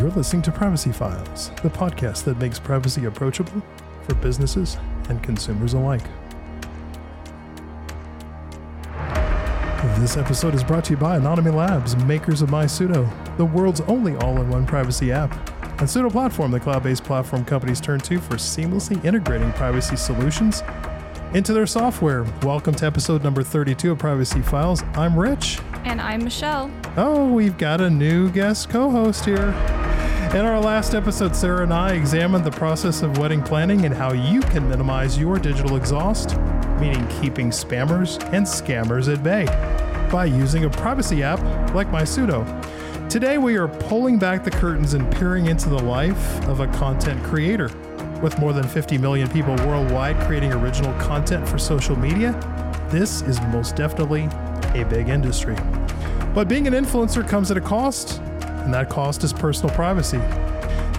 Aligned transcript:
You're 0.00 0.08
listening 0.12 0.40
to 0.44 0.50
Privacy 0.50 0.92
Files, 0.92 1.50
the 1.62 1.68
podcast 1.68 2.24
that 2.24 2.38
makes 2.38 2.58
privacy 2.58 3.04
approachable 3.04 3.62
for 4.04 4.14
businesses 4.14 4.78
and 5.10 5.22
consumers 5.22 5.74
alike. 5.74 6.00
This 9.98 10.16
episode 10.16 10.54
is 10.54 10.64
brought 10.64 10.86
to 10.86 10.92
you 10.92 10.96
by 10.96 11.18
Anonyome 11.18 11.54
Labs, 11.54 11.96
makers 12.04 12.40
of 12.40 12.48
MySudo, 12.48 13.36
the 13.36 13.44
world's 13.44 13.82
only 13.82 14.16
all 14.16 14.40
in 14.40 14.48
one 14.48 14.66
privacy 14.66 15.12
app. 15.12 15.32
And 15.80 15.86
Sudo 15.86 16.10
Platform, 16.10 16.50
the 16.50 16.60
cloud 16.60 16.82
based 16.82 17.04
platform 17.04 17.44
companies 17.44 17.78
turn 17.78 18.00
to 18.00 18.18
for 18.20 18.36
seamlessly 18.36 19.04
integrating 19.04 19.52
privacy 19.52 19.96
solutions 19.96 20.62
into 21.34 21.52
their 21.52 21.66
software. 21.66 22.24
Welcome 22.42 22.74
to 22.76 22.86
episode 22.86 23.22
number 23.22 23.42
32 23.42 23.92
of 23.92 23.98
Privacy 23.98 24.40
Files. 24.40 24.82
I'm 24.94 25.18
Rich. 25.18 25.58
And 25.84 26.00
I'm 26.00 26.24
Michelle. 26.24 26.70
Oh, 26.96 27.30
we've 27.30 27.58
got 27.58 27.82
a 27.82 27.90
new 27.90 28.30
guest 28.30 28.70
co 28.70 28.90
host 28.90 29.26
here. 29.26 29.54
In 30.32 30.46
our 30.46 30.60
last 30.60 30.94
episode, 30.94 31.34
Sarah 31.34 31.64
and 31.64 31.74
I 31.74 31.94
examined 31.94 32.44
the 32.44 32.52
process 32.52 33.02
of 33.02 33.18
wedding 33.18 33.42
planning 33.42 33.84
and 33.84 33.92
how 33.92 34.12
you 34.12 34.40
can 34.42 34.68
minimize 34.68 35.18
your 35.18 35.40
digital 35.40 35.74
exhaust, 35.74 36.38
meaning 36.78 37.04
keeping 37.20 37.50
spammers 37.50 38.22
and 38.32 38.46
scammers 38.46 39.12
at 39.12 39.24
bay, 39.24 39.44
by 40.08 40.26
using 40.26 40.66
a 40.66 40.70
privacy 40.70 41.24
app 41.24 41.40
like 41.74 41.88
MySudo. 41.88 42.46
Today, 43.10 43.38
we 43.38 43.56
are 43.56 43.66
pulling 43.66 44.20
back 44.20 44.44
the 44.44 44.52
curtains 44.52 44.94
and 44.94 45.12
peering 45.16 45.46
into 45.46 45.68
the 45.68 45.82
life 45.82 46.46
of 46.46 46.60
a 46.60 46.68
content 46.74 47.20
creator. 47.24 47.68
With 48.22 48.38
more 48.38 48.52
than 48.52 48.68
50 48.68 48.98
million 48.98 49.28
people 49.30 49.56
worldwide 49.66 50.16
creating 50.28 50.52
original 50.52 50.92
content 51.00 51.48
for 51.48 51.58
social 51.58 51.96
media, 51.96 52.38
this 52.88 53.22
is 53.22 53.40
most 53.48 53.74
definitely 53.74 54.28
a 54.80 54.86
big 54.88 55.08
industry. 55.08 55.56
But 56.32 56.46
being 56.46 56.68
an 56.68 56.74
influencer 56.74 57.28
comes 57.28 57.50
at 57.50 57.56
a 57.56 57.60
cost, 57.60 58.22
and 58.60 58.72
that 58.74 58.88
cost 58.88 59.24
is 59.24 59.32
personal 59.32 59.74
privacy. 59.74 60.18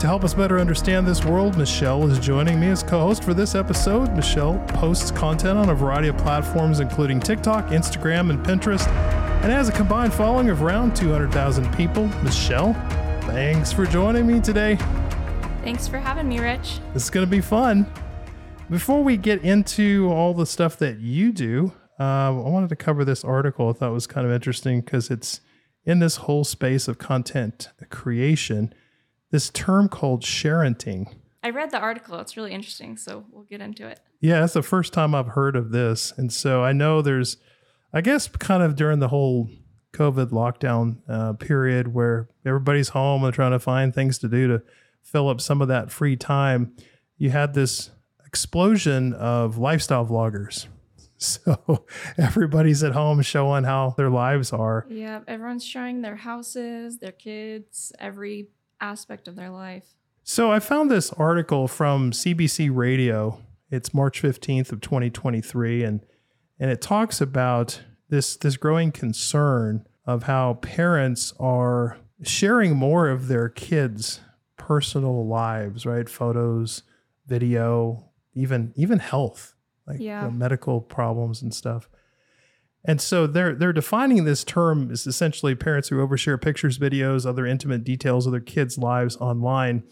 To 0.02 0.08
help 0.08 0.24
us 0.24 0.34
better 0.34 0.60
understand 0.60 1.08
this 1.08 1.24
world, 1.24 1.58
Michelle 1.58 2.10
is 2.10 2.18
joining 2.18 2.60
me 2.60 2.70
as 2.70 2.82
co 2.82 3.02
host 3.02 3.24
for 3.24 3.36
this 3.36 3.54
episode. 3.54 4.12
Michelle 4.16 4.58
posts 4.70 5.12
content 5.12 5.60
on 5.60 5.70
a 5.70 5.76
variety 5.76 6.08
of 6.08 6.18
platforms, 6.18 6.80
including 6.80 7.20
TikTok, 7.20 7.68
Instagram, 7.68 8.32
and 8.32 8.44
Pinterest, 8.44 8.88
and 8.88 9.52
has 9.52 9.70
a 9.70 9.72
combined 9.72 10.12
following 10.12 10.50
of 10.50 10.64
around 10.64 10.96
200,000 10.96 11.72
people. 11.76 12.08
Michelle, 12.24 12.74
thanks 13.28 13.72
for 13.72 13.86
joining 13.86 14.26
me 14.26 14.42
today. 14.42 14.76
Thanks 15.64 15.88
for 15.88 16.00
having 16.00 16.28
me, 16.28 16.40
Rich. 16.40 16.80
This 16.94 17.04
is 17.04 17.10
going 17.12 17.26
to 17.26 17.30
be 17.30 17.42
fun. 17.42 17.86
Before 18.72 19.04
we 19.04 19.18
get 19.18 19.44
into 19.44 20.10
all 20.10 20.34
the 20.34 20.48
stuff 20.48 20.78
that 20.78 21.00
you 21.00 21.32
do, 21.32 21.74
uh, 22.00 22.04
I 22.04 22.30
wanted 22.30 22.70
to 22.70 22.76
cover 22.76 23.06
this 23.06 23.24
article. 23.24 23.70
I 23.70 23.74
thought 23.74 23.92
was 23.92 24.08
kind 24.08 24.26
of 24.26 24.34
interesting 24.34 24.82
because 24.82 25.12
it's 25.12 25.42
in 25.86 26.00
this 26.00 26.18
whole 26.18 26.44
space 26.44 26.88
of 26.88 26.98
content 26.98 27.70
creation, 27.90 28.74
this 29.32 29.50
term 29.50 29.90
called 29.90 30.22
sharenting. 30.24 31.14
I 31.44 31.50
read 31.50 31.72
the 31.72 31.80
article. 31.80 32.20
It's 32.20 32.38
really 32.38 32.52
interesting. 32.52 32.98
So 32.98 33.26
we'll 33.32 33.44
get 33.44 33.62
into 33.62 33.88
it. 33.88 34.00
Yeah, 34.20 34.44
it's 34.44 34.54
the 34.54 34.62
first 34.62 34.94
time 34.94 35.16
I've 35.16 35.30
heard 35.30 35.56
of 35.56 35.72
this. 35.72 36.14
And 36.16 36.32
so 36.32 36.64
I 36.64 36.72
know 36.72 37.02
there's, 37.02 37.38
I 37.92 38.02
guess, 38.02 38.28
kind 38.28 38.62
of 38.62 38.76
during 38.76 39.00
the 39.00 39.08
whole 39.08 39.50
COVID 39.94 40.28
lockdown 40.28 40.98
uh, 41.10 41.34
period 41.34 41.94
where 41.94 42.30
everybody's 42.46 42.90
home 42.90 43.24
and 43.24 43.34
trying 43.34 43.52
to 43.52 43.60
find 43.60 43.94
things 43.94 44.20
to 44.20 44.28
do 44.28 44.48
to 44.48 44.62
fill 45.02 45.30
up 45.30 45.42
some 45.42 45.62
of 45.62 45.68
that 45.68 45.92
free 45.92 46.16
time, 46.16 46.76
you 47.18 47.32
had 47.32 47.54
this 47.54 47.90
explosion 48.26 49.14
of 49.14 49.58
lifestyle 49.58 50.06
vloggers. 50.06 50.68
So 51.22 51.86
everybody's 52.18 52.84
at 52.84 52.94
home 52.94 53.22
showing 53.22 53.64
how 53.64 53.94
their 53.96 54.10
lives 54.10 54.52
are. 54.52 54.88
Yeah, 54.90 55.22
everyone's 55.28 55.64
showing 55.64 56.02
their 56.02 56.16
houses, 56.16 56.98
their 56.98 57.12
kids, 57.12 57.92
every 58.00 58.48
aspect 58.80 59.28
of 59.28 59.36
their 59.36 59.52
life. 59.52 59.86
So 60.24 60.52
I 60.52 60.60
found 60.60 60.90
this 60.90 61.12
article 61.14 61.68
from 61.68 62.12
CBC 62.12 62.76
Radio. 62.76 63.40
It's 63.70 63.94
March 63.94 64.22
15th 64.22 64.72
of 64.72 64.82
2023 64.82 65.84
and 65.84 66.02
and 66.60 66.72
it 66.72 66.82
talks 66.82 67.22
about 67.22 67.82
this 68.10 68.36
this 68.36 68.58
growing 68.58 68.92
concern 68.92 69.86
of 70.06 70.24
how 70.24 70.56
parents 70.56 71.34
are 71.40 71.98
sharing 72.24 72.76
more 72.76 73.10
of 73.10 73.28
their 73.28 73.48
kids' 73.48 74.22
personal 74.58 75.28
lives, 75.28 75.86
right? 75.86 76.10
Photos, 76.10 76.82
video, 77.28 78.10
even 78.34 78.74
even 78.76 78.98
health 78.98 79.54
like 79.88 80.00
Yeah. 80.00 80.22
you 80.26 80.32
know, 80.32 80.38
medical 80.38 80.82
problems 80.82 81.42
and 81.42 81.54
stuff. 81.54 81.90
And 82.84 83.00
so 83.00 83.28
they're 83.28 83.54
they're 83.54 83.74
defining 83.74 84.24
this 84.26 84.44
term 84.44 84.90
as 84.92 85.06
essentially 85.06 85.54
parents 85.54 85.90
who 85.90 85.98
overshare 85.98 86.42
pictures, 86.42 86.80
videos, 86.80 87.26
other 87.26 87.46
intimate 87.46 87.84
details 87.84 88.26
of 88.26 88.32
their 88.32 88.42
kids' 88.42 88.78
lives 88.78 89.18
online. 89.18 89.84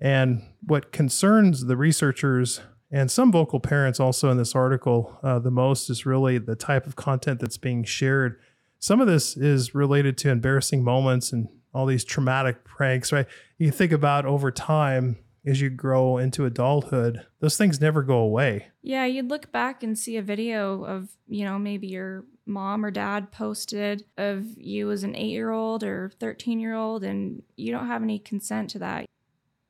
And 0.00 0.42
what 0.66 0.92
concerns 0.92 1.64
the 1.66 1.76
researchers 1.76 2.60
and 2.90 3.10
some 3.10 3.30
vocal 3.30 3.60
parents 3.60 4.00
also 4.00 4.30
in 4.30 4.36
this 4.36 4.54
article 4.54 5.18
uh, 5.22 5.38
the 5.38 5.50
most 5.50 5.88
is 5.88 6.04
really 6.04 6.38
the 6.38 6.56
type 6.56 6.86
of 6.86 6.96
content 6.96 7.40
that's 7.40 7.58
being 7.58 7.84
shared. 7.84 8.36
Some 8.78 9.00
of 9.00 9.06
this 9.06 9.36
is 9.36 9.74
related 9.74 10.18
to 10.18 10.30
embarrassing 10.30 10.82
moments 10.82 11.32
and 11.32 11.48
all 11.72 11.86
these 11.86 12.04
traumatic 12.04 12.64
pranks, 12.64 13.12
right? 13.12 13.26
You 13.58 13.70
think 13.70 13.92
about 13.92 14.26
over 14.26 14.50
time 14.50 15.18
as 15.44 15.60
you 15.60 15.70
grow 15.70 16.18
into 16.18 16.44
adulthood, 16.44 17.26
those 17.40 17.56
things 17.56 17.80
never 17.80 18.02
go 18.02 18.18
away. 18.18 18.68
Yeah, 18.82 19.06
you'd 19.06 19.30
look 19.30 19.50
back 19.52 19.82
and 19.82 19.98
see 19.98 20.16
a 20.16 20.22
video 20.22 20.84
of, 20.84 21.10
you 21.28 21.44
know, 21.44 21.58
maybe 21.58 21.86
your 21.86 22.24
mom 22.46 22.84
or 22.84 22.90
dad 22.90 23.30
posted 23.30 24.04
of 24.16 24.44
you 24.56 24.90
as 24.90 25.02
an 25.02 25.16
eight 25.16 25.30
year 25.30 25.50
old 25.50 25.82
or 25.82 26.10
13 26.20 26.60
year 26.60 26.74
old, 26.74 27.04
and 27.04 27.42
you 27.56 27.72
don't 27.72 27.86
have 27.86 28.02
any 28.02 28.18
consent 28.18 28.70
to 28.70 28.78
that. 28.80 29.06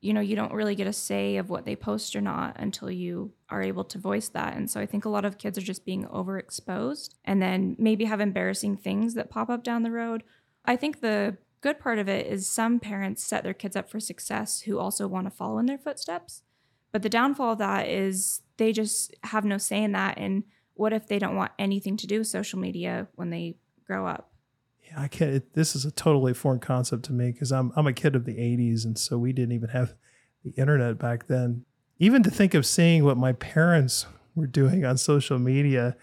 You 0.01 0.13
know, 0.13 0.21
you 0.21 0.35
don't 0.35 0.53
really 0.53 0.73
get 0.73 0.87
a 0.87 0.93
say 0.93 1.37
of 1.37 1.49
what 1.49 1.65
they 1.65 1.75
post 1.75 2.15
or 2.15 2.21
not 2.21 2.55
until 2.59 2.89
you 2.89 3.33
are 3.49 3.61
able 3.61 3.83
to 3.83 3.99
voice 3.99 4.29
that. 4.29 4.55
And 4.55 4.69
so 4.69 4.79
I 4.81 4.87
think 4.87 5.05
a 5.05 5.09
lot 5.09 5.25
of 5.25 5.37
kids 5.37 5.59
are 5.59 5.61
just 5.61 5.85
being 5.85 6.05
overexposed 6.05 7.11
and 7.23 7.39
then 7.39 7.75
maybe 7.77 8.05
have 8.05 8.19
embarrassing 8.19 8.77
things 8.77 9.13
that 9.13 9.29
pop 9.29 9.49
up 9.49 9.63
down 9.63 9.83
the 9.83 9.91
road. 9.91 10.23
I 10.65 10.75
think 10.75 11.01
the 11.01 11.37
good 11.61 11.79
part 11.79 11.99
of 11.99 12.09
it 12.09 12.27
is 12.27 12.47
some 12.47 12.79
parents 12.79 13.23
set 13.23 13.43
their 13.43 13.53
kids 13.53 13.75
up 13.75 13.89
for 13.89 13.99
success 13.99 14.61
who 14.61 14.79
also 14.79 15.07
want 15.07 15.27
to 15.27 15.31
follow 15.31 15.59
in 15.59 15.67
their 15.67 15.77
footsteps. 15.77 16.41
But 16.91 17.03
the 17.03 17.09
downfall 17.09 17.53
of 17.53 17.59
that 17.59 17.87
is 17.87 18.41
they 18.57 18.73
just 18.73 19.15
have 19.23 19.45
no 19.45 19.57
say 19.57 19.83
in 19.83 19.93
that. 19.93 20.17
And 20.17 20.43
what 20.73 20.91
if 20.91 21.07
they 21.07 21.19
don't 21.19 21.35
want 21.35 21.51
anything 21.57 21.95
to 21.97 22.07
do 22.07 22.19
with 22.19 22.27
social 22.27 22.59
media 22.59 23.07
when 23.15 23.29
they 23.29 23.55
grow 23.85 24.07
up? 24.07 24.31
Yeah, 24.83 25.01
I 25.01 25.07
can't. 25.07 25.31
It, 25.31 25.53
this 25.53 25.75
is 25.75 25.85
a 25.85 25.91
totally 25.91 26.33
foreign 26.33 26.59
concept 26.59 27.03
to 27.05 27.13
me 27.13 27.31
because 27.31 27.51
I'm 27.51 27.71
I'm 27.75 27.87
a 27.87 27.93
kid 27.93 28.15
of 28.15 28.25
the 28.25 28.35
'80s, 28.35 28.83
and 28.83 28.97
so 28.97 29.17
we 29.17 29.31
didn't 29.31 29.53
even 29.53 29.69
have 29.69 29.93
the 30.43 30.51
internet 30.51 30.97
back 30.97 31.27
then. 31.27 31.65
Even 31.97 32.23
to 32.23 32.31
think 32.31 32.53
of 32.53 32.65
seeing 32.65 33.05
what 33.05 33.15
my 33.15 33.31
parents 33.31 34.05
were 34.35 34.47
doing 34.47 34.83
on 34.83 34.97
social 34.97 35.37
media 35.37 35.95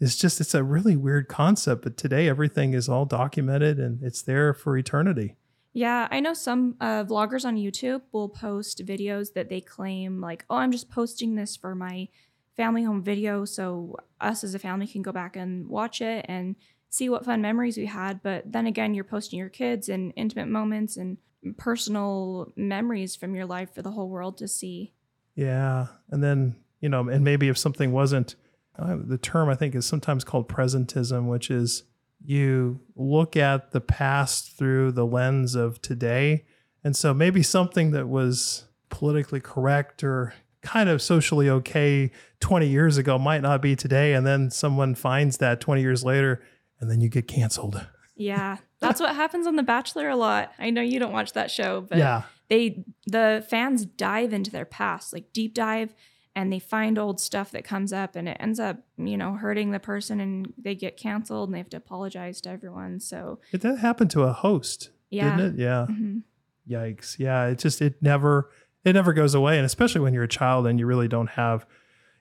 is 0.00 0.16
just 0.16 0.40
it's 0.40 0.54
a 0.54 0.62
really 0.62 0.96
weird 0.96 1.28
concept. 1.28 1.82
But 1.82 1.96
today, 1.96 2.28
everything 2.28 2.74
is 2.74 2.88
all 2.88 3.04
documented 3.04 3.78
and 3.78 4.02
it's 4.02 4.22
there 4.22 4.52
for 4.52 4.76
eternity. 4.76 5.36
Yeah, 5.72 6.08
I 6.10 6.20
know 6.20 6.32
some 6.32 6.76
uh, 6.80 7.04
vloggers 7.04 7.44
on 7.44 7.56
YouTube 7.56 8.00
will 8.10 8.30
post 8.30 8.84
videos 8.86 9.34
that 9.34 9.50
they 9.50 9.60
claim, 9.60 10.22
like, 10.22 10.46
oh, 10.48 10.56
I'm 10.56 10.72
just 10.72 10.88
posting 10.88 11.34
this 11.34 11.54
for 11.54 11.74
my 11.74 12.08
family 12.56 12.82
home 12.82 13.02
video 13.02 13.44
so 13.44 13.96
us 14.18 14.42
as 14.42 14.54
a 14.54 14.58
family 14.58 14.86
can 14.86 15.02
go 15.02 15.12
back 15.12 15.36
and 15.36 15.68
watch 15.68 16.00
it 16.00 16.24
and 16.28 16.56
see 16.88 17.10
what 17.10 17.26
fun 17.26 17.42
memories 17.42 17.76
we 17.76 17.84
had. 17.84 18.22
But 18.22 18.50
then 18.50 18.66
again, 18.66 18.94
you're 18.94 19.04
posting 19.04 19.38
your 19.38 19.50
kids 19.50 19.90
and 19.90 20.14
intimate 20.16 20.48
moments 20.48 20.96
and 20.96 21.18
personal 21.58 22.52
memories 22.56 23.14
from 23.14 23.34
your 23.34 23.44
life 23.44 23.74
for 23.74 23.82
the 23.82 23.90
whole 23.90 24.08
world 24.08 24.38
to 24.38 24.48
see. 24.48 24.94
Yeah, 25.34 25.88
and 26.10 26.24
then 26.24 26.56
you 26.80 26.88
know, 26.88 27.08
and 27.08 27.24
maybe 27.24 27.48
if 27.48 27.58
something 27.58 27.92
wasn't, 27.92 28.34
uh, 28.78 28.96
the 29.02 29.18
term 29.18 29.48
I 29.48 29.54
think 29.54 29.74
is 29.74 29.86
sometimes 29.86 30.24
called 30.24 30.48
presentism, 30.48 31.28
which 31.28 31.50
is 31.50 31.84
you 32.24 32.80
look 32.94 33.36
at 33.36 33.72
the 33.72 33.80
past 33.80 34.56
through 34.56 34.92
the 34.92 35.06
lens 35.06 35.54
of 35.54 35.80
today, 35.82 36.44
and 36.82 36.96
so 36.96 37.12
maybe 37.12 37.42
something 37.42 37.90
that 37.92 38.08
was 38.08 38.64
politically 38.88 39.40
correct 39.40 40.04
or 40.04 40.34
kind 40.62 40.88
of 40.88 41.00
socially 41.00 41.48
okay 41.48 42.10
20 42.40 42.66
years 42.66 42.98
ago 42.98 43.18
might 43.18 43.42
not 43.42 43.62
be 43.62 43.76
today, 43.76 44.14
and 44.14 44.26
then 44.26 44.50
someone 44.50 44.94
finds 44.94 45.38
that 45.38 45.60
20 45.60 45.80
years 45.80 46.04
later, 46.04 46.42
and 46.80 46.90
then 46.90 47.00
you 47.00 47.08
get 47.08 47.28
canceled. 47.28 47.86
Yeah, 48.16 48.58
that's 48.80 49.00
what 49.00 49.14
happens 49.14 49.46
on 49.46 49.56
The 49.56 49.62
Bachelor 49.62 50.08
a 50.08 50.16
lot. 50.16 50.52
I 50.58 50.70
know 50.70 50.80
you 50.80 50.98
don't 50.98 51.12
watch 51.12 51.32
that 51.34 51.50
show, 51.50 51.82
but 51.82 51.98
yeah, 51.98 52.22
they 52.48 52.84
the 53.06 53.44
fans 53.48 53.84
dive 53.84 54.32
into 54.32 54.50
their 54.50 54.64
past, 54.64 55.12
like 55.12 55.32
deep 55.32 55.54
dive, 55.54 55.94
and 56.36 56.52
they 56.52 56.60
find 56.60 56.98
old 56.98 57.18
stuff 57.18 57.50
that 57.50 57.64
comes 57.64 57.92
up 57.92 58.14
and 58.14 58.28
it 58.28 58.36
ends 58.38 58.60
up, 58.60 58.76
you 58.96 59.16
know, 59.16 59.32
hurting 59.32 59.72
the 59.72 59.80
person 59.80 60.20
and 60.20 60.52
they 60.56 60.76
get 60.76 60.96
canceled 60.96 61.48
and 61.48 61.54
they 61.54 61.58
have 61.58 61.70
to 61.70 61.76
apologize 61.76 62.40
to 62.42 62.50
everyone. 62.50 63.00
So 63.00 63.40
it 63.50 63.62
that 63.62 63.78
happened 63.78 64.12
to 64.12 64.22
a 64.22 64.32
host, 64.32 64.90
yeah. 65.10 65.36
didn't 65.36 65.54
it? 65.54 65.62
Yeah. 65.62 65.86
Mhm. 65.90 66.22
yikes 66.68 67.16
yeah 67.20 67.46
it 67.46 67.60
just 67.60 67.80
it 67.80 67.94
never 68.02 68.50
it 68.84 68.92
never 68.92 69.12
goes 69.12 69.34
away 69.34 69.56
and 69.56 69.64
especially 69.64 70.00
when 70.00 70.12
you're 70.12 70.24
a 70.24 70.28
child 70.28 70.66
and 70.66 70.80
you 70.80 70.86
really 70.86 71.06
don't 71.06 71.30
have 71.30 71.64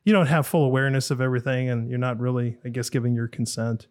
you 0.03 0.13
don't 0.13 0.27
have 0.27 0.45
full 0.45 0.63
awareness 0.63 1.09
of 1.09 1.19
everything 1.19 1.67
and 1.67 1.89
you're 1.89 1.97
not 1.97 2.19
really 2.19 2.55
i 2.63 2.69
guess 2.69 2.91
giving 2.91 3.15
your 3.15 3.27
consent 3.27 3.87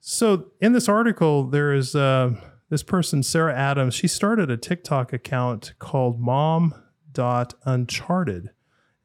so 0.00 0.46
in 0.58 0.72
this 0.72 0.88
article 0.88 1.44
there 1.44 1.74
is 1.74 1.94
uh, 1.94 2.30
this 2.70 2.82
person, 2.84 3.22
Sarah 3.22 3.54
Adams, 3.54 3.94
she 3.94 4.08
started 4.08 4.50
a 4.50 4.56
TikTok 4.56 5.12
account 5.12 5.74
called 5.78 6.18
mom.uncharted. 6.20 8.50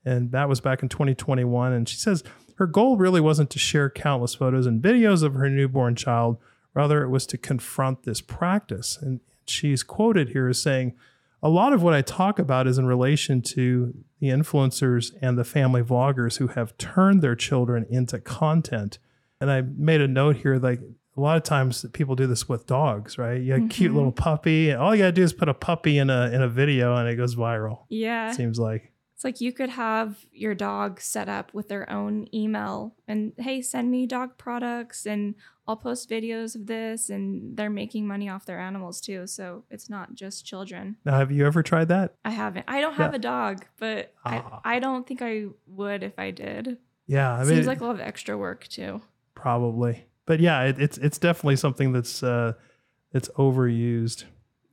And 0.05 0.31
that 0.31 0.47
was 0.47 0.61
back 0.61 0.83
in 0.83 0.89
2021. 0.89 1.73
And 1.73 1.89
she 1.89 1.97
says 1.97 2.23
her 2.57 2.67
goal 2.67 2.95
really 2.97 3.19
wasn't 3.21 3.49
to 3.51 3.59
share 3.59 3.89
countless 3.89 4.35
photos 4.35 4.65
and 4.65 4.81
videos 4.81 5.23
of 5.23 5.33
her 5.33 5.49
newborn 5.49 5.95
child. 5.95 6.37
Rather, 6.73 7.03
it 7.03 7.09
was 7.09 7.25
to 7.27 7.37
confront 7.37 8.03
this 8.03 8.21
practice. 8.21 8.97
And 9.01 9.19
she's 9.47 9.81
quoted 9.83 10.29
here 10.29 10.47
as 10.47 10.61
saying, 10.61 10.93
a 11.41 11.49
lot 11.49 11.73
of 11.73 11.83
what 11.83 11.93
I 11.93 12.01
talk 12.01 12.39
about 12.39 12.65
is 12.67 12.77
in 12.77 12.85
relation 12.85 13.41
to 13.43 13.93
the 14.19 14.27
influencers 14.29 15.11
and 15.21 15.37
the 15.37 15.43
family 15.43 15.81
vloggers 15.83 16.37
who 16.37 16.47
have 16.47 16.77
turned 16.77 17.21
their 17.21 17.35
children 17.35 17.85
into 17.89 18.19
content. 18.19 18.97
And 19.41 19.51
I 19.51 19.61
made 19.61 20.01
a 20.01 20.07
note 20.07 20.37
here 20.37 20.57
like 20.57 20.79
a 21.17 21.21
lot 21.21 21.37
of 21.37 21.43
times 21.43 21.85
people 21.93 22.15
do 22.15 22.25
this 22.27 22.49
with 22.49 22.65
dogs, 22.65 23.17
right? 23.17 23.39
You 23.41 23.53
have 23.53 23.65
a 23.65 23.67
cute 23.67 23.91
Mhm. 23.91 23.95
little 23.95 24.11
puppy, 24.11 24.69
and 24.69 24.81
all 24.81 24.93
you 24.95 25.03
gotta 25.03 25.11
do 25.11 25.23
is 25.23 25.33
put 25.33 25.47
a 25.47 25.53
puppy 25.53 25.97
in 25.97 26.09
a 26.09 26.29
in 26.33 26.41
a 26.41 26.47
video 26.49 26.95
and 26.95 27.07
it 27.07 27.15
goes 27.15 27.35
viral. 27.35 27.81
Yeah. 27.89 28.31
It 28.31 28.35
seems 28.35 28.57
like. 28.59 28.91
Like 29.25 29.41
you 29.41 29.51
could 29.51 29.71
have 29.71 30.25
your 30.31 30.53
dog 30.55 31.01
set 31.01 31.27
up 31.27 31.53
with 31.53 31.67
their 31.67 31.89
own 31.91 32.27
email 32.33 32.95
and 33.07 33.33
hey, 33.37 33.61
send 33.61 33.89
me 33.91 34.05
dog 34.05 34.37
products 34.37 35.05
and 35.05 35.35
I'll 35.67 35.75
post 35.75 36.09
videos 36.09 36.55
of 36.55 36.67
this 36.67 37.09
and 37.09 37.57
they're 37.57 37.71
making 37.71 38.05
money 38.07 38.29
off 38.29 38.45
their 38.45 38.59
animals 38.59 39.01
too. 39.01 39.25
So 39.25 39.63
it's 39.71 39.89
not 39.89 40.13
just 40.13 40.45
children. 40.45 40.97
Now 41.03 41.17
have 41.17 41.31
you 41.31 41.45
ever 41.47 41.63
tried 41.63 41.87
that? 41.87 42.13
I 42.23 42.29
haven't. 42.29 42.65
I 42.67 42.79
don't 42.81 42.93
have 42.93 43.11
Yeah. 43.13 43.15
a 43.17 43.19
dog, 43.19 43.65
but 43.79 44.13
Ah. 44.23 44.61
I, 44.63 44.75
I 44.75 44.79
don't 44.79 45.07
think 45.07 45.21
I 45.23 45.45
would 45.65 46.03
if 46.03 46.17
I 46.19 46.29
did. 46.31 46.77
Yeah, 47.07 47.33
I 47.33 47.39
mean 47.39 47.47
Seems 47.55 47.67
like 47.67 47.81
a 47.81 47.85
lot 47.85 47.95
of 47.95 48.01
extra 48.01 48.37
work 48.37 48.67
too. 48.67 49.01
probably. 49.33 50.05
But 50.27 50.39
yeah, 50.39 50.61
it, 50.63 50.79
it's 50.79 50.97
it's 50.99 51.17
definitely 51.17 51.55
something 51.55 51.91
that's 51.93 52.21
uh 52.23 52.53
it's 53.11 53.29
overused. 53.37 54.25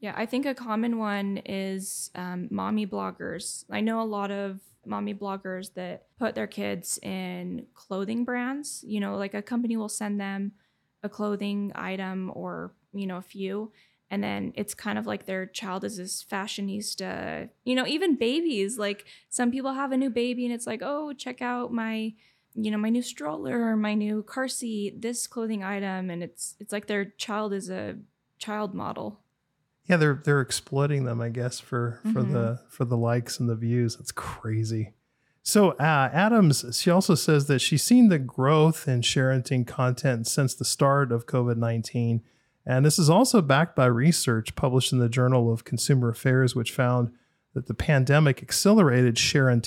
Yeah, 0.02 0.14
I 0.16 0.26
think 0.26 0.46
a 0.46 0.54
common 0.54 0.98
one 0.98 1.38
is 1.46 2.10
um, 2.16 2.48
mommy 2.50 2.88
bloggers. 2.88 3.64
I 3.70 3.80
know 3.80 4.02
a 4.02 4.04
lot 4.04 4.32
of 4.32 4.58
mommy 4.84 5.14
bloggers 5.14 5.74
that 5.74 6.06
put 6.18 6.34
their 6.34 6.48
kids 6.48 6.98
in 7.04 7.66
clothing 7.72 8.24
brands. 8.24 8.84
You 8.84 8.98
know, 8.98 9.16
like 9.16 9.32
a 9.32 9.42
company 9.42 9.76
will 9.76 9.88
send 9.88 10.20
them 10.20 10.52
a 11.04 11.08
clothing 11.08 11.70
item 11.76 12.32
or, 12.34 12.74
you 12.92 13.06
know, 13.06 13.18
a 13.18 13.22
few. 13.22 13.70
And 14.10 14.24
then 14.24 14.52
it's 14.56 14.74
kind 14.74 14.98
of 14.98 15.06
like 15.06 15.24
their 15.24 15.46
child 15.46 15.84
is 15.84 15.98
this 15.98 16.24
fashionista. 16.24 17.50
You 17.64 17.76
know, 17.76 17.86
even 17.86 18.16
babies, 18.16 18.78
like 18.78 19.04
some 19.30 19.52
people 19.52 19.72
have 19.72 19.92
a 19.92 19.96
new 19.96 20.10
baby 20.10 20.44
and 20.44 20.52
it's 20.52 20.66
like, 20.66 20.82
oh, 20.82 21.12
check 21.12 21.40
out 21.40 21.72
my 21.72 22.12
you 22.54 22.70
know 22.70 22.76
my 22.76 22.90
new 22.90 23.00
stroller 23.00 23.62
or 23.64 23.76
my 23.78 23.94
new 23.94 24.22
car 24.22 24.46
seat 24.46 25.00
this 25.00 25.26
clothing 25.26 25.64
item 25.64 26.10
and 26.10 26.22
it's 26.22 26.54
it's 26.60 26.70
like 26.70 26.86
their 26.86 27.06
child 27.16 27.50
is 27.54 27.70
a 27.70 27.96
child 28.38 28.74
model 28.74 29.21
Yeah, 29.86 29.96
they're 29.96 30.20
they're 30.24 30.40
exploiting 30.40 31.04
them, 31.04 31.20
I 31.20 31.28
guess, 31.28 31.58
for 31.60 31.98
for 32.12 32.22
Mhm. 32.22 32.32
the 32.32 32.60
for 32.68 32.84
the 32.84 32.96
likes 32.96 33.40
and 33.40 33.48
the 33.48 33.56
views. 33.56 33.96
That's 33.96 34.12
crazy. 34.12 34.92
So 35.42 35.70
uh, 35.72 36.08
Adams, 36.12 36.64
she 36.78 36.88
also 36.90 37.16
says 37.16 37.46
that 37.46 37.58
she's 37.58 37.82
seen 37.82 38.08
the 38.08 38.18
growth 38.20 38.86
in 38.86 39.02
sharing 39.02 39.42
content 39.64 40.28
since 40.28 40.54
the 40.54 40.64
start 40.64 41.10
of 41.10 41.26
COVID 41.26 41.56
nineteen, 41.56 42.22
and 42.64 42.86
this 42.86 42.96
is 42.98 43.10
also 43.10 43.42
backed 43.42 43.74
by 43.74 43.86
research 43.86 44.54
published 44.54 44.92
in 44.92 44.98
the 45.00 45.08
Journal 45.08 45.52
of 45.52 45.64
Consumer 45.64 46.10
Affairs, 46.10 46.54
which 46.54 46.70
found 46.72 47.10
that 47.54 47.66
the 47.66 47.74
pandemic 47.74 48.40
accelerated 48.40 49.18
sharing 49.18 49.60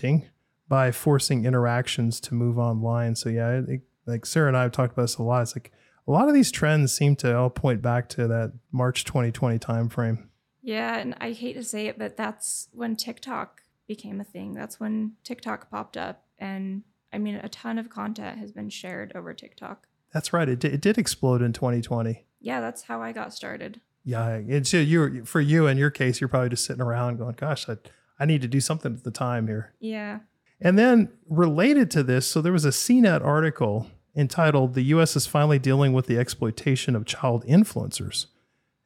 by 0.70 0.92
forcing 0.92 1.46
interactions 1.46 2.20
to 2.22 2.34
move 2.34 2.58
online. 2.58 3.16
So 3.16 3.30
yeah, 3.30 3.62
it, 3.68 3.82
like 4.08 4.26
Sarah 4.26 4.48
and 4.48 4.56
I 4.58 4.64
have 4.64 4.72
talked 4.72 4.94
about 4.94 5.04
this 5.04 5.18
a 5.18 5.24
lot. 5.24 5.42
It's 5.42 5.56
like 5.58 5.72
a 6.08 6.12
lot 6.12 6.28
of 6.28 6.34
these 6.34 6.52
trends 6.52 6.94
seem 6.94 7.16
to 7.18 7.36
all 7.36 7.50
point 7.50 7.82
back 7.82 8.10
to 8.10 8.28
that 8.28 8.54
March 8.72 9.04
2020 9.06 9.58
timeframe. 9.60 10.28
Yeah, 10.62 10.98
and 10.98 11.16
I 11.20 11.32
hate 11.32 11.54
to 11.54 11.64
say 11.64 11.88
it, 11.88 11.98
but 11.98 12.18
that's 12.18 12.70
when 12.72 12.96
TikTok 12.96 13.62
became 13.88 14.20
a 14.20 14.24
thing. 14.24 14.54
That's 14.54 14.80
when 14.80 15.14
TikTok 15.24 15.70
popped 15.70 15.98
up. 15.98 16.24
And 16.40 16.84
I 17.14 17.18
mean, 17.18 17.36
a 17.36 17.50
ton 17.50 17.78
of 17.78 17.90
content 17.90 18.40
has 18.40 18.52
been 18.52 18.70
shared 18.70 19.12
over 19.16 19.34
TikTok. 19.34 19.88
That's 20.14 20.34
right. 20.34 20.48
It 20.48 20.60
did, 20.60 20.74
it 20.74 20.82
did 20.82 20.98
explode 20.98 21.42
in 21.42 21.54
2020. 21.54 22.26
Yeah, 22.40 22.62
that's 22.62 22.84
how 22.84 23.02
I 23.02 23.12
got 23.12 23.34
started. 23.34 23.82
Yeah, 24.04 24.28
and 24.28 24.72
uh, 24.74 24.78
you 24.78 25.26
for 25.26 25.42
you 25.42 25.66
in 25.66 25.78
your 25.78 25.90
case, 25.90 26.22
you're 26.22 26.28
probably 26.28 26.50
just 26.50 26.66
sitting 26.66 26.82
around 26.82 27.18
going, 27.18 27.34
"Gosh, 27.36 27.68
I, 27.68 27.78
I 28.20 28.26
need 28.26 28.42
to 28.44 28.48
do 28.48 28.62
something 28.62 28.94
at 28.94 29.04
the 29.04 29.12
time 29.12 29.48
here." 29.48 29.74
Yeah. 29.80 30.20
And 30.62 30.78
then 30.78 31.10
related 31.28 31.92
to 31.92 32.04
this, 32.04 32.28
so 32.28 32.42
there 32.42 32.54
was 32.54 32.66
a 32.66 32.70
CNET 32.70 33.26
article 33.26 33.88
entitled 34.16 34.74
"The 34.74 34.84
U.S. 34.84 35.16
is 35.16 35.28
finally 35.28 35.60
dealing 35.60 35.94
with 35.94 36.08
the 36.08 36.18
exploitation 36.18 36.96
of 36.96 37.06
child 37.06 37.46
influencers." 37.46 38.28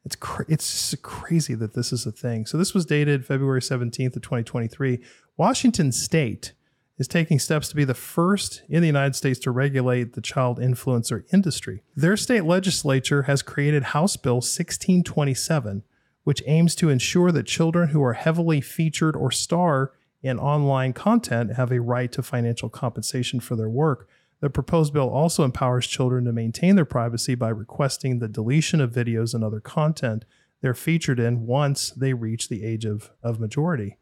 It's 0.04 0.16
cra- 0.16 0.46
it's 0.48 0.94
crazy 1.02 1.54
that 1.54 1.74
this 1.74 1.92
is 1.92 2.06
a 2.06 2.12
thing. 2.12 2.46
So 2.46 2.56
this 2.56 2.74
was 2.74 2.86
dated 2.86 3.26
February 3.26 3.60
17th 3.60 4.16
of 4.16 4.22
2023. 4.22 5.00
Washington 5.36 5.92
State 5.92 6.52
is 7.00 7.08
taking 7.08 7.38
steps 7.38 7.68
to 7.68 7.76
be 7.76 7.84
the 7.84 7.94
first 7.94 8.62
in 8.68 8.82
the 8.82 8.86
United 8.86 9.16
States 9.16 9.40
to 9.40 9.50
regulate 9.50 10.12
the 10.12 10.20
child 10.20 10.58
influencer 10.58 11.24
industry. 11.32 11.82
Their 11.96 12.16
state 12.16 12.44
legislature 12.44 13.22
has 13.22 13.40
created 13.40 13.84
House 13.84 14.16
Bill 14.16 14.36
1627, 14.36 15.82
which 16.24 16.42
aims 16.46 16.74
to 16.76 16.90
ensure 16.90 17.32
that 17.32 17.46
children 17.46 17.88
who 17.88 18.02
are 18.02 18.12
heavily 18.12 18.60
featured 18.60 19.16
or 19.16 19.30
star 19.30 19.92
in 20.22 20.38
online 20.38 20.92
content 20.92 21.54
have 21.54 21.72
a 21.72 21.80
right 21.80 22.12
to 22.12 22.22
financial 22.22 22.68
compensation 22.68 23.40
for 23.40 23.56
their 23.56 23.70
work. 23.70 24.06
The 24.40 24.50
proposed 24.50 24.92
bill 24.92 25.08
also 25.10 25.44
empowers 25.44 25.86
children 25.86 26.24
to 26.24 26.32
maintain 26.32 26.76
their 26.76 26.84
privacy 26.86 27.34
by 27.34 27.50
requesting 27.50 28.18
the 28.18 28.28
deletion 28.28 28.80
of 28.80 28.90
videos 28.92 29.34
and 29.34 29.44
other 29.44 29.60
content 29.60 30.24
they're 30.62 30.74
featured 30.74 31.18
in 31.18 31.46
once 31.46 31.90
they 31.90 32.12
reach 32.12 32.48
the 32.48 32.64
age 32.64 32.84
of, 32.84 33.10
of 33.22 33.40
majority. 33.40 33.96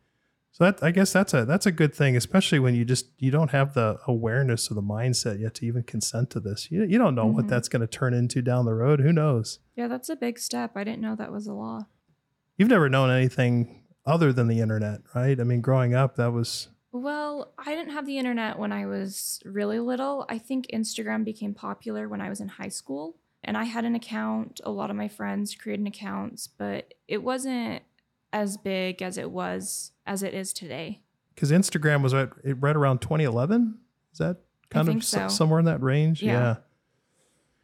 So 0.51 0.65
that 0.65 0.83
I 0.83 0.91
guess 0.91 1.13
that's 1.13 1.33
a 1.35 1.45
that's 1.45 1.67
a 1.67 1.71
good 1.73 1.95
thing, 1.95 2.17
especially 2.17 2.59
when 2.59 2.75
you 2.75 2.85
just 2.85 3.07
you 3.19 3.31
don't 3.31 3.51
have 3.53 3.75
the 3.75 3.99
awareness 4.09 4.69
or 4.71 4.75
the 4.75 4.83
mindset 4.83 5.39
yet 5.41 5.55
to 5.57 5.67
even 5.67 5.85
consent 5.85 6.31
to 6.31 6.41
this. 6.41 6.69
You, 6.71 6.83
you 6.85 6.99
don't 6.99 7.15
know 7.15 7.27
what 7.27 7.45
Mhm. 7.45 7.49
that's 7.49 7.69
going 7.69 7.81
to 7.83 7.87
turn 7.87 8.13
into 8.13 8.43
down 8.43 8.65
the 8.65 8.75
road. 8.75 8.99
Who 9.01 9.13
knows? 9.13 9.61
Yeah, 9.77 9.87
that's 9.87 10.09
a 10.09 10.17
big 10.17 10.39
step. 10.39 10.73
I 10.75 10.83
didn't 10.83 11.01
know 11.03 11.15
that 11.15 11.31
was 11.31 11.47
a 11.47 11.53
law. 11.53 11.87
You've 12.57 12.71
never 12.71 12.89
known 12.89 13.09
anything 13.11 13.85
other 14.05 14.33
than 14.33 14.49
the 14.49 14.59
internet, 14.61 15.03
right? 15.15 15.39
I 15.39 15.45
mean, 15.45 15.61
growing 15.61 15.95
up, 15.95 16.17
that 16.17 16.33
was 16.33 16.71
Well, 16.93 17.53
I 17.59 17.75
didn't 17.75 17.93
have 17.93 18.07
the 18.07 18.19
internet 18.19 18.59
when 18.59 18.73
I 18.73 18.87
was 18.87 19.41
really 19.45 19.79
little. 19.79 20.25
I 20.29 20.39
think 20.39 20.67
Instagram 20.73 21.25
became 21.25 21.55
popular 21.55 22.09
when 22.09 22.21
I 22.21 22.29
was 22.29 22.41
in 22.41 22.49
high 22.49 22.69
school. 22.69 23.17
And 23.45 23.57
I 23.57 23.65
had 23.65 23.85
an 23.85 23.95
account. 23.95 24.61
A 24.65 24.71
lot 24.71 24.91
of 24.91 24.97
my 24.97 25.07
friends 25.09 25.55
created 25.55 25.87
accounts, 25.87 26.49
but 26.49 26.95
it 27.07 27.23
wasn't 27.23 27.83
as 28.33 28.57
big 28.57 29.01
as 29.01 29.17
it 29.17 29.31
was 29.31 29.93
as 30.07 30.23
it 30.23 30.35
is 30.35 30.53
today. 30.53 31.01
because 31.35 31.53
Instagram 31.53 32.03
was 32.03 32.13
it 32.13 32.31
right 32.59 32.75
around 32.75 32.99
2011. 33.01 33.79
Is 34.13 34.19
that 34.19 34.39
kind 34.71 34.89
of 34.89 35.05
so- 35.05 35.19
so. 35.21 35.29
somewhere 35.29 35.61
in 35.61 35.67
that 35.67 35.81
range? 35.83 36.23
Yeah. 36.23 36.57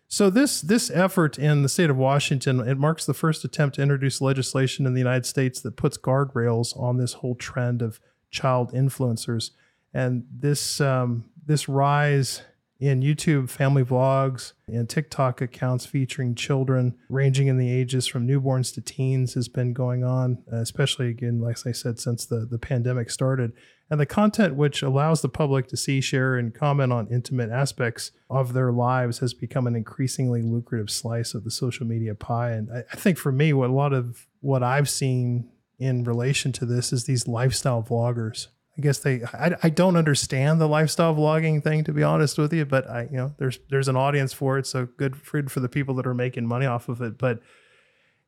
So 0.07 0.31
this 0.31 0.61
this 0.61 0.91
effort 0.91 1.39
in 1.39 1.63
the 1.63 1.69
state 1.69 1.91
of 1.91 1.97
Washington 1.97 2.61
it 2.61 2.79
marks 2.79 3.05
the 3.05 3.15
first 3.15 3.45
attempt 3.45 3.75
to 3.77 3.83
introduce 3.83 4.21
legislation 4.21 4.87
in 4.87 4.95
the 4.95 5.01
United 5.01 5.27
States 5.27 5.61
that 5.63 5.77
puts 5.77 5.99
guardrails 5.99 6.79
on 6.79 6.99
this 6.99 7.15
whole 7.15 7.35
trend 7.35 7.83
of 7.83 7.99
child 8.35 8.73
influencers, 8.73 9.51
and 9.95 10.25
this 10.31 10.81
um, 10.81 11.25
this 11.47 11.69
rise 11.69 12.43
in 12.81 13.01
YouTube 13.01 13.49
family 13.49 13.85
vlogs 13.85 14.53
and 14.67 14.91
TikTok 14.91 15.41
accounts 15.41 15.87
featuring 15.87 16.35
children 16.35 16.95
ranging 17.09 17.47
in 17.47 17.57
the 17.57 17.71
ages 17.71 18.07
from 18.07 18.27
newborns 18.27 18.75
to 18.75 18.81
teens 18.81 19.35
has 19.35 19.49
been 19.49 19.73
going 19.73 20.05
on, 20.05 20.43
especially 20.51 21.09
again, 21.09 21.41
like 21.41 21.57
I 21.67 21.73
said, 21.73 21.99
since 21.99 22.27
the, 22.27 22.45
the 22.45 22.59
pandemic 22.59 23.11
started. 23.11 23.53
And 23.91 24.01
the 24.01 24.07
content 24.07 24.57
which 24.57 24.83
allows 24.83 25.23
the 25.23 25.29
public 25.29 25.69
to 25.69 25.77
see, 25.77 26.01
share, 26.01 26.37
and 26.37 26.55
comment 26.55 26.93
on 26.93 27.07
intimate 27.09 27.51
aspects 27.51 28.11
of 28.29 28.53
their 28.53 28.73
lives 28.73 29.19
has 29.19 29.35
become 29.35 29.67
an 29.67 29.77
increasingly 29.77 30.43
lucrative 30.43 30.91
slice 30.91 31.33
of 31.35 31.45
the 31.45 31.51
social 31.51 31.87
media 31.87 32.15
pie. 32.15 32.53
And 32.53 32.71
I, 32.73 32.85
I 32.93 32.97
think 32.97 33.19
for 33.19 33.31
me, 33.31 33.53
what 33.53 33.71
a 33.71 33.75
lot 33.75 33.93
of 33.93 34.27
what 34.41 34.63
I've 34.63 34.89
seen 34.89 35.49
in 35.79 36.05
relation 36.05 36.53
to 36.53 36.67
this 36.67 36.93
is 36.93 37.05
these 37.05 37.27
lifestyle 37.29 37.83
vloggers. 37.83 38.49
I 38.77 38.81
guess 38.81 38.99
they 38.99 39.23
I, 39.25 39.55
I 39.63 39.69
don't 39.69 39.97
understand 39.97 40.61
the 40.61 40.69
lifestyle 40.69 41.15
vlogging 41.15 41.63
thing 41.63 41.85
to 41.85 41.93
be 41.93 42.03
honest 42.03 42.39
with 42.39 42.53
you, 42.53 42.65
but 42.65 42.89
I 42.89 43.03
you 43.11 43.17
know 43.17 43.35
there's 43.39 43.59
there's 43.71 43.89
an 43.89 43.97
audience 43.97 44.33
for 44.33 44.59
it, 44.59 44.67
so 44.67 44.87
good 44.97 45.17
food 45.17 45.51
for 45.51 45.61
the 45.61 45.69
people 45.69 45.95
that 45.97 46.07
are 46.07 46.15
making 46.15 46.47
money 46.47 46.67
off 46.67 46.89
of 46.89 47.01
it. 47.01 47.19
But 47.19 47.41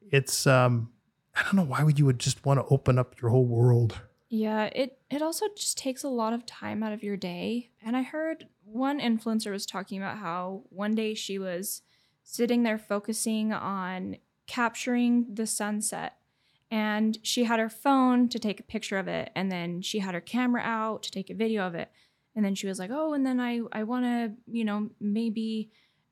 it's 0.01 0.47
um 0.47 0.91
I 1.35 1.43
don't 1.43 1.57
know 1.57 1.65
why 1.65 1.83
would 1.83 1.99
you 1.99 2.07
would 2.07 2.21
just 2.21 2.45
want 2.47 2.61
to 2.61 2.67
open 2.73 2.99
up 2.99 3.21
your 3.21 3.31
whole 3.31 3.47
world. 3.47 4.01
Yeah, 4.29 4.65
it 4.67 4.99
it 5.11 5.23
also 5.23 5.47
just 5.57 5.79
takes 5.79 6.05
a 6.05 6.09
lot 6.09 6.33
of 6.33 6.47
time 6.47 6.83
out 6.83 6.93
of 6.93 7.03
your 7.03 7.17
day. 7.17 7.71
And 7.85 7.97
I 7.97 8.03
heard 8.03 8.47
one 8.65 9.01
influencer 9.01 9.51
was 9.51 9.67
talking 9.67 9.99
about 9.99 10.19
how 10.19 10.63
one 10.71 10.95
day 10.95 11.15
she 11.15 11.39
was 11.39 11.83
sitting 12.23 12.63
there 12.63 12.79
focusing 12.79 13.53
on 13.53 14.17
capturing 14.47 15.27
the 15.33 15.47
sunset 15.47 16.17
and 16.71 17.19
she 17.23 17.45
had 17.45 17.61
her 17.61 17.69
phone 17.69 18.29
to 18.29 18.39
take 18.39 18.61
a 18.61 18.65
picture 18.65 18.99
of 18.99 19.09
it 19.09 19.31
and 19.37 19.51
then 19.51 19.83
she 19.83 20.01
had 20.01 20.15
her 20.15 20.21
camera 20.21 20.63
out 20.63 21.03
to 21.05 21.11
take 21.11 21.31
a 21.31 21.35
video 21.35 21.67
of 21.67 21.75
it. 21.75 21.91
And 22.35 22.45
then 22.45 22.55
she 22.55 22.67
was 22.67 22.79
like, 22.79 22.91
"Oh, 22.93 23.15
and 23.15 23.25
then 23.25 23.41
I 23.41 23.61
I 23.73 23.85
want 23.85 24.05
to, 24.05 24.33
you 24.47 24.65
know, 24.65 24.91
maybe 25.01 25.71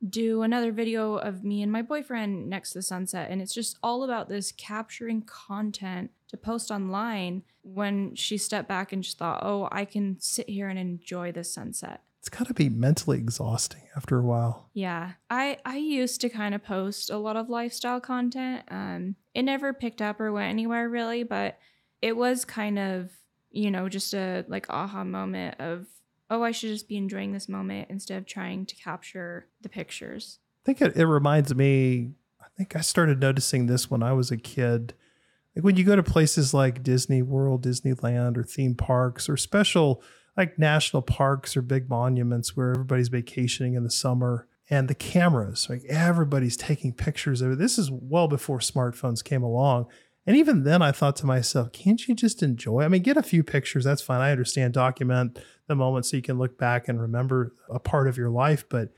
do 0.09 0.43
another 0.43 0.73
video 0.73 1.17
of 1.17 1.45
me 1.45 1.63
and 1.63 1.73
my 1.73 1.83
boyfriend 1.83 2.49
next 2.49 2.71
to 2.71 2.79
the 2.79 2.83
sunset. 2.83 3.31
And 3.31 3.41
it's 3.41 3.55
just 3.55 3.79
all 3.83 4.05
about 4.05 4.29
this 4.29 4.53
capturing 4.53 5.23
content 5.23 6.11
to 6.29 6.37
post 6.37 6.71
online 6.71 7.43
when 7.63 8.15
she 8.15 8.37
stepped 8.37 8.69
back 8.69 8.93
and 8.93 9.03
just 9.03 9.19
thought, 9.19 9.41
oh, 9.43 9.69
I 9.73 9.85
can 9.85 10.17
sit 10.21 10.49
here 10.49 10.69
and 10.69 10.79
enjoy 10.79 11.33
the 11.33 11.45
sunset. 11.45 12.03
It's 12.25 12.35
got 12.35 12.47
to 12.47 12.55
be 12.55 12.71
mentally 12.71 13.19
exhausting 13.19 13.83
after 13.95 14.19
a 14.19 14.23
while. 14.23 14.71
Yeah. 14.73 15.13
I, 15.29 15.59
I 15.67 15.77
used 15.77 16.23
to 16.23 16.31
kind 16.31 16.55
of 16.55 16.65
post 16.65 17.11
a 17.11 17.19
lot 17.19 17.37
of 17.37 17.51
lifestyle 17.51 18.01
content. 18.01 18.63
Um, 18.69 19.17
it 19.35 19.43
never 19.43 19.75
picked 19.75 20.01
up 20.01 20.19
or 20.19 20.33
went 20.33 20.49
anywhere 20.49 20.89
really, 20.89 21.23
but 21.23 21.59
it 22.01 22.17
was 22.17 22.47
kind 22.47 22.79
of, 22.79 23.11
you 23.51 23.71
know, 23.71 23.91
just 23.91 24.15
a 24.15 24.47
like 24.49 24.71
aha 24.71 25.05
moment 25.05 25.61
of 25.61 25.85
oh, 26.31 26.43
I 26.43 26.53
should 26.53 26.71
just 26.71 26.89
be 26.89 26.97
enjoying 26.97 27.33
this 27.33 27.47
moment 27.47 27.89
instead 27.91 28.17
of 28.17 28.25
trying 28.25 28.65
to 28.65 28.75
capture 28.75 29.49
the 29.61 29.69
pictures. 29.69 30.39
I 30.63 30.65
think 30.65 30.81
it, 30.81 30.97
it 30.97 31.05
reminds 31.05 31.55
me, 31.55 32.13
I 32.41 32.47
think 32.57 32.75
I 32.75 32.81
started 32.81 33.21
noticing 33.21 33.67
this 33.67 33.91
when 33.91 34.03
I 34.03 34.15
was 34.15 34.31
a 34.31 34.39
kid. 34.39 34.95
Like 35.55 35.63
when 35.63 35.77
you 35.77 35.85
go 35.85 35.95
to 35.95 36.03
places 36.03 36.55
like 36.55 36.83
Disney 36.83 37.21
World, 37.21 37.67
Disneyland, 37.67 38.39
or 38.39 38.45
theme 38.45 38.75
parks, 38.75 39.29
or 39.29 39.37
special 39.37 40.03
like 40.37 40.59
national 40.59 41.03
parks 41.03 41.57
or 41.57 41.63
big 41.63 41.89
monuments 41.89 42.57
where 42.57 42.71
everybody's 42.71 43.09
vacationing 43.09 43.75
in 43.75 43.85
the 43.85 43.91
summer 43.91 44.49
and 44.71 44.89
the 44.89 44.95
cameras, 44.95 45.69
like 45.69 45.85
everybody's 45.89 46.57
taking 46.57 46.93
pictures 46.93 47.41
of 47.41 47.53
it. 47.53 47.59
This 47.59 47.79
is 47.79 47.91
well 47.91 48.29
before 48.29 48.59
smartphones 48.59 49.23
came 49.23 49.43
along. 49.43 49.87
And 50.27 50.37
even 50.37 50.65
then, 50.65 50.81
I 50.81 50.91
thought 50.91 51.17
to 51.17 51.27
myself, 51.27 51.71
can't 51.73 52.09
you 52.09 52.15
just 52.15 52.43
enjoy? 52.43 52.83
I 52.83 52.89
mean, 52.89 53.03
get 53.03 53.19
a 53.19 53.23
few 53.23 53.43
pictures. 53.43 53.85
That's 53.85 54.01
fine. 54.01 54.23
I 54.23 54.31
understand. 54.31 54.73
Document 54.73 55.39
the 55.67 55.75
moment 55.75 56.07
so 56.07 56.17
you 56.17 56.23
can 56.23 56.39
look 56.39 56.57
back 56.57 56.89
and 56.89 57.01
remember 57.01 57.55
a 57.69 57.79
part 57.79 58.09
of 58.09 58.17
your 58.17 58.31
life. 58.31 58.65
But 58.69 58.89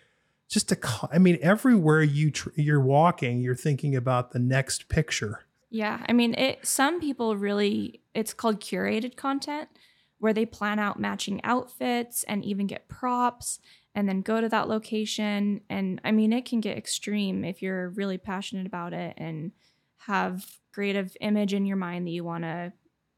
just 0.49 0.69
to, 0.69 0.79
I 1.11 1.19
mean, 1.19 1.39
everywhere 1.43 2.03
you 2.03 2.31
tr- 2.31 2.51
you're 2.55 2.81
walking, 2.81 3.41
you're 3.41 3.57
thinking 3.57 3.97
about 3.97 4.31
the 4.31 4.39
next 4.39 4.89
picture. 4.89 5.41
Yeah, 5.69 6.05
I 6.09 6.13
mean, 6.13 6.35
it. 6.35 6.65
Some 6.65 7.01
people 7.01 7.37
really, 7.37 8.01
it's 8.15 8.33
called 8.33 8.61
curated 8.61 9.17
content, 9.17 9.69
where 10.19 10.33
they 10.33 10.47
plan 10.47 10.79
out 10.79 10.99
matching 10.99 11.41
outfits 11.45 12.25
and 12.25 12.45
even 12.45 12.67
get 12.67 12.89
props 12.89 13.61
and 13.95 14.09
then 14.09 14.21
go 14.21 14.41
to 14.41 14.49
that 14.49 14.69
location. 14.69 15.61
And 15.69 16.01
I 16.05 16.13
mean, 16.13 16.33
it 16.33 16.45
can 16.45 16.61
get 16.61 16.77
extreme 16.77 17.45
if 17.45 17.63
you're 17.63 17.91
really 17.91 18.19
passionate 18.19 18.67
about 18.67 18.93
it 18.93 19.15
and 19.17 19.53
have 19.99 20.47
creative 20.73 21.17
image 21.21 21.55
in 21.55 21.67
your 21.67 21.77
mind 21.77 22.07
that 22.07 22.11
you 22.11 22.23
want 22.23 22.45
to 22.45 22.73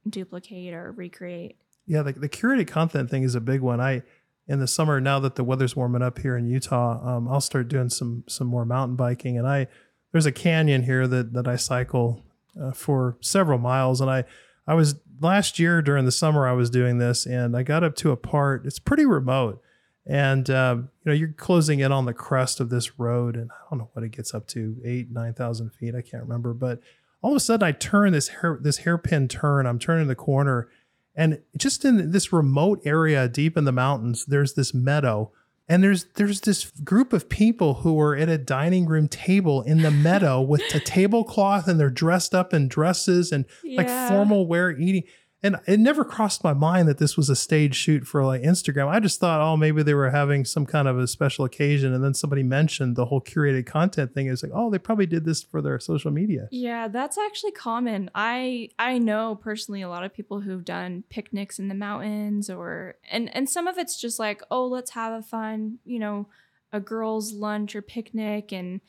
duplicate 0.09 0.73
or 0.73 0.93
recreate. 0.93 1.57
Yeah, 1.87 2.02
the, 2.02 2.12
the 2.12 2.28
curated 2.28 2.69
content 2.69 3.11
thing 3.11 3.23
is 3.23 3.35
a 3.35 3.40
big 3.40 3.61
one. 3.61 3.81
I 3.81 4.02
in 4.47 4.61
the 4.61 4.67
summer 4.67 5.00
now 5.00 5.19
that 5.21 5.35
the 5.35 5.45
weather's 5.45 5.76
warming 5.76 6.02
up 6.02 6.19
here 6.19 6.37
in 6.37 6.47
Utah, 6.47 7.17
um, 7.17 7.28
I'll 7.28 7.40
start 7.40 7.69
doing 7.69 7.90
some 7.90 8.25
some 8.28 8.47
more 8.47 8.64
mountain 8.64 8.97
biking. 8.97 9.37
And 9.37 9.47
I 9.47 9.67
there's 10.12 10.26
a 10.26 10.33
canyon 10.33 10.85
here 10.85 11.07
that 11.07 11.33
that 11.33 11.49
I 11.49 11.57
cycle 11.57 12.25
uh, 12.61 12.73
for 12.73 13.17
several 13.21 13.59
miles. 13.59 14.00
And 14.00 14.11
I 14.11 14.25
I 14.68 14.75
was 14.75 14.96
last 15.18 15.58
year 15.58 15.80
during 15.80 16.04
the 16.04 16.12
summer 16.12 16.46
I 16.46 16.52
was 16.52 16.68
doing 16.68 16.98
this, 16.98 17.25
and 17.25 17.56
I 17.56 17.62
got 17.62 17.82
up 17.82 17.96
to 17.96 18.10
a 18.10 18.16
part. 18.16 18.66
It's 18.66 18.78
pretty 18.78 19.06
remote, 19.06 19.62
and 20.06 20.48
uh, 20.50 20.76
you 20.76 20.88
know 21.06 21.12
you're 21.14 21.32
closing 21.32 21.80
in 21.80 21.90
on 21.90 22.04
the 22.04 22.12
crest 22.12 22.60
of 22.60 22.68
this 22.68 22.98
road, 22.98 23.34
and 23.34 23.50
I 23.50 23.56
don't 23.70 23.78
know 23.78 23.88
what 23.94 24.04
it 24.04 24.10
gets 24.10 24.34
up 24.34 24.46
to 24.48 24.76
eight 24.84 25.10
nine 25.10 25.32
thousand 25.32 25.70
feet. 25.70 25.94
I 25.94 26.02
can't 26.02 26.22
remember, 26.22 26.52
but 26.52 26.80
all 27.22 27.32
of 27.32 27.37
a 27.37 27.40
sudden 27.40 27.66
I 27.66 27.72
turn 27.72 28.12
this 28.12 28.28
hair, 28.28 28.58
this 28.60 28.78
hairpin 28.78 29.26
turn. 29.26 29.64
I'm 29.64 29.78
turning 29.78 30.06
the 30.06 30.14
corner, 30.14 30.68
and 31.16 31.40
just 31.56 31.87
in 31.87 32.12
this 32.12 32.30
remote 32.30 32.82
area 32.84 33.26
deep 33.26 33.56
in 33.56 33.64
the 33.64 33.72
mountains, 33.72 34.26
there's 34.26 34.52
this 34.52 34.75
meadow, 34.75 35.32
and 35.68 35.82
there's 35.82 36.04
there's 36.14 36.40
this 36.42 36.70
group 36.82 37.12
of 37.12 37.28
people 37.28 37.75
who 37.75 38.00
are 38.00 38.16
at 38.16 38.28
a 38.28 38.38
dining 38.38 38.87
room 38.87 39.06
table 39.08 39.62
in 39.62 39.82
the 39.82 39.90
meadow 39.90 40.40
with 40.40 40.62
a 40.75 40.80
tablecloth, 40.80 41.68
and 41.68 41.78
they're 41.78 41.90
dressed 41.90 42.34
up 42.34 42.54
in 42.54 42.68
dresses 42.68 43.32
and 43.32 43.44
yeah. 43.62 43.82
like 43.82 44.08
formal 44.08 44.46
wear 44.46 44.70
eating. 44.70 45.04
And 45.42 45.57
it 45.68 45.78
never 45.78 46.04
crossed 46.04 46.42
my 46.42 46.52
mind 46.52 46.88
that 46.88 46.99
this 46.99 47.16
was 47.16 47.28
a 47.28 47.37
stage 47.37 47.76
shoot 47.76 48.07
for 48.07 48.25
like 48.25 48.42
Instagram. 48.42 48.88
I 48.88 48.99
just 48.99 49.21
thought, 49.21 49.40
oh, 49.40 49.57
maybe 49.57 49.85
they 49.85 49.95
were 49.95 50.11
having 50.11 50.45
some 50.45 50.66
kind 50.66 50.88
of 50.88 50.99
a 50.99 51.07
special 51.07 51.45
occasion. 51.45 51.95
And 51.95 52.02
then 52.02 52.14
somebody 52.14 52.42
mentioned 52.42 52.97
the 52.97 53.04
whole 53.04 53.21
curated 53.21 53.64
content 53.64 54.14
thing. 54.14 54.26
It's 54.26 54.42
like, 54.42 54.52
oh, 54.52 54.68
they 54.68 54.78
probably 54.78 55.07
did 55.07 55.25
this 55.25 55.42
for 55.42 55.62
their 55.62 55.78
social 55.78 56.11
media. 56.11 56.49
Yeah, 56.50 56.88
that's 56.88 57.16
actually 57.18 57.52
common. 57.52 58.11
I 58.16 58.71
I 58.80 58.99
know 58.99 59.37
personally 59.37 59.83
a 59.83 59.88
lot 59.88 60.04
of 60.04 60.12
people 60.12 60.40
who've 60.40 60.64
done 60.64 61.04
picnics 61.09 61.61
in 61.61 61.68
the 61.68 61.75
mountains 61.75 62.50
or 62.50 62.97
and 63.09 63.33
and 63.35 63.49
some 63.49 63.68
of 63.68 63.78
it's 63.78 64.00
just 64.00 64.18
like, 64.18 64.42
oh, 64.50 64.66
let's 64.66 64.90
have 64.90 65.12
a 65.12 65.23
fun, 65.23 65.78
you 65.85 66.00
know, 66.00 66.26
a 66.73 66.80
girls' 66.80 67.33
lunch 67.33 67.76
or 67.76 67.83
picnic 67.83 68.52
and 68.52 68.80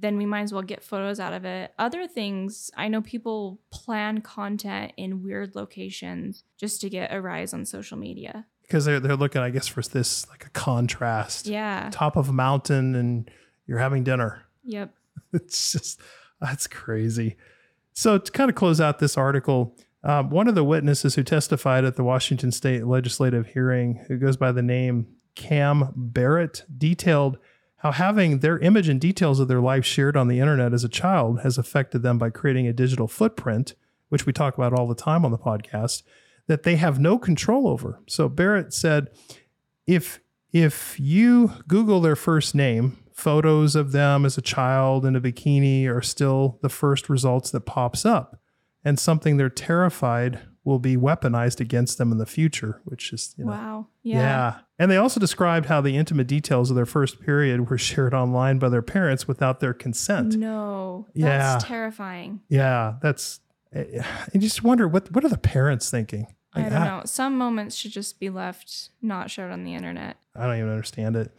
then 0.00 0.16
we 0.16 0.26
might 0.26 0.42
as 0.42 0.52
well 0.52 0.62
get 0.62 0.82
photos 0.82 1.18
out 1.18 1.32
of 1.32 1.44
it. 1.44 1.72
Other 1.78 2.06
things, 2.06 2.70
I 2.76 2.88
know 2.88 3.02
people 3.02 3.58
plan 3.70 4.20
content 4.20 4.92
in 4.96 5.22
weird 5.22 5.56
locations 5.56 6.44
just 6.56 6.80
to 6.82 6.90
get 6.90 7.12
a 7.12 7.20
rise 7.20 7.52
on 7.52 7.64
social 7.64 7.98
media. 7.98 8.46
Because 8.62 8.84
they're, 8.84 9.00
they're 9.00 9.16
looking, 9.16 9.40
I 9.40 9.50
guess, 9.50 9.66
for 9.66 9.82
this 9.82 10.28
like 10.28 10.46
a 10.46 10.50
contrast. 10.50 11.46
Yeah. 11.46 11.88
Top 11.90 12.16
of 12.16 12.28
a 12.28 12.32
mountain 12.32 12.94
and 12.94 13.30
you're 13.66 13.78
having 13.78 14.04
dinner. 14.04 14.44
Yep. 14.64 14.94
It's 15.32 15.72
just, 15.72 16.00
that's 16.40 16.68
crazy. 16.68 17.36
So 17.92 18.18
to 18.18 18.32
kind 18.32 18.48
of 18.48 18.54
close 18.54 18.80
out 18.80 19.00
this 19.00 19.18
article, 19.18 19.76
um, 20.04 20.30
one 20.30 20.46
of 20.46 20.54
the 20.54 20.62
witnesses 20.62 21.16
who 21.16 21.24
testified 21.24 21.84
at 21.84 21.96
the 21.96 22.04
Washington 22.04 22.52
State 22.52 22.86
legislative 22.86 23.48
hearing, 23.48 24.04
who 24.06 24.16
goes 24.16 24.36
by 24.36 24.52
the 24.52 24.62
name 24.62 25.08
Cam 25.34 25.92
Barrett, 25.96 26.64
detailed 26.78 27.38
how 27.78 27.92
having 27.92 28.40
their 28.40 28.58
image 28.58 28.88
and 28.88 29.00
details 29.00 29.40
of 29.40 29.48
their 29.48 29.60
life 29.60 29.84
shared 29.84 30.16
on 30.16 30.28
the 30.28 30.40
internet 30.40 30.72
as 30.72 30.84
a 30.84 30.88
child 30.88 31.40
has 31.40 31.58
affected 31.58 32.02
them 32.02 32.18
by 32.18 32.30
creating 32.30 32.66
a 32.66 32.72
digital 32.72 33.06
footprint, 33.08 33.74
which 34.08 34.26
we 34.26 34.32
talk 34.32 34.56
about 34.56 34.72
all 34.72 34.88
the 34.88 34.94
time 34.94 35.24
on 35.24 35.30
the 35.30 35.38
podcast, 35.38 36.02
that 36.48 36.64
they 36.64 36.76
have 36.76 36.98
no 36.98 37.18
control 37.18 37.68
over. 37.68 38.00
So 38.08 38.28
Barrett 38.28 38.72
said, 38.72 39.08
if 39.86 40.20
if 40.52 40.98
you 40.98 41.52
Google 41.68 42.00
their 42.00 42.16
first 42.16 42.54
name, 42.54 42.96
photos 43.12 43.76
of 43.76 43.92
them 43.92 44.24
as 44.24 44.38
a 44.38 44.42
child 44.42 45.04
in 45.04 45.14
a 45.14 45.20
bikini 45.20 45.86
are 45.86 46.00
still 46.00 46.58
the 46.62 46.68
first 46.68 47.08
results 47.08 47.50
that 47.50 47.66
pops 47.66 48.06
up, 48.06 48.40
and 48.84 48.98
something 48.98 49.36
they're 49.36 49.50
terrified 49.50 50.40
will 50.68 50.78
be 50.78 50.98
weaponized 50.98 51.60
against 51.60 51.96
them 51.96 52.12
in 52.12 52.18
the 52.18 52.26
future, 52.26 52.82
which 52.84 53.10
is 53.10 53.34
you 53.38 53.44
know, 53.46 53.52
wow, 53.52 53.86
yeah. 54.02 54.18
yeah. 54.18 54.58
And 54.78 54.90
they 54.90 54.98
also 54.98 55.18
described 55.18 55.66
how 55.66 55.80
the 55.80 55.96
intimate 55.96 56.26
details 56.26 56.68
of 56.68 56.76
their 56.76 56.86
first 56.86 57.22
period 57.22 57.70
were 57.70 57.78
shared 57.90 58.12
online 58.12 58.58
by 58.58 58.68
their 58.68 58.82
parents 58.82 59.26
without 59.26 59.60
their 59.60 59.72
consent. 59.72 60.36
No, 60.36 61.06
that's 61.14 61.64
yeah. 61.64 61.68
terrifying. 61.68 62.40
Yeah, 62.50 62.96
that's. 63.00 63.40
Eh, 63.72 64.02
I 64.02 64.38
just 64.38 64.62
wonder 64.62 64.86
what 64.86 65.10
what 65.12 65.24
are 65.24 65.30
the 65.30 65.38
parents 65.38 65.90
thinking? 65.90 66.26
Like, 66.54 66.66
I 66.66 66.68
don't 66.68 66.84
know. 66.84 67.02
Some 67.06 67.38
moments 67.38 67.74
should 67.74 67.92
just 67.92 68.20
be 68.20 68.28
left 68.28 68.90
not 69.00 69.30
shared 69.30 69.50
on 69.50 69.64
the 69.64 69.74
internet. 69.74 70.18
I 70.36 70.46
don't 70.46 70.56
even 70.56 70.70
understand 70.70 71.16
it. 71.16 71.32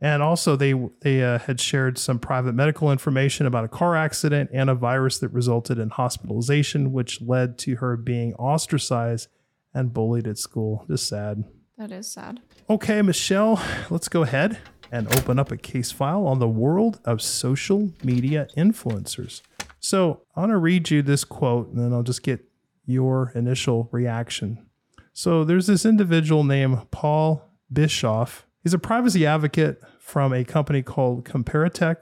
And 0.00 0.22
also, 0.22 0.56
they 0.56 0.74
they 1.00 1.22
uh, 1.22 1.38
had 1.38 1.60
shared 1.60 1.98
some 1.98 2.18
private 2.18 2.54
medical 2.54 2.90
information 2.90 3.46
about 3.46 3.64
a 3.64 3.68
car 3.68 3.96
accident 3.96 4.50
and 4.52 4.68
a 4.68 4.74
virus 4.74 5.18
that 5.18 5.28
resulted 5.28 5.78
in 5.78 5.90
hospitalization, 5.90 6.92
which 6.92 7.22
led 7.22 7.58
to 7.58 7.76
her 7.76 7.96
being 7.96 8.34
ostracized 8.34 9.28
and 9.72 9.94
bullied 9.94 10.26
at 10.26 10.38
school. 10.38 10.84
Just 10.88 11.08
sad. 11.08 11.44
That 11.78 11.92
is 11.92 12.10
sad. 12.10 12.40
Okay, 12.68 13.02
Michelle, 13.02 13.60
let's 13.90 14.08
go 14.08 14.22
ahead 14.22 14.58
and 14.92 15.12
open 15.16 15.38
up 15.38 15.50
a 15.50 15.56
case 15.56 15.90
file 15.90 16.26
on 16.26 16.38
the 16.38 16.48
world 16.48 17.00
of 17.04 17.20
social 17.20 17.90
media 18.02 18.46
influencers. 18.56 19.42
So 19.80 20.22
I 20.36 20.40
want 20.40 20.50
to 20.50 20.58
read 20.58 20.90
you 20.90 21.02
this 21.02 21.24
quote, 21.24 21.68
and 21.68 21.78
then 21.78 21.92
I'll 21.92 22.02
just 22.02 22.22
get 22.22 22.44
your 22.86 23.32
initial 23.34 23.88
reaction. 23.92 24.66
So 25.12 25.44
there's 25.44 25.66
this 25.66 25.84
individual 25.84 26.44
named 26.44 26.90
Paul 26.90 27.50
Bischoff 27.72 28.46
He's 28.64 28.74
a 28.74 28.78
privacy 28.78 29.26
advocate 29.26 29.80
from 29.98 30.32
a 30.32 30.42
company 30.42 30.82
called 30.82 31.26
Comparitech, 31.26 31.96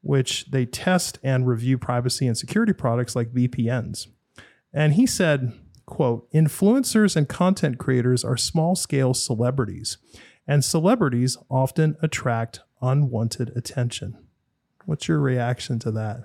which 0.00 0.46
they 0.52 0.64
test 0.64 1.18
and 1.24 1.46
review 1.46 1.76
privacy 1.76 2.28
and 2.28 2.38
security 2.38 2.72
products 2.72 3.16
like 3.16 3.32
VPNs. 3.32 4.06
And 4.72 4.94
he 4.94 5.06
said, 5.06 5.52
quote, 5.86 6.30
influencers 6.32 7.16
and 7.16 7.28
content 7.28 7.78
creators 7.78 8.24
are 8.24 8.36
small 8.36 8.76
scale 8.76 9.12
celebrities, 9.12 9.98
and 10.46 10.64
celebrities 10.64 11.36
often 11.50 11.96
attract 12.00 12.60
unwanted 12.80 13.50
attention. 13.56 14.16
What's 14.84 15.08
your 15.08 15.18
reaction 15.18 15.80
to 15.80 15.90
that? 15.90 16.20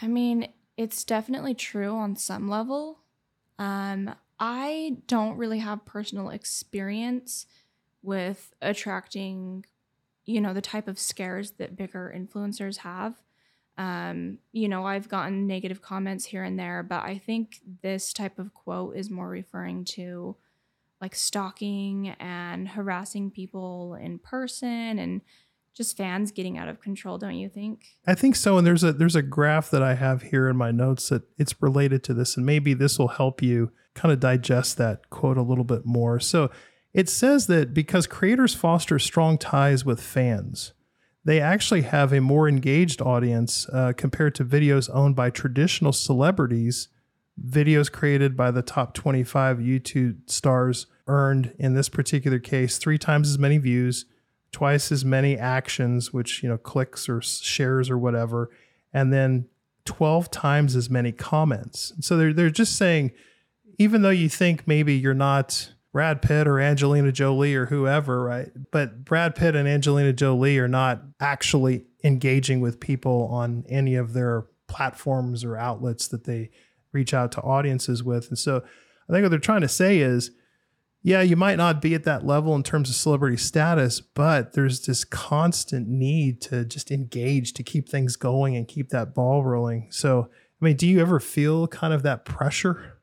I 0.00 0.06
mean, 0.06 0.46
it's 0.76 1.02
definitely 1.02 1.54
true 1.54 1.96
on 1.96 2.14
some 2.14 2.48
level. 2.48 3.00
Um, 3.58 4.14
I 4.38 4.98
don't 5.08 5.36
really 5.36 5.58
have 5.58 5.84
personal 5.86 6.30
experience 6.30 7.46
with 8.06 8.54
attracting, 8.62 9.66
you 10.24 10.40
know, 10.40 10.54
the 10.54 10.62
type 10.62 10.88
of 10.88 10.98
scares 10.98 11.52
that 11.52 11.76
bigger 11.76 12.14
influencers 12.16 12.78
have. 12.78 13.14
Um, 13.76 14.38
you 14.52 14.68
know, 14.68 14.86
I've 14.86 15.08
gotten 15.08 15.46
negative 15.46 15.82
comments 15.82 16.24
here 16.24 16.42
and 16.42 16.58
there, 16.58 16.82
but 16.82 17.02
I 17.02 17.18
think 17.18 17.60
this 17.82 18.12
type 18.12 18.38
of 18.38 18.54
quote 18.54 18.96
is 18.96 19.10
more 19.10 19.28
referring 19.28 19.84
to 19.96 20.36
like 21.00 21.14
stalking 21.14 22.14
and 22.18 22.68
harassing 22.68 23.30
people 23.30 23.98
in 24.00 24.18
person 24.18 24.98
and 24.98 25.20
just 25.74 25.96
fans 25.96 26.32
getting 26.32 26.56
out 26.56 26.68
of 26.68 26.80
control, 26.80 27.18
don't 27.18 27.36
you 27.36 27.50
think? 27.50 27.84
I 28.06 28.14
think 28.14 28.34
so. 28.34 28.56
And 28.56 28.66
there's 28.66 28.82
a 28.82 28.94
there's 28.94 29.14
a 29.14 29.20
graph 29.20 29.70
that 29.70 29.82
I 29.82 29.94
have 29.94 30.22
here 30.22 30.48
in 30.48 30.56
my 30.56 30.70
notes 30.70 31.10
that 31.10 31.24
it's 31.36 31.60
related 31.60 32.02
to 32.04 32.14
this, 32.14 32.36
and 32.38 32.46
maybe 32.46 32.72
this 32.72 32.98
will 32.98 33.08
help 33.08 33.42
you 33.42 33.72
kind 33.94 34.10
of 34.10 34.20
digest 34.20 34.78
that 34.78 35.10
quote 35.10 35.36
a 35.36 35.42
little 35.42 35.64
bit 35.64 35.84
more. 35.84 36.18
So 36.18 36.50
it 36.96 37.10
says 37.10 37.46
that 37.48 37.74
because 37.74 38.06
creators 38.06 38.54
foster 38.54 38.98
strong 38.98 39.36
ties 39.36 39.84
with 39.84 40.00
fans, 40.00 40.72
they 41.26 41.42
actually 41.42 41.82
have 41.82 42.10
a 42.10 42.22
more 42.22 42.48
engaged 42.48 43.02
audience 43.02 43.68
uh, 43.68 43.92
compared 43.94 44.34
to 44.36 44.46
videos 44.46 44.88
owned 44.94 45.14
by 45.14 45.28
traditional 45.28 45.92
celebrities. 45.92 46.88
Videos 47.38 47.92
created 47.92 48.34
by 48.34 48.50
the 48.50 48.62
top 48.62 48.94
25 48.94 49.58
YouTube 49.58 50.30
stars 50.30 50.86
earned, 51.06 51.52
in 51.58 51.74
this 51.74 51.90
particular 51.90 52.38
case, 52.38 52.78
three 52.78 52.96
times 52.96 53.28
as 53.28 53.38
many 53.38 53.58
views 53.58 54.06
twice 54.50 54.90
as 54.90 55.04
many 55.04 55.36
actions, 55.36 56.14
which, 56.14 56.42
you 56.42 56.48
know, 56.48 56.56
clicks 56.56 57.10
or 57.10 57.20
shares 57.20 57.90
or 57.90 57.98
whatever, 57.98 58.48
and 58.94 59.12
then 59.12 59.46
12 59.84 60.30
times 60.30 60.74
as 60.74 60.88
many 60.88 61.12
comments. 61.12 61.92
So 62.00 62.16
they're, 62.16 62.32
they're 62.32 62.48
just 62.48 62.74
saying, 62.74 63.12
even 63.76 64.00
though 64.00 64.08
you 64.08 64.30
think 64.30 64.66
maybe 64.66 64.94
you're 64.96 65.12
not 65.12 65.72
Brad 65.96 66.20
Pitt 66.20 66.46
or 66.46 66.60
Angelina 66.60 67.10
Jolie 67.10 67.54
or 67.54 67.64
whoever, 67.64 68.22
right? 68.22 68.50
But 68.70 69.02
Brad 69.02 69.34
Pitt 69.34 69.56
and 69.56 69.66
Angelina 69.66 70.12
Jolie 70.12 70.58
are 70.58 70.68
not 70.68 71.00
actually 71.20 71.86
engaging 72.04 72.60
with 72.60 72.80
people 72.80 73.30
on 73.32 73.64
any 73.66 73.94
of 73.94 74.12
their 74.12 74.44
platforms 74.68 75.42
or 75.42 75.56
outlets 75.56 76.06
that 76.08 76.24
they 76.24 76.50
reach 76.92 77.14
out 77.14 77.32
to 77.32 77.40
audiences 77.40 78.04
with. 78.04 78.28
And 78.28 78.38
so 78.38 78.62
I 79.08 79.12
think 79.12 79.22
what 79.22 79.30
they're 79.30 79.38
trying 79.38 79.62
to 79.62 79.68
say 79.68 80.00
is, 80.00 80.32
yeah, 81.00 81.22
you 81.22 81.34
might 81.34 81.56
not 81.56 81.80
be 81.80 81.94
at 81.94 82.04
that 82.04 82.26
level 82.26 82.54
in 82.54 82.62
terms 82.62 82.90
of 82.90 82.94
celebrity 82.94 83.38
status, 83.38 84.02
but 84.02 84.52
there's 84.52 84.84
this 84.84 85.02
constant 85.02 85.88
need 85.88 86.42
to 86.42 86.66
just 86.66 86.90
engage 86.90 87.54
to 87.54 87.62
keep 87.62 87.88
things 87.88 88.16
going 88.16 88.54
and 88.54 88.68
keep 88.68 88.90
that 88.90 89.14
ball 89.14 89.42
rolling. 89.42 89.88
So, 89.90 90.28
I 90.60 90.64
mean, 90.66 90.76
do 90.76 90.86
you 90.86 91.00
ever 91.00 91.20
feel 91.20 91.66
kind 91.66 91.94
of 91.94 92.02
that 92.02 92.26
pressure? 92.26 92.95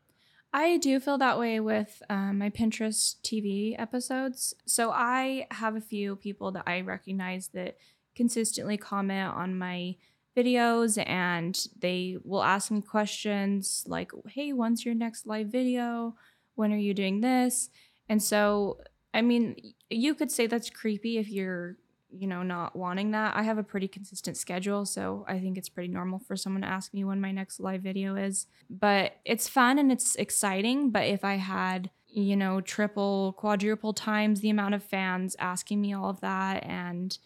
I 0.55 0.77
do 0.77 0.99
feel 0.99 1.17
that 1.17 1.39
way 1.39 1.59
with 1.59 2.03
um, 2.11 2.37
my 2.37 2.51
Pinterest 2.51 3.15
TV 3.23 3.75
episodes. 3.79 4.53
So 4.67 4.91
I 4.91 5.47
have 5.49 5.75
a 5.75 5.81
few 5.81 6.15
people 6.15 6.51
that 6.51 6.63
I 6.67 6.81
recognize 6.81 7.47
that 7.55 7.77
consistently 8.15 8.77
comment 8.77 9.33
on 9.33 9.57
my 9.57 9.95
videos 10.37 11.03
and 11.07 11.59
they 11.79 12.17
will 12.23 12.43
ask 12.43 12.69
me 12.69 12.81
questions 12.81 13.83
like, 13.87 14.11
hey, 14.27 14.53
when's 14.53 14.85
your 14.85 14.93
next 14.93 15.25
live 15.25 15.47
video? 15.47 16.15
When 16.53 16.71
are 16.71 16.77
you 16.77 16.93
doing 16.93 17.21
this? 17.21 17.69
And 18.07 18.21
so, 18.21 18.79
I 19.11 19.23
mean, 19.23 19.73
you 19.89 20.13
could 20.13 20.31
say 20.31 20.45
that's 20.45 20.69
creepy 20.69 21.17
if 21.17 21.29
you're, 21.29 21.77
you 22.13 22.27
know, 22.27 22.43
not 22.43 22.75
wanting 22.75 23.11
that. 23.11 23.35
I 23.35 23.43
have 23.43 23.57
a 23.57 23.63
pretty 23.63 23.87
consistent 23.87 24.37
schedule, 24.37 24.85
so 24.85 25.25
I 25.27 25.39
think 25.39 25.57
it's 25.57 25.69
pretty 25.69 25.91
normal 25.91 26.19
for 26.19 26.35
someone 26.35 26.61
to 26.61 26.67
ask 26.67 26.93
me 26.93 27.03
when 27.03 27.19
my 27.19 27.31
next 27.31 27.59
live 27.59 27.81
video 27.81 28.15
is. 28.15 28.47
But 28.69 29.17
it's 29.25 29.49
fun 29.49 29.79
and 29.79 29.91
it's 29.91 30.15
exciting. 30.15 30.91
But 30.91 31.07
if 31.07 31.23
I 31.23 31.35
had, 31.35 31.89
you 32.07 32.35
know, 32.35 32.61
triple, 32.61 33.33
quadruple 33.33 33.93
times 33.93 34.41
the 34.41 34.49
amount 34.49 34.75
of 34.75 34.83
fans 34.83 35.35
asking 35.39 35.81
me 35.81 35.93
all 35.93 36.09
of 36.09 36.21
that 36.21 36.63
and 36.65 37.17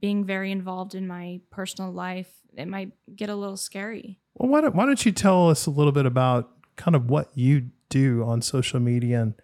being 0.00 0.24
very 0.24 0.50
involved 0.50 0.94
in 0.94 1.06
my 1.06 1.40
personal 1.50 1.92
life, 1.92 2.32
it 2.56 2.66
might 2.66 2.92
get 3.14 3.28
a 3.28 3.36
little 3.36 3.56
scary. 3.56 4.18
Well, 4.34 4.48
why 4.48 4.62
don't, 4.62 4.74
why 4.74 4.86
don't 4.86 5.04
you 5.04 5.12
tell 5.12 5.50
us 5.50 5.66
a 5.66 5.70
little 5.70 5.92
bit 5.92 6.06
about 6.06 6.50
kind 6.76 6.96
of 6.96 7.10
what 7.10 7.30
you 7.34 7.70
do 7.90 8.24
on 8.24 8.40
social 8.40 8.80
media 8.80 9.20
and 9.20 9.34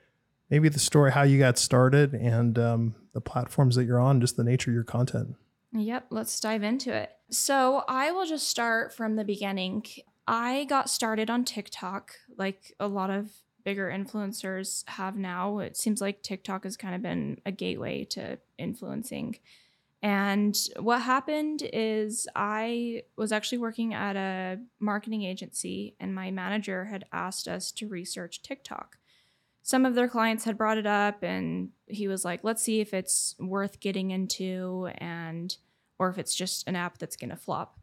maybe 0.50 0.68
the 0.68 0.78
story 0.78 1.12
how 1.12 1.22
you 1.22 1.38
got 1.38 1.58
started 1.58 2.14
and 2.14 2.58
um, 2.58 2.94
the 3.12 3.20
platforms 3.20 3.76
that 3.76 3.84
you're 3.84 4.00
on, 4.00 4.20
just 4.20 4.36
the 4.36 4.44
nature 4.44 4.70
of 4.70 4.74
your 4.74 4.84
content. 4.84 5.34
Yep, 5.72 6.06
let's 6.10 6.38
dive 6.40 6.62
into 6.62 6.94
it. 6.94 7.10
So 7.30 7.84
I 7.88 8.12
will 8.12 8.26
just 8.26 8.48
start 8.48 8.94
from 8.94 9.16
the 9.16 9.24
beginning. 9.24 9.84
I 10.26 10.64
got 10.64 10.88
started 10.88 11.30
on 11.30 11.44
TikTok 11.44 12.12
like 12.36 12.74
a 12.80 12.88
lot 12.88 13.10
of 13.10 13.30
bigger 13.64 13.90
influencers 13.90 14.88
have 14.88 15.16
now. 15.16 15.58
It 15.58 15.76
seems 15.76 16.00
like 16.00 16.22
TikTok 16.22 16.64
has 16.64 16.76
kind 16.76 16.94
of 16.94 17.02
been 17.02 17.40
a 17.44 17.50
gateway 17.50 18.04
to 18.10 18.38
influencing. 18.58 19.38
And 20.02 20.56
what 20.78 21.02
happened 21.02 21.68
is 21.72 22.28
I 22.36 23.02
was 23.16 23.32
actually 23.32 23.58
working 23.58 23.92
at 23.92 24.14
a 24.14 24.58
marketing 24.78 25.24
agency, 25.24 25.96
and 25.98 26.14
my 26.14 26.30
manager 26.30 26.84
had 26.84 27.06
asked 27.12 27.48
us 27.48 27.72
to 27.72 27.88
research 27.88 28.42
TikTok 28.42 28.98
some 29.66 29.84
of 29.84 29.96
their 29.96 30.06
clients 30.06 30.44
had 30.44 30.56
brought 30.56 30.78
it 30.78 30.86
up 30.86 31.24
and 31.24 31.70
he 31.88 32.06
was 32.06 32.24
like 32.24 32.38
let's 32.44 32.62
see 32.62 32.80
if 32.80 32.94
it's 32.94 33.34
worth 33.40 33.80
getting 33.80 34.12
into 34.12 34.88
and 34.98 35.56
or 35.98 36.08
if 36.08 36.18
it's 36.18 36.36
just 36.36 36.68
an 36.68 36.76
app 36.76 36.98
that's 36.98 37.16
going 37.16 37.30
to 37.30 37.36
flop. 37.36 37.80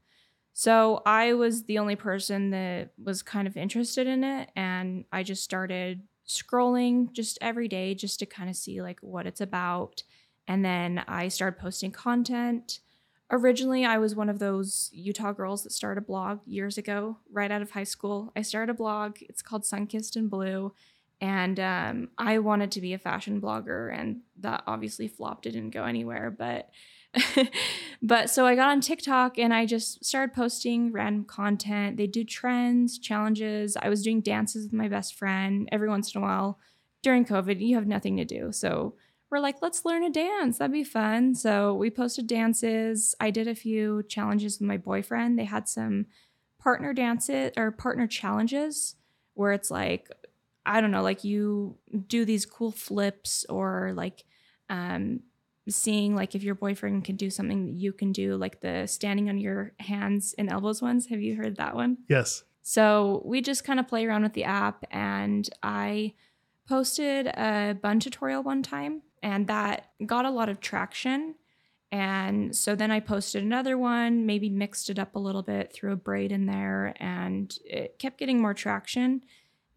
So 0.54 1.02
i 1.06 1.34
was 1.34 1.66
the 1.66 1.80
only 1.80 1.98
person 1.98 2.52
that 2.52 2.94
was 2.98 3.22
kind 3.22 3.50
of 3.50 3.58
interested 3.58 4.08
in 4.08 4.24
it 4.24 4.50
and 4.56 5.04
i 5.12 5.24
just 5.24 5.44
started 5.44 6.04
scrolling 6.26 7.12
just 7.12 7.38
every 7.42 7.68
day 7.68 7.94
just 7.94 8.18
to 8.20 8.26
kind 8.26 8.50
of 8.50 8.56
see 8.56 8.82
like 8.82 9.02
what 9.02 9.28
it's 9.28 9.42
about. 9.42 10.04
And 10.48 10.64
then 10.64 11.04
i 11.06 11.28
started 11.28 11.60
posting 11.60 11.92
content. 11.92 12.80
Originally 13.30 13.84
i 13.84 13.98
was 13.98 14.16
one 14.16 14.30
of 14.30 14.40
those 14.40 14.90
utah 14.94 15.34
girls 15.34 15.64
that 15.64 15.74
started 15.74 16.02
a 16.02 16.06
blog 16.06 16.40
years 16.46 16.78
ago 16.78 17.18
right 17.30 17.52
out 17.52 17.62
of 17.62 17.72
high 17.72 17.84
school. 17.84 18.32
I 18.38 18.42
started 18.42 18.72
a 18.72 18.78
blog. 18.84 19.18
It's 19.20 19.42
called 19.42 19.64
sunkissed 19.64 20.16
in 20.16 20.30
blue 20.30 20.72
and 21.24 21.58
um, 21.58 22.10
I 22.18 22.40
wanted 22.40 22.72
to 22.72 22.82
be 22.82 22.92
a 22.92 22.98
fashion 22.98 23.40
blogger, 23.40 23.98
and 23.98 24.20
that 24.42 24.62
obviously 24.68 25.08
flopped. 25.08 25.46
It 25.46 25.52
didn't 25.52 25.70
go 25.70 25.86
anywhere, 25.86 26.36
but 26.38 26.70
but 28.02 28.30
so 28.30 28.46
I 28.46 28.56
got 28.56 28.68
on 28.68 28.82
TikTok 28.82 29.38
and 29.38 29.54
I 29.54 29.66
just 29.66 30.04
started 30.04 30.36
posting 30.36 30.92
random 30.92 31.24
content. 31.24 31.96
They 31.96 32.08
do 32.08 32.26
trends, 32.26 33.00
challenges. 33.00 33.78
I 33.82 33.88
was 33.88 34.04
doing 34.04 34.20
dances 34.20 34.66
with 34.66 34.74
my 34.74 34.90
best 34.90 35.16
friend 35.16 35.70
every 35.72 35.88
once 35.88 36.14
in 36.14 36.20
a 36.20 36.24
while. 36.26 36.60
During 37.02 37.24
COVID, 37.24 37.66
you 37.66 37.76
have 37.76 37.88
nothing 37.88 38.18
to 38.18 38.26
do, 38.26 38.52
so 38.52 38.96
we're 39.32 39.40
like, 39.40 39.62
let's 39.62 39.86
learn 39.86 40.04
a 40.04 40.10
dance. 40.10 40.58
That'd 40.58 40.74
be 40.74 40.84
fun. 40.84 41.36
So 41.36 41.74
we 41.74 41.90
posted 41.90 42.28
dances. 42.28 43.16
I 43.22 43.32
did 43.32 43.48
a 43.48 43.56
few 43.56 44.04
challenges 44.10 44.60
with 44.60 44.68
my 44.68 44.78
boyfriend. 44.78 45.40
They 45.40 45.46
had 45.46 45.70
some 45.70 46.08
partner 46.60 46.94
dances 46.94 47.54
or 47.56 47.72
partner 47.72 48.08
challenges 48.08 48.96
where 49.36 49.54
it's 49.54 49.72
like 49.72 50.10
I 50.66 50.82
don't 50.82 50.92
know, 50.92 51.02
like 51.02 51.24
you 51.24 51.78
do 52.08 52.26
these 52.26 52.46
cool 52.46 52.72
flips 52.72 53.46
or 53.50 53.92
like 53.96 54.24
um, 54.70 55.22
seeing 55.70 56.16
like 56.16 56.36
if 56.36 56.44
your 56.44 56.56
boyfriend 56.56 57.06
can 57.06 57.16
do 57.16 57.30
something 57.30 57.66
that 57.66 57.74
you 57.74 57.94
can 57.94 58.12
do, 58.12 58.36
like 58.36 58.62
the 58.62 58.88
standing 58.88 59.30
on 59.30 59.38
your 59.38 59.74
hands 59.80 60.34
and 60.38 60.50
elbows 60.50 60.82
ones. 60.82 61.08
Have 61.08 61.22
you 61.22 61.36
heard 61.36 61.58
that 61.58 61.76
one? 61.76 61.98
Yes. 62.10 62.44
So 62.62 63.22
we 63.26 63.42
just 63.42 63.64
kind 63.64 63.80
of 63.80 63.88
play 63.88 64.06
around 64.06 64.24
with 64.24 64.34
the 64.34 64.46
app 64.46 64.86
and 64.90 65.50
I 65.62 66.14
posted 66.68 67.28
a 67.28 67.78
bun 67.82 68.00
tutorial 68.00 68.42
one 68.42 68.64
time 68.64 69.02
and 69.22 69.48
that 69.48 69.92
got 70.06 70.26
a 70.26 70.32
lot 70.32 70.50
of 70.50 70.62
traction. 70.62 71.36
And 71.92 72.56
so 72.56 72.74
then 72.74 72.90
I 72.90 73.00
posted 73.00 73.44
another 73.44 73.78
one, 73.78 74.26
maybe 74.26 74.50
mixed 74.50 74.90
it 74.90 74.98
up 74.98 75.16
a 75.16 75.20
little 75.20 75.44
bit, 75.44 75.72
threw 75.74 75.92
a 75.92 75.98
braid 75.98 76.32
in 76.32 76.48
there, 76.48 76.96
and 77.00 77.56
it 77.66 78.00
kept 78.00 78.18
getting 78.18 78.42
more 78.42 78.56
traction. 78.56 79.22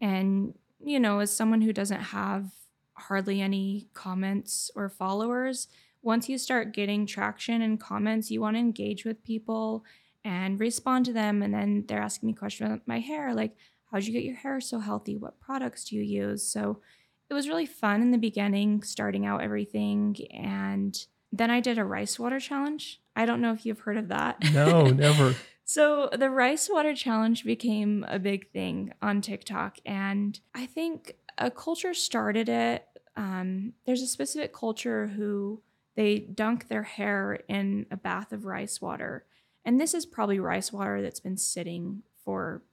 And 0.01 0.55
you 0.83 0.99
know, 0.99 1.19
as 1.19 1.35
someone 1.35 1.61
who 1.61 1.73
doesn't 1.73 2.01
have 2.01 2.51
hardly 2.93 3.41
any 3.41 3.87
comments 3.93 4.71
or 4.75 4.89
followers, 4.89 5.67
once 6.01 6.29
you 6.29 6.37
start 6.37 6.73
getting 6.73 7.05
traction 7.05 7.61
and 7.61 7.79
comments, 7.79 8.31
you 8.31 8.41
want 8.41 8.55
to 8.55 8.59
engage 8.59 9.05
with 9.05 9.23
people 9.23 9.83
and 10.23 10.59
respond 10.59 11.05
to 11.05 11.13
them. 11.13 11.41
And 11.41 11.53
then 11.53 11.85
they're 11.87 12.01
asking 12.01 12.27
me 12.27 12.33
questions 12.33 12.69
about 12.69 12.87
my 12.87 12.99
hair, 12.99 13.33
like, 13.33 13.55
how'd 13.91 14.03
you 14.03 14.13
get 14.13 14.23
your 14.23 14.35
hair 14.35 14.59
so 14.59 14.79
healthy? 14.79 15.15
What 15.15 15.39
products 15.39 15.85
do 15.85 15.95
you 15.95 16.03
use? 16.03 16.43
So 16.47 16.81
it 17.29 17.33
was 17.33 17.47
really 17.47 17.65
fun 17.65 18.01
in 18.01 18.11
the 18.11 18.17
beginning, 18.17 18.83
starting 18.83 19.25
out 19.25 19.41
everything. 19.41 20.15
And 20.33 20.97
then 21.31 21.51
I 21.51 21.59
did 21.59 21.77
a 21.77 21.83
rice 21.83 22.19
water 22.19 22.39
challenge. 22.39 23.01
I 23.15 23.25
don't 23.25 23.41
know 23.41 23.53
if 23.53 23.65
you've 23.65 23.79
heard 23.79 23.97
of 23.97 24.09
that. 24.09 24.37
No, 24.53 24.85
never. 24.87 25.35
So 25.69 26.09
the 26.17 26.29
rice 26.29 26.69
water 26.71 26.95
challenge 26.95 27.43
became 27.43 28.05
a 28.07 28.19
big 28.19 28.49
thing 28.51 28.93
on 29.01 29.19
TikTok, 29.19 29.79
and 29.85 30.39
I 30.55 30.65
think 30.65 31.17
a 31.37 31.51
culture 31.51 31.93
started 31.93 32.47
it. 32.47 32.85
Um, 33.17 33.73
there's 33.85 34.01
a 34.01 34.07
specific 34.07 34.53
culture 34.53 35.07
who 35.07 35.61
they 35.97 36.19
dunk 36.19 36.69
their 36.69 36.83
hair 36.83 37.41
in 37.49 37.85
a 37.91 37.97
bath 37.97 38.31
of 38.31 38.45
rice 38.45 38.79
water, 38.79 39.25
and 39.65 39.77
this 39.77 39.93
is 39.93 40.05
probably 40.05 40.39
rice 40.39 40.71
water 40.71 41.01
that's 41.01 41.19
been 41.19 41.35
sitting 41.35 42.01
for 42.23 42.63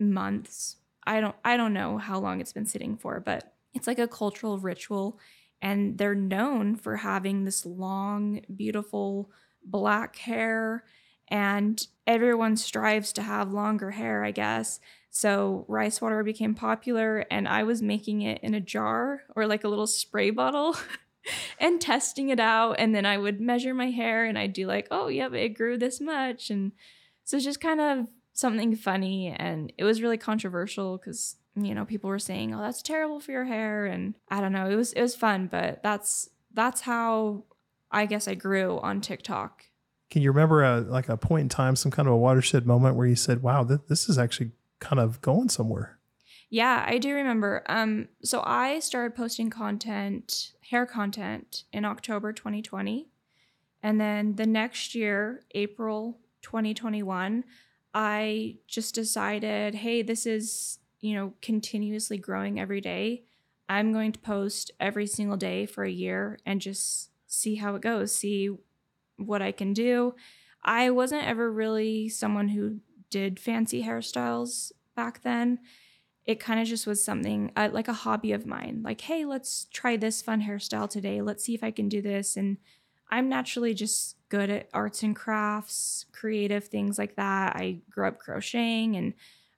months. 0.00 0.78
I 1.06 1.20
don't 1.20 1.36
I 1.44 1.56
don't 1.56 1.72
know 1.72 1.98
how 1.98 2.18
long 2.18 2.40
it's 2.40 2.52
been 2.52 2.66
sitting 2.66 2.96
for, 2.96 3.20
but 3.20 3.54
it's 3.74 3.86
like 3.86 4.00
a 4.00 4.08
cultural 4.08 4.58
ritual, 4.58 5.20
and 5.62 5.96
they're 5.98 6.16
known 6.16 6.74
for 6.74 6.96
having 6.96 7.44
this 7.44 7.64
long, 7.64 8.40
beautiful 8.56 9.30
black 9.64 10.16
hair 10.16 10.82
and 11.30 11.86
everyone 12.12 12.56
strives 12.56 13.12
to 13.14 13.22
have 13.22 13.52
longer 13.52 13.92
hair, 13.92 14.24
I 14.24 14.30
guess. 14.30 14.80
So 15.10 15.64
rice 15.68 16.00
water 16.00 16.22
became 16.22 16.54
popular, 16.54 17.26
and 17.30 17.48
I 17.48 17.64
was 17.64 17.82
making 17.82 18.22
it 18.22 18.40
in 18.42 18.54
a 18.54 18.60
jar 18.60 19.22
or 19.34 19.46
like 19.46 19.64
a 19.64 19.68
little 19.68 19.86
spray 19.86 20.30
bottle. 20.30 20.76
and 21.58 21.80
testing 21.80 22.30
it 22.30 22.40
out. 22.40 22.76
And 22.78 22.94
then 22.94 23.06
I 23.06 23.18
would 23.18 23.40
measure 23.40 23.74
my 23.74 23.90
hair 23.90 24.24
and 24.24 24.38
I'd 24.38 24.52
do 24.52 24.66
like, 24.66 24.88
oh, 24.90 25.08
yep, 25.08 25.34
it 25.34 25.50
grew 25.50 25.76
this 25.76 26.00
much. 26.00 26.50
And 26.50 26.72
so 27.24 27.36
it's 27.36 27.44
just 27.44 27.60
kind 27.60 27.80
of 27.80 28.06
something 28.32 28.74
funny. 28.74 29.28
And 29.28 29.72
it 29.76 29.84
was 29.84 30.02
really 30.02 30.18
controversial 30.18 30.98
because, 30.98 31.36
you 31.54 31.74
know, 31.74 31.84
people 31.84 32.08
were 32.08 32.18
saying, 32.18 32.54
oh, 32.54 32.60
that's 32.60 32.82
terrible 32.82 33.20
for 33.20 33.32
your 33.32 33.44
hair. 33.44 33.86
And 33.86 34.14
I 34.28 34.40
don't 34.40 34.52
know, 34.52 34.68
it 34.68 34.76
was, 34.76 34.92
it 34.92 35.02
was 35.02 35.14
fun, 35.14 35.46
but 35.46 35.82
that's, 35.82 36.30
that's 36.52 36.80
how 36.82 37.44
I 37.90 38.06
guess 38.06 38.26
I 38.26 38.34
grew 38.34 38.78
on 38.80 39.00
TikTok. 39.00 39.66
Can 40.10 40.22
you 40.22 40.30
remember 40.30 40.62
a, 40.64 40.80
like 40.80 41.08
a 41.08 41.16
point 41.16 41.42
in 41.42 41.48
time, 41.48 41.76
some 41.76 41.92
kind 41.92 42.08
of 42.08 42.14
a 42.14 42.18
watershed 42.18 42.66
moment 42.66 42.96
where 42.96 43.06
you 43.06 43.16
said, 43.16 43.42
wow, 43.42 43.64
th- 43.64 43.80
this 43.88 44.08
is 44.08 44.18
actually 44.18 44.50
kind 44.80 44.98
of 44.98 45.20
going 45.20 45.48
somewhere? 45.48 45.98
Yeah, 46.50 46.84
I 46.86 46.98
do 46.98 47.14
remember. 47.14 47.62
Um, 47.68 48.08
so 48.24 48.42
I 48.44 48.80
started 48.80 49.14
posting 49.14 49.50
content, 49.50 50.52
hair 50.68 50.84
content, 50.84 51.62
in 51.72 51.84
October 51.84 52.32
2020. 52.32 53.06
And 53.84 54.00
then 54.00 54.34
the 54.34 54.46
next 54.46 54.96
year, 54.96 55.44
April 55.52 56.18
2021, 56.42 57.44
I 57.94 58.56
just 58.66 58.96
decided, 58.96 59.76
hey, 59.76 60.02
this 60.02 60.26
is, 60.26 60.80
you 61.00 61.14
know, 61.14 61.34
continuously 61.40 62.18
growing 62.18 62.58
every 62.58 62.80
day. 62.80 63.22
I'm 63.68 63.92
going 63.92 64.10
to 64.10 64.18
post 64.18 64.72
every 64.80 65.06
single 65.06 65.36
day 65.36 65.66
for 65.66 65.84
a 65.84 65.90
year 65.90 66.38
and 66.44 66.60
just 66.60 67.10
see 67.28 67.54
how 67.54 67.76
it 67.76 67.82
goes, 67.82 68.12
see 68.12 68.50
what 69.26 69.42
I 69.42 69.52
can 69.52 69.72
do. 69.72 70.14
I 70.62 70.90
wasn't 70.90 71.26
ever 71.26 71.50
really 71.50 72.08
someone 72.08 72.48
who 72.48 72.80
did 73.10 73.40
fancy 73.40 73.82
hairstyles 73.82 74.72
back 74.94 75.22
then 75.22 75.58
it 76.30 76.38
kind 76.38 76.60
of 76.60 76.66
just 76.68 76.86
was 76.86 77.02
something 77.02 77.50
uh, 77.56 77.70
like 77.72 77.88
a 77.88 77.92
hobby 77.92 78.32
of 78.32 78.46
mine. 78.46 78.82
Like, 78.84 79.00
hey, 79.00 79.24
let's 79.24 79.66
try 79.72 79.96
this 79.96 80.22
fun 80.22 80.42
hairstyle 80.42 80.88
today. 80.88 81.22
Let's 81.22 81.44
see 81.44 81.54
if 81.54 81.64
I 81.64 81.70
can 81.70 81.88
do 81.88 82.00
this. 82.00 82.36
And 82.36 82.58
I'm 83.10 83.28
naturally 83.28 83.74
just 83.74 84.16
good 84.28 84.50
at 84.50 84.68
arts 84.72 85.02
and 85.02 85.16
crafts, 85.16 86.06
creative 86.12 86.66
things 86.66 86.98
like 86.98 87.16
that. 87.16 87.56
I 87.56 87.78
grew 87.90 88.06
up 88.06 88.18
crocheting 88.18 88.96
and 88.96 89.14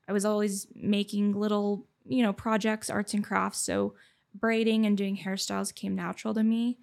I 0.08 0.12
was 0.12 0.24
always 0.24 0.66
making 0.74 1.34
little, 1.34 1.86
you 2.06 2.22
know, 2.22 2.32
projects, 2.32 2.88
arts 2.88 3.12
and 3.12 3.22
crafts. 3.22 3.58
So 3.58 3.94
braiding 4.34 4.86
and 4.86 4.96
doing 4.96 5.18
hairstyles 5.18 5.74
came 5.74 5.94
natural 5.94 6.32
to 6.32 6.42
me. 6.42 6.78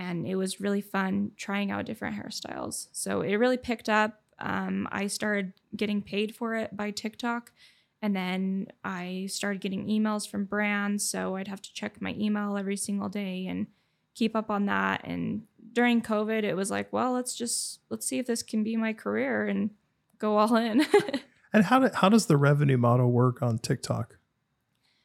And 0.00 0.26
it 0.26 0.36
was 0.36 0.60
really 0.60 0.80
fun 0.80 1.32
trying 1.36 1.70
out 1.70 1.84
different 1.84 2.16
hairstyles. 2.16 2.88
So 2.92 3.20
it 3.20 3.36
really 3.36 3.58
picked 3.58 3.88
up. 3.88 4.22
Um, 4.38 4.88
I 4.90 5.08
started 5.08 5.52
getting 5.76 6.00
paid 6.00 6.34
for 6.34 6.54
it 6.54 6.74
by 6.74 6.90
TikTok 6.90 7.52
and 8.00 8.16
then 8.16 8.68
I 8.82 9.26
started 9.28 9.60
getting 9.60 9.86
emails 9.86 10.28
from 10.28 10.44
brands. 10.46 11.04
So 11.04 11.36
I'd 11.36 11.48
have 11.48 11.60
to 11.60 11.72
check 11.74 12.00
my 12.00 12.14
email 12.18 12.56
every 12.56 12.76
single 12.76 13.10
day 13.10 13.46
and 13.46 13.66
keep 14.14 14.34
up 14.34 14.50
on 14.50 14.66
that. 14.66 15.02
And 15.04 15.42
during 15.72 16.00
COVID, 16.00 16.42
it 16.42 16.54
was 16.54 16.70
like, 16.70 16.92
well, 16.92 17.12
let's 17.12 17.34
just 17.34 17.80
let's 17.90 18.06
see 18.06 18.18
if 18.18 18.26
this 18.26 18.42
can 18.42 18.64
be 18.64 18.76
my 18.76 18.94
career 18.94 19.46
and 19.46 19.70
go 20.18 20.38
all 20.38 20.56
in. 20.56 20.86
and 21.52 21.64
how 21.64 21.78
do, 21.78 21.90
how 21.94 22.08
does 22.08 22.26
the 22.26 22.38
revenue 22.38 22.78
model 22.78 23.10
work 23.10 23.42
on 23.42 23.58
TikTok? 23.58 24.16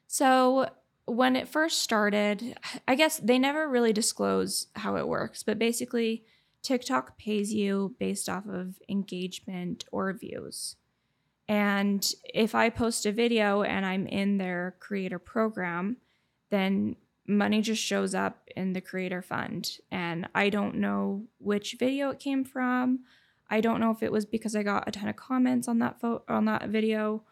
So 0.08 0.70
when 1.06 1.36
it 1.36 1.48
first 1.48 1.82
started, 1.82 2.58
I 2.88 2.96
guess 2.96 3.18
they 3.18 3.38
never 3.38 3.70
really 3.70 3.94
disclose 3.94 4.68
how 4.76 4.96
it 4.96 5.08
works, 5.08 5.44
but 5.44 5.60
basically 5.60 6.24
TikTok 6.62 7.18
pays 7.18 7.54
you 7.54 7.96
based 8.00 8.28
off 8.28 8.48
of 8.48 8.80
engagement 8.90 9.86
or 9.92 10.12
views. 10.14 10.76
And 11.48 12.04
if 12.24 12.56
I 12.56 12.70
post 12.70 13.06
a 13.06 13.12
video 13.12 13.62
and 13.62 13.86
I'm 13.86 14.08
in 14.08 14.40
their 14.40 14.76
creator 14.80 15.20
program, 15.20 15.98
then 16.50 16.96
money 17.28 17.62
just 17.62 17.84
shows 17.84 18.16
up 18.16 18.50
in 18.56 18.74
the 18.74 18.82
creator 18.82 19.22
fund. 19.22 19.78
And 19.92 20.28
I 20.34 20.50
don't 20.50 20.76
know 20.76 21.26
which 21.38 21.76
video 21.78 22.10
it 22.10 22.20
came 22.20 22.44
from. 22.44 23.02
I 23.48 23.62
don't 23.62 23.80
know 23.80 23.92
if 23.92 24.02
it 24.02 24.12
was 24.12 24.26
because 24.26 24.56
I 24.56 24.64
got 24.64 24.88
a 24.88 24.92
ton 24.92 25.08
of 25.08 25.16
comments 25.16 25.68
on 25.68 25.78
that 25.80 26.00
on 26.28 26.46
that 26.46 26.70
video 26.70 27.24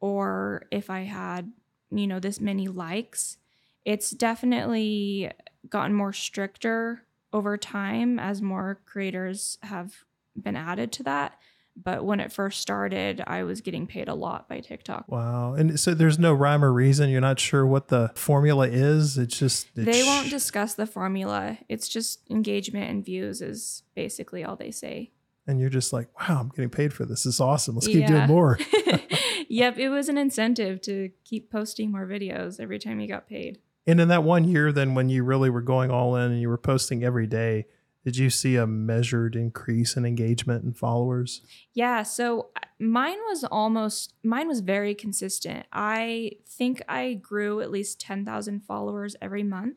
or 0.00 0.66
if 0.70 0.90
I 0.90 1.02
had, 1.02 1.50
you 1.92 2.06
know, 2.06 2.20
this 2.20 2.40
many 2.40 2.68
likes. 2.68 3.38
It's 3.84 4.10
definitely 4.10 5.30
gotten 5.68 5.94
more 5.94 6.12
stricter 6.12 7.02
over 7.32 7.56
time 7.56 8.18
as 8.18 8.42
more 8.42 8.80
creators 8.84 9.58
have 9.62 10.04
been 10.40 10.56
added 10.56 10.92
to 10.92 11.02
that. 11.04 11.38
But 11.74 12.04
when 12.04 12.20
it 12.20 12.30
first 12.30 12.60
started, 12.60 13.22
I 13.26 13.44
was 13.44 13.62
getting 13.62 13.86
paid 13.86 14.08
a 14.08 14.14
lot 14.14 14.46
by 14.46 14.60
TikTok. 14.60 15.06
Wow. 15.08 15.54
And 15.54 15.80
so 15.80 15.94
there's 15.94 16.18
no 16.18 16.34
rhyme 16.34 16.62
or 16.62 16.70
reason. 16.70 17.08
You're 17.08 17.22
not 17.22 17.40
sure 17.40 17.66
what 17.66 17.88
the 17.88 18.10
formula 18.14 18.68
is. 18.68 19.16
It's 19.16 19.38
just. 19.38 19.68
It's 19.74 19.86
they 19.86 20.02
won't 20.02 20.28
discuss 20.28 20.74
the 20.74 20.86
formula. 20.86 21.58
It's 21.70 21.88
just 21.88 22.30
engagement 22.30 22.90
and 22.90 23.02
views, 23.02 23.40
is 23.40 23.84
basically 23.94 24.44
all 24.44 24.54
they 24.54 24.70
say. 24.70 25.12
And 25.46 25.58
you're 25.58 25.70
just 25.70 25.94
like, 25.94 26.08
wow, 26.20 26.40
I'm 26.40 26.50
getting 26.50 26.70
paid 26.70 26.92
for 26.92 27.04
this. 27.04 27.24
This 27.24 27.34
is 27.34 27.40
awesome. 27.40 27.74
Let's 27.74 27.86
keep 27.86 28.00
yeah. 28.00 28.06
doing 28.06 28.26
more. 28.26 28.58
yep. 29.52 29.78
It 29.78 29.88
was 29.88 30.08
an 30.08 30.18
incentive 30.18 30.80
to 30.82 31.10
keep 31.24 31.50
posting 31.50 31.92
more 31.92 32.06
videos 32.06 32.58
every 32.58 32.78
time 32.78 33.00
you 33.00 33.08
got 33.08 33.28
paid. 33.28 33.58
And 33.86 34.00
in 34.00 34.08
that 34.08 34.22
one 34.22 34.44
year, 34.44 34.72
then 34.72 34.94
when 34.94 35.08
you 35.08 35.24
really 35.24 35.50
were 35.50 35.62
going 35.62 35.90
all 35.90 36.14
in 36.16 36.30
and 36.30 36.40
you 36.40 36.48
were 36.48 36.58
posting 36.58 37.02
every 37.02 37.26
day, 37.26 37.66
did 38.04 38.16
you 38.16 38.30
see 38.30 38.56
a 38.56 38.66
measured 38.66 39.36
increase 39.36 39.96
in 39.96 40.04
engagement 40.04 40.64
and 40.64 40.76
followers? 40.76 41.42
Yeah, 41.72 42.02
so 42.02 42.50
uh, 42.56 42.60
mine 42.78 43.18
was 43.28 43.44
almost 43.44 44.14
mine 44.24 44.48
was 44.48 44.60
very 44.60 44.94
consistent. 44.94 45.66
I 45.72 46.32
think 46.46 46.82
I 46.88 47.14
grew 47.14 47.60
at 47.60 47.70
least 47.70 48.00
10,000 48.00 48.60
followers 48.60 49.14
every 49.22 49.44
month. 49.44 49.76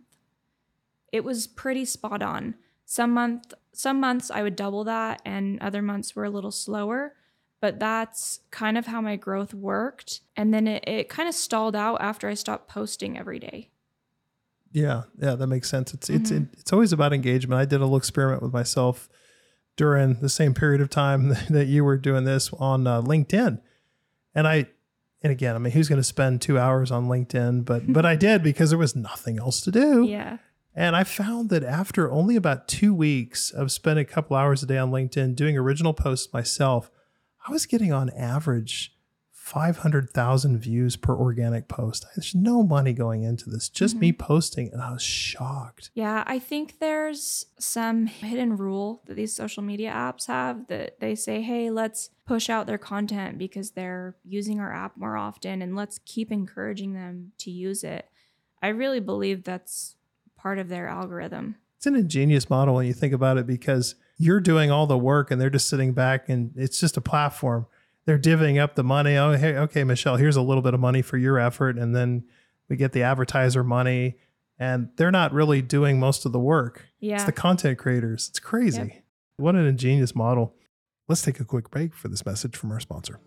It 1.12 1.24
was 1.24 1.48
pretty 1.48 1.86
spot 1.86 2.22
on. 2.24 2.56
Some 2.86 3.12
month 3.12 3.54
some 3.74 4.00
months 4.00 4.32
I 4.32 4.42
would 4.42 4.56
double 4.56 4.84
that 4.86 5.22
and 5.26 5.62
other 5.62 5.82
months 5.82 6.16
were 6.16 6.26
a 6.26 6.30
little 6.30 6.52
slower, 6.52 7.16
but 7.66 7.80
that's 7.80 8.42
kind 8.52 8.78
of 8.78 8.86
how 8.86 9.02
my 9.02 9.16
growth 9.16 9.52
worked. 9.52 10.22
And 10.38 10.54
then 10.54 10.68
it, 10.68 10.84
it 10.86 11.10
kind 11.10 11.28
of 11.28 11.34
stalled 11.34 11.76
out 11.76 12.00
after 12.00 12.30
I 12.30 12.36
stopped 12.36 12.68
posting 12.68 13.18
every 13.18 13.40
day. 13.40 13.72
Yeah, 14.72 15.06
yeah, 15.20 15.34
that 15.34 15.48
makes 15.48 15.68
sense. 15.68 15.92
It's 15.92 16.08
mm-hmm. 16.08 16.44
it's 16.44 16.62
it's 16.62 16.72
always 16.72 16.94
about 16.94 17.12
engagement. 17.12 17.60
I 17.60 17.66
did 17.66 17.78
a 17.78 17.86
little 17.86 17.98
experiment 17.98 18.44
with 18.44 18.54
myself 18.54 19.10
during 19.78 20.20
the 20.20 20.30
same 20.30 20.54
period 20.54 20.80
of 20.80 20.92
time 20.92 21.30
that 21.50 21.66
you 21.66 21.84
were 21.84 21.98
doing 21.98 22.24
this 22.24 22.54
on 22.54 22.86
uh, 22.86 23.02
LinkedIn, 23.02 23.60
and 24.36 24.48
I 24.48 24.68
and 25.24 25.32
again, 25.32 25.56
I 25.56 25.58
mean, 25.58 25.74
who's 25.74 25.90
going 25.90 26.00
to 26.00 26.04
spend 26.04 26.44
two 26.44 26.60
hours 26.60 26.92
on 26.92 27.08
LinkedIn? 27.08 27.66
But 27.66 27.92
but 27.92 28.06
I 28.06 28.16
did 28.28 28.44
because 28.44 28.70
there 28.70 28.78
was 28.78 28.96
nothing 28.96 29.40
else 29.40 29.60
to 29.62 29.72
do. 29.72 30.06
Yeah. 30.06 30.38
And 30.76 30.96
I 30.96 31.04
found 31.04 31.50
that 31.50 31.64
after 31.64 32.12
only 32.12 32.36
about 32.36 32.68
two 32.68 32.94
weeks 32.94 33.50
of 33.50 33.72
spending 33.72 34.04
a 34.04 34.08
couple 34.08 34.38
hours 34.38 34.62
a 34.62 34.68
day 34.68 34.78
on 34.78 34.92
LinkedIn 34.92 35.36
doing 35.36 35.58
original 35.58 35.96
posts 35.96 36.32
myself, 36.32 36.92
I 37.48 37.52
was 37.52 37.66
getting 37.66 37.94
on 37.94 38.10
average 38.10 38.96
500,000 39.46 40.58
views 40.58 40.96
per 40.96 41.16
organic 41.16 41.68
post. 41.68 42.04
There's 42.16 42.34
no 42.34 42.64
money 42.64 42.94
going 42.94 43.22
into 43.22 43.52
this, 43.52 43.70
just 43.70 43.94
mm-hmm. 43.94 44.02
me 44.02 44.14
posting. 44.14 44.74
And 44.74 44.82
I 44.82 44.92
was 44.92 45.04
shocked. 45.04 45.92
Yeah, 45.94 46.24
I 46.26 46.40
think 46.40 46.80
there's 46.80 47.46
some 47.60 48.08
hidden 48.08 48.58
rule 48.58 49.04
that 49.06 49.14
these 49.14 49.36
social 49.36 49.62
media 49.62 49.92
apps 49.92 50.26
have 50.26 50.66
that 50.70 51.00
they 51.00 51.14
say, 51.14 51.44
hey, 51.44 51.70
let's 51.70 52.10
push 52.26 52.50
out 52.50 52.66
their 52.66 52.80
content 52.80 53.38
because 53.38 53.72
they're 53.72 54.16
using 54.24 54.60
our 54.60 54.74
app 54.74 54.98
more 54.98 55.16
often 55.16 55.62
and 55.62 55.76
let's 55.76 56.00
keep 56.06 56.32
encouraging 56.32 56.94
them 56.94 57.32
to 57.38 57.52
use 57.52 57.84
it. 57.84 58.10
I 58.64 58.70
really 58.70 59.00
believe 59.00 59.44
that's 59.44 59.96
part 60.36 60.58
of 60.58 60.70
their 60.70 60.88
algorithm. 60.88 61.58
It's 61.78 61.86
an 61.86 61.96
ingenious 61.96 62.50
model 62.50 62.74
when 62.74 62.88
you 62.88 62.94
think 62.94 63.14
about 63.14 63.38
it 63.38 63.46
because 63.46 63.94
you're 64.18 64.40
doing 64.40 64.72
all 64.72 64.88
the 64.88 64.98
work 64.98 65.32
and 65.32 65.40
they're 65.40 65.50
just 65.50 65.68
sitting 65.70 65.94
back 65.94 66.30
and 66.30 66.52
it's 66.56 66.80
just 66.80 66.98
a 66.98 67.02
platform 67.02 67.68
they're 68.06 68.20
divvying 68.20 68.62
up 68.62 68.76
the 68.76 68.84
money. 68.84 69.18
Oh, 69.18 69.34
hey, 69.34 69.58
okay, 69.58 69.84
Michelle, 69.84 70.16
here's 70.16 70.36
a 70.36 70.42
little 70.42 70.62
bit 70.62 70.74
of 70.74 70.80
money 70.80 71.02
for 71.02 71.18
your 71.18 71.40
effort, 71.40 71.78
and 71.78 71.96
then 71.96 72.24
we 72.70 72.76
get 72.76 72.92
the 72.94 73.04
advertiser 73.04 73.64
money, 73.64 74.16
and 74.60 74.90
they're 74.96 75.12
not 75.12 75.34
really 75.34 75.62
doing 75.62 76.00
most 76.00 76.26
of 76.26 76.32
the 76.32 76.40
work. 76.40 76.86
Yeah, 77.00 77.16
it's 77.16 77.24
the 77.24 77.32
content 77.32 77.78
creators. 77.78 78.30
It's 78.30 78.40
crazy. 78.40 78.80
Yep. 78.80 79.04
What 79.38 79.56
an 79.56 79.66
ingenious 79.66 80.16
model. 80.16 80.56
Let's 81.08 81.22
take 81.22 81.40
a 81.40 81.46
quick 81.46 81.70
break 81.70 81.94
for 81.94 82.08
this 82.08 82.26
message 82.26 82.56
from 82.56 82.72
our 82.72 82.80
sponsor. 82.80 83.20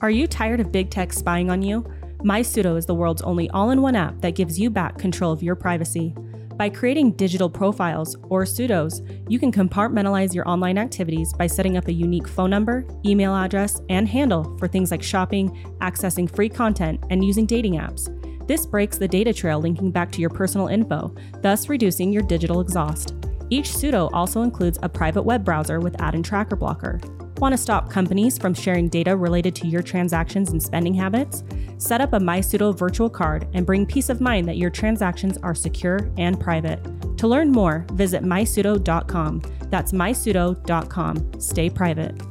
Are 0.00 0.10
you 0.10 0.26
tired 0.26 0.60
of 0.60 0.72
big 0.72 0.90
tech 0.90 1.12
spying 1.12 1.50
on 1.50 1.62
you? 1.62 1.82
MySudo 2.18 2.76
is 2.76 2.86
the 2.86 2.94
world's 2.94 3.22
only 3.22 3.48
all 3.50 3.70
in 3.70 3.80
one 3.80 3.96
app 3.96 4.20
that 4.20 4.34
gives 4.34 4.58
you 4.58 4.68
back 4.68 4.98
control 4.98 5.32
of 5.32 5.42
your 5.42 5.54
privacy. 5.54 6.14
By 6.56 6.70
creating 6.70 7.12
digital 7.12 7.50
profiles 7.50 8.16
or 8.30 8.44
Sudos, 8.44 9.06
you 9.28 9.38
can 9.38 9.52
compartmentalize 9.52 10.34
your 10.34 10.48
online 10.48 10.78
activities 10.78 11.34
by 11.34 11.46
setting 11.46 11.76
up 11.76 11.86
a 11.88 11.92
unique 11.92 12.26
phone 12.26 12.48
number, 12.48 12.86
email 13.04 13.34
address, 13.34 13.82
and 13.90 14.08
handle 14.08 14.56
for 14.56 14.66
things 14.66 14.90
like 14.90 15.02
shopping, 15.02 15.50
accessing 15.82 16.34
free 16.34 16.48
content, 16.48 17.04
and 17.10 17.22
using 17.22 17.44
dating 17.44 17.74
apps. 17.74 18.08
This 18.48 18.64
breaks 18.64 18.96
the 18.96 19.08
data 19.08 19.34
trail 19.34 19.60
linking 19.60 19.90
back 19.90 20.10
to 20.12 20.20
your 20.22 20.30
personal 20.30 20.68
info, 20.68 21.14
thus 21.42 21.68
reducing 21.68 22.10
your 22.10 22.22
digital 22.22 22.62
exhaust. 22.62 23.14
Each 23.50 23.68
Sudo 23.68 24.08
also 24.14 24.40
includes 24.40 24.78
a 24.82 24.88
private 24.88 25.22
web 25.24 25.44
browser 25.44 25.78
with 25.78 26.00
ad 26.00 26.14
and 26.14 26.24
tracker 26.24 26.56
blocker. 26.56 27.00
Want 27.38 27.52
to 27.52 27.58
stop 27.58 27.90
companies 27.90 28.38
from 28.38 28.54
sharing 28.54 28.88
data 28.88 29.14
related 29.14 29.54
to 29.56 29.66
your 29.66 29.82
transactions 29.82 30.52
and 30.52 30.62
spending 30.62 30.94
habits? 30.94 31.44
Set 31.76 32.00
up 32.00 32.14
a 32.14 32.18
MySudo 32.18 32.74
virtual 32.74 33.10
card 33.10 33.46
and 33.52 33.66
bring 33.66 33.84
peace 33.84 34.08
of 34.08 34.22
mind 34.22 34.48
that 34.48 34.56
your 34.56 34.70
transactions 34.70 35.36
are 35.42 35.54
secure 35.54 36.10
and 36.16 36.40
private. 36.40 36.80
To 37.18 37.28
learn 37.28 37.52
more, 37.52 37.84
visit 37.92 38.22
mysudo.com. 38.22 39.42
That's 39.68 39.92
mysudo.com. 39.92 41.40
Stay 41.40 41.68
private. 41.68 42.22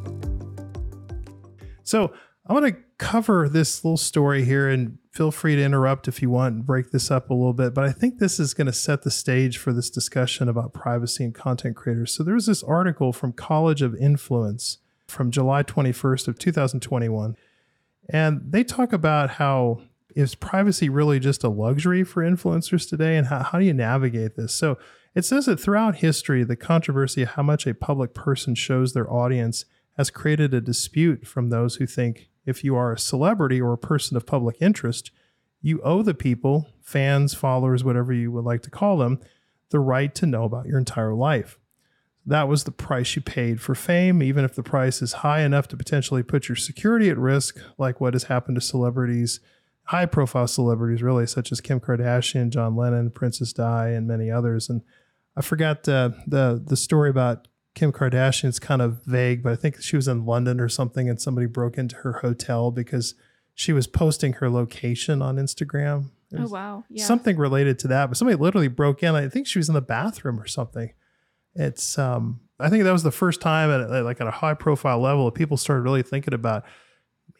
So 1.83 2.11
I 2.47 2.53
want 2.53 2.65
to 2.65 2.75
cover 2.97 3.47
this 3.47 3.85
little 3.85 3.97
story 3.97 4.43
here 4.43 4.67
and 4.67 4.97
feel 5.11 5.29
free 5.29 5.55
to 5.55 5.63
interrupt 5.63 6.07
if 6.07 6.23
you 6.23 6.31
want 6.31 6.55
and 6.55 6.65
break 6.65 6.89
this 6.89 7.11
up 7.11 7.29
a 7.29 7.33
little 7.35 7.53
bit. 7.53 7.75
But 7.75 7.83
I 7.83 7.91
think 7.91 8.17
this 8.17 8.39
is 8.39 8.55
going 8.55 8.67
to 8.67 8.73
set 8.73 9.03
the 9.03 9.11
stage 9.11 9.59
for 9.59 9.71
this 9.71 9.91
discussion 9.91 10.49
about 10.49 10.73
privacy 10.73 11.23
and 11.23 11.35
content 11.35 11.75
creators. 11.75 12.11
So 12.11 12.23
there 12.23 12.33
was 12.33 12.47
this 12.47 12.63
article 12.63 13.13
from 13.13 13.33
College 13.33 13.83
of 13.83 13.93
Influence 13.95 14.79
from 15.07 15.31
July 15.31 15.63
21st 15.63 16.27
of 16.27 16.39
2021. 16.39 17.35
And 18.09 18.41
they 18.47 18.63
talk 18.63 18.93
about 18.93 19.31
how 19.31 19.81
is 20.15 20.35
privacy 20.35 20.87
really 20.87 21.19
just 21.19 21.43
a 21.43 21.49
luxury 21.49 22.03
for 22.03 22.23
influencers 22.23 22.89
today 22.89 23.17
and 23.17 23.27
how, 23.27 23.43
how 23.43 23.59
do 23.59 23.65
you 23.65 23.73
navigate 23.73 24.35
this? 24.35 24.53
So 24.53 24.77
it 25.13 25.25
says 25.25 25.45
that 25.45 25.59
throughout 25.59 25.97
history, 25.97 26.43
the 26.43 26.55
controversy 26.55 27.23
of 27.23 27.29
how 27.29 27.43
much 27.43 27.67
a 27.67 27.73
public 27.73 28.13
person 28.13 28.55
shows 28.55 28.93
their 28.93 29.11
audience 29.11 29.65
has 29.97 30.09
created 30.09 30.53
a 30.53 30.61
dispute 30.61 31.27
from 31.27 31.49
those 31.49 31.75
who 31.75 31.85
think 31.85 32.29
if 32.45 32.63
you 32.63 32.75
are 32.75 32.93
a 32.93 32.99
celebrity 32.99 33.59
or 33.59 33.73
a 33.73 33.77
person 33.77 34.15
of 34.15 34.25
public 34.25 34.57
interest, 34.61 35.11
you 35.61 35.81
owe 35.81 36.01
the 36.01 36.13
people, 36.13 36.67
fans, 36.81 37.33
followers, 37.33 37.83
whatever 37.83 38.13
you 38.13 38.31
would 38.31 38.43
like 38.43 38.61
to 38.61 38.69
call 38.69 38.97
them, 38.97 39.19
the 39.69 39.79
right 39.79 40.13
to 40.15 40.25
know 40.25 40.43
about 40.43 40.67
your 40.67 40.77
entire 40.77 41.13
life. 41.13 41.57
That 42.25 42.47
was 42.47 42.63
the 42.63 42.71
price 42.71 43.15
you 43.15 43.21
paid 43.21 43.61
for 43.61 43.75
fame, 43.75 44.23
even 44.23 44.43
if 44.43 44.55
the 44.55 44.63
price 44.63 45.01
is 45.01 45.13
high 45.13 45.41
enough 45.41 45.67
to 45.69 45.77
potentially 45.77 46.23
put 46.23 46.49
your 46.49 46.55
security 46.55 47.09
at 47.09 47.17
risk, 47.17 47.59
like 47.77 48.01
what 48.01 48.13
has 48.13 48.23
happened 48.23 48.55
to 48.55 48.61
celebrities, 48.61 49.39
high 49.85 50.07
profile 50.07 50.47
celebrities, 50.47 51.03
really, 51.03 51.27
such 51.27 51.51
as 51.51 51.61
Kim 51.61 51.79
Kardashian, 51.79 52.49
John 52.49 52.75
Lennon, 52.75 53.11
Princess 53.11 53.53
Di, 53.53 53.89
and 53.89 54.07
many 54.07 54.31
others. 54.31 54.69
And 54.69 54.81
I 55.37 55.41
forgot 55.41 55.87
uh, 55.87 56.11
the 56.25 56.61
the 56.65 56.77
story 56.77 57.09
about 57.09 57.47
Kim 57.75 57.91
Kardashian 57.91 58.45
is 58.45 58.57
kind 58.59 58.81
of 58.81 59.03
vague, 59.05 59.43
but 59.43 59.51
I 59.51 59.55
think 59.55 59.81
she 59.81 59.95
was 59.95 60.07
in 60.07 60.25
London 60.25 60.59
or 60.59 60.69
something, 60.69 61.09
and 61.09 61.21
somebody 61.21 61.45
broke 61.45 61.77
into 61.77 61.97
her 61.97 62.13
hotel 62.13 62.71
because 62.71 63.13
she 63.53 63.71
was 63.73 63.85
posting 63.85 64.33
her 64.33 64.49
location 64.49 65.21
on 65.21 65.35
Instagram. 65.35 66.05
Oh 66.35 66.47
wow, 66.47 66.85
yeah. 66.89 67.05
Something 67.05 67.37
related 67.37 67.77
to 67.79 67.87
that, 67.89 68.07
but 68.07 68.17
somebody 68.17 68.37
literally 68.37 68.67
broke 68.67 69.03
in. 69.03 69.13
I 69.13 69.29
think 69.29 69.45
she 69.45 69.59
was 69.59 69.69
in 69.69 69.75
the 69.75 69.81
bathroom 69.81 70.39
or 70.39 70.47
something. 70.47 70.91
It's 71.55 71.97
um, 71.97 72.41
I 72.59 72.69
think 72.69 72.83
that 72.83 72.91
was 72.91 73.03
the 73.03 73.11
first 73.11 73.41
time 73.41 73.69
at 73.71 74.03
like 74.03 74.21
at 74.21 74.27
a 74.27 74.31
high 74.31 74.53
profile 74.53 74.99
level 74.99 75.25
that 75.25 75.33
people 75.33 75.57
started 75.57 75.81
really 75.81 76.03
thinking 76.03 76.33
about 76.33 76.65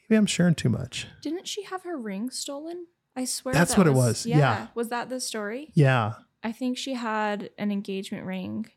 maybe 0.10 0.18
I'm 0.18 0.26
sharing 0.26 0.56
too 0.56 0.70
much. 0.70 1.08
Didn't 1.22 1.48
she 1.48 1.64
have 1.64 1.84
her 1.84 1.98
ring 1.98 2.30
stolen? 2.30 2.88
I 3.16 3.26
swear 3.26 3.54
That's 3.54 3.76
that 3.76 3.78
what 3.78 3.88
it 3.88 3.94
was, 3.94 4.26
yeah. 4.26 4.68
Was 4.76 4.90
that 4.90 5.10
the 5.10 5.20
story? 5.20 5.70
Yeah, 5.74 6.14
I 6.44 6.52
think 6.52 6.78
she 6.78 6.94
had 6.94 7.50
an 7.58 7.72
engagement 7.72 8.26
ring 8.26 8.68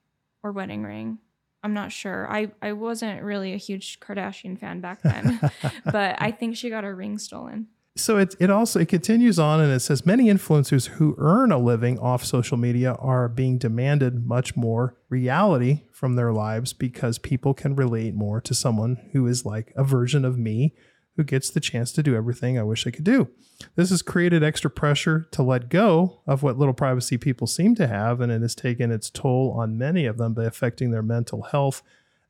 or 0.42 0.52
wedding 0.52 0.84
ring. 0.84 1.18
I'm 1.62 1.74
not 1.74 1.90
sure. 1.90 2.30
I, 2.30 2.52
I 2.62 2.72
wasn't 2.72 3.22
really 3.22 3.52
a 3.52 3.56
huge 3.56 3.98
Kardashian 4.00 4.58
fan 4.58 4.80
back 4.80 5.02
then, 5.02 5.40
but 5.84 6.16
I 6.20 6.30
think 6.30 6.56
she 6.56 6.70
got 6.70 6.84
her 6.84 6.94
ring 6.94 7.18
stolen. 7.18 7.66
So 7.98 8.18
it, 8.18 8.34
it 8.38 8.50
also 8.50 8.80
it 8.80 8.88
continues 8.88 9.38
on 9.38 9.60
and 9.60 9.72
it 9.72 9.80
says 9.80 10.06
many 10.06 10.26
influencers 10.26 10.86
who 10.86 11.14
earn 11.18 11.52
a 11.52 11.58
living 11.58 11.98
off 11.98 12.24
social 12.24 12.56
media 12.56 12.94
are 12.94 13.28
being 13.28 13.58
demanded 13.58 14.26
much 14.26 14.56
more 14.56 14.96
reality 15.08 15.82
from 15.92 16.14
their 16.14 16.32
lives 16.32 16.72
because 16.72 17.18
people 17.18 17.54
can 17.54 17.74
relate 17.74 18.14
more 18.14 18.40
to 18.40 18.54
someone 18.54 18.96
who 19.12 19.26
is 19.26 19.44
like 19.44 19.72
a 19.76 19.84
version 19.84 20.24
of 20.24 20.38
me 20.38 20.74
who 21.18 21.24
gets 21.24 21.50
the 21.50 21.60
chance 21.60 21.90
to 21.90 22.02
do 22.02 22.14
everything 22.14 22.56
I 22.56 22.62
wish 22.62 22.86
I 22.86 22.92
could 22.92 23.04
do. 23.04 23.28
This 23.74 23.90
has 23.90 24.02
created 24.02 24.44
extra 24.44 24.70
pressure 24.70 25.26
to 25.32 25.42
let 25.42 25.68
go 25.68 26.20
of 26.28 26.44
what 26.44 26.56
little 26.56 26.72
privacy 26.72 27.18
people 27.18 27.48
seem 27.48 27.74
to 27.74 27.88
have, 27.88 28.20
and 28.20 28.30
it 28.30 28.40
has 28.40 28.54
taken 28.54 28.92
its 28.92 29.10
toll 29.10 29.52
on 29.58 29.76
many 29.76 30.06
of 30.06 30.16
them 30.16 30.32
by 30.32 30.44
affecting 30.44 30.92
their 30.92 31.02
mental 31.02 31.42
health 31.42 31.82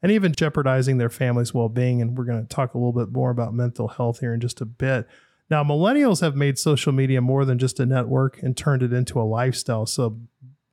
and 0.02 0.10
even 0.10 0.32
jeopardizing 0.32 0.96
their 0.96 1.10
family's 1.10 1.52
well 1.52 1.68
being. 1.68 2.00
And 2.00 2.16
we're 2.16 2.24
going 2.24 2.40
to 2.40 2.48
talk 2.48 2.72
a 2.72 2.78
little 2.78 2.94
bit 2.94 3.12
more 3.12 3.28
about 3.28 3.52
mental 3.52 3.88
health 3.88 4.20
here 4.20 4.32
in 4.32 4.40
just 4.40 4.62
a 4.62 4.66
bit. 4.66 5.06
Now, 5.50 5.64
millennials 5.64 6.20
have 6.20 6.36
made 6.36 6.58
social 6.58 6.92
media 6.92 7.20
more 7.20 7.44
than 7.44 7.58
just 7.58 7.80
a 7.80 7.86
network 7.86 8.42
and 8.42 8.56
turned 8.56 8.82
it 8.82 8.92
into 8.92 9.20
a 9.20 9.22
lifestyle. 9.22 9.86
So 9.86 10.20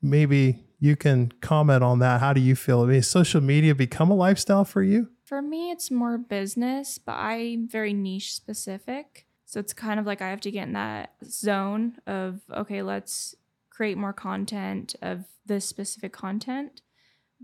maybe 0.01 0.65
you 0.79 0.95
can 0.95 1.31
comment 1.41 1.83
on 1.83 1.99
that. 1.99 2.19
How 2.19 2.33
do 2.33 2.41
you 2.41 2.55
feel? 2.55 2.81
I 2.81 2.85
mean, 2.85 3.01
social 3.01 3.41
media 3.41 3.73
become 3.73 4.11
a 4.11 4.15
lifestyle 4.15 4.65
for 4.65 4.83
you? 4.83 5.09
For 5.23 5.41
me, 5.41 5.71
it's 5.71 5.89
more 5.89 6.17
business, 6.17 6.97
but 6.97 7.13
I'm 7.13 7.67
very 7.67 7.93
niche 7.93 8.35
specific. 8.35 9.25
So 9.45 9.59
it's 9.59 9.73
kind 9.73 9.99
of 9.99 10.05
like 10.05 10.21
I 10.21 10.29
have 10.29 10.41
to 10.41 10.51
get 10.51 10.67
in 10.67 10.73
that 10.73 11.13
zone 11.23 11.97
of, 12.05 12.41
okay, 12.53 12.81
let's 12.81 13.35
create 13.69 13.97
more 13.97 14.13
content 14.13 14.95
of 15.01 15.25
this 15.45 15.65
specific 15.65 16.11
content. 16.11 16.81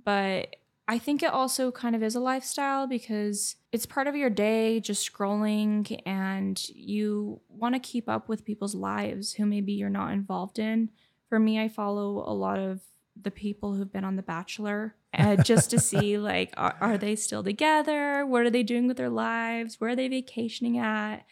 But 0.04 0.58
I 0.88 0.98
think 0.98 1.24
it 1.24 1.32
also 1.32 1.72
kind 1.72 1.96
of 1.96 2.04
is 2.04 2.16
a 2.16 2.20
lifestyle 2.20 2.88
because 2.88 3.56
it's 3.72 3.86
part 3.86 4.08
of 4.08 4.16
your 4.16 4.30
day 4.30 4.80
just 4.80 5.10
scrolling 5.10 6.00
and 6.06 6.68
you 6.70 7.40
want 7.48 7.74
to 7.76 7.80
keep 7.80 8.10
up 8.10 8.28
with 8.28 8.46
people's 8.46 8.76
lives 8.76 9.34
who 9.34 9.46
maybe 9.46 9.72
you're 9.72 9.90
not 9.90 10.12
involved 10.12 10.60
in. 10.60 10.90
For 11.30 11.40
me, 11.40 11.60
I 11.60 11.70
follow 11.70 12.24
a 12.28 12.34
lot 12.34 12.60
of 12.60 12.82
the 13.20 13.32
people 13.32 13.74
who've 13.74 13.92
been 13.92 14.04
on 14.04 14.18
The 14.18 14.24
Bachelor 14.24 14.96
uh, 15.14 15.38
just 15.38 15.70
to 15.72 15.80
see 15.80 16.18
like 16.18 16.54
are, 16.58 16.76
are 16.82 16.98
they 16.98 17.16
still 17.16 17.44
together? 17.44 18.26
What 18.26 18.44
are 18.44 18.50
they 18.50 18.64
doing 18.64 18.88
with 18.88 18.98
their 18.98 19.10
lives? 19.10 19.80
Where 19.80 19.92
are 19.92 19.96
they 19.96 20.10
vacationing 20.10 20.78
at? 20.78 21.26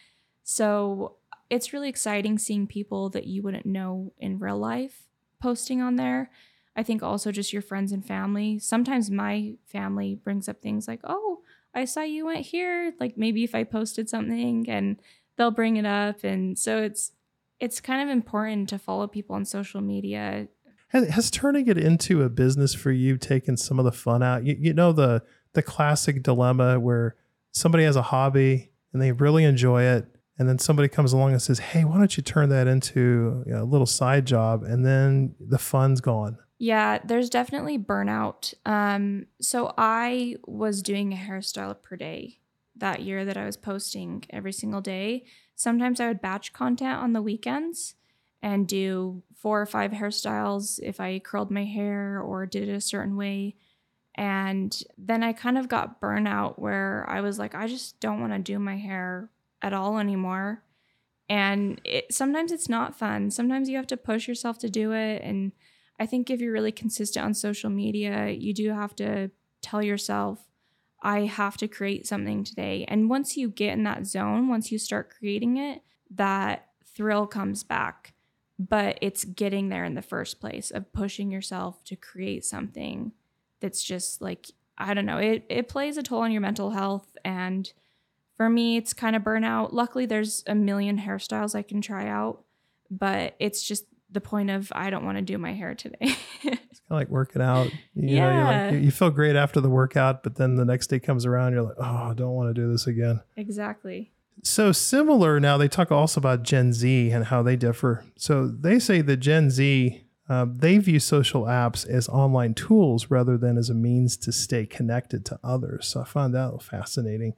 So 0.44 1.18
it's 1.50 1.74
really 1.74 1.90
exciting 1.90 2.38
seeing 2.38 2.68
people 2.68 3.10
that 3.10 3.28
you 3.28 3.42
wouldn't 3.42 3.66
know 3.66 4.14
in 4.18 4.40
real 4.40 4.58
life 4.58 5.04
posting 5.42 5.82
on 5.82 5.98
there. 5.98 6.32
I 6.76 6.84
think 6.84 7.04
also 7.04 7.32
just 7.32 7.52
your 7.52 7.62
friends 7.62 7.92
and 7.92 8.06
family. 8.06 8.60
Sometimes 8.60 9.12
my 9.12 9.56
family 9.66 10.16
brings 10.16 10.48
up 10.48 10.62
things 10.62 10.88
like, 10.88 11.02
"Oh, 11.04 11.42
I 11.74 11.86
saw 11.86 12.02
you 12.02 12.26
went 12.26 12.46
here." 12.46 12.94
Like 13.00 13.18
maybe 13.18 13.44
if 13.44 13.56
I 13.56 13.64
posted 13.64 14.10
something 14.10 14.70
and 14.70 15.00
they'll 15.38 15.52
bring 15.52 15.78
it 15.78 15.86
up 15.86 16.24
and 16.24 16.58
so 16.58 16.82
it's 16.82 17.14
it's 17.60 17.82
kind 17.82 18.02
of 18.02 18.10
important 18.10 18.70
to 18.70 18.80
follow 18.80 19.08
people 19.08 19.36
on 19.36 19.46
social 19.46 19.82
media. 19.82 20.48
Has, 20.90 21.08
has 21.10 21.32
turning 21.32 21.68
it 21.68 21.78
into 21.78 22.24
a 22.24 22.30
business 22.30 22.74
for 22.74 22.92
you 22.92 23.18
taken 23.18 23.58
some 23.58 23.80
of 23.80 23.86
the 23.86 23.92
fun 23.92 24.24
out? 24.24 24.46
You, 24.46 24.56
you 24.60 24.74
know 24.74 24.92
the 24.92 25.24
the 25.54 25.62
classic 25.62 26.24
dilemma 26.24 26.80
where 26.80 27.16
somebody 27.52 27.84
has 27.84 27.96
a 27.96 28.02
hobby 28.02 28.72
and 28.94 29.02
they 29.02 29.12
really 29.12 29.44
enjoy 29.44 29.84
it, 29.84 30.08
and 30.38 30.48
then 30.48 30.58
somebody 30.58 30.88
comes 30.88 31.14
along 31.14 31.32
and 31.32 31.42
says, 31.42 31.60
"Hey, 31.60 31.84
why 31.84 31.98
don't 31.98 32.16
you 32.18 32.24
turn 32.24 32.50
that 32.50 32.68
into 32.68 33.44
a 33.54 33.64
little 33.64 33.86
side 33.86 34.26
job?" 34.26 34.64
And 34.64 34.86
then 34.86 35.36
the 35.40 35.60
fun's 35.60 36.02
gone. 36.02 36.38
Yeah, 36.60 37.00
there's 37.06 37.30
definitely 37.30 37.80
burnout. 37.80 38.54
Um, 38.66 39.28
so 39.42 39.74
I 39.78 40.36
was 40.46 40.82
doing 40.82 41.14
a 41.14 41.18
hairstyle 41.18 41.82
per 41.82 41.96
day 41.96 42.40
that 42.76 43.02
year 43.02 43.24
that 43.26 43.38
I 43.38 43.46
was 43.46 43.58
posting 43.58 44.26
every 44.30 44.52
single 44.52 44.82
day. 44.82 45.24
Sometimes 45.56 46.02
I 46.02 46.08
would 46.08 46.22
batch 46.22 46.52
content 46.52 47.00
on 47.00 47.14
the 47.14 47.22
weekends 47.22 47.96
and 48.42 48.68
do 48.68 49.24
four 49.36 49.62
or 49.62 49.66
five 49.66 49.92
hairstyles 49.92 50.80
if 50.84 51.00
I 51.00 51.20
curled 51.20 51.50
my 51.50 51.64
hair 51.64 52.20
or 52.20 52.46
did 52.46 52.68
it 52.68 52.74
a 52.74 52.82
certain 52.82 53.16
way. 53.16 53.56
And 54.16 54.78
then 54.98 55.24
I 55.24 55.32
kind 55.32 55.58
of 55.58 55.70
got 55.70 56.02
burnout 56.02 56.60
where 56.60 57.06
I 57.08 57.22
was 57.22 57.40
like, 57.40 57.56
I 57.56 57.68
just 57.68 58.02
don't 58.02 58.20
want 58.20 58.34
to 58.34 58.40
do 58.40 58.60
my 58.60 58.76
hair 58.76 59.30
at 59.62 59.74
all 59.74 59.98
anymore. 59.98 60.64
And 61.30 61.80
it, 61.86 62.14
sometimes 62.14 62.52
it's 62.52 62.68
not 62.68 62.98
fun. 62.98 63.32
Sometimes 63.32 63.70
you 63.70 63.78
have 63.78 63.88
to 63.88 63.98
push 63.98 64.28
yourself 64.28 64.58
to 64.60 64.70
do 64.70 64.92
it. 64.92 65.22
And 65.24 65.54
I 66.00 66.06
think 66.06 66.30
if 66.30 66.40
you're 66.40 66.54
really 66.54 66.72
consistent 66.72 67.26
on 67.26 67.34
social 67.34 67.70
media, 67.70 68.30
you 68.30 68.54
do 68.54 68.72
have 68.72 68.96
to 68.98 69.32
tell 69.62 69.84
yourself, 69.84 70.48
I 71.02 71.22
have 71.22 71.58
to 71.58 71.68
create 71.68 72.08
something 72.08 72.44
today. 72.44 72.86
And 72.88 73.10
once 73.10 73.38
you 73.38 73.50
get 73.50 73.74
in 73.74 73.84
that 73.84 74.06
zone, 74.06 74.48
once 74.48 74.72
you 74.72 74.80
start 74.80 75.14
creating 75.18 75.58
it, 75.58 75.82
that 76.12 76.68
thrill 76.86 77.28
comes 77.28 77.64
back. 77.64 78.14
But 78.58 78.98
it's 79.02 79.24
getting 79.24 79.70
there 79.70 79.86
in 79.86 79.96
the 79.96 80.02
first 80.02 80.42
place 80.42 80.70
of 80.72 80.92
pushing 80.92 81.32
yourself 81.32 81.84
to 81.86 81.96
create 81.96 82.44
something 82.44 83.14
that's 83.62 83.82
just 83.82 84.22
like, 84.22 84.48
I 84.78 84.94
don't 84.94 85.06
know, 85.06 85.18
it, 85.18 85.46
it 85.50 85.70
plays 85.70 85.98
a 85.98 86.04
toll 86.04 86.22
on 86.22 86.32
your 86.32 86.42
mental 86.42 86.72
health. 86.72 87.08
And 87.24 87.72
for 88.36 88.50
me, 88.50 88.78
it's 88.78 88.94
kind 88.94 89.16
of 89.16 89.22
burnout. 89.22 89.72
Luckily, 89.72 90.06
there's 90.06 90.44
a 90.48 90.56
million 90.56 90.98
hairstyles 90.98 91.56
I 91.56 91.62
can 91.62 91.82
try 91.82 92.08
out, 92.08 92.44
but 92.90 93.36
it's 93.40 93.64
just 93.64 93.86
the 94.12 94.22
point 94.22 94.50
of 94.50 94.72
I 94.76 94.90
don't 94.90 95.06
want 95.06 95.18
to 95.18 95.22
do 95.22 95.38
my 95.38 95.54
hair 95.54 95.76
today. 95.76 96.16
It's 96.72 96.80
kind 96.82 96.92
of 96.92 96.98
like 96.98 97.10
working 97.10 97.42
out. 97.42 97.72
You 97.96 98.16
know, 98.18 98.30
Yeah. 98.32 98.64
like, 98.66 98.74
you- 98.74 98.80
you 98.80 98.92
feel 98.92 99.10
great 99.10 99.36
after 99.36 99.60
the 99.60 99.70
workout, 99.70 100.22
but 100.24 100.36
then 100.36 100.56
the 100.56 100.66
next 100.66 100.88
day 100.88 101.00
comes 101.00 101.26
around, 101.26 101.54
you're 101.54 101.64
like, 101.64 101.78
oh, 101.80 101.84
I 102.12 102.14
don't 102.16 102.34
want 102.34 102.54
to 102.56 102.60
do 102.62 102.72
this 102.72 102.86
again. 102.88 103.22
exactly. 103.38 104.12
So 104.44 104.72
similar 104.72 105.40
now, 105.40 105.58
they 105.58 105.68
talk 105.68 105.92
also 105.92 106.20
about 106.22 106.44
Gen 106.44 106.72
Z 106.74 107.10
and 107.12 107.26
how 107.26 107.44
they 107.44 107.56
differ. 107.58 108.06
So 108.16 108.48
they 108.48 108.80
say 108.80 109.02
that 109.02 109.18
Gen 109.18 109.50
Z, 109.50 110.02
uh, 110.30 110.46
they 110.56 110.78
view 110.78 111.00
social 111.00 111.44
apps 111.44 111.86
as 111.88 112.08
online 112.08 112.54
tools 112.54 113.10
rather 113.10 113.38
than 113.38 113.58
as 113.58 113.70
a 113.70 113.74
means 113.74 114.16
to 114.18 114.32
stay 114.32 114.66
connected 114.66 115.26
to 115.26 115.40
others. 115.44 115.88
So 115.88 116.02
I 116.02 116.06
find 116.06 116.34
that 116.36 116.62
fascinating. 116.64 117.34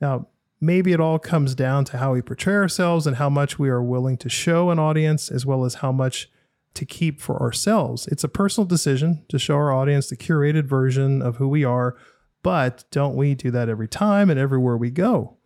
Now, 0.00 0.26
maybe 0.60 0.92
it 0.92 1.00
all 1.00 1.18
comes 1.18 1.54
down 1.54 1.84
to 1.86 1.98
how 1.98 2.12
we 2.12 2.22
portray 2.22 2.54
ourselves 2.54 3.06
and 3.06 3.16
how 3.16 3.30
much 3.30 3.58
we 3.58 3.68
are 3.68 3.82
willing 3.82 4.16
to 4.18 4.28
show 4.28 4.70
an 4.70 4.78
audience, 4.78 5.30
as 5.30 5.46
well 5.46 5.64
as 5.64 5.76
how 5.76 5.90
much 5.90 6.30
to 6.74 6.84
keep 6.84 7.20
for 7.20 7.40
ourselves. 7.40 8.06
It's 8.08 8.24
a 8.24 8.28
personal 8.28 8.66
decision 8.66 9.24
to 9.28 9.38
show 9.38 9.54
our 9.54 9.72
audience 9.72 10.08
the 10.08 10.16
curated 10.16 10.66
version 10.66 11.22
of 11.22 11.36
who 11.36 11.48
we 11.48 11.64
are, 11.64 11.96
but 12.42 12.84
don't 12.90 13.16
we 13.16 13.34
do 13.34 13.50
that 13.50 13.68
every 13.68 13.88
time 13.88 14.30
and 14.30 14.38
everywhere 14.38 14.76
we 14.76 14.90
go? 14.90 15.36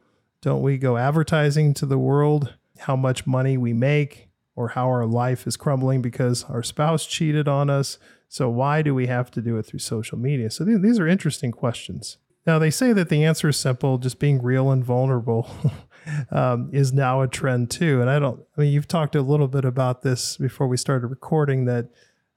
Don't 0.42 0.62
we 0.62 0.77
go 0.77 0.96
advertising 0.96 1.72
to 1.74 1.87
the 1.87 1.98
world 1.98 2.55
how 2.81 2.96
much 2.96 3.27
money 3.27 3.57
we 3.57 3.72
make 3.72 4.29
or 4.57 4.68
how 4.68 4.87
our 4.88 5.07
life 5.07 5.46
is 5.46 5.57
crumbling 5.57 6.03
because 6.03 6.44
our 6.44 6.62
spouse 6.62 7.07
cheated 7.07 7.48
on 7.48 7.70
us? 7.70 7.98
So, 8.29 8.48
why 8.50 8.83
do 8.83 8.94
we 8.94 9.07
have 9.07 9.31
to 9.33 9.40
do 9.40 9.57
it 9.57 9.64
through 9.64 9.79
social 9.79 10.18
media? 10.18 10.50
So, 10.50 10.64
these 10.64 10.98
are 10.98 11.09
interesting 11.09 11.53
questions. 11.53 12.18
Now, 12.46 12.59
they 12.59 12.70
say 12.70 12.92
that 12.92 13.09
the 13.09 13.24
answer 13.24 13.48
is 13.48 13.57
simple 13.57 13.98
just 13.98 14.18
being 14.18 14.42
real 14.42 14.70
and 14.70 14.85
vulnerable. 14.85 15.50
um, 16.30 16.70
is 16.72 16.92
now 16.92 17.22
a 17.22 17.28
trend 17.28 17.70
too. 17.70 18.00
And 18.00 18.11
I 18.11 18.18
don't, 18.18 18.42
I 18.57 18.62
mean, 18.62 18.72
you've 18.72 18.88
talked 18.88 19.14
a 19.14 19.22
little 19.22 19.48
bit 19.48 19.64
about 19.64 20.02
this 20.02 20.37
before 20.37 20.66
we 20.66 20.76
started 20.76 21.07
recording 21.09 21.64
that, 21.66 21.88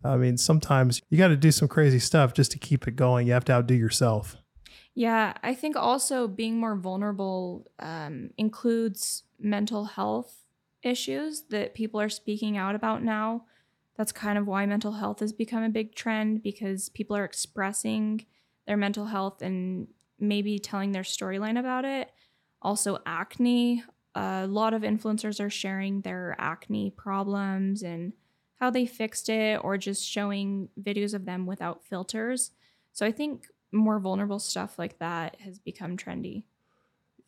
I 0.03 0.15
mean, 0.15 0.37
sometimes 0.37 1.01
you 1.09 1.17
got 1.17 1.29
to 1.29 1.35
do 1.35 1.51
some 1.51 1.67
crazy 1.67 1.99
stuff 1.99 2.33
just 2.33 2.51
to 2.51 2.59
keep 2.59 2.87
it 2.87 2.95
going. 2.95 3.27
You 3.27 3.33
have 3.33 3.45
to 3.45 3.53
outdo 3.53 3.73
yourself. 3.73 4.37
Yeah, 4.93 5.33
I 5.43 5.53
think 5.53 5.75
also 5.75 6.27
being 6.27 6.59
more 6.59 6.75
vulnerable 6.75 7.67
um, 7.79 8.31
includes 8.37 9.23
mental 9.39 9.85
health 9.85 10.45
issues 10.81 11.43
that 11.49 11.73
people 11.73 11.99
are 11.99 12.09
speaking 12.09 12.57
out 12.57 12.75
about 12.75 13.03
now. 13.03 13.45
That's 13.95 14.11
kind 14.11 14.37
of 14.37 14.47
why 14.47 14.65
mental 14.65 14.93
health 14.93 15.19
has 15.19 15.33
become 15.33 15.63
a 15.63 15.69
big 15.69 15.95
trend 15.95 16.43
because 16.43 16.89
people 16.89 17.15
are 17.15 17.25
expressing 17.25 18.25
their 18.65 18.77
mental 18.77 19.05
health 19.05 19.41
and 19.41 19.87
maybe 20.19 20.59
telling 20.59 20.91
their 20.91 21.03
storyline 21.03 21.59
about 21.59 21.85
it. 21.85 22.11
Also, 22.61 22.99
acne. 23.05 23.83
A 24.15 24.47
lot 24.47 24.73
of 24.73 24.81
influencers 24.81 25.39
are 25.39 25.49
sharing 25.49 26.01
their 26.01 26.35
acne 26.39 26.89
problems 26.89 27.83
and 27.83 28.13
how 28.59 28.71
they 28.71 28.87
fixed 28.87 29.29
it, 29.29 29.63
or 29.63 29.77
just 29.77 30.03
showing 30.03 30.69
videos 30.81 31.13
of 31.13 31.25
them 31.25 31.45
without 31.45 31.85
filters. 31.85 32.51
So 32.93 33.05
I 33.05 33.11
think 33.11 33.45
more 33.71 33.99
vulnerable 33.99 34.39
stuff 34.39 34.79
like 34.79 34.97
that 34.97 35.39
has 35.41 35.59
become 35.59 35.97
trendy. 35.97 36.45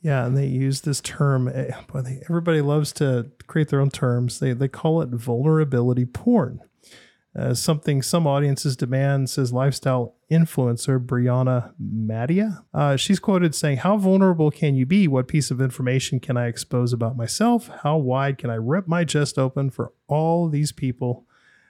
Yeah, 0.02 0.26
and 0.26 0.36
they 0.36 0.48
use 0.48 0.82
this 0.82 1.02
term. 1.02 1.48
Eh, 1.48 1.72
everybody 2.28 2.62
loves 2.62 2.94
to 2.94 3.30
create 3.48 3.68
their 3.68 3.82
own 3.82 3.92
terms. 3.92 4.40
They 4.40 4.54
they 4.54 4.68
call 4.68 5.02
it 5.02 5.10
vulnerability 5.10 6.06
porn 6.06 6.62
uh, 7.38 7.54
something 7.54 8.02
some 8.02 8.26
audiences 8.26 8.76
demand, 8.76 9.30
says 9.30 9.54
lifestyle 9.54 10.16
influencer 10.32 11.04
Brianna 11.04 11.74
Mattia. 11.80 12.64
Uh, 12.74 12.96
she's 12.96 13.20
quoted 13.20 13.54
saying, 13.54 13.78
How 13.78 13.98
vulnerable 13.98 14.50
can 14.50 14.76
you 14.76 14.86
be? 14.86 15.08
What 15.08 15.28
piece 15.28 15.52
of 15.52 15.62
information 15.62 16.20
can 16.20 16.38
I 16.38 16.48
expose 16.48 16.92
about 16.92 17.16
myself? 17.16 17.70
How 17.84 17.98
wide 17.98 18.38
can 18.38 18.50
I 18.50 18.56
rip 18.56 18.88
my 18.88 19.06
chest 19.06 19.38
open 19.38 19.70
for 19.70 19.94
all 20.08 20.50
these 20.50 20.72
people? 20.72 21.26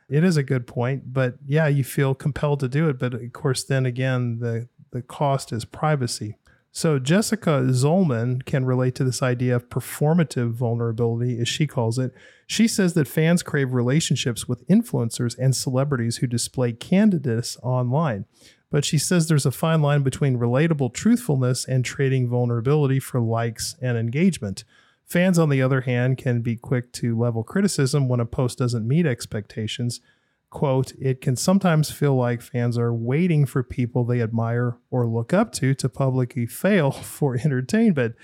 It 0.10 0.24
is 0.24 0.38
a 0.38 0.44
good 0.44 0.66
point, 0.66 1.14
but 1.14 1.36
yeah, 1.46 1.68
you 1.68 1.84
feel 1.84 2.16
compelled 2.16 2.62
to 2.62 2.68
do 2.70 2.90
it. 2.90 2.98
But 2.98 3.14
of 3.14 3.34
course, 3.34 3.64
then 3.64 3.86
again, 3.86 4.40
the, 4.40 4.68
the 4.92 5.02
cost 5.02 5.52
is 5.52 5.66
privacy. 5.66 6.38
So 6.72 7.00
Jessica 7.00 7.64
Zolman 7.70 8.46
can 8.46 8.64
relate 8.64 8.94
to 8.96 9.04
this 9.04 9.24
idea 9.24 9.56
of 9.56 9.70
performative 9.70 10.52
vulnerability, 10.52 11.40
as 11.40 11.48
she 11.48 11.66
calls 11.66 11.98
it. 11.98 12.14
She 12.46 12.68
says 12.68 12.94
that 12.94 13.08
fans 13.08 13.42
crave 13.42 13.74
relationships 13.74 14.48
with 14.48 14.68
influencers 14.68 15.38
and 15.38 15.56
celebrities 15.56 16.18
who 16.18 16.28
display 16.28 16.74
candidness 16.74 17.58
online. 17.64 18.26
But 18.72 18.86
she 18.86 19.00
says 19.00 19.28
there's 19.28 19.48
a 19.48 19.52
fine 19.52 19.82
line 19.82 20.04
between 20.04 20.38
relatable 20.38 20.94
truthfulness 20.94 21.66
and 21.66 21.84
trading 21.84 22.30
vulnerability 22.30 23.00
for 23.00 23.20
likes 23.20 23.76
and 23.82 23.98
engagement. 23.98 24.64
Fans, 25.06 25.40
on 25.40 25.50
the 25.50 25.62
other 25.62 25.82
hand, 25.82 26.20
can 26.20 26.42
be 26.42 26.56
quick 26.56 26.94
to 26.94 27.18
level 27.18 27.44
criticism 27.44 28.08
when 28.08 28.20
a 28.20 28.28
post 28.28 28.60
doesn't 28.60 28.88
meet 28.88 29.08
expectations 29.08 30.02
quote, 30.50 30.94
it 31.00 31.22
can 31.22 31.36
sometimes 31.36 31.92
feel 31.92 32.16
like 32.16 32.42
fans 32.42 32.78
are 32.78 32.94
waiting 32.94 33.46
for 33.46 33.64
people 33.64 34.04
they 34.04 34.22
admire 34.22 34.78
or 34.90 35.08
look 35.08 35.34
up 35.34 35.52
to 35.54 35.74
to 35.76 35.90
publicly 35.90 36.46
fail 36.46 36.92
for 36.92 37.36
entertainment. 37.36 38.16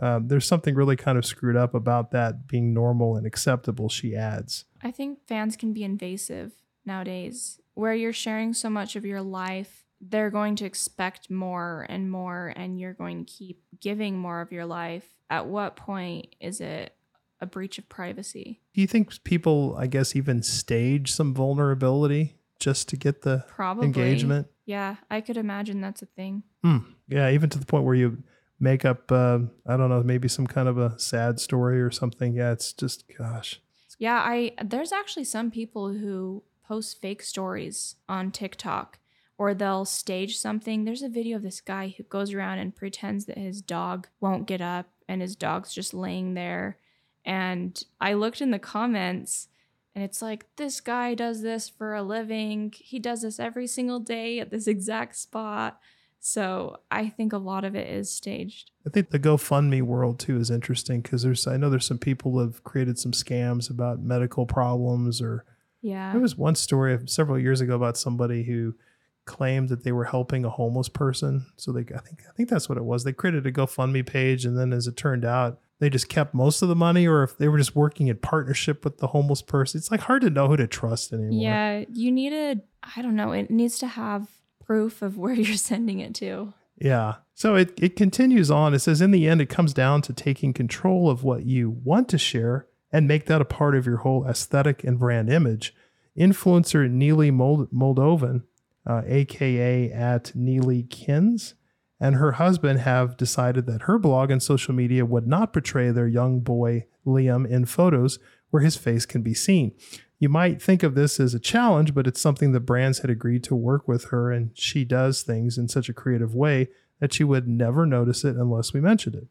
Um, 0.00 0.28
there's 0.28 0.46
something 0.46 0.74
really 0.74 0.96
kind 0.96 1.18
of 1.18 1.26
screwed 1.26 1.56
up 1.56 1.74
about 1.74 2.10
that 2.12 2.46
being 2.46 2.72
normal 2.72 3.16
and 3.16 3.26
acceptable, 3.26 3.88
she 3.88 4.16
adds. 4.16 4.64
I 4.82 4.90
think 4.90 5.26
fans 5.26 5.56
can 5.56 5.72
be 5.72 5.84
invasive 5.84 6.52
nowadays, 6.84 7.60
where 7.74 7.94
you're 7.94 8.12
sharing 8.12 8.54
so 8.54 8.70
much 8.70 8.96
of 8.96 9.04
your 9.04 9.22
life. 9.22 9.84
They're 10.00 10.30
going 10.30 10.56
to 10.56 10.64
expect 10.64 11.30
more 11.30 11.86
and 11.88 12.10
more, 12.10 12.52
and 12.56 12.80
you're 12.80 12.94
going 12.94 13.24
to 13.24 13.32
keep 13.32 13.62
giving 13.80 14.18
more 14.18 14.40
of 14.40 14.50
your 14.50 14.66
life. 14.66 15.06
At 15.30 15.46
what 15.46 15.76
point 15.76 16.34
is 16.40 16.60
it 16.60 16.94
a 17.42 17.46
breach 17.46 17.76
of 17.76 17.88
privacy. 17.88 18.60
Do 18.72 18.80
you 18.80 18.86
think 18.86 19.22
people, 19.24 19.74
I 19.76 19.88
guess, 19.88 20.14
even 20.16 20.42
stage 20.42 21.12
some 21.12 21.34
vulnerability 21.34 22.36
just 22.60 22.88
to 22.90 22.96
get 22.96 23.22
the 23.22 23.44
Probably. 23.48 23.86
engagement? 23.86 24.46
Yeah, 24.64 24.96
I 25.10 25.20
could 25.20 25.36
imagine 25.36 25.80
that's 25.80 26.02
a 26.02 26.06
thing. 26.06 26.44
Hmm. 26.62 26.78
Yeah, 27.08 27.28
even 27.30 27.50
to 27.50 27.58
the 27.58 27.66
point 27.66 27.84
where 27.84 27.96
you 27.96 28.22
make 28.60 28.84
up, 28.84 29.10
uh, 29.10 29.40
I 29.66 29.76
don't 29.76 29.90
know, 29.90 30.04
maybe 30.04 30.28
some 30.28 30.46
kind 30.46 30.68
of 30.68 30.78
a 30.78 30.96
sad 31.00 31.40
story 31.40 31.82
or 31.82 31.90
something. 31.90 32.34
Yeah, 32.34 32.52
it's 32.52 32.72
just, 32.72 33.04
gosh. 33.18 33.60
Yeah, 33.98 34.20
I 34.24 34.52
there's 34.64 34.92
actually 34.92 35.24
some 35.24 35.50
people 35.50 35.92
who 35.92 36.42
post 36.66 37.00
fake 37.00 37.22
stories 37.22 37.96
on 38.08 38.30
TikTok 38.30 38.98
or 39.36 39.54
they'll 39.54 39.84
stage 39.84 40.38
something. 40.38 40.84
There's 40.84 41.02
a 41.02 41.08
video 41.08 41.36
of 41.36 41.42
this 41.42 41.60
guy 41.60 41.94
who 41.96 42.04
goes 42.04 42.32
around 42.32 42.58
and 42.58 42.74
pretends 42.74 43.26
that 43.26 43.38
his 43.38 43.60
dog 43.60 44.08
won't 44.20 44.46
get 44.46 44.60
up 44.60 44.86
and 45.08 45.20
his 45.20 45.36
dog's 45.36 45.74
just 45.74 45.92
laying 45.92 46.34
there 46.34 46.78
and 47.24 47.82
I 48.00 48.14
looked 48.14 48.40
in 48.40 48.50
the 48.50 48.58
comments 48.58 49.48
and 49.94 50.02
it's 50.02 50.22
like, 50.22 50.46
this 50.56 50.80
guy 50.80 51.14
does 51.14 51.42
this 51.42 51.68
for 51.68 51.94
a 51.94 52.02
living. 52.02 52.72
He 52.74 52.98
does 52.98 53.22
this 53.22 53.38
every 53.38 53.66
single 53.66 54.00
day 54.00 54.40
at 54.40 54.50
this 54.50 54.66
exact 54.66 55.16
spot. 55.16 55.78
So 56.18 56.78
I 56.90 57.08
think 57.08 57.32
a 57.32 57.38
lot 57.38 57.64
of 57.64 57.74
it 57.74 57.88
is 57.88 58.10
staged. 58.10 58.70
I 58.86 58.90
think 58.90 59.10
the 59.10 59.18
GoFundMe 59.18 59.82
world 59.82 60.18
too 60.18 60.38
is 60.38 60.50
interesting 60.50 61.00
because 61.00 61.24
there's 61.24 61.46
I 61.46 61.56
know 61.56 61.68
there's 61.68 61.86
some 61.86 61.98
people 61.98 62.32
who 62.32 62.38
have 62.40 62.62
created 62.64 62.98
some 62.98 63.12
scams 63.12 63.68
about 63.68 64.00
medical 64.00 64.46
problems 64.46 65.20
or 65.20 65.44
yeah. 65.82 66.12
There 66.12 66.20
was 66.20 66.38
one 66.38 66.54
story 66.54 66.96
several 67.06 67.40
years 67.40 67.60
ago 67.60 67.74
about 67.74 67.96
somebody 67.96 68.44
who 68.44 68.76
claimed 69.24 69.68
that 69.68 69.82
they 69.82 69.90
were 69.90 70.04
helping 70.04 70.44
a 70.44 70.50
homeless 70.50 70.88
person. 70.88 71.44
So 71.56 71.72
they 71.72 71.80
I 71.80 71.98
think 71.98 72.22
I 72.28 72.32
think 72.36 72.48
that's 72.48 72.68
what 72.68 72.78
it 72.78 72.84
was. 72.84 73.02
They 73.02 73.12
created 73.12 73.44
a 73.46 73.52
GoFundMe 73.52 74.06
page 74.06 74.44
and 74.44 74.56
then 74.56 74.72
as 74.72 74.86
it 74.86 74.96
turned 74.96 75.24
out, 75.24 75.58
they 75.82 75.90
just 75.90 76.08
kept 76.08 76.32
most 76.32 76.62
of 76.62 76.68
the 76.68 76.76
money 76.76 77.08
or 77.08 77.24
if 77.24 77.36
they 77.36 77.48
were 77.48 77.58
just 77.58 77.74
working 77.74 78.06
in 78.06 78.16
partnership 78.16 78.84
with 78.84 78.98
the 78.98 79.08
homeless 79.08 79.42
person. 79.42 79.78
It's 79.78 79.90
like 79.90 80.02
hard 80.02 80.22
to 80.22 80.30
know 80.30 80.46
who 80.46 80.56
to 80.56 80.68
trust 80.68 81.12
anymore. 81.12 81.42
Yeah, 81.42 81.84
you 81.92 82.12
need 82.12 82.32
a 82.32 82.60
I 82.96 83.02
don't 83.02 83.16
know, 83.16 83.32
it 83.32 83.50
needs 83.50 83.80
to 83.80 83.88
have 83.88 84.28
proof 84.64 85.02
of 85.02 85.18
where 85.18 85.34
you're 85.34 85.56
sending 85.56 85.98
it 85.98 86.14
to. 86.16 86.54
Yeah. 86.80 87.16
So 87.34 87.56
it, 87.56 87.72
it 87.82 87.96
continues 87.96 88.48
on. 88.48 88.74
It 88.74 88.78
says, 88.78 89.00
in 89.00 89.10
the 89.10 89.28
end, 89.28 89.40
it 89.40 89.48
comes 89.48 89.74
down 89.74 90.02
to 90.02 90.12
taking 90.12 90.52
control 90.52 91.10
of 91.10 91.24
what 91.24 91.46
you 91.46 91.70
want 91.70 92.08
to 92.10 92.18
share 92.18 92.66
and 92.92 93.08
make 93.08 93.26
that 93.26 93.40
a 93.40 93.44
part 93.44 93.74
of 93.74 93.84
your 93.84 93.98
whole 93.98 94.24
aesthetic 94.26 94.84
and 94.84 95.00
brand 95.00 95.30
image. 95.30 95.74
Influencer 96.16 96.88
Neely 96.88 97.32
Mold- 97.32 97.72
Moldovan, 97.72 98.42
uh, 98.86 99.02
aka 99.04 99.90
at 99.90 100.32
Neely 100.36 100.84
Kins, 100.84 101.54
and 102.02 102.16
her 102.16 102.32
husband 102.32 102.80
have 102.80 103.16
decided 103.16 103.64
that 103.66 103.82
her 103.82 103.96
blog 103.96 104.28
and 104.28 104.42
social 104.42 104.74
media 104.74 105.06
would 105.06 105.24
not 105.24 105.52
portray 105.52 105.92
their 105.92 106.08
young 106.08 106.40
boy 106.40 106.84
Liam 107.06 107.48
in 107.48 107.64
photos 107.64 108.18
where 108.50 108.60
his 108.60 108.76
face 108.76 109.06
can 109.06 109.22
be 109.22 109.32
seen. 109.32 109.72
You 110.18 110.28
might 110.28 110.60
think 110.60 110.82
of 110.82 110.96
this 110.96 111.20
as 111.20 111.32
a 111.32 111.38
challenge, 111.38 111.94
but 111.94 112.08
it's 112.08 112.20
something 112.20 112.50
the 112.50 112.58
brands 112.58 112.98
had 112.98 113.10
agreed 113.10 113.44
to 113.44 113.54
work 113.54 113.86
with 113.86 114.06
her, 114.06 114.32
and 114.32 114.50
she 114.52 114.84
does 114.84 115.22
things 115.22 115.56
in 115.56 115.68
such 115.68 115.88
a 115.88 115.94
creative 115.94 116.34
way 116.34 116.68
that 116.98 117.14
she 117.14 117.22
would 117.22 117.46
never 117.46 117.86
notice 117.86 118.24
it 118.24 118.34
unless 118.34 118.72
we 118.72 118.80
mentioned 118.80 119.14
it. 119.14 119.28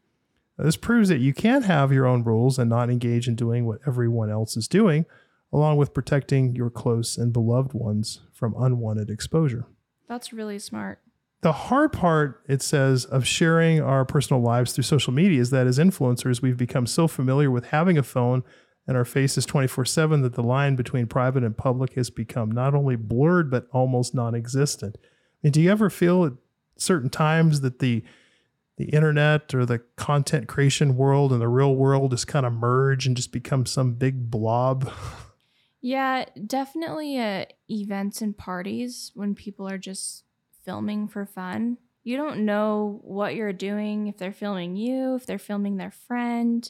Now, 0.57 0.63
this 0.63 0.77
proves 0.77 1.09
that 1.09 1.19
you 1.19 1.33
can 1.33 1.63
have 1.63 1.91
your 1.91 2.05
own 2.05 2.23
rules 2.23 2.57
and 2.57 2.69
not 2.69 2.89
engage 2.89 3.27
in 3.27 3.35
doing 3.35 3.65
what 3.65 3.81
everyone 3.85 4.29
else 4.29 4.55
is 4.55 4.69
doing, 4.69 5.05
along 5.51 5.75
with 5.75 5.93
protecting 5.93 6.55
your 6.55 6.69
close 6.69 7.17
and 7.17 7.33
beloved 7.33 7.73
ones 7.73 8.21
from 8.31 8.55
unwanted 8.57 9.09
exposure. 9.09 9.65
That's 10.07 10.31
really 10.31 10.57
smart 10.57 10.99
the 11.41 11.51
hard 11.51 11.91
part, 11.91 12.43
it 12.47 12.61
says, 12.61 13.05
of 13.05 13.25
sharing 13.25 13.81
our 13.81 14.05
personal 14.05 14.41
lives 14.41 14.73
through 14.73 14.83
social 14.83 15.11
media 15.11 15.41
is 15.41 15.49
that 15.49 15.67
as 15.67 15.79
influencers, 15.79 16.41
we've 16.41 16.57
become 16.57 16.85
so 16.85 17.07
familiar 17.07 17.49
with 17.49 17.67
having 17.67 17.97
a 17.97 18.03
phone 18.03 18.43
and 18.87 18.95
our 18.95 19.05
faces 19.05 19.45
24 19.45 19.85
7 19.85 20.21
that 20.21 20.33
the 20.33 20.43
line 20.43 20.75
between 20.75 21.07
private 21.07 21.43
and 21.43 21.57
public 21.57 21.93
has 21.93 22.09
become 22.09 22.51
not 22.51 22.75
only 22.75 22.95
blurred, 22.95 23.49
but 23.49 23.67
almost 23.71 24.13
non 24.13 24.35
existent. 24.35 24.97
I 25.01 25.07
mean, 25.43 25.51
do 25.51 25.61
you 25.61 25.71
ever 25.71 25.89
feel 25.89 26.25
at 26.25 26.33
certain 26.77 27.09
times 27.09 27.61
that 27.61 27.79
the 27.79 28.03
the 28.77 28.85
internet 28.85 29.53
or 29.53 29.65
the 29.65 29.79
content 29.95 30.47
creation 30.47 30.95
world 30.95 31.31
and 31.31 31.41
the 31.41 31.47
real 31.47 31.75
world 31.75 32.11
just 32.11 32.27
kind 32.27 32.45
of 32.45 32.53
merge 32.53 33.05
and 33.05 33.15
just 33.15 33.31
become 33.31 33.65
some 33.65 33.93
big 33.93 34.29
blob? 34.29 34.91
Yeah, 35.83 36.25
definitely 36.45 37.17
at 37.17 37.53
events 37.67 38.21
and 38.21 38.37
parties 38.37 39.11
when 39.15 39.33
people 39.33 39.67
are 39.67 39.79
just 39.79 40.23
filming 40.63 41.07
for 41.07 41.25
fun. 41.25 41.77
You 42.03 42.17
don't 42.17 42.45
know 42.45 42.99
what 43.03 43.35
you're 43.35 43.53
doing, 43.53 44.07
if 44.07 44.17
they're 44.17 44.31
filming 44.31 44.75
you, 44.75 45.15
if 45.15 45.25
they're 45.25 45.37
filming 45.37 45.77
their 45.77 45.91
friend. 45.91 46.69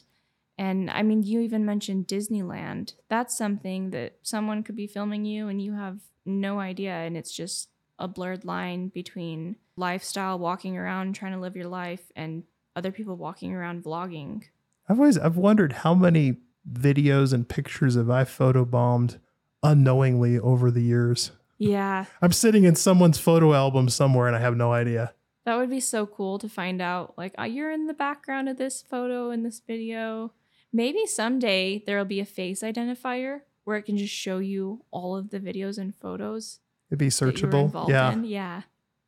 And 0.58 0.90
I 0.90 1.02
mean, 1.02 1.22
you 1.22 1.40
even 1.40 1.64
mentioned 1.64 2.06
Disneyland. 2.06 2.94
That's 3.08 3.36
something 3.36 3.90
that 3.90 4.18
someone 4.22 4.62
could 4.62 4.76
be 4.76 4.86
filming 4.86 5.24
you 5.24 5.48
and 5.48 5.62
you 5.62 5.74
have 5.74 6.00
no 6.26 6.60
idea. 6.60 6.92
And 6.92 7.16
it's 7.16 7.32
just 7.32 7.70
a 7.98 8.06
blurred 8.08 8.44
line 8.44 8.88
between 8.88 9.56
lifestyle, 9.76 10.38
walking 10.38 10.76
around, 10.76 11.14
trying 11.14 11.32
to 11.32 11.40
live 11.40 11.56
your 11.56 11.68
life, 11.68 12.12
and 12.14 12.44
other 12.76 12.92
people 12.92 13.16
walking 13.16 13.54
around 13.54 13.84
vlogging. 13.84 14.44
I've 14.88 14.98
always 14.98 15.18
I've 15.18 15.36
wondered 15.36 15.72
how 15.72 15.94
many 15.94 16.38
videos 16.70 17.32
and 17.32 17.48
pictures 17.48 17.94
have 17.94 18.10
I 18.10 18.24
photobombed 18.24 19.18
unknowingly 19.62 20.38
over 20.38 20.70
the 20.70 20.82
years. 20.82 21.32
Yeah. 21.62 22.06
I'm 22.20 22.32
sitting 22.32 22.64
in 22.64 22.74
someone's 22.74 23.18
photo 23.18 23.54
album 23.54 23.88
somewhere 23.88 24.26
and 24.26 24.34
I 24.34 24.40
have 24.40 24.56
no 24.56 24.72
idea. 24.72 25.14
That 25.44 25.56
would 25.56 25.70
be 25.70 25.80
so 25.80 26.06
cool 26.06 26.38
to 26.38 26.48
find 26.48 26.82
out. 26.82 27.14
Like, 27.16 27.34
oh, 27.38 27.44
you're 27.44 27.70
in 27.70 27.86
the 27.86 27.94
background 27.94 28.48
of 28.48 28.56
this 28.56 28.82
photo 28.82 29.30
in 29.30 29.42
this 29.42 29.60
video. 29.64 30.32
Maybe 30.72 31.06
someday 31.06 31.82
there'll 31.84 32.04
be 32.04 32.20
a 32.20 32.24
face 32.24 32.62
identifier 32.62 33.40
where 33.64 33.76
it 33.76 33.82
can 33.82 33.96
just 33.96 34.14
show 34.14 34.38
you 34.38 34.84
all 34.90 35.16
of 35.16 35.30
the 35.30 35.38
videos 35.38 35.78
and 35.78 35.94
photos. 35.94 36.58
It'd 36.90 36.98
be 36.98 37.08
that 37.08 37.20
you 37.20 37.26
were 37.46 37.52
searchable. 37.52 37.88
Yeah. 37.88 38.12
in. 38.12 38.24
Yeah. 38.24 38.62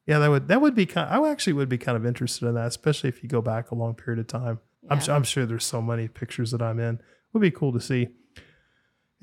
Yeah, 0.06 0.18
that 0.18 0.30
would 0.30 0.48
that 0.48 0.60
would 0.60 0.74
be 0.74 0.84
kind 0.84 1.08
I 1.08 1.30
actually 1.30 1.54
would 1.54 1.70
be 1.70 1.78
kind 1.78 1.96
of 1.96 2.04
interested 2.04 2.46
in 2.46 2.54
that, 2.54 2.66
especially 2.66 3.08
if 3.08 3.22
you 3.22 3.28
go 3.28 3.40
back 3.40 3.70
a 3.70 3.74
long 3.74 3.94
period 3.94 4.20
of 4.20 4.26
time. 4.26 4.60
I'm, 4.90 5.00
I'm 5.08 5.22
sure 5.22 5.46
there's 5.46 5.64
so 5.64 5.80
many 5.80 6.08
pictures 6.08 6.50
that 6.50 6.60
I'm 6.60 6.78
in. 6.78 6.96
It 6.96 7.00
Would 7.32 7.40
be 7.40 7.50
cool 7.50 7.72
to 7.72 7.80
see. 7.80 8.08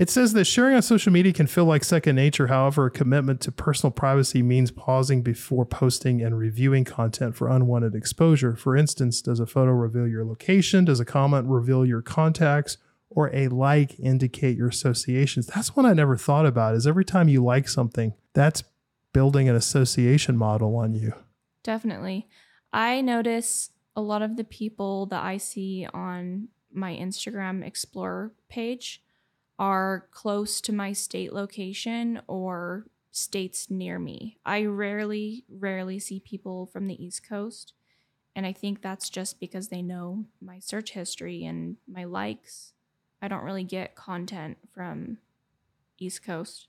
It 0.01 0.09
says 0.09 0.33
that 0.33 0.45
sharing 0.45 0.75
on 0.75 0.81
social 0.81 1.13
media 1.13 1.31
can 1.31 1.45
feel 1.45 1.65
like 1.65 1.83
second 1.83 2.15
nature. 2.15 2.47
However, 2.47 2.87
a 2.87 2.89
commitment 2.89 3.39
to 3.41 3.51
personal 3.51 3.91
privacy 3.91 4.41
means 4.41 4.71
pausing 4.71 5.21
before 5.21 5.63
posting 5.63 6.23
and 6.23 6.35
reviewing 6.35 6.85
content 6.85 7.35
for 7.35 7.47
unwanted 7.47 7.93
exposure. 7.93 8.55
For 8.55 8.75
instance, 8.75 9.21
does 9.21 9.39
a 9.39 9.45
photo 9.45 9.73
reveal 9.73 10.07
your 10.07 10.25
location? 10.25 10.85
Does 10.85 10.99
a 10.99 11.05
comment 11.05 11.45
reveal 11.47 11.85
your 11.85 12.01
contacts? 12.01 12.77
Or 13.11 13.29
a 13.31 13.49
like 13.49 13.99
indicate 13.99 14.57
your 14.57 14.69
associations? 14.69 15.45
That's 15.45 15.75
one 15.75 15.85
I 15.85 15.93
never 15.93 16.17
thought 16.17 16.47
about. 16.47 16.73
Is 16.73 16.87
every 16.87 17.05
time 17.05 17.29
you 17.29 17.43
like 17.43 17.69
something, 17.69 18.15
that's 18.33 18.63
building 19.13 19.49
an 19.49 19.55
association 19.55 20.35
model 20.35 20.77
on 20.77 20.95
you. 20.95 21.13
Definitely. 21.61 22.27
I 22.73 23.01
notice 23.01 23.69
a 23.95 24.01
lot 24.01 24.23
of 24.23 24.35
the 24.35 24.45
people 24.45 25.05
that 25.11 25.23
I 25.23 25.37
see 25.37 25.87
on 25.93 26.47
my 26.73 26.95
Instagram 26.95 27.63
Explorer 27.63 28.31
page 28.49 29.03
are 29.61 30.07
close 30.09 30.59
to 30.59 30.73
my 30.73 30.91
state 30.91 31.31
location 31.31 32.19
or 32.25 32.87
states 33.11 33.69
near 33.69 33.99
me. 33.99 34.39
I 34.43 34.65
rarely, 34.65 35.45
rarely 35.47 35.99
see 35.99 36.19
people 36.19 36.65
from 36.65 36.87
the 36.87 37.01
East 37.01 37.27
Coast. 37.29 37.73
And 38.35 38.47
I 38.47 38.53
think 38.53 38.81
that's 38.81 39.07
just 39.07 39.39
because 39.39 39.67
they 39.67 39.83
know 39.83 40.25
my 40.41 40.57
search 40.57 40.93
history 40.93 41.45
and 41.45 41.77
my 41.87 42.05
likes. 42.05 42.73
I 43.21 43.27
don't 43.27 43.43
really 43.43 43.63
get 43.63 43.93
content 43.93 44.57
from 44.73 45.19
East 45.99 46.23
Coast. 46.23 46.67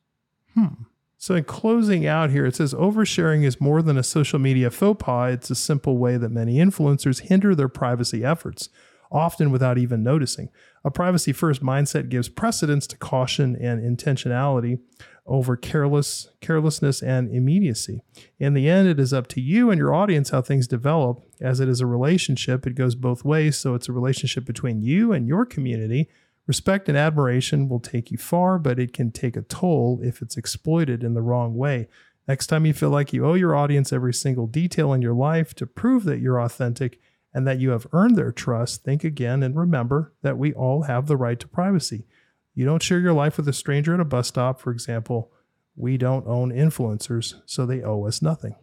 Hmm. 0.53 0.85
So, 1.17 1.35
in 1.35 1.45
closing 1.45 2.05
out 2.05 2.31
here, 2.31 2.45
it 2.45 2.57
says 2.57 2.75
oversharing 2.75 3.45
is 3.45 3.61
more 3.61 3.81
than 3.81 3.97
a 3.97 4.03
social 4.03 4.39
media 4.39 4.71
faux 4.71 5.03
pas. 5.03 5.33
It's 5.33 5.51
a 5.51 5.55
simple 5.55 5.97
way 5.97 6.19
that 6.19 6.29
many 6.29 6.57
influencers 6.57 7.21
hinder 7.21 7.55
their 7.55 7.69
privacy 7.69 8.23
efforts, 8.23 8.69
often 9.13 9.51
without 9.51 9.79
even 9.79 10.03
noticing. 10.03 10.49
A 10.85 10.91
privacy 10.91 11.33
first 11.33 11.63
mindset 11.63 12.09
gives 12.09 12.29
precedence 12.29 12.87
to 12.89 12.97
caution 12.97 13.57
and 13.57 13.81
intentionality 13.81 14.81
over 15.27 15.57
careless 15.57 16.29
carelessness 16.41 17.03
and 17.03 17.33
immediacy. 17.33 18.01
In 18.39 18.55
the 18.55 18.69
end, 18.69 18.89
it 18.89 18.99
is 18.99 19.13
up 19.13 19.29
to 19.29 19.41
you 19.41 19.71
and 19.71 19.79
your 19.79 19.95
audience 19.95 20.31
how 20.31 20.43
things 20.43 20.67
develop. 20.67 21.23
As 21.41 21.61
it 21.61 21.69
is 21.69 21.81
a 21.81 21.87
relationship, 21.87 22.67
it 22.67 22.75
goes 22.75 22.95
both 22.95 23.25
ways. 23.25 23.57
So 23.57 23.75
it's 23.75 23.89
a 23.89 23.93
relationship 23.93 24.45
between 24.45 24.83
you 24.83 25.13
and 25.13 25.29
your 25.29 25.47
community. 25.47 26.09
Respect 26.49 26.89
and 26.89 26.99
admiration 26.99 27.69
will 27.69 27.79
take 27.79 28.11
you 28.11 28.19
far, 28.19 28.59
but 28.59 28.81
it 28.81 28.93
can 28.93 29.13
take 29.13 29.37
a 29.37 29.43
toll 29.43 30.01
if 30.03 30.23
it's 30.23 30.37
exploited 30.37 31.05
in 31.05 31.15
the 31.15 31.23
wrong 31.23 31.55
way. 31.55 31.89
Next 32.27 32.49
time 32.49 32.67
you 32.67 32.73
feel 32.73 32.91
like 32.91 33.13
you 33.13 33.25
owe 33.25 33.35
your 33.35 33.55
audience 33.55 33.93
every 33.93 34.15
single 34.15 34.47
detail 34.47 34.93
in 34.93 35.03
your 35.03 35.15
life 35.15 35.55
to 35.55 35.67
prove 35.67 36.05
that 36.05 36.21
you're 36.21 36.41
authentic 36.41 37.01
and 37.35 37.47
that 37.47 37.59
you 37.59 37.71
have 37.71 37.87
earned 37.93 38.17
their 38.17 38.33
trust, 38.33 38.85
think 38.85 39.05
again 39.05 39.43
and 39.43 39.57
remember 39.57 40.13
that 40.23 40.39
we 40.39 40.53
all 40.53 40.83
have 40.83 41.07
the 41.07 41.17
right 41.17 41.39
to 41.41 41.49
privacy. 41.49 42.07
You 42.55 42.65
don't 42.65 42.83
share 42.83 43.01
your 43.01 43.15
life 43.15 43.37
with 43.37 43.49
a 43.49 43.53
stranger 43.53 43.95
at 43.95 44.01
a 44.01 44.05
bus 44.05 44.29
stop, 44.29 44.61
for 44.61 44.71
example. 44.71 45.33
We 45.75 45.97
don't 45.97 46.27
own 46.27 46.53
influencers, 46.53 47.35
so 47.47 47.65
they 47.65 47.83
owe 47.83 48.07
us 48.07 48.21
nothing. 48.21 48.57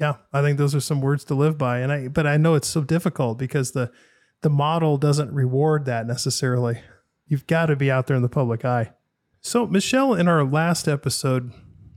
Yeah, 0.00 0.16
I 0.32 0.42
think 0.42 0.58
those 0.58 0.74
are 0.74 0.80
some 0.80 1.00
words 1.00 1.24
to 1.24 1.34
live 1.34 1.56
by. 1.56 1.78
And 1.78 1.92
I 1.92 2.08
but 2.08 2.26
I 2.26 2.36
know 2.36 2.54
it's 2.54 2.68
so 2.68 2.82
difficult 2.82 3.38
because 3.38 3.70
the 3.70 3.92
the 4.42 4.50
model 4.50 4.98
doesn't 4.98 5.32
reward 5.32 5.84
that 5.86 6.06
necessarily. 6.06 6.80
You've 7.26 7.46
got 7.46 7.66
to 7.66 7.76
be 7.76 7.90
out 7.90 8.06
there 8.06 8.16
in 8.16 8.22
the 8.22 8.28
public 8.28 8.64
eye. 8.64 8.92
So, 9.40 9.66
Michelle, 9.66 10.14
in 10.14 10.28
our 10.28 10.44
last 10.44 10.88
episode, 10.88 11.52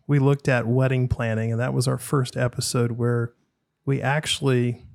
we 0.08 0.20
looked 0.20 0.48
at 0.48 0.68
wedding 0.68 1.08
planning, 1.08 1.52
and 1.52 1.60
that 1.60 1.74
was 1.74 1.88
our 1.88 1.98
first 1.98 2.38
episode 2.38 2.94
where 2.94 3.34
we 3.86 4.02
actually 4.02 4.86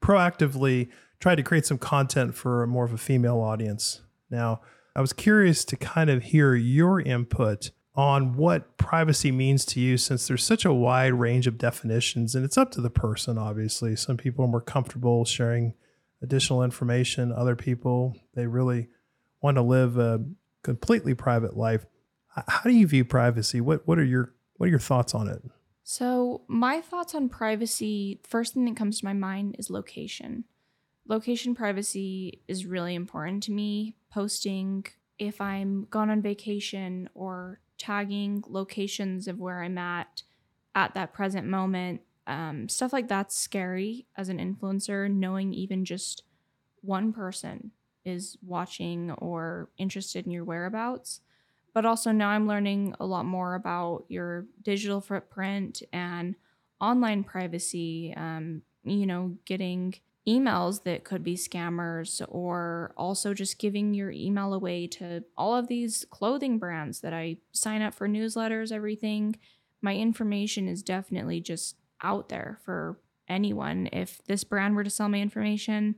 proactively 0.00 0.88
tried 1.20 1.36
to 1.36 1.42
create 1.42 1.66
some 1.66 1.78
content 1.78 2.34
for 2.34 2.66
more 2.66 2.84
of 2.84 2.92
a 2.92 2.98
female 2.98 3.40
audience. 3.40 4.02
Now, 4.30 4.60
I 4.94 5.00
was 5.00 5.12
curious 5.12 5.64
to 5.66 5.76
kind 5.76 6.10
of 6.10 6.24
hear 6.24 6.54
your 6.54 7.00
input 7.00 7.70
on 7.94 8.36
what 8.36 8.76
privacy 8.76 9.32
means 9.32 9.64
to 9.64 9.80
you 9.80 9.96
since 9.96 10.28
there's 10.28 10.44
such 10.44 10.64
a 10.64 10.72
wide 10.72 11.14
range 11.14 11.48
of 11.48 11.58
definitions 11.58 12.36
and 12.36 12.44
it's 12.44 12.56
up 12.56 12.70
to 12.70 12.80
the 12.80 12.90
person 12.90 13.36
obviously. 13.36 13.96
Some 13.96 14.16
people 14.16 14.44
are 14.44 14.48
more 14.48 14.60
comfortable 14.60 15.24
sharing 15.24 15.74
additional 16.22 16.62
information. 16.62 17.32
Other 17.32 17.56
people 17.56 18.16
they 18.34 18.46
really 18.46 18.88
want 19.42 19.56
to 19.56 19.62
live 19.62 19.98
a 19.98 20.24
completely 20.62 21.14
private 21.14 21.56
life. 21.56 21.86
How 22.46 22.62
do 22.62 22.70
you 22.70 22.86
view 22.86 23.04
privacy? 23.04 23.60
What 23.60 23.86
what 23.86 23.98
are 23.98 24.04
your 24.04 24.32
what 24.56 24.66
are 24.66 24.70
your 24.70 24.78
thoughts 24.78 25.12
on 25.12 25.26
it 25.28 25.42
So, 25.90 26.42
my 26.48 26.82
thoughts 26.82 27.14
on 27.14 27.30
privacy 27.30 28.20
first 28.22 28.52
thing 28.52 28.66
that 28.66 28.76
comes 28.76 28.98
to 28.98 29.06
my 29.06 29.14
mind 29.14 29.56
is 29.58 29.70
location. 29.70 30.44
Location 31.06 31.54
privacy 31.54 32.42
is 32.46 32.66
really 32.66 32.94
important 32.94 33.42
to 33.44 33.52
me. 33.52 33.94
Posting 34.12 34.84
if 35.18 35.40
I'm 35.40 35.86
gone 35.88 36.10
on 36.10 36.20
vacation 36.20 37.08
or 37.14 37.60
tagging 37.78 38.44
locations 38.46 39.28
of 39.28 39.40
where 39.40 39.62
I'm 39.62 39.78
at 39.78 40.24
at 40.74 40.92
that 40.92 41.14
present 41.14 41.46
moment. 41.46 42.02
Um, 42.26 42.68
stuff 42.68 42.92
like 42.92 43.08
that's 43.08 43.34
scary 43.34 44.04
as 44.14 44.28
an 44.28 44.36
influencer, 44.36 45.10
knowing 45.10 45.54
even 45.54 45.86
just 45.86 46.22
one 46.82 47.14
person 47.14 47.70
is 48.04 48.36
watching 48.42 49.12
or 49.12 49.70
interested 49.78 50.26
in 50.26 50.32
your 50.32 50.44
whereabouts 50.44 51.22
but 51.74 51.86
also 51.86 52.10
now 52.12 52.28
I'm 52.28 52.46
learning 52.46 52.94
a 53.00 53.06
lot 53.06 53.24
more 53.24 53.54
about 53.54 54.04
your 54.08 54.46
digital 54.62 55.00
footprint 55.00 55.82
and 55.92 56.34
online 56.80 57.24
privacy. 57.24 58.14
Um, 58.16 58.62
you 58.84 59.06
know, 59.06 59.36
getting 59.44 59.94
emails 60.26 60.82
that 60.84 61.04
could 61.04 61.24
be 61.24 61.34
scammers, 61.34 62.22
or 62.28 62.92
also 62.96 63.32
just 63.32 63.58
giving 63.58 63.94
your 63.94 64.10
email 64.10 64.52
away 64.52 64.86
to 64.86 65.24
all 65.36 65.56
of 65.56 65.68
these 65.68 66.04
clothing 66.10 66.58
brands 66.58 67.00
that 67.00 67.14
I 67.14 67.38
sign 67.52 67.80
up 67.80 67.94
for 67.94 68.06
newsletters, 68.08 68.70
everything. 68.70 69.36
My 69.80 69.94
information 69.96 70.68
is 70.68 70.82
definitely 70.82 71.40
just 71.40 71.76
out 72.02 72.28
there 72.28 72.58
for 72.64 72.98
anyone. 73.28 73.88
If 73.92 74.22
this 74.26 74.44
brand 74.44 74.76
were 74.76 74.84
to 74.84 74.90
sell 74.90 75.08
my 75.08 75.20
information, 75.20 75.96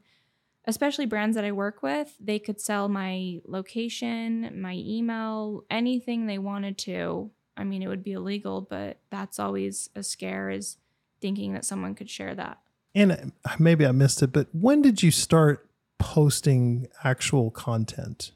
especially 0.66 1.06
brands 1.06 1.34
that 1.36 1.44
I 1.44 1.52
work 1.52 1.82
with, 1.82 2.14
they 2.20 2.38
could 2.38 2.60
sell 2.60 2.88
my 2.88 3.40
location, 3.46 4.60
my 4.60 4.74
email, 4.74 5.64
anything 5.70 6.26
they 6.26 6.38
wanted 6.38 6.78
to. 6.78 7.30
I 7.56 7.64
mean, 7.64 7.82
it 7.82 7.88
would 7.88 8.04
be 8.04 8.12
illegal, 8.12 8.60
but 8.60 8.98
that's 9.10 9.38
always 9.38 9.90
a 9.94 10.02
scare 10.02 10.50
is 10.50 10.76
thinking 11.20 11.52
that 11.52 11.64
someone 11.64 11.94
could 11.94 12.08
share 12.10 12.34
that. 12.34 12.58
and 12.94 13.12
uh, 13.44 13.50
maybe 13.58 13.86
i 13.86 13.92
missed 13.92 14.20
it 14.22 14.32
but 14.32 14.48
when 14.52 14.82
did 14.82 15.00
you 15.02 15.10
start 15.12 15.68
posting 15.98 16.88
actual 17.04 17.50
content 17.50 18.32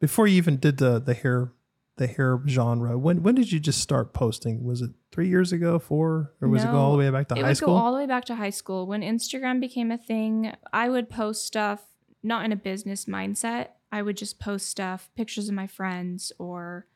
before 0.00 0.26
you 0.26 0.36
even 0.36 0.56
did 0.56 0.78
the 0.78 0.98
the 0.98 1.12
hair 1.14 1.50
the 1.98 2.06
hair 2.06 2.40
genre 2.46 2.98
when 2.98 3.22
when 3.22 3.34
did 3.34 3.52
you 3.52 3.60
just 3.60 3.80
start 3.80 4.12
posting 4.12 4.64
was 4.64 4.80
it 4.80 4.90
three 5.12 5.28
years 5.28 5.52
ago 5.52 5.78
four 5.78 6.32
or 6.40 6.48
was 6.48 6.64
it 6.64 6.70
go 6.70 6.78
all 6.78 6.92
the 6.92 6.98
way 6.98 7.10
back 7.10 7.28
to 7.28 7.34
high 7.34 7.52
school? 7.52 7.68
it 7.68 7.72
would 7.72 7.78
go 7.78 7.84
all 7.84 7.92
the 7.92 7.98
way 7.98 8.06
back 8.06 8.24
to 8.24 8.34
high 8.34 8.50
school. 8.50 8.86
When 8.86 9.02
Instagram 9.02 9.60
became 9.60 9.90
a 9.90 9.98
thing, 9.98 10.52
I 10.72 10.88
would 10.88 11.10
post 11.10 11.44
stuff 11.44 11.82
not 12.22 12.44
in 12.44 12.52
a 12.52 12.56
business 12.56 13.04
mindset. 13.04 13.68
I 13.90 14.02
would 14.02 14.16
just 14.16 14.38
post 14.38 14.68
stuff, 14.68 15.08
pictures 15.16 15.48
of 15.48 15.54
my 15.54 15.66
friends, 15.66 16.32
or, 16.38 16.86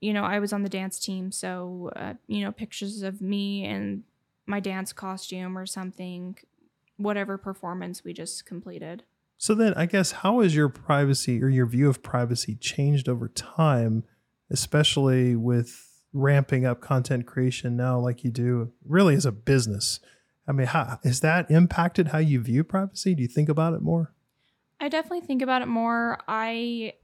you 0.00 0.12
know, 0.12 0.24
I 0.24 0.38
was 0.38 0.52
on 0.52 0.62
the 0.62 0.68
dance 0.68 0.98
team. 0.98 1.32
So, 1.32 1.90
uh, 1.96 2.14
you 2.26 2.44
know, 2.44 2.52
pictures 2.52 3.02
of 3.02 3.20
me 3.20 3.64
and 3.64 4.02
my 4.46 4.60
dance 4.60 4.92
costume 4.92 5.56
or 5.56 5.64
something, 5.64 6.36
whatever 6.96 7.38
performance 7.38 8.04
we 8.04 8.12
just 8.12 8.44
completed. 8.44 9.04
So 9.38 9.54
then 9.54 9.74
I 9.74 9.86
guess 9.86 10.12
how 10.12 10.40
has 10.40 10.54
your 10.54 10.68
privacy 10.68 11.42
or 11.42 11.48
your 11.48 11.66
view 11.66 11.88
of 11.88 12.02
privacy 12.02 12.54
changed 12.54 13.08
over 13.08 13.28
time, 13.28 14.04
especially 14.54 15.36
with 15.36 16.00
ramping 16.12 16.64
up 16.64 16.80
content 16.80 17.26
creation 17.26 17.76
now 17.76 17.98
like 17.98 18.24
you 18.24 18.30
do 18.30 18.72
really 18.86 19.14
as 19.14 19.26
a 19.26 19.32
business? 19.32 20.00
I 20.46 20.52
mean, 20.52 20.68
how 20.68 20.98
has 21.04 21.20
that 21.20 21.50
impacted 21.50 22.08
how 22.08 22.18
you 22.18 22.40
view 22.40 22.64
privacy? 22.64 23.14
Do 23.14 23.22
you 23.22 23.28
think 23.28 23.48
about 23.48 23.74
it 23.74 23.82
more? 23.82 24.14
I 24.80 24.88
definitely 24.88 25.26
think 25.26 25.42
about 25.42 25.62
it 25.62 25.68
more. 25.68 26.18
I 26.28 26.94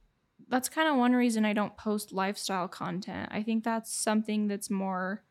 that's 0.47 0.69
kind 0.69 0.89
of 0.89 0.97
one 0.97 1.13
reason 1.13 1.45
I 1.45 1.53
don't 1.53 1.77
post 1.77 2.11
lifestyle 2.11 2.67
content. 2.67 3.29
I 3.31 3.43
think 3.43 3.63
that's 3.63 3.93
something 3.93 4.47
that's 4.47 4.69
more 4.69 5.23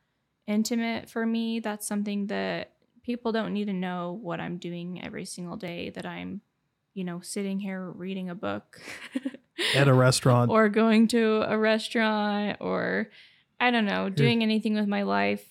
intimate 0.47 1.09
for 1.09 1.27
me. 1.27 1.61
That's 1.61 1.87
something 1.87 2.27
that 2.29 2.73
people 3.03 3.33
don't 3.33 3.53
need 3.53 3.67
to 3.67 3.73
know 3.73 4.19
what 4.23 4.41
I'm 4.41 4.57
doing 4.57 5.03
every 5.05 5.25
single 5.25 5.57
day 5.57 5.91
that 5.91 6.07
I'm, 6.07 6.41
you 6.95 7.05
know, 7.05 7.21
sitting 7.21 7.61
here 7.61 7.91
reading 7.91 8.31
a 8.31 8.35
book 8.35 8.81
At 9.75 9.89
a 9.89 9.95
restaurant. 9.95 10.51
or 10.53 10.69
going 10.69 11.09
to 11.09 11.45
a 11.51 11.59
restaurant 11.59 12.59
or 12.61 13.09
I 13.61 13.71
don't 13.71 13.85
know, 13.85 14.09
doing 14.09 14.43
anything 14.43 14.75
with 14.75 14.87
my 14.87 15.03
life. 15.03 15.45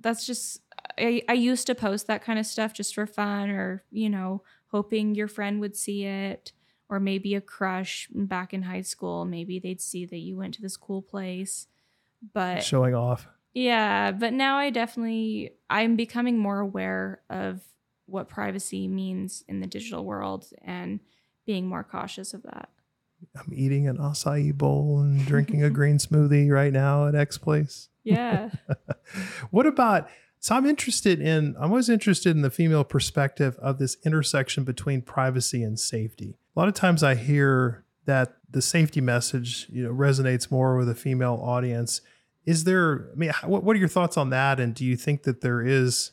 That's 0.00 0.26
just 0.26 0.60
I, 0.96 1.22
I 1.28 1.32
used 1.32 1.66
to 1.66 1.74
post 1.74 2.06
that 2.06 2.22
kind 2.22 2.38
of 2.38 2.46
stuff 2.46 2.72
just 2.72 2.94
for 2.94 3.06
fun 3.06 3.50
or, 3.50 3.84
you 3.90 4.08
know, 4.08 4.42
hoping 4.68 5.14
your 5.14 5.28
friend 5.28 5.60
would 5.60 5.76
see 5.76 6.04
it 6.04 6.52
or 6.88 7.00
maybe 7.00 7.34
a 7.34 7.40
crush 7.40 8.08
back 8.12 8.54
in 8.54 8.62
high 8.62 8.80
school. 8.80 9.24
Maybe 9.24 9.58
they'd 9.58 9.80
see 9.80 10.04
that 10.06 10.18
you 10.18 10.36
went 10.36 10.54
to 10.54 10.62
this 10.62 10.76
cool 10.76 11.02
place. 11.02 11.66
But 12.32 12.62
showing 12.64 12.94
off. 12.94 13.28
yeah, 13.54 14.10
but 14.10 14.32
now 14.32 14.56
I 14.56 14.70
definitely 14.70 15.52
I'm 15.70 15.96
becoming 15.96 16.38
more 16.38 16.58
aware 16.58 17.22
of 17.30 17.62
what 18.06 18.28
privacy 18.28 18.88
means 18.88 19.44
in 19.46 19.60
the 19.60 19.66
digital 19.66 20.04
world 20.04 20.46
and 20.62 21.00
being 21.46 21.66
more 21.66 21.84
cautious 21.84 22.34
of 22.34 22.42
that. 22.42 22.70
I'm 23.36 23.52
eating 23.52 23.88
an 23.88 23.98
acai 23.98 24.56
bowl 24.56 25.00
and 25.00 25.24
drinking 25.26 25.62
a 25.62 25.70
green 25.70 25.98
smoothie 25.98 26.50
right 26.50 26.72
now 26.72 27.06
at 27.06 27.14
X 27.14 27.38
Place. 27.38 27.88
Yeah. 28.04 28.50
what 29.50 29.66
about 29.66 30.08
so 30.40 30.54
i'm 30.54 30.66
interested 30.66 31.20
in 31.20 31.54
i'm 31.58 31.70
always 31.70 31.88
interested 31.88 32.34
in 32.34 32.42
the 32.42 32.50
female 32.50 32.84
perspective 32.84 33.56
of 33.60 33.78
this 33.78 33.96
intersection 34.04 34.64
between 34.64 35.02
privacy 35.02 35.62
and 35.62 35.78
safety 35.78 36.36
a 36.56 36.58
lot 36.58 36.68
of 36.68 36.74
times 36.74 37.02
i 37.02 37.14
hear 37.14 37.84
that 38.06 38.36
the 38.48 38.62
safety 38.62 39.00
message 39.00 39.66
you 39.68 39.82
know 39.82 39.92
resonates 39.92 40.50
more 40.50 40.76
with 40.76 40.88
a 40.88 40.94
female 40.94 41.40
audience 41.42 42.00
is 42.46 42.64
there 42.64 43.10
i 43.12 43.16
mean 43.16 43.32
what, 43.44 43.62
what 43.62 43.76
are 43.76 43.78
your 43.78 43.88
thoughts 43.88 44.16
on 44.16 44.30
that 44.30 44.60
and 44.60 44.74
do 44.74 44.84
you 44.84 44.96
think 44.96 45.24
that 45.24 45.40
there 45.40 45.60
is 45.60 46.12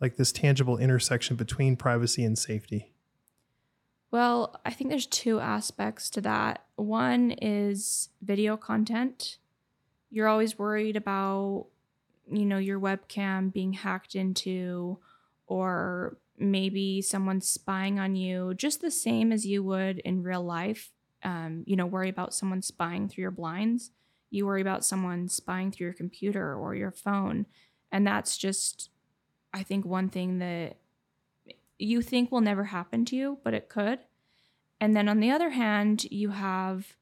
like 0.00 0.16
this 0.16 0.32
tangible 0.32 0.78
intersection 0.78 1.36
between 1.36 1.76
privacy 1.76 2.24
and 2.24 2.38
safety 2.38 2.92
Well, 4.10 4.60
I 4.64 4.70
think 4.70 4.90
there's 4.90 5.06
two 5.06 5.40
aspects 5.40 6.10
to 6.10 6.20
that. 6.22 6.64
One 6.76 7.32
is 7.32 8.10
video 8.22 8.56
content. 8.56 9.38
You're 10.10 10.28
always 10.28 10.58
worried 10.58 10.96
about, 10.96 11.66
you 12.30 12.46
know, 12.46 12.58
your 12.58 12.80
webcam 12.80 13.52
being 13.52 13.72
hacked 13.72 14.14
into 14.14 14.98
or 15.46 16.16
maybe 16.38 17.02
someone 17.02 17.40
spying 17.40 17.98
on 17.98 18.14
you, 18.14 18.54
just 18.54 18.80
the 18.80 18.90
same 18.90 19.32
as 19.32 19.46
you 19.46 19.62
would 19.62 19.98
in 20.00 20.22
real 20.22 20.42
life. 20.42 20.92
Um, 21.22 21.64
you 21.66 21.76
know, 21.76 21.86
worry 21.86 22.08
about 22.08 22.34
someone 22.34 22.62
spying 22.62 23.08
through 23.08 23.22
your 23.22 23.30
blinds. 23.30 23.90
You 24.30 24.46
worry 24.46 24.60
about 24.60 24.84
someone 24.84 25.28
spying 25.28 25.70
through 25.72 25.86
your 25.86 25.94
computer 25.94 26.54
or 26.54 26.74
your 26.74 26.92
phone. 26.92 27.46
And 27.90 28.06
that's 28.06 28.36
just, 28.36 28.90
I 29.52 29.62
think, 29.62 29.84
one 29.84 30.08
thing 30.08 30.38
that 30.38 30.76
you 31.78 32.02
think 32.02 32.30
will 32.30 32.40
never 32.40 32.64
happen 32.64 33.04
to 33.06 33.16
you, 33.16 33.38
but 33.44 33.54
it 33.54 33.68
could. 33.68 34.00
And 34.80 34.94
then 34.94 35.08
on 35.08 35.20
the 35.20 35.30
other 35.30 35.50
hand, 35.50 36.04
you 36.10 36.30
have 36.30 36.96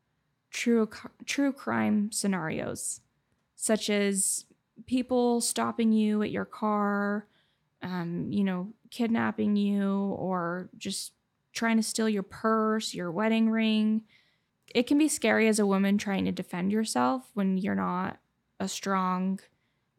true 0.50 0.88
true 1.24 1.52
crime 1.52 2.12
scenarios, 2.12 3.00
such 3.56 3.90
as 3.90 4.44
people 4.86 5.40
stopping 5.40 5.92
you 5.92 6.22
at 6.22 6.30
your 6.30 6.44
car, 6.44 7.26
um, 7.82 8.28
you 8.30 8.44
know, 8.44 8.72
kidnapping 8.90 9.56
you, 9.56 9.92
or 9.92 10.68
just 10.78 11.12
trying 11.52 11.76
to 11.76 11.82
steal 11.82 12.08
your 12.08 12.22
purse, 12.22 12.94
your 12.94 13.10
wedding 13.10 13.50
ring. 13.50 14.02
It 14.74 14.86
can 14.86 14.98
be 14.98 15.08
scary 15.08 15.48
as 15.48 15.58
a 15.58 15.66
woman 15.66 15.98
trying 15.98 16.24
to 16.24 16.32
defend 16.32 16.72
yourself 16.72 17.30
when 17.34 17.58
you're 17.58 17.74
not 17.74 18.18
a 18.60 18.68
strong, 18.68 19.40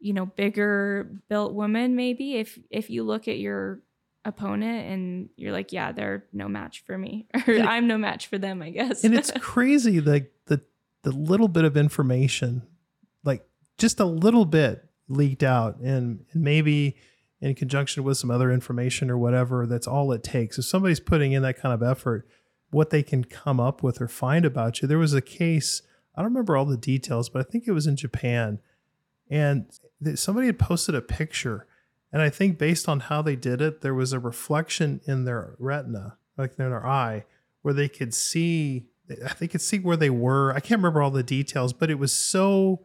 you 0.00 0.12
know, 0.12 0.26
bigger 0.26 1.10
built 1.28 1.54
woman. 1.54 1.94
Maybe 1.94 2.36
if 2.36 2.58
if 2.70 2.88
you 2.90 3.04
look 3.04 3.28
at 3.28 3.38
your 3.38 3.80
opponent 4.26 4.90
and 4.90 5.28
you're 5.36 5.52
like, 5.52 5.72
yeah, 5.72 5.92
they're 5.92 6.24
no 6.32 6.48
match 6.48 6.82
for 6.84 6.98
me, 6.98 7.28
or 7.46 7.54
I'm 7.60 7.86
no 7.86 7.96
match 7.96 8.26
for 8.26 8.38
them, 8.38 8.62
I 8.62 8.70
guess. 8.70 9.04
and 9.04 9.14
it's 9.14 9.30
crazy 9.40 10.00
like 10.00 10.32
the 10.46 10.60
the 11.02 11.12
little 11.12 11.48
bit 11.48 11.64
of 11.64 11.76
information 11.76 12.62
like 13.24 13.46
just 13.78 14.00
a 14.00 14.04
little 14.04 14.44
bit 14.44 14.84
leaked 15.08 15.42
out 15.42 15.76
and, 15.78 16.24
and 16.32 16.42
maybe 16.42 16.96
in 17.40 17.54
conjunction 17.54 18.02
with 18.02 18.16
some 18.16 18.30
other 18.30 18.50
information 18.50 19.10
or 19.10 19.18
whatever 19.18 19.66
that's 19.66 19.86
all 19.86 20.10
it 20.12 20.22
takes. 20.22 20.58
If 20.58 20.64
somebody's 20.64 21.00
putting 21.00 21.32
in 21.32 21.42
that 21.42 21.60
kind 21.60 21.72
of 21.74 21.82
effort 21.82 22.26
what 22.70 22.90
they 22.90 23.02
can 23.02 23.22
come 23.24 23.60
up 23.60 23.82
with 23.82 24.00
or 24.00 24.08
find 24.08 24.44
about 24.44 24.82
you. 24.82 24.88
There 24.88 24.98
was 24.98 25.14
a 25.14 25.20
case 25.22 25.82
i 26.16 26.22
don't 26.22 26.32
remember 26.32 26.56
all 26.56 26.64
the 26.64 26.76
details 26.78 27.28
but 27.28 27.46
i 27.46 27.50
think 27.50 27.68
it 27.68 27.72
was 27.72 27.86
in 27.86 27.96
japan. 27.96 28.58
And 29.28 29.66
somebody 30.14 30.46
had 30.46 30.58
posted 30.58 30.94
a 30.94 31.00
picture 31.00 31.66
and 32.16 32.22
i 32.22 32.30
think 32.30 32.56
based 32.56 32.88
on 32.88 33.00
how 33.00 33.20
they 33.20 33.36
did 33.36 33.60
it 33.60 33.82
there 33.82 33.92
was 33.92 34.14
a 34.14 34.18
reflection 34.18 35.02
in 35.04 35.26
their 35.26 35.54
retina 35.58 36.16
like 36.38 36.52
in 36.58 36.70
their 36.70 36.86
eye 36.86 37.26
where 37.60 37.74
they 37.74 37.90
could 37.90 38.14
see 38.14 38.86
they 39.38 39.46
could 39.46 39.60
see 39.60 39.78
where 39.78 39.98
they 39.98 40.08
were 40.08 40.50
i 40.54 40.60
can't 40.60 40.78
remember 40.78 41.02
all 41.02 41.10
the 41.10 41.22
details 41.22 41.74
but 41.74 41.90
it 41.90 41.98
was 41.98 42.12
so 42.12 42.80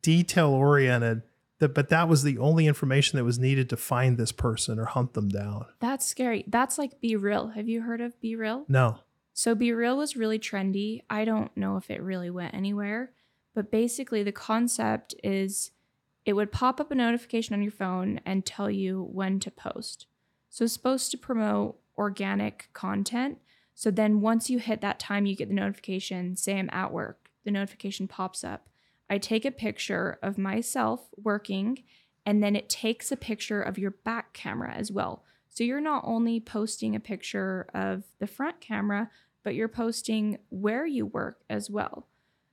detail 0.00 0.48
oriented 0.48 1.20
that 1.58 1.74
but 1.74 1.90
that 1.90 2.08
was 2.08 2.22
the 2.22 2.38
only 2.38 2.66
information 2.66 3.18
that 3.18 3.24
was 3.24 3.38
needed 3.38 3.68
to 3.68 3.76
find 3.76 4.16
this 4.16 4.32
person 4.32 4.78
or 4.78 4.86
hunt 4.86 5.12
them 5.12 5.28
down 5.28 5.66
That's 5.78 6.06
scary. 6.06 6.42
That's 6.48 6.78
like 6.78 7.02
BeReal. 7.02 7.54
Have 7.54 7.68
you 7.68 7.82
heard 7.82 8.00
of 8.00 8.18
BeReal? 8.22 8.64
no 8.66 9.00
So 9.34 9.54
BeReal 9.54 9.98
was 9.98 10.16
really 10.16 10.38
trendy. 10.38 11.02
I 11.10 11.26
don't 11.26 11.54
know 11.54 11.76
if 11.76 11.90
it 11.90 12.00
really 12.00 12.30
went 12.30 12.54
anywhere, 12.54 13.12
but 13.54 13.70
basically 13.70 14.22
the 14.22 14.32
concept 14.32 15.14
is 15.22 15.70
it 16.24 16.34
would 16.34 16.52
pop 16.52 16.80
up 16.80 16.90
a 16.90 16.94
notification 16.94 17.54
on 17.54 17.62
your 17.62 17.72
phone 17.72 18.20
and 18.26 18.44
tell 18.44 18.70
you 18.70 19.08
when 19.12 19.40
to 19.40 19.50
post. 19.50 20.06
So 20.48 20.64
it's 20.64 20.72
supposed 20.72 21.10
to 21.10 21.18
promote 21.18 21.78
organic 21.96 22.68
content. 22.72 23.38
So 23.74 23.90
then 23.90 24.20
once 24.20 24.50
you 24.50 24.58
hit 24.58 24.80
that 24.82 24.98
time, 24.98 25.26
you 25.26 25.36
get 25.36 25.48
the 25.48 25.54
notification, 25.54 26.36
say 26.36 26.58
I'm 26.58 26.68
at 26.72 26.92
work, 26.92 27.30
the 27.44 27.50
notification 27.50 28.08
pops 28.08 28.44
up. 28.44 28.68
I 29.08 29.18
take 29.18 29.44
a 29.44 29.50
picture 29.50 30.18
of 30.22 30.38
myself 30.38 31.08
working, 31.16 31.82
and 32.26 32.42
then 32.42 32.54
it 32.54 32.68
takes 32.68 33.10
a 33.10 33.16
picture 33.16 33.62
of 33.62 33.78
your 33.78 33.92
back 33.92 34.32
camera 34.34 34.72
as 34.72 34.92
well. 34.92 35.24
So 35.48 35.64
you're 35.64 35.80
not 35.80 36.04
only 36.06 36.38
posting 36.38 36.94
a 36.94 37.00
picture 37.00 37.66
of 37.74 38.04
the 38.18 38.26
front 38.26 38.60
camera, 38.60 39.10
but 39.42 39.54
you're 39.54 39.68
posting 39.68 40.38
where 40.50 40.86
you 40.86 41.06
work 41.06 41.40
as 41.48 41.70
well. 41.70 42.06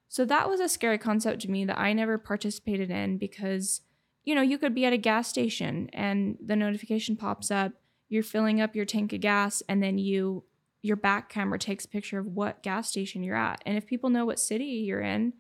So 0.10 0.26
that 0.26 0.50
was 0.50 0.60
a 0.60 0.70
scary 0.70 0.98
concept 0.98 1.42
to 1.42 1.52
me 1.52 1.66
that 1.66 1.80
I 1.80 1.94
never 1.94 2.18
participated 2.18 2.90
in 2.90 3.18
because, 3.18 3.82
you 4.24 4.36
know, 4.36 4.42
you 4.42 4.58
could 4.58 4.74
be 4.74 4.86
at 4.86 4.94
a 4.94 4.98
gas 4.98 5.28
station 5.28 5.90
and 5.94 6.38
the 6.44 6.56
notification 6.56 7.16
pops 7.18 7.52
up, 7.52 7.74
you're 8.10 8.24
filling 8.24 8.62
up 8.62 8.76
your 8.76 8.86
tank 8.86 9.12
of 9.14 9.20
gas, 9.20 9.62
and 9.68 9.84
then 9.84 9.98
you 9.98 10.44
your 10.82 10.96
back 10.96 11.28
camera 11.28 11.60
takes 11.60 11.86
a 11.86 11.90
picture 11.90 12.20
of 12.20 12.28
what 12.28 12.64
gas 12.64 12.90
station 12.90 13.24
you're 13.24 13.36
at. 13.36 13.62
And 13.66 13.78
if 13.78 13.86
people 13.86 14.10
know 14.10 14.26
what 14.26 14.40
city 14.40 14.66
you're 14.66 15.02
in, 15.02 15.34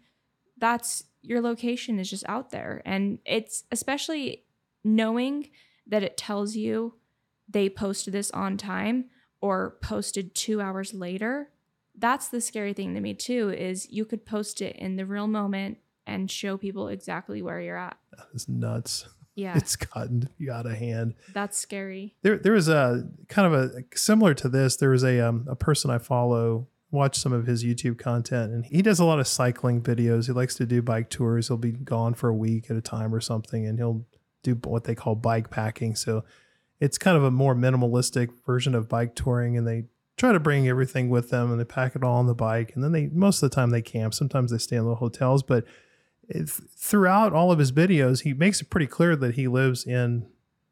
that's 0.57 1.03
your 1.21 1.41
location 1.41 1.99
is 1.99 2.09
just 2.09 2.27
out 2.27 2.49
there. 2.49 2.81
And 2.85 3.19
it's 3.25 3.63
especially 3.71 4.43
knowing 4.83 5.49
that 5.85 6.03
it 6.03 6.17
tells 6.17 6.55
you 6.55 6.95
they 7.47 7.69
posted 7.69 8.13
this 8.13 8.31
on 8.31 8.57
time 8.57 9.05
or 9.41 9.77
posted 9.81 10.35
two 10.35 10.59
hours 10.59 10.93
later. 10.93 11.49
That's 11.97 12.27
the 12.29 12.41
scary 12.41 12.73
thing 12.73 12.93
to 12.95 13.01
me 13.01 13.13
too, 13.13 13.49
is 13.49 13.89
you 13.89 14.05
could 14.05 14.25
post 14.25 14.61
it 14.61 14.75
in 14.75 14.95
the 14.95 15.05
real 15.05 15.27
moment 15.27 15.79
and 16.05 16.29
show 16.31 16.57
people 16.57 16.87
exactly 16.87 17.41
where 17.41 17.59
you're 17.59 17.77
at. 17.77 17.97
it's 18.33 18.47
nuts 18.47 19.07
Yeah. 19.35 19.57
it's 19.57 19.75
gotten 19.75 20.29
you 20.37 20.51
out 20.51 20.65
of 20.65 20.73
hand 20.73 21.15
that's 21.33 21.57
scary. 21.57 22.15
there 22.21 22.37
there 22.37 22.53
was 22.53 22.69
a 22.69 23.07
kind 23.27 23.53
of 23.53 23.53
a 23.53 23.83
similar 23.97 24.33
to 24.35 24.47
this 24.49 24.77
there 24.77 24.91
was 24.91 25.03
a 25.03 25.19
um, 25.19 25.45
a 25.49 25.55
person 25.55 25.91
i 25.91 25.97
follow 25.97 26.67
watch 26.91 27.17
some 27.17 27.33
of 27.33 27.45
his 27.45 27.65
youtube 27.65 27.99
content 27.99 28.53
and 28.53 28.65
he 28.65 28.81
does 28.81 28.99
a 28.99 29.05
lot 29.05 29.19
of 29.19 29.27
cycling 29.27 29.81
videos 29.81 30.27
he 30.27 30.31
likes 30.31 30.55
to 30.55 30.65
do 30.65 30.81
bike 30.81 31.09
tours 31.09 31.49
he'll 31.49 31.57
be 31.57 31.71
gone 31.73 32.13
for 32.13 32.29
a 32.29 32.33
week 32.35 32.71
at 32.71 32.77
a 32.77 32.81
time 32.81 33.13
or 33.13 33.19
something 33.19 33.65
and 33.67 33.77
he'll 33.77 34.05
do 34.43 34.55
what 34.63 34.85
they 34.85 34.95
call 34.95 35.13
bike 35.13 35.49
packing 35.49 35.93
so 35.93 36.23
it's 36.79 36.97
kind 36.97 37.17
of 37.17 37.23
a 37.25 37.31
more 37.31 37.53
minimalistic 37.53 38.29
version 38.45 38.73
of 38.73 38.87
bike 38.87 39.13
touring 39.13 39.57
and 39.57 39.67
they 39.67 39.83
try 40.17 40.31
to 40.31 40.39
bring 40.39 40.67
everything 40.67 41.09
with 41.09 41.29
them 41.29 41.51
and 41.51 41.59
they 41.59 41.65
pack 41.65 41.95
it 41.95 42.03
all 42.03 42.15
on 42.15 42.27
the 42.27 42.35
bike 42.35 42.73
and 42.75 42.83
then 42.83 42.91
they 42.91 43.07
most 43.07 43.41
of 43.41 43.49
the 43.49 43.55
time 43.55 43.69
they 43.69 43.81
camp 43.81 44.13
sometimes 44.13 44.51
they 44.51 44.57
stay 44.57 44.75
in 44.75 44.83
little 44.83 44.95
hotels 44.95 45.43
but 45.43 45.63
throughout 46.47 47.31
all 47.33 47.51
of 47.51 47.59
his 47.59 47.71
videos 47.71 48.23
he 48.23 48.33
makes 48.33 48.61
it 48.61 48.69
pretty 48.69 48.87
clear 48.87 49.15
that 49.15 49.35
he 49.35 49.47
lives 49.47 49.85
in 49.85 50.27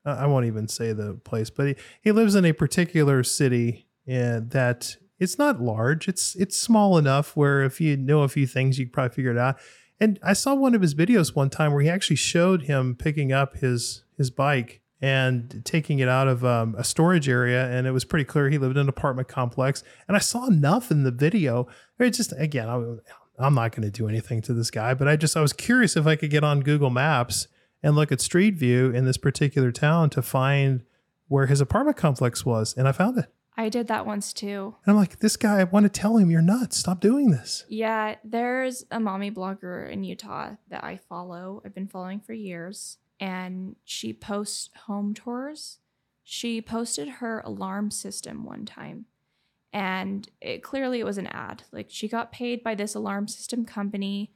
I 0.05 0.27
won't 0.27 0.45
even 0.45 0.67
say 0.67 0.93
the 0.93 1.15
place, 1.15 1.49
but 1.49 1.67
he, 1.67 1.75
he 2.01 2.11
lives 2.11 2.35
in 2.35 2.45
a 2.45 2.53
particular 2.53 3.23
city 3.23 3.87
and 4.05 4.51
that 4.51 4.97
it's 5.19 5.37
not 5.37 5.61
large. 5.61 6.07
It's 6.07 6.35
it's 6.35 6.57
small 6.57 6.97
enough 6.97 7.35
where 7.35 7.63
if 7.63 7.81
you 7.81 7.97
know 7.97 8.21
a 8.21 8.27
few 8.27 8.45
things, 8.45 8.77
you 8.77 8.87
probably 8.87 9.15
figure 9.15 9.31
it 9.31 9.37
out. 9.37 9.57
And 9.99 10.19
I 10.21 10.33
saw 10.33 10.53
one 10.53 10.75
of 10.75 10.81
his 10.81 10.93
videos 10.93 11.35
one 11.35 11.49
time 11.49 11.73
where 11.73 11.81
he 11.81 11.89
actually 11.89 12.17
showed 12.17 12.63
him 12.63 12.95
picking 12.95 13.31
up 13.31 13.57
his 13.57 14.03
his 14.17 14.29
bike 14.29 14.81
and 15.01 15.61
taking 15.65 15.99
it 15.99 16.07
out 16.07 16.27
of 16.27 16.45
um, 16.45 16.75
a 16.77 16.83
storage 16.83 17.27
area. 17.27 17.69
And 17.69 17.85
it 17.85 17.91
was 17.91 18.05
pretty 18.05 18.25
clear 18.25 18.49
he 18.49 18.57
lived 18.57 18.77
in 18.77 18.81
an 18.81 18.89
apartment 18.89 19.27
complex. 19.27 19.83
And 20.07 20.15
I 20.15 20.19
saw 20.19 20.47
enough 20.47 20.91
in 20.91 21.03
the 21.03 21.11
video. 21.11 21.67
It 21.99 22.11
just, 22.11 22.33
again, 22.37 22.69
I, 22.69 23.45
I'm 23.45 23.55
not 23.55 23.71
going 23.71 23.83
to 23.83 23.91
do 23.91 24.07
anything 24.07 24.41
to 24.43 24.53
this 24.53 24.71
guy, 24.71 24.93
but 24.93 25.07
I 25.07 25.15
just, 25.15 25.35
I 25.35 25.41
was 25.41 25.53
curious 25.53 25.97
if 25.97 26.07
I 26.07 26.15
could 26.15 26.29
get 26.29 26.43
on 26.43 26.61
Google 26.61 26.89
Maps 26.89 27.47
and 27.83 27.95
look 27.95 28.11
at 28.11 28.21
Street 28.21 28.55
View 28.55 28.89
in 28.91 29.05
this 29.05 29.17
particular 29.17 29.71
town 29.71 30.09
to 30.11 30.21
find 30.21 30.83
where 31.27 31.47
his 31.47 31.61
apartment 31.61 31.97
complex 31.97 32.45
was. 32.45 32.73
And 32.75 32.87
I 32.87 32.91
found 32.91 33.17
it. 33.17 33.25
I 33.57 33.69
did 33.69 33.87
that 33.87 34.05
once 34.05 34.33
too. 34.33 34.75
And 34.85 34.91
I'm 34.91 34.97
like, 34.97 35.19
this 35.19 35.37
guy, 35.37 35.61
I 35.61 35.63
want 35.63 35.85
to 35.85 35.89
tell 35.89 36.17
him 36.17 36.29
you're 36.29 36.41
nuts. 36.41 36.77
Stop 36.77 36.99
doing 36.99 37.31
this. 37.31 37.63
Yeah, 37.69 38.15
there's 38.23 38.85
a 38.91 38.99
mommy 38.99 39.31
blogger 39.31 39.89
in 39.89 40.03
Utah 40.03 40.55
that 40.69 40.83
I 40.83 40.99
follow. 41.07 41.61
I've 41.65 41.73
been 41.73 41.87
following 41.87 42.19
for 42.19 42.33
years, 42.33 42.97
and 43.19 43.75
she 43.83 44.13
posts 44.13 44.69
home 44.85 45.13
tours. 45.13 45.79
She 46.23 46.61
posted 46.61 47.07
her 47.07 47.41
alarm 47.45 47.91
system 47.91 48.43
one 48.43 48.65
time, 48.65 49.05
and 49.71 50.27
it 50.41 50.63
clearly 50.63 50.99
it 50.99 51.05
was 51.05 51.17
an 51.17 51.27
ad. 51.27 51.63
Like 51.71 51.87
she 51.89 52.07
got 52.07 52.31
paid 52.31 52.63
by 52.63 52.75
this 52.75 52.95
alarm 52.95 53.27
system 53.27 53.65
company 53.65 54.31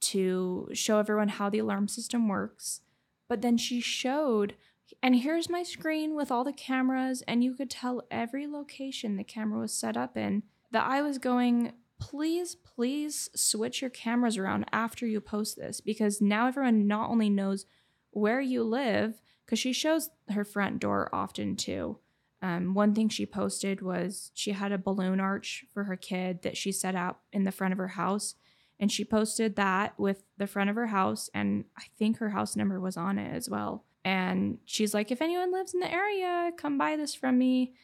to 0.00 0.68
show 0.72 0.98
everyone 0.98 1.28
how 1.28 1.50
the 1.50 1.58
alarm 1.58 1.88
system 1.88 2.28
works. 2.28 2.80
But 3.28 3.42
then 3.42 3.56
she 3.56 3.80
showed 3.80 4.54
and 5.02 5.16
here's 5.16 5.48
my 5.48 5.62
screen 5.62 6.14
with 6.14 6.30
all 6.30 6.44
the 6.44 6.52
cameras, 6.52 7.22
and 7.26 7.42
you 7.42 7.54
could 7.54 7.70
tell 7.70 8.02
every 8.10 8.46
location 8.46 9.16
the 9.16 9.24
camera 9.24 9.60
was 9.60 9.72
set 9.72 9.96
up 9.96 10.16
in. 10.16 10.42
That 10.70 10.86
I 10.86 11.02
was 11.02 11.18
going, 11.18 11.72
please, 11.98 12.54
please 12.54 13.30
switch 13.34 13.80
your 13.80 13.90
cameras 13.90 14.38
around 14.38 14.66
after 14.72 15.06
you 15.06 15.20
post 15.20 15.56
this 15.56 15.80
because 15.80 16.20
now 16.20 16.48
everyone 16.48 16.86
not 16.86 17.10
only 17.10 17.30
knows 17.30 17.66
where 18.12 18.40
you 18.40 18.62
live, 18.62 19.20
because 19.44 19.58
she 19.58 19.72
shows 19.72 20.08
her 20.30 20.44
front 20.44 20.78
door 20.78 21.10
often 21.12 21.56
too. 21.56 21.98
Um, 22.40 22.74
one 22.74 22.94
thing 22.94 23.08
she 23.08 23.26
posted 23.26 23.82
was 23.82 24.30
she 24.34 24.52
had 24.52 24.72
a 24.72 24.78
balloon 24.78 25.20
arch 25.20 25.64
for 25.74 25.84
her 25.84 25.96
kid 25.96 26.42
that 26.42 26.56
she 26.56 26.72
set 26.72 26.94
up 26.94 27.22
in 27.32 27.44
the 27.44 27.52
front 27.52 27.72
of 27.72 27.78
her 27.78 27.88
house. 27.88 28.36
And 28.80 28.90
she 28.90 29.04
posted 29.04 29.54
that 29.56 29.96
with 29.96 30.24
the 30.38 30.48
front 30.48 30.68
of 30.68 30.74
her 30.74 30.88
house, 30.88 31.30
and 31.32 31.66
I 31.78 31.84
think 31.98 32.16
her 32.18 32.30
house 32.30 32.56
number 32.56 32.80
was 32.80 32.96
on 32.96 33.16
it 33.16 33.32
as 33.32 33.48
well. 33.48 33.84
And 34.04 34.58
she's 34.64 34.92
like, 34.92 35.12
if 35.12 35.22
anyone 35.22 35.52
lives 35.52 35.72
in 35.72 35.78
the 35.78 35.92
area, 35.92 36.50
come 36.56 36.78
buy 36.78 36.96
this 36.96 37.14
from 37.14 37.38
me. 37.38 37.74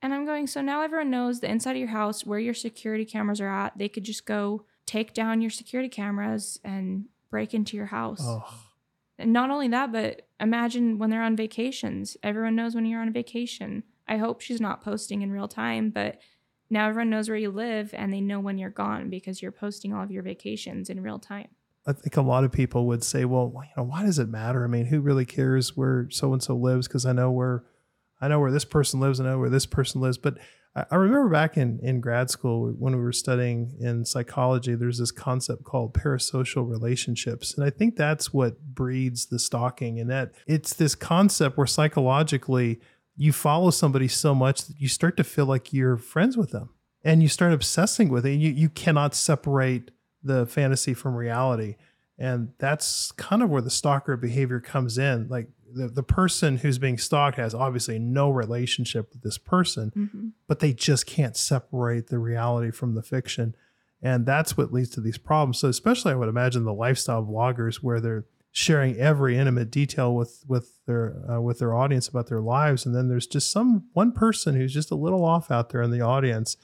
And 0.00 0.14
I'm 0.14 0.24
going, 0.24 0.46
so 0.46 0.60
now 0.60 0.82
everyone 0.82 1.10
knows 1.10 1.40
the 1.40 1.50
inside 1.50 1.72
of 1.72 1.78
your 1.78 1.88
house, 1.88 2.24
where 2.24 2.38
your 2.38 2.54
security 2.54 3.04
cameras 3.04 3.40
are 3.40 3.48
at. 3.48 3.78
They 3.78 3.88
could 3.88 4.04
just 4.04 4.26
go 4.26 4.64
take 4.86 5.12
down 5.12 5.40
your 5.40 5.50
security 5.50 5.88
cameras 5.88 6.60
and 6.62 7.06
break 7.30 7.52
into 7.52 7.76
your 7.76 7.86
house. 7.86 8.22
Oh, 8.22 8.44
Not 9.18 9.50
only 9.50 9.68
that, 9.68 9.92
but 9.92 10.28
imagine 10.40 10.98
when 10.98 11.10
they're 11.10 11.22
on 11.22 11.36
vacations. 11.36 12.16
Everyone 12.22 12.54
knows 12.54 12.74
when 12.74 12.86
you're 12.86 13.00
on 13.00 13.12
vacation. 13.12 13.82
I 14.06 14.16
hope 14.16 14.40
she's 14.40 14.60
not 14.60 14.82
posting 14.82 15.22
in 15.22 15.32
real 15.32 15.48
time, 15.48 15.90
but 15.90 16.18
now 16.70 16.88
everyone 16.88 17.10
knows 17.10 17.28
where 17.28 17.38
you 17.38 17.50
live 17.50 17.94
and 17.94 18.12
they 18.12 18.20
know 18.20 18.40
when 18.40 18.58
you're 18.58 18.70
gone 18.70 19.10
because 19.10 19.42
you're 19.42 19.52
posting 19.52 19.92
all 19.92 20.02
of 20.02 20.10
your 20.10 20.22
vacations 20.22 20.90
in 20.90 21.02
real 21.02 21.18
time. 21.18 21.48
I 21.86 21.92
think 21.92 22.16
a 22.16 22.22
lot 22.22 22.44
of 22.44 22.52
people 22.52 22.86
would 22.86 23.02
say, 23.02 23.24
well, 23.24 23.50
you 23.54 23.70
know, 23.76 23.84
why 23.84 24.02
does 24.02 24.18
it 24.18 24.28
matter? 24.28 24.62
I 24.62 24.66
mean, 24.66 24.86
who 24.86 25.00
really 25.00 25.24
cares 25.24 25.76
where 25.76 26.06
so 26.10 26.32
and 26.32 26.42
so 26.42 26.54
lives? 26.54 26.86
Because 26.86 27.06
I 27.06 27.12
know 27.12 27.30
where, 27.30 27.64
I 28.20 28.28
know 28.28 28.40
where 28.40 28.50
this 28.50 28.66
person 28.66 29.00
lives. 29.00 29.18
And 29.18 29.28
I 29.28 29.32
know 29.32 29.38
where 29.38 29.48
this 29.48 29.64
person 29.66 30.00
lives. 30.02 30.18
But 30.18 30.36
I, 30.90 30.96
remember 30.96 31.28
back 31.28 31.56
in 31.56 31.78
in 31.82 32.00
grad 32.00 32.30
school 32.30 32.72
when 32.78 32.96
we 32.96 33.02
were 33.02 33.12
studying 33.12 33.74
in 33.80 34.04
psychology, 34.04 34.74
there's 34.74 34.98
this 34.98 35.10
concept 35.10 35.64
called 35.64 35.94
parasocial 35.94 36.68
relationships, 36.68 37.54
and 37.54 37.64
I 37.64 37.70
think 37.70 37.96
that's 37.96 38.32
what 38.32 38.60
breeds 38.60 39.26
the 39.26 39.38
stalking. 39.38 39.98
And 40.00 40.10
that 40.10 40.32
it's 40.46 40.74
this 40.74 40.94
concept 40.94 41.56
where 41.56 41.66
psychologically 41.66 42.80
you 43.16 43.32
follow 43.32 43.70
somebody 43.70 44.08
so 44.08 44.34
much 44.34 44.66
that 44.66 44.80
you 44.80 44.88
start 44.88 45.16
to 45.16 45.24
feel 45.24 45.46
like 45.46 45.72
you're 45.72 45.96
friends 45.96 46.36
with 46.36 46.50
them, 46.50 46.70
and 47.02 47.22
you 47.22 47.28
start 47.28 47.52
obsessing 47.52 48.08
with 48.08 48.26
it. 48.26 48.34
You 48.34 48.50
you 48.50 48.68
cannot 48.68 49.14
separate 49.14 49.90
the 50.22 50.46
fantasy 50.46 50.94
from 50.94 51.14
reality. 51.14 51.76
And 52.20 52.48
that's 52.58 53.12
kind 53.12 53.42
of 53.42 53.48
where 53.48 53.62
the 53.62 53.70
stalker 53.70 54.16
behavior 54.16 54.58
comes 54.58 54.98
in. 54.98 55.28
Like 55.28 55.48
the, 55.78 55.88
the 55.88 56.02
person 56.02 56.58
who's 56.58 56.78
being 56.78 56.98
stalked 56.98 57.36
has 57.38 57.54
obviously 57.54 57.98
no 57.98 58.30
relationship 58.30 59.10
with 59.12 59.22
this 59.22 59.38
person, 59.38 59.92
Mm-hmm. 59.96 60.28
but 60.46 60.58
they 60.60 60.72
just 60.72 61.06
can't 61.06 61.36
separate 61.36 62.08
the 62.08 62.18
reality 62.18 62.70
from 62.70 62.94
the 62.94 63.02
fiction. 63.02 63.54
And 64.02 64.26
that's 64.26 64.56
what 64.56 64.72
leads 64.72 64.90
to 64.90 65.00
these 65.00 65.18
problems. 65.18 65.58
So, 65.58 65.68
especially, 65.68 66.12
I 66.12 66.16
would 66.16 66.28
imagine 66.28 66.64
the 66.64 66.72
lifestyle 66.72 67.24
vloggers 67.24 67.76
where 67.76 68.00
they're 68.00 68.26
sharing 68.52 68.96
every 68.96 69.36
intimate 69.36 69.70
detail 69.70 70.14
with 70.14 70.44
with 70.46 70.84
their 70.86 71.14
uh, 71.30 71.40
with 71.40 71.58
their 71.58 71.74
audience 71.74 72.06
about 72.08 72.28
their 72.28 72.40
lives, 72.40 72.86
and 72.86 72.94
then 72.94 73.08
there's 73.08 73.26
just 73.26 73.50
some 73.50 73.84
one 73.92 74.12
person 74.12 74.54
who's 74.54 74.72
just 74.72 74.90
a 74.90 74.94
little 74.94 75.24
off 75.24 75.50
out 75.50 75.70
there 75.70 75.82
in 75.82 75.90
the 75.90 76.00
audience, 76.00 76.56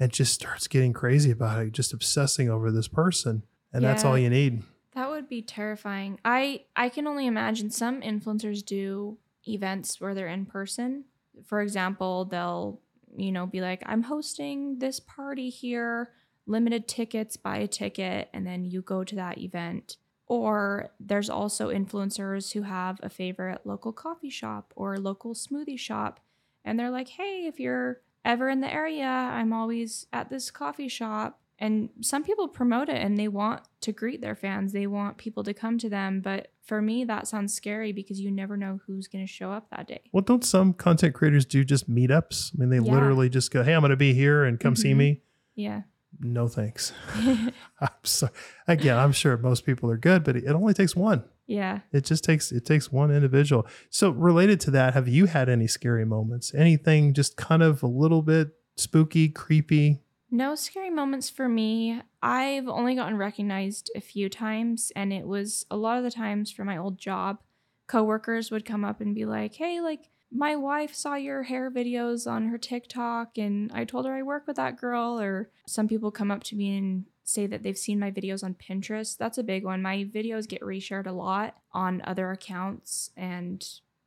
and 0.00 0.10
just 0.12 0.32
starts 0.34 0.66
getting 0.66 0.92
crazy 0.92 1.30
about 1.30 1.60
it, 1.62 1.72
just 1.72 1.92
obsessing 1.92 2.48
over 2.50 2.70
this 2.72 2.88
person, 2.88 3.42
and 3.72 3.84
that's 3.84 4.04
all 4.04 4.16
you 4.18 4.30
need. 4.30 4.62
That 4.94 5.10
would 5.10 5.28
be 5.28 5.42
terrifying. 5.42 6.20
I 6.24 6.64
I 6.76 6.88
can 6.88 7.06
only 7.06 7.26
imagine 7.26 7.70
some 7.70 8.00
influencers 8.02 8.64
do 8.64 9.18
events 9.48 10.00
where 10.00 10.14
they're 10.14 10.28
in 10.28 10.46
person. 10.46 11.04
For 11.44 11.60
example, 11.62 12.26
they'll, 12.26 12.80
you 13.16 13.32
know, 13.32 13.46
be 13.46 13.60
like, 13.60 13.82
"I'm 13.86 14.02
hosting 14.02 14.78
this 14.78 15.00
party 15.00 15.48
here, 15.48 16.12
limited 16.46 16.88
tickets, 16.88 17.36
buy 17.36 17.58
a 17.58 17.66
ticket," 17.68 18.28
and 18.34 18.46
then 18.46 18.64
you 18.64 18.82
go 18.82 19.02
to 19.04 19.14
that 19.16 19.38
event. 19.38 19.96
Or 20.26 20.90
there's 21.00 21.30
also 21.30 21.70
influencers 21.70 22.52
who 22.52 22.62
have 22.62 23.00
a 23.02 23.08
favorite 23.10 23.66
local 23.66 23.92
coffee 23.92 24.30
shop 24.30 24.72
or 24.76 24.98
local 24.98 25.34
smoothie 25.34 25.78
shop 25.78 26.20
and 26.64 26.78
they're 26.78 26.90
like, 26.90 27.08
"Hey, 27.08 27.46
if 27.46 27.58
you're 27.60 28.00
ever 28.24 28.48
in 28.48 28.60
the 28.60 28.72
area, 28.72 29.06
I'm 29.06 29.52
always 29.52 30.06
at 30.12 30.30
this 30.30 30.50
coffee 30.50 30.88
shop." 30.88 31.41
And 31.62 31.90
some 32.00 32.24
people 32.24 32.48
promote 32.48 32.88
it 32.88 32.96
and 33.00 33.16
they 33.16 33.28
want 33.28 33.62
to 33.82 33.92
greet 33.92 34.20
their 34.20 34.34
fans. 34.34 34.72
They 34.72 34.88
want 34.88 35.16
people 35.16 35.44
to 35.44 35.54
come 35.54 35.78
to 35.78 35.88
them, 35.88 36.20
but 36.20 36.48
for 36.64 36.82
me 36.82 37.04
that 37.04 37.28
sounds 37.28 37.54
scary 37.54 37.92
because 37.92 38.18
you 38.20 38.30
never 38.32 38.56
know 38.56 38.80
who's 38.86 39.06
going 39.06 39.24
to 39.24 39.32
show 39.32 39.52
up 39.52 39.70
that 39.70 39.86
day. 39.86 40.00
Well, 40.12 40.22
don't 40.22 40.44
some 40.44 40.72
content 40.74 41.14
creators 41.14 41.44
do 41.46 41.62
just 41.64 41.88
meetups? 41.88 42.52
I 42.54 42.58
mean, 42.58 42.68
they 42.70 42.84
Yeah. 42.84 42.92
literally 42.94 43.28
just 43.28 43.52
go, 43.52 43.62
"Hey, 43.62 43.74
I'm 43.74 43.80
going 43.80 43.90
to 43.90 43.96
be 43.96 44.12
here 44.12 44.44
and 44.44 44.58
come 44.58 44.74
see 44.74 44.92
Mhm. 44.92 44.96
me." 44.96 45.20
Yeah. 45.54 45.82
No 46.20 46.48
thanks. 46.48 46.92
I'm 47.80 47.88
sorry. 48.04 48.32
Again, 48.66 48.98
I'm 48.98 49.12
sure 49.12 49.36
most 49.36 49.64
people 49.64 49.88
are 49.90 49.96
good, 49.96 50.24
but 50.24 50.36
it 50.36 50.48
only 50.48 50.74
takes 50.74 50.94
one. 50.96 51.24
yeah. 51.46 51.80
It 51.92 52.04
just 52.04 52.24
takes 52.24 52.50
it 52.52 52.64
takes 52.64 52.90
one 52.90 53.10
individual. 53.12 53.66
So 53.90 54.10
related 54.10 54.58
to 54.60 54.70
that, 54.72 54.94
have 54.94 55.06
you 55.08 55.26
had 55.26 55.48
any 55.48 55.66
scary 55.68 56.04
moments? 56.04 56.52
Anything 56.54 57.14
just 57.14 57.36
kind 57.36 57.62
of 57.62 57.82
a 57.82 57.86
little 57.88 58.22
bit 58.22 58.48
spooky, 58.76 59.28
creepy? 59.28 60.01
No 60.34 60.54
scary 60.54 60.88
moments 60.88 61.28
for 61.28 61.46
me. 61.46 62.00
I've 62.22 62.66
only 62.66 62.94
gotten 62.94 63.18
recognized 63.18 63.90
a 63.94 64.00
few 64.00 64.30
times, 64.30 64.90
and 64.96 65.12
it 65.12 65.26
was 65.26 65.66
a 65.70 65.76
lot 65.76 65.98
of 65.98 66.04
the 66.04 66.10
times 66.10 66.50
for 66.50 66.64
my 66.64 66.78
old 66.78 66.96
job. 66.96 67.42
Coworkers 67.86 68.50
would 68.50 68.64
come 68.64 68.82
up 68.82 69.02
and 69.02 69.14
be 69.14 69.26
like, 69.26 69.56
"Hey, 69.56 69.82
like 69.82 70.08
my 70.30 70.56
wife 70.56 70.94
saw 70.94 71.16
your 71.16 71.42
hair 71.42 71.70
videos 71.70 72.26
on 72.26 72.48
her 72.48 72.56
TikTok, 72.56 73.36
and 73.36 73.70
I 73.72 73.84
told 73.84 74.06
her 74.06 74.14
I 74.14 74.22
work 74.22 74.46
with 74.46 74.56
that 74.56 74.78
girl." 74.78 75.20
Or 75.20 75.50
some 75.66 75.86
people 75.86 76.10
come 76.10 76.30
up 76.30 76.42
to 76.44 76.56
me 76.56 76.78
and 76.78 77.04
say 77.24 77.46
that 77.46 77.62
they've 77.62 77.76
seen 77.76 77.98
my 77.98 78.10
videos 78.10 78.42
on 78.42 78.54
Pinterest. 78.54 79.18
That's 79.18 79.36
a 79.36 79.42
big 79.42 79.64
one. 79.64 79.82
My 79.82 79.98
videos 79.98 80.48
get 80.48 80.62
reshared 80.62 81.06
a 81.06 81.12
lot 81.12 81.58
on 81.72 82.00
other 82.04 82.30
accounts, 82.30 83.10
and 83.18 83.62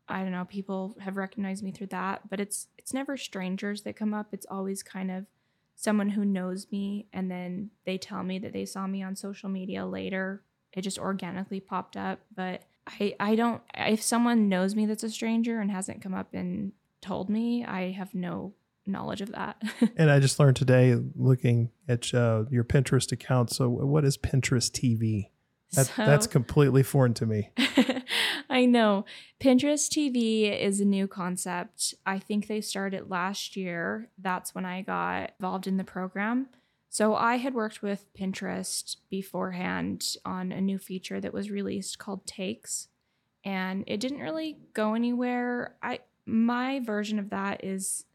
I 0.07 0.23
don't 0.23 0.31
know, 0.31 0.45
people 0.45 0.97
have 1.01 1.17
recognized 1.17 1.63
me 1.63 1.71
through 1.71 1.87
that. 1.87 2.29
But 2.29 2.39
it's 2.39 2.67
it's 2.79 2.95
never 2.95 3.15
strangers 3.15 3.83
that 3.83 3.95
come 3.95 4.15
up. 4.15 4.33
It's 4.33 4.47
always 4.49 4.81
kind 4.81 5.11
of 5.11 5.27
someone 5.75 6.09
who 6.09 6.25
knows 6.25 6.67
me 6.71 7.07
and 7.13 7.29
then 7.29 7.69
they 7.85 7.97
tell 7.97 8.23
me 8.23 8.39
that 8.39 8.53
they 8.53 8.65
saw 8.65 8.87
me 8.87 9.03
on 9.03 9.15
social 9.15 9.49
media 9.49 9.85
later 9.85 10.41
it 10.73 10.81
just 10.81 10.97
organically 10.97 11.59
popped 11.59 11.97
up 11.97 12.19
but 12.33 12.63
i 12.87 13.15
i 13.19 13.35
don't 13.35 13.61
if 13.75 14.01
someone 14.01 14.49
knows 14.49 14.75
me 14.75 14.85
that's 14.85 15.03
a 15.03 15.09
stranger 15.09 15.59
and 15.59 15.71
hasn't 15.71 16.01
come 16.01 16.13
up 16.13 16.33
and 16.33 16.71
told 17.01 17.29
me 17.29 17.63
i 17.65 17.91
have 17.91 18.13
no 18.15 18.53
knowledge 18.87 19.21
of 19.21 19.31
that 19.31 19.61
And 19.97 20.11
I 20.11 20.19
just 20.19 20.39
learned 20.39 20.55
today, 20.57 20.95
looking 21.15 21.71
at 21.87 22.13
uh, 22.13 22.43
your 22.49 22.63
Pinterest 22.63 23.11
account. 23.11 23.49
So, 23.49 23.69
what 23.69 24.03
is 24.03 24.17
Pinterest 24.17 24.69
TV? 24.71 25.29
That, 25.73 25.91
that's 25.97 26.27
completely 26.27 26.83
foreign 26.83 27.13
to 27.15 27.25
me. 27.25 27.49
I 28.49 28.65
know. 28.65 29.05
Pinterest 29.39 29.89
TV 29.89 30.57
is 30.59 30.79
a 30.79 30.85
new 30.85 31.07
concept. 31.07 31.93
I 32.05 32.19
think 32.19 32.47
they 32.47 32.61
started 32.61 33.09
last 33.09 33.55
year. 33.55 34.09
That's 34.17 34.53
when 34.53 34.65
I 34.65 34.81
got 34.81 35.31
involved 35.39 35.67
in 35.67 35.77
the 35.77 35.83
program. 35.83 36.47
So 36.89 37.15
I 37.15 37.37
had 37.37 37.53
worked 37.53 37.81
with 37.81 38.05
Pinterest 38.13 38.95
beforehand 39.09 40.15
on 40.23 40.51
a 40.51 40.61
new 40.61 40.77
feature 40.77 41.19
that 41.19 41.33
was 41.33 41.51
released 41.51 41.99
called 41.99 42.25
Takes 42.25 42.87
and 43.45 43.83
it 43.85 43.99
didn't 43.99 44.19
really 44.19 44.57
go 44.73 44.95
anywhere. 44.95 45.75
I 45.81 45.99
my 46.25 46.79
version 46.79 47.19
of 47.19 47.29
that 47.29 47.63
is 47.63 48.05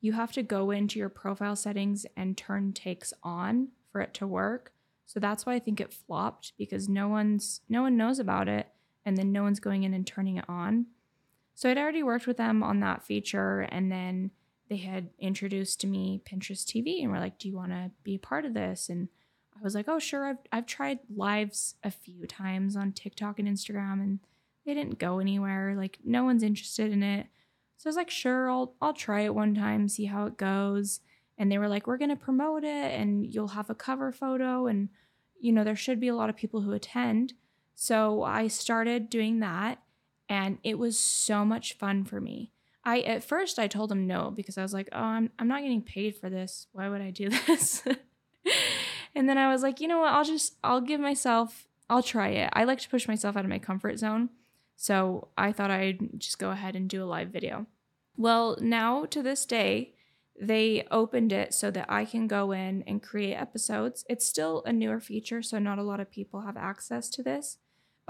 you 0.00 0.12
have 0.12 0.32
to 0.32 0.42
go 0.42 0.72
into 0.72 0.98
your 0.98 1.08
profile 1.08 1.54
settings 1.54 2.04
and 2.16 2.36
turn 2.36 2.72
takes 2.72 3.12
on 3.22 3.68
for 3.92 4.00
it 4.00 4.12
to 4.14 4.26
work. 4.26 4.72
So 5.06 5.20
that's 5.20 5.46
why 5.46 5.54
I 5.54 5.58
think 5.60 5.80
it 5.80 5.92
flopped 5.92 6.52
because 6.58 6.88
no 6.88 7.08
one's 7.08 7.60
no 7.68 7.82
one 7.82 7.96
knows 7.96 8.18
about 8.18 8.48
it 8.48 8.66
and 9.04 9.16
then 9.16 9.32
no 9.32 9.42
one's 9.42 9.60
going 9.60 9.84
in 9.84 9.94
and 9.94 10.06
turning 10.06 10.36
it 10.36 10.44
on. 10.48 10.86
So 11.54 11.70
I'd 11.70 11.78
already 11.78 12.02
worked 12.02 12.26
with 12.26 12.36
them 12.36 12.62
on 12.62 12.80
that 12.80 13.02
feature 13.02 13.60
and 13.60 13.90
then 13.90 14.30
they 14.70 14.78
had 14.78 15.10
introduced 15.18 15.80
to 15.80 15.86
me 15.86 16.22
Pinterest 16.24 16.64
TV 16.64 17.02
and 17.02 17.10
were 17.10 17.18
like, 17.18 17.38
"Do 17.38 17.48
you 17.48 17.56
want 17.56 17.72
to 17.72 17.90
be 18.04 18.14
a 18.14 18.20
part 18.20 18.44
of 18.44 18.54
this?" 18.54 18.88
And 18.88 19.08
I 19.58 19.62
was 19.62 19.74
like, 19.74 19.88
"Oh, 19.88 19.98
sure. 19.98 20.26
I've 20.26 20.38
I've 20.52 20.66
tried 20.66 21.00
lives 21.14 21.74
a 21.82 21.90
few 21.90 22.26
times 22.26 22.76
on 22.76 22.92
TikTok 22.92 23.38
and 23.38 23.48
Instagram 23.48 24.00
and 24.00 24.20
they 24.64 24.72
didn't 24.72 24.98
go 25.00 25.18
anywhere. 25.18 25.74
Like 25.76 25.98
no 26.04 26.24
one's 26.24 26.44
interested 26.44 26.92
in 26.92 27.02
it." 27.02 27.26
So 27.76 27.88
I 27.88 27.90
was 27.90 27.96
like, 27.96 28.10
"Sure, 28.10 28.48
I'll 28.48 28.74
I'll 28.80 28.94
try 28.94 29.22
it 29.22 29.34
one 29.34 29.54
time, 29.54 29.88
see 29.88 30.04
how 30.06 30.26
it 30.26 30.36
goes." 30.36 31.00
And 31.36 31.50
they 31.50 31.58
were 31.58 31.68
like, 31.68 31.86
"We're 31.86 31.98
going 31.98 32.10
to 32.10 32.16
promote 32.16 32.62
it 32.64 33.00
and 33.00 33.26
you'll 33.34 33.48
have 33.48 33.70
a 33.70 33.74
cover 33.74 34.12
photo 34.12 34.66
and 34.66 34.88
you 35.40 35.52
know, 35.52 35.64
there 35.64 35.76
should 35.76 35.98
be 35.98 36.08
a 36.08 36.14
lot 36.14 36.30
of 36.30 36.36
people 36.36 36.60
who 36.60 36.72
attend." 36.72 37.34
So 37.82 38.24
I 38.24 38.48
started 38.48 39.08
doing 39.08 39.40
that 39.40 39.78
and 40.28 40.58
it 40.62 40.78
was 40.78 40.98
so 40.98 41.46
much 41.46 41.78
fun 41.78 42.04
for 42.04 42.20
me. 42.20 42.52
I 42.84 43.00
at 43.00 43.24
first 43.24 43.58
I 43.58 43.68
told 43.68 43.90
him 43.90 44.06
no 44.06 44.30
because 44.30 44.58
I 44.58 44.62
was 44.62 44.74
like, 44.74 44.90
"Oh, 44.92 45.00
I'm 45.00 45.30
I'm 45.38 45.48
not 45.48 45.62
getting 45.62 45.80
paid 45.80 46.14
for 46.14 46.28
this. 46.28 46.66
Why 46.72 46.90
would 46.90 47.00
I 47.00 47.10
do 47.10 47.30
this?" 47.46 47.82
and 49.14 49.26
then 49.26 49.38
I 49.38 49.50
was 49.50 49.62
like, 49.62 49.80
"You 49.80 49.88
know 49.88 50.00
what? 50.00 50.12
I'll 50.12 50.24
just 50.24 50.56
I'll 50.62 50.82
give 50.82 51.00
myself 51.00 51.68
I'll 51.88 52.02
try 52.02 52.28
it. 52.28 52.50
I 52.52 52.64
like 52.64 52.80
to 52.80 52.90
push 52.90 53.08
myself 53.08 53.34
out 53.34 53.46
of 53.46 53.50
my 53.50 53.58
comfort 53.58 53.98
zone." 53.98 54.28
So, 54.76 55.28
I 55.38 55.50
thought 55.50 55.70
I'd 55.70 56.20
just 56.20 56.38
go 56.38 56.50
ahead 56.50 56.76
and 56.76 56.86
do 56.86 57.02
a 57.02 57.08
live 57.08 57.28
video. 57.28 57.64
Well, 58.14 58.58
now 58.60 59.06
to 59.06 59.22
this 59.22 59.46
day, 59.46 59.94
they 60.38 60.86
opened 60.90 61.32
it 61.32 61.54
so 61.54 61.70
that 61.70 61.86
I 61.88 62.04
can 62.04 62.26
go 62.26 62.52
in 62.52 62.84
and 62.86 63.02
create 63.02 63.36
episodes. 63.36 64.04
It's 64.10 64.26
still 64.26 64.62
a 64.66 64.72
newer 64.72 65.00
feature, 65.00 65.40
so 65.42 65.58
not 65.58 65.78
a 65.78 65.82
lot 65.82 66.00
of 66.00 66.10
people 66.10 66.42
have 66.42 66.58
access 66.58 67.08
to 67.10 67.22
this. 67.22 67.56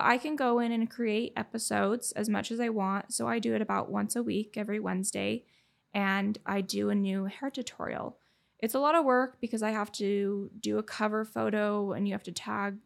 But 0.00 0.06
I 0.06 0.16
can 0.16 0.34
go 0.34 0.60
in 0.60 0.72
and 0.72 0.88
create 0.88 1.34
episodes 1.36 2.12
as 2.12 2.26
much 2.26 2.50
as 2.50 2.58
I 2.58 2.70
want. 2.70 3.12
So 3.12 3.28
I 3.28 3.38
do 3.38 3.54
it 3.54 3.60
about 3.60 3.90
once 3.90 4.16
a 4.16 4.22
week, 4.22 4.54
every 4.56 4.80
Wednesday, 4.80 5.44
and 5.92 6.38
I 6.46 6.62
do 6.62 6.88
a 6.88 6.94
new 6.94 7.26
hair 7.26 7.50
tutorial. 7.50 8.16
It's 8.60 8.74
a 8.74 8.78
lot 8.78 8.94
of 8.94 9.04
work 9.04 9.42
because 9.42 9.62
I 9.62 9.72
have 9.72 9.92
to 9.92 10.50
do 10.58 10.78
a 10.78 10.82
cover 10.82 11.26
photo 11.26 11.92
and 11.92 12.08
you 12.08 12.14
have 12.14 12.22
to 12.22 12.32
tag 12.32 12.76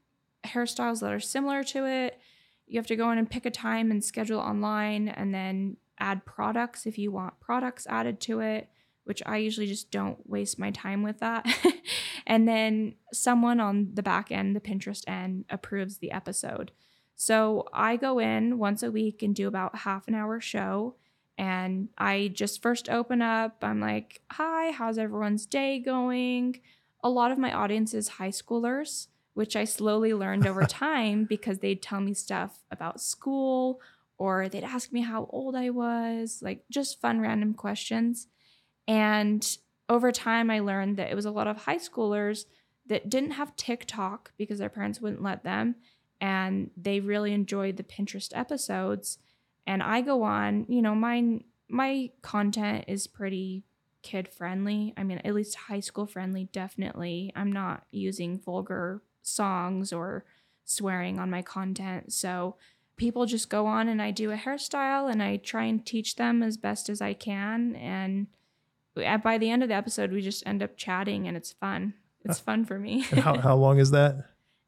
hairstyles 0.45 1.03
that 1.03 1.13
are 1.13 1.21
similar 1.21 1.63
to 1.63 1.87
it. 1.87 2.19
You 2.67 2.81
have 2.81 2.89
to 2.89 2.97
go 2.97 3.13
in 3.13 3.19
and 3.19 3.31
pick 3.31 3.47
a 3.47 3.51
time 3.53 3.93
and 3.93 4.03
schedule 4.03 4.41
online 4.41 5.07
and 5.07 5.33
then 5.33 5.77
add 6.01 6.25
products 6.25 6.85
if 6.85 6.99
you 6.99 7.13
want 7.13 7.39
products 7.39 7.87
added 7.89 8.19
to 8.23 8.41
it, 8.41 8.69
which 9.05 9.23
I 9.25 9.37
usually 9.37 9.69
just 9.69 9.93
don't 9.93 10.29
waste 10.29 10.59
my 10.59 10.73
time 10.73 11.05
with 11.05 11.21
that. 11.21 11.47
and 12.27 12.49
then 12.49 12.97
someone 13.13 13.61
on 13.61 13.91
the 13.95 14.03
back 14.03 14.33
end, 14.33 14.57
the 14.57 14.61
Pinterest 14.61 15.05
end, 15.07 15.45
approves 15.49 15.99
the 15.99 16.11
episode. 16.11 16.73
So 17.15 17.69
I 17.73 17.97
go 17.97 18.19
in 18.19 18.59
once 18.59 18.83
a 18.83 18.91
week 18.91 19.23
and 19.23 19.35
do 19.35 19.49
about 19.49 19.79
half 19.79 20.09
an 20.09 20.15
hour 20.15 20.41
show. 20.41 20.97
And 21.37 21.89
I 21.99 22.31
just 22.33 22.63
first 22.63 22.89
open 22.89 23.23
up. 23.23 23.59
I'm 23.63 23.81
like, 23.81 24.23
hi, 24.31 24.71
how's 24.71 24.99
everyone's 24.99 25.47
day 25.47 25.79
going? 25.79 26.61
A 27.03 27.09
lot 27.09 27.33
of 27.33 27.39
my 27.39 27.53
audience 27.53 27.93
is 27.95 28.09
high 28.09 28.31
schoolers, 28.31 29.09
which 29.35 29.57
I 29.57 29.65
slowly 29.65 30.15
learned 30.15 30.47
over 30.47 30.63
time 30.69 31.25
because 31.25 31.59
they'd 31.59 31.83
tell 31.83 32.01
me 32.01 32.15
stuff 32.15 32.63
about 32.71 33.01
school 33.01 33.81
or 34.17 34.49
they'd 34.49 34.65
ask 34.65 34.93
me 34.93 35.01
how 35.01 35.27
old 35.31 35.57
I 35.57 35.71
was, 35.71 36.41
like 36.41 36.65
just 36.71 37.01
fun 37.01 37.21
random 37.21 37.55
questions. 37.55 38.29
And 38.87 39.45
over 39.89 40.13
time, 40.13 40.51
I 40.51 40.61
learned 40.61 40.97
that 40.99 41.11
it 41.11 41.17
was 41.17 41.27
a 41.27 41.31
lot 41.31 41.49
of 41.49 41.65
high 41.65 41.79
schoolers 41.79 42.45
that 42.87 43.09
didn't 43.09 43.33
have 43.33 43.57
TikTok 43.57 44.33
because 44.37 44.59
their 44.59 44.69
parents 44.69 45.01
wouldn't 45.01 45.23
let 45.23 45.43
them 45.43 45.77
and 46.25 46.71
they 46.75 47.01
really 47.01 47.35
enjoyed 47.35 47.77
the 47.77 47.83
Pinterest 47.83 48.31
episodes. 48.35 49.19
And 49.67 49.83
I 49.83 50.01
go 50.01 50.23
on, 50.23 50.65
you 50.71 50.81
know, 50.81 50.95
mine 50.95 51.45
my 51.69 52.11
content 52.23 52.87
is 52.89 53.07
pretty 53.07 53.65
kid 54.03 54.29
friendly. 54.29 54.95
I 54.97 55.03
mean, 55.03 55.19
at 55.19 55.35
least 55.35 55.55
high 55.55 55.81
school 55.81 56.07
friendly, 56.07 56.49
definitely. 56.51 57.31
I'm 57.37 57.53
not 57.53 57.85
using 57.91 58.39
vulgar 58.39 59.03
songs 59.21 59.93
or 59.93 60.25
swearing 60.65 61.19
on 61.19 61.29
my 61.29 61.43
content. 61.43 62.11
So 62.15 62.57
people 62.97 63.27
just 63.27 63.51
go 63.51 63.67
on 63.67 63.89
and 63.89 64.01
I 64.01 64.11
do 64.11 64.31
a 64.31 64.37
hairstyle 64.37 65.11
and 65.13 65.23
I 65.23 65.37
try 65.37 65.65
and 65.65 65.85
teach 65.85 66.17
them 66.17 66.43
as 66.43 66.57
best 66.57 66.89
as 66.89 67.03
I 67.03 67.13
can. 67.13 67.77
And 67.77 68.29
by 69.23 69.37
the 69.37 69.51
end 69.51 69.63
of 69.63 69.69
the 69.69 69.75
episode, 69.75 70.11
we 70.11 70.23
just 70.23 70.47
end 70.47 70.63
up 70.63 70.79
chatting 70.79 71.29
and 71.29 71.37
it's 71.37 71.53
fun. 71.53 71.93
It's 72.25 72.41
fun 72.41 72.65
for 72.65 72.79
me. 72.79 73.01
how, 73.03 73.39
how 73.39 73.57
long 73.67 73.79
is 73.79 73.91
that? 73.91 74.25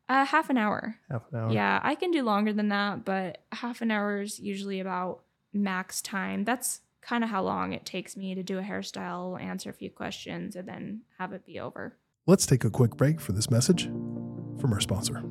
Uh, 0.08 0.24
half 0.24 0.50
an 0.50 0.56
hour. 0.56 0.96
Half 1.10 1.22
an 1.32 1.38
hour. 1.38 1.52
Yeah, 1.52 1.80
I 1.82 1.94
can 1.94 2.10
do 2.10 2.22
longer 2.22 2.52
than 2.52 2.68
that, 2.68 3.04
but 3.04 3.38
half 3.52 3.80
an 3.82 3.90
hour 3.90 4.20
is 4.20 4.38
usually 4.38 4.80
about 4.80 5.22
max 5.52 6.00
time. 6.00 6.44
That's 6.44 6.80
kind 7.02 7.24
of 7.24 7.30
how 7.30 7.42
long 7.42 7.72
it 7.72 7.84
takes 7.84 8.16
me 8.16 8.34
to 8.34 8.42
do 8.42 8.58
a 8.58 8.62
hairstyle, 8.62 9.40
answer 9.40 9.70
a 9.70 9.72
few 9.72 9.90
questions, 9.90 10.56
and 10.56 10.68
then 10.68 11.02
have 11.18 11.32
it 11.32 11.44
be 11.44 11.58
over. 11.58 11.96
Let's 12.26 12.46
take 12.46 12.64
a 12.64 12.70
quick 12.70 12.96
break 12.96 13.20
for 13.20 13.32
this 13.32 13.50
message 13.50 13.84
from 13.84 14.72
our 14.72 14.80
sponsor. 14.80 15.22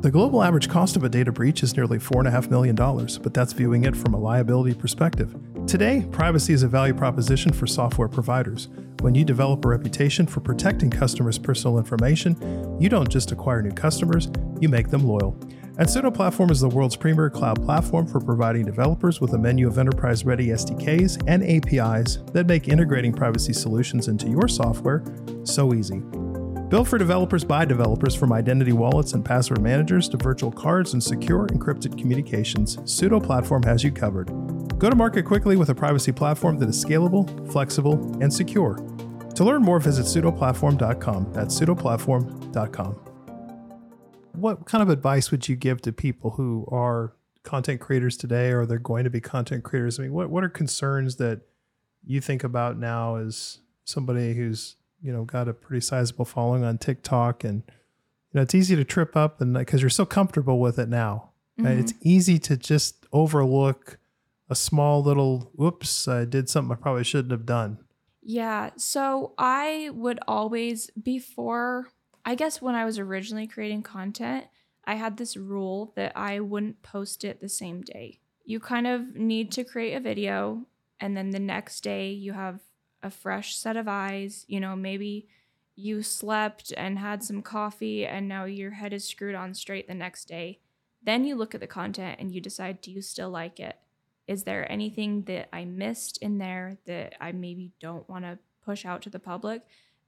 The 0.00 0.10
global 0.10 0.42
average 0.42 0.68
cost 0.68 0.96
of 0.96 1.04
a 1.04 1.08
data 1.08 1.30
breach 1.30 1.62
is 1.62 1.76
nearly 1.76 1.98
$4.5 1.98 2.50
million, 2.50 2.74
but 2.74 3.34
that's 3.34 3.52
viewing 3.52 3.84
it 3.84 3.94
from 3.96 4.14
a 4.14 4.18
liability 4.18 4.74
perspective. 4.74 5.36
Today, 5.70 6.04
privacy 6.10 6.52
is 6.52 6.64
a 6.64 6.68
value 6.68 6.92
proposition 6.92 7.52
for 7.52 7.64
software 7.64 8.08
providers. 8.08 8.66
When 9.02 9.14
you 9.14 9.24
develop 9.24 9.64
a 9.64 9.68
reputation 9.68 10.26
for 10.26 10.40
protecting 10.40 10.90
customers' 10.90 11.38
personal 11.38 11.78
information, 11.78 12.76
you 12.80 12.88
don't 12.88 13.08
just 13.08 13.30
acquire 13.30 13.62
new 13.62 13.70
customers, 13.70 14.28
you 14.60 14.68
make 14.68 14.90
them 14.90 15.06
loyal. 15.06 15.38
And 15.78 15.88
Sudo 15.88 16.12
Platform 16.12 16.50
is 16.50 16.58
the 16.58 16.68
world's 16.68 16.96
premier 16.96 17.30
cloud 17.30 17.64
platform 17.64 18.08
for 18.08 18.18
providing 18.18 18.64
developers 18.64 19.20
with 19.20 19.32
a 19.34 19.38
menu 19.38 19.68
of 19.68 19.78
enterprise 19.78 20.24
ready 20.24 20.48
SDKs 20.48 21.22
and 21.28 21.44
APIs 21.44 22.18
that 22.32 22.48
make 22.48 22.66
integrating 22.66 23.12
privacy 23.12 23.52
solutions 23.52 24.08
into 24.08 24.28
your 24.28 24.48
software 24.48 25.04
so 25.44 25.72
easy. 25.72 26.02
Built 26.70 26.86
for 26.86 26.98
developers 26.98 27.42
by 27.42 27.64
developers 27.64 28.14
from 28.14 28.32
identity 28.32 28.70
wallets 28.70 29.14
and 29.14 29.24
password 29.24 29.60
managers 29.60 30.08
to 30.10 30.16
virtual 30.16 30.52
cards 30.52 30.92
and 30.92 31.02
secure 31.02 31.48
encrypted 31.48 31.98
communications, 31.98 32.76
Sudo 32.76 33.20
Platform 33.20 33.64
has 33.64 33.82
you 33.82 33.90
covered. 33.90 34.28
Go 34.78 34.88
to 34.88 34.94
market 34.94 35.24
quickly 35.24 35.56
with 35.56 35.70
a 35.70 35.74
privacy 35.74 36.12
platform 36.12 36.58
that 36.58 36.68
is 36.68 36.84
scalable, 36.84 37.50
flexible, 37.50 37.94
and 38.22 38.32
secure. 38.32 38.76
To 39.34 39.42
learn 39.42 39.62
more, 39.62 39.80
visit 39.80 40.06
sudoplatform.com. 40.06 41.32
That's 41.32 41.58
sudoplatform.com. 41.58 42.92
What 44.34 44.64
kind 44.64 44.82
of 44.82 44.90
advice 44.90 45.32
would 45.32 45.48
you 45.48 45.56
give 45.56 45.82
to 45.82 45.92
people 45.92 46.30
who 46.30 46.68
are 46.70 47.16
content 47.42 47.80
creators 47.80 48.16
today 48.16 48.52
or 48.52 48.64
they're 48.64 48.78
going 48.78 49.02
to 49.02 49.10
be 49.10 49.20
content 49.20 49.64
creators? 49.64 49.98
I 49.98 50.04
mean, 50.04 50.12
what, 50.12 50.30
what 50.30 50.44
are 50.44 50.48
concerns 50.48 51.16
that 51.16 51.40
you 52.06 52.20
think 52.20 52.44
about 52.44 52.78
now 52.78 53.16
as 53.16 53.58
somebody 53.84 54.34
who's, 54.34 54.76
you 55.02 55.12
know, 55.12 55.24
got 55.24 55.48
a 55.48 55.52
pretty 55.54 55.80
sizable 55.80 56.24
following 56.24 56.64
on 56.64 56.78
TikTok 56.78 57.44
and 57.44 57.62
you 57.66 58.38
know, 58.38 58.42
it's 58.42 58.54
easy 58.54 58.76
to 58.76 58.84
trip 58.84 59.16
up 59.16 59.40
and 59.40 59.54
because 59.54 59.80
you're 59.80 59.90
so 59.90 60.06
comfortable 60.06 60.60
with 60.60 60.78
it 60.78 60.88
now. 60.88 61.30
Right? 61.58 61.76
Mhm. 61.76 61.80
It's 61.80 61.94
easy 62.02 62.38
to 62.40 62.56
just 62.56 63.06
overlook 63.12 63.98
a 64.48 64.54
small 64.54 65.02
little 65.02 65.50
whoops, 65.54 66.08
I 66.08 66.24
did 66.24 66.48
something 66.48 66.72
I 66.72 66.80
probably 66.80 67.04
shouldn't 67.04 67.30
have 67.30 67.46
done. 67.46 67.78
Yeah. 68.22 68.70
So 68.76 69.32
I 69.38 69.90
would 69.94 70.18
always, 70.26 70.90
before, 70.90 71.88
I 72.24 72.34
guess 72.34 72.60
when 72.60 72.74
I 72.74 72.84
was 72.84 72.98
originally 72.98 73.46
creating 73.46 73.82
content, 73.82 74.46
I 74.84 74.94
had 74.94 75.16
this 75.16 75.36
rule 75.36 75.92
that 75.96 76.12
I 76.16 76.40
wouldn't 76.40 76.82
post 76.82 77.24
it 77.24 77.40
the 77.40 77.48
same 77.48 77.82
day. 77.82 78.20
You 78.44 78.58
kind 78.58 78.86
of 78.86 79.14
need 79.14 79.52
to 79.52 79.64
create 79.64 79.94
a 79.94 80.00
video, 80.00 80.66
and 80.98 81.16
then 81.16 81.30
the 81.30 81.38
next 81.38 81.82
day 81.82 82.10
you 82.10 82.32
have 82.32 82.60
a 83.02 83.10
fresh 83.10 83.56
set 83.56 83.76
of 83.76 83.88
eyes. 83.88 84.44
You 84.48 84.60
know, 84.60 84.76
maybe 84.76 85.28
you 85.76 86.02
slept 86.02 86.72
and 86.76 86.98
had 86.98 87.22
some 87.22 87.42
coffee, 87.42 88.04
and 88.06 88.28
now 88.28 88.44
your 88.44 88.72
head 88.72 88.92
is 88.92 89.04
screwed 89.04 89.34
on 89.34 89.54
straight 89.54 89.88
the 89.88 89.94
next 89.94 90.26
day. 90.26 90.58
Then 91.02 91.24
you 91.24 91.34
look 91.34 91.54
at 91.54 91.60
the 91.60 91.66
content 91.66 92.18
and 92.20 92.30
you 92.30 92.40
decide, 92.40 92.80
do 92.80 92.90
you 92.90 93.00
still 93.00 93.30
like 93.30 93.58
it? 93.58 93.78
Is 94.26 94.44
there 94.44 94.70
anything 94.70 95.22
that 95.22 95.48
I 95.52 95.64
missed 95.64 96.18
in 96.18 96.38
there 96.38 96.76
that 96.84 97.14
I 97.20 97.32
maybe 97.32 97.72
don't 97.80 98.08
want 98.08 98.24
to 98.26 98.38
push 98.62 98.84
out 98.84 99.00
to 99.02 99.10
the 99.10 99.18
public? 99.18 99.62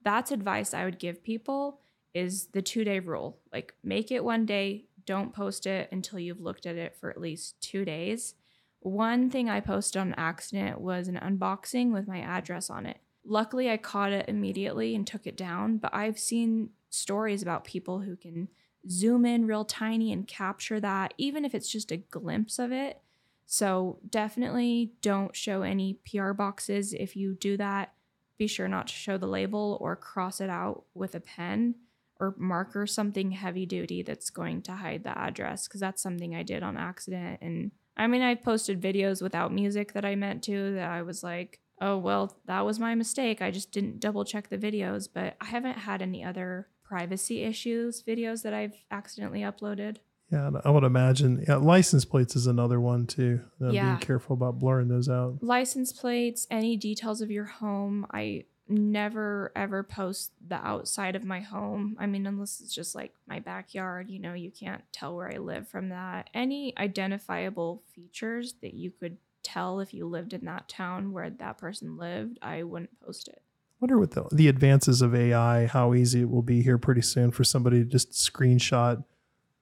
That's 0.05 0.31
advice 0.31 0.75
I 0.75 0.85
would 0.85 0.99
give 0.99 1.25
people 1.25 1.81
is 2.13 2.49
the 2.49 2.61
2-day 2.61 3.01
rule. 3.01 3.39
Like 3.53 3.75
make 3.83 4.13
it 4.13 4.23
one 4.23 4.45
day, 4.45 4.85
don't 5.07 5.33
post 5.33 5.67
it 5.67 5.89
until 5.91 6.19
you've 6.19 6.43
looked 6.43 6.67
at 6.67 6.77
it 6.77 6.95
for 6.95 7.09
at 7.09 7.21
least 7.21 7.61
2 7.63 7.85
days. 7.87 8.35
One 8.83 9.31
thing 9.31 9.49
I 9.49 9.61
posted 9.61 10.01
on 10.01 10.15
accident 10.15 10.81
was 10.81 11.07
an 11.07 11.17
unboxing 11.17 11.93
with 11.93 12.09
my 12.09 12.19
address 12.19 12.69
on 12.69 12.85
it. 12.85 12.99
Luckily, 13.25 13.71
I 13.71 13.77
caught 13.77 14.11
it 14.11 14.29
immediately 14.29 14.97
and 14.97 15.07
took 15.07 15.27
it 15.27 15.37
down, 15.37 15.77
but 15.77 15.95
I've 15.95 16.19
seen 16.19 16.71
stories 16.91 17.43
about 17.43 17.65
people 17.65 18.01
who 18.01 18.17
can 18.17 18.49
zoom 18.91 19.25
in 19.25 19.47
real 19.47 19.65
tiny 19.65 20.13
and 20.13 20.27
capture 20.27 20.81
that, 20.81 21.15
even 21.17 21.45
if 21.45 21.55
it's 21.55 21.71
just 21.71 21.93
a 21.93 21.97
glimpse 21.97 22.59
of 22.59 22.73
it. 22.73 23.01
So 23.47 24.01
definitely 24.09 24.95
don't 25.01 25.37
show 25.37 25.63
any 25.63 26.01
PR 26.05 26.33
boxes. 26.33 26.93
If 26.93 27.15
you 27.15 27.35
do 27.35 27.57
that, 27.59 27.93
be 28.37 28.49
sure 28.49 28.67
not 28.67 28.89
to 28.89 28.95
show 28.95 29.17
the 29.17 29.27
label 29.27 29.79
or 29.81 29.95
cross 29.95 30.41
it 30.41 30.51
out 30.51 30.85
with 30.95 31.15
a 31.15 31.21
pen 31.21 31.77
or 32.19 32.35
marker 32.37 32.87
something 32.87 33.31
heavy 33.31 33.67
duty 33.67 34.03
that's 34.03 34.31
going 34.31 34.63
to 34.63 34.73
hide 34.73 35.05
the 35.05 35.17
address 35.17 35.69
because 35.69 35.81
that's 35.81 36.03
something 36.03 36.35
I 36.35 36.43
did 36.43 36.65
on 36.65 36.77
accident 36.77 37.39
and 37.41 37.71
I 37.97 38.07
mean, 38.07 38.23
I've 38.23 38.43
posted 38.43 38.81
videos 38.81 39.23
without 39.23 39.53
music 39.53 39.93
that 39.93 40.05
I 40.05 40.15
meant 40.15 40.43
to 40.45 40.75
that 40.75 40.91
I 40.91 41.03
was 41.03 41.23
like, 41.23 41.61
oh, 41.81 41.99
well, 41.99 42.37
that 42.47 42.65
was 42.65 42.79
my 42.79 42.95
mistake. 42.95 43.43
I 43.43 43.51
just 43.51 43.73
didn't 43.73 44.01
double 44.01 44.25
check 44.25 44.49
the 44.49 44.59
videos, 44.59 45.09
but 45.13 45.37
I 45.41 45.47
haven't 45.47 45.79
had 45.79 46.01
any 46.01 46.25
other 46.25 46.69
privacy 46.85 47.43
issues 47.43 48.03
videos 48.03 48.43
that 48.43 48.55
I've 48.55 48.75
accidentally 48.91 49.41
uploaded. 49.41 49.97
Yeah, 50.31 50.51
I 50.65 50.71
would 50.71 50.85
imagine 50.85 51.45
yeah, 51.47 51.57
license 51.57 52.07
plates 52.07 52.37
is 52.37 52.47
another 52.47 52.81
one 52.81 53.07
too. 53.07 53.41
Uh, 53.61 53.71
Yeah. 53.71 53.85
Being 53.87 53.99
careful 53.99 54.35
about 54.35 54.59
blurring 54.59 54.89
those 54.89 55.09
out. 55.09 55.43
License 55.43 55.93
plates, 55.93 56.47
any 56.51 56.77
details 56.77 57.21
of 57.21 57.31
your 57.31 57.45
home. 57.45 58.07
I 58.13 58.45
never 58.73 59.53
ever 59.55 59.83
post 59.83 60.33
the 60.47 60.57
outside 60.57 61.17
of 61.17 61.25
my 61.25 61.41
home. 61.41 61.97
I 61.99 62.07
mean, 62.07 62.27
unless 62.27 62.61
it's 62.61 62.75
just 62.75 62.95
like 62.95 63.13
my 63.27 63.41
backyard, 63.41 64.11
you 64.11 64.19
know, 64.19 64.35
you 64.35 64.51
can't 64.51 64.83
tell 64.93 65.15
where 65.17 65.33
I 65.33 65.39
live 65.39 65.69
from 65.69 65.91
that. 65.91 66.31
Any 66.35 66.75
identifiable 66.79 67.83
features 67.95 68.55
that 68.63 68.75
you 68.75 68.91
could 68.91 69.17
tell 69.43 69.81
if 69.81 69.93
you 69.93 70.07
lived 70.07 70.33
in 70.33 70.45
that 70.45 70.69
town 70.69 71.13
where 71.13 71.31
that 71.31 71.59
person 71.59 71.97
lived, 71.97 72.39
I 72.43 72.63
wouldn't 72.63 73.01
post 73.01 73.29
it. 73.29 73.43
wonder 73.81 73.99
what 73.99 74.13
the, 74.13 74.27
the 74.33 74.49
advances 74.49 75.03
of 75.03 75.15
AI, 75.15 75.67
how 75.67 75.95
easy 75.95 76.23
it 76.23 76.31
will 76.31 76.43
be 76.43 76.63
here 76.63 76.79
pretty 76.79 77.03
soon 77.03 77.31
for 77.31 77.45
somebody 77.45 77.79
to 77.79 77.85
just 77.85 78.13
screenshot 78.13 79.05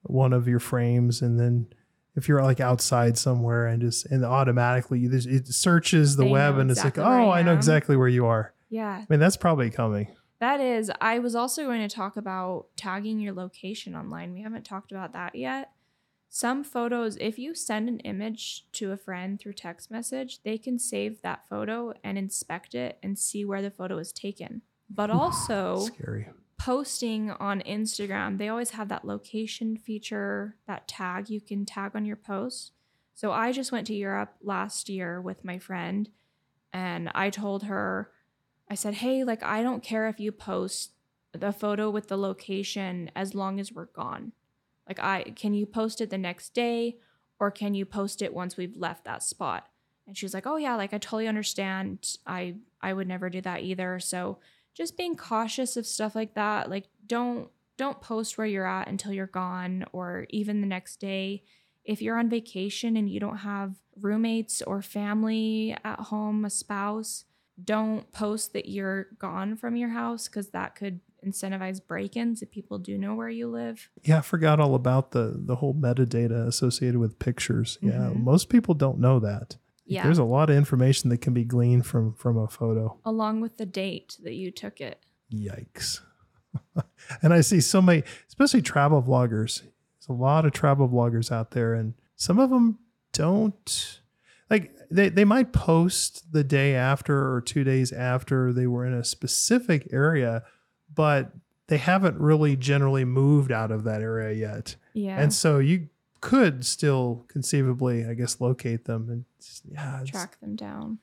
one 0.03 0.33
of 0.33 0.49
your 0.49 0.61
frames 0.61 1.21
and 1.21 1.39
then 1.39 1.67
if 2.17 2.29
you're 2.29 2.43
like 2.43 2.61
outside 2.61 3.17
somewhere 3.17 3.67
and 3.67 3.81
just 3.83 4.07
and 4.07 4.25
automatically 4.25 5.05
it 5.05 5.47
searches 5.47 6.17
the 6.17 6.25
They 6.25 6.31
web 6.31 6.59
and 6.59 6.71
it's 6.71 6.83
like, 6.83 6.99
oh, 6.99 7.31
I 7.31 7.43
know 7.43 7.55
exactly 7.55 7.97
where 7.97 8.09
you 8.09 8.27
are. 8.27 8.53
Yeah, 8.71 9.03
I 9.03 9.07
mean, 9.11 9.21
that's 9.21 9.37
probably 9.37 9.69
coming. 9.69 10.09
That 10.39 10.61
is, 10.61 10.91
I 11.03 11.19
was 11.19 11.35
also 11.35 11.65
going 11.65 11.87
to 11.87 11.95
talk 11.95 12.17
about 12.17 12.69
tagging 12.77 13.21
your 13.21 13.35
location 13.35 13.95
online. 13.95 14.33
We 14.33 14.41
haven't 14.41 14.65
talked 14.65 14.91
about 14.91 15.13
that 15.13 15.35
yet. 15.35 15.73
Some 16.31 16.65
photos, 16.65 17.17
if 17.21 17.39
you 17.39 17.55
send 17.55 17.89
an 17.89 17.99
image 18.01 18.65
to 18.73 18.93
a 18.93 18.97
friend 18.97 19.39
through 19.39 19.55
text 19.55 19.91
message, 19.91 20.43
they 20.43 20.57
can 20.57 20.79
save 20.79 21.21
that 21.23 21.47
photo 21.49 21.93
and 22.05 22.17
inspect 22.17 22.75
it 22.75 22.99
and 23.03 23.19
see 23.19 23.45
where 23.45 23.61
the 23.61 23.71
photo 23.71 23.97
was 23.97 24.13
taken. 24.13 24.63
But 24.89 25.11
also, 25.11 25.79
Scary. 25.81 26.29
posting 26.57 27.33
on 27.33 27.61
Instagram, 27.63 28.39
they 28.39 28.49
always 28.49 28.71
have 28.71 28.89
that 28.89 29.05
location 29.05 29.77
feature, 29.77 30.57
that 30.67 30.89
tag 30.89 31.29
you 31.29 31.41
can 31.41 31.67
tag 31.67 31.93
on 31.95 32.05
your 32.05 32.17
post. 32.17 32.73
So 33.15 33.33
I 33.33 33.53
just 33.53 33.73
went 33.73 33.89
to 33.89 33.95
Europe 33.95 34.37
last 34.41 34.89
year 34.89 35.21
with 35.21 35.45
my 35.45 35.59
friend 35.59 36.09
and 36.73 37.11
I 37.15 37.31
told 37.31 37.65
her, 37.65 38.11
I 38.71 38.75
said, 38.75 38.95
hey, 38.95 39.25
like, 39.25 39.43
I 39.43 39.63
don't 39.63 39.83
care 39.83 40.09
if 40.09 40.21
you 40.21 40.33
post 40.33 40.93
the 41.33 41.53
photo 41.53 41.91
with 41.91 42.09
the 42.09 42.17
location 42.17 43.11
as 43.15 43.35
long 43.35 43.61
as 43.61 43.73
we're 43.73 43.87
gone. 43.87 44.33
Like, 44.89 45.01
I 45.01 45.33
can 45.37 45.53
you 45.55 45.67
post 45.67 46.01
it 46.01 46.11
the 46.11 46.19
next 46.19 46.55
day 46.55 46.97
or 47.39 47.51
can 47.51 47.75
you 47.75 47.85
post 47.85 48.23
it 48.23 48.33
once 48.33 48.57
we've 48.57 48.77
left 48.77 49.05
that 49.05 49.23
spot? 49.23 49.67
And 50.07 50.17
she 50.17 50.25
was 50.25 50.35
like, 50.35 50.47
oh, 50.47 50.57
yeah, 50.57 50.77
like, 50.77 50.95
I 50.95 50.99
totally 50.99 51.29
understand. 51.29 52.17
I, 52.27 52.57
I 52.81 52.93
would 52.93 53.09
never 53.09 53.29
do 53.29 53.41
that 53.43 53.63
either. 53.63 54.01
So, 54.01 54.39
just 54.75 54.97
being 54.97 55.17
cautious 55.17 55.77
of 55.77 55.87
stuff 55.87 56.15
like 56.15 56.35
that 56.35 56.71
like 56.71 56.87
don't 57.07 57.51
don't 57.77 58.01
post 58.01 58.37
where 58.37 58.47
you're 58.47 58.67
at 58.67 58.89
until 58.89 59.13
you're 59.13 59.27
gone 59.27 59.85
or 59.93 60.27
even 60.31 60.61
the 60.61 60.67
next 60.67 60.97
day 61.01 61.43
if 61.85 62.01
you're 62.03 62.19
on 62.19 62.29
vacation 62.29 62.97
and 62.97 63.11
you 63.11 63.19
don't 63.19 63.39
have 63.39 63.75
roommates 64.01 64.63
or 64.63 64.83
family 64.83 65.77
at 65.85 65.99
home 65.99 66.45
a 66.45 66.51
spouse 66.51 67.25
don't 67.65 68.11
post 68.13 68.53
that 68.53 68.69
you're 68.69 69.07
gone 69.19 69.57
from 69.57 69.77
your 69.77 69.91
house 69.91 70.29
because 70.29 70.51
that 70.51 70.75
could 70.77 71.01
incentivize 71.27 71.81
break-ins 71.87 72.41
if 72.43 72.51
people 72.51 72.79
do 72.79 72.97
know 72.97 73.15
where 73.15 73.29
you 73.29 73.47
live 73.49 73.91
Yeah, 74.03 74.19
I 74.19 74.21
forgot 74.23 74.59
all 74.61 74.75
about 74.75 75.11
the 75.11 75.35
the 75.45 75.57
whole 75.57 75.75
metadata 75.75 76.47
associated 76.47 76.99
with 76.99 77.19
pictures. 77.19 77.79
Yeah, 77.83 78.11
Mhm. 78.15 78.23
most 78.25 78.49
people 78.49 78.75
don't 78.75 78.99
know 78.99 79.19
that. 79.21 79.57
yeah 79.85 80.03
There's 80.05 80.19
a 80.19 80.25
lot 80.25 80.49
of 80.51 80.57
information 80.57 81.11
that 81.11 81.21
can 81.21 81.35
be 81.35 81.45
gleaned 81.45 81.85
from 81.87 82.15
from 82.15 82.39
a 82.39 82.49
photo. 82.49 82.99
along 83.05 83.41
with 83.43 83.57
the 83.59 83.67
date 83.67 84.17
that 84.23 84.35
you 84.35 84.51
took 84.51 84.81
it 84.81 85.05
Yikes. 85.33 86.01
and 87.23 87.33
I 87.33 87.41
see 87.43 87.61
so 87.61 87.81
many, 87.83 88.03
especially 88.29 88.63
travel 88.63 89.03
vloggers. 89.03 89.61
There's 89.63 90.09
a 90.09 90.13
lot 90.13 90.45
of 90.47 90.53
travel 90.53 90.89
vloggers 90.89 91.31
out 91.31 91.51
there, 91.53 91.75
and 91.75 91.95
some 92.17 92.39
of 92.41 92.51
them 92.51 92.79
don't 93.13 94.00
like 94.51 94.77
they, 94.91 95.09
they 95.09 95.25
might 95.25 95.53
post 95.53 96.33
the 96.33 96.43
day 96.45 96.75
after 96.75 97.33
or 97.33 97.41
two 97.41 97.63
days 97.65 97.93
after 97.93 98.53
they 98.53 98.67
were 98.67 98.85
in 98.85 98.93
a 98.93 99.05
specific 99.05 99.89
area, 99.93 100.43
but 100.95 101.31
they 101.69 101.79
haven't 101.79 102.19
really 102.19 102.57
generally 102.57 103.05
moved 103.05 103.53
out 103.53 103.71
of 103.71 103.85
that 103.85 104.03
area 104.03 104.33
yet. 104.37 104.75
yeah 104.93 105.21
And 105.21 105.33
so 105.33 105.59
you 105.61 105.89
could 106.21 106.67
still 106.67 107.25
conceivably, 107.29 108.05
I 108.05 108.15
guess, 108.15 108.41
locate 108.41 108.85
them 108.87 109.09
and 109.09 109.25
just- 109.41 109.63
yeah, 109.71 110.03
track 110.05 110.41
them 110.41 110.57
down 110.57 110.99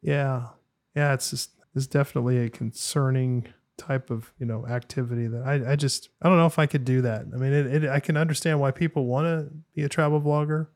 yeah, 0.00 0.48
yeah. 0.94 1.14
It's 1.14 1.30
just 1.30 1.50
it's 1.74 1.86
definitely 1.86 2.36
a 2.38 2.50
concerning 2.50 3.48
type 3.78 4.10
of 4.10 4.32
you 4.38 4.44
know 4.46 4.66
activity 4.66 5.26
that 5.26 5.42
I 5.42 5.72
I 5.72 5.76
just 5.76 6.10
I 6.20 6.28
don't 6.28 6.36
know 6.36 6.46
if 6.46 6.58
I 6.58 6.66
could 6.66 6.84
do 6.84 7.00
that. 7.02 7.22
I 7.32 7.36
mean, 7.38 7.52
it, 7.54 7.84
it 7.84 7.88
I 7.90 8.00
can 8.00 8.16
understand 8.18 8.60
why 8.60 8.70
people 8.70 9.06
want 9.06 9.24
to 9.24 9.50
be 9.74 9.82
a 9.82 9.88
travel 9.88 10.20
vlogger, 10.20 10.66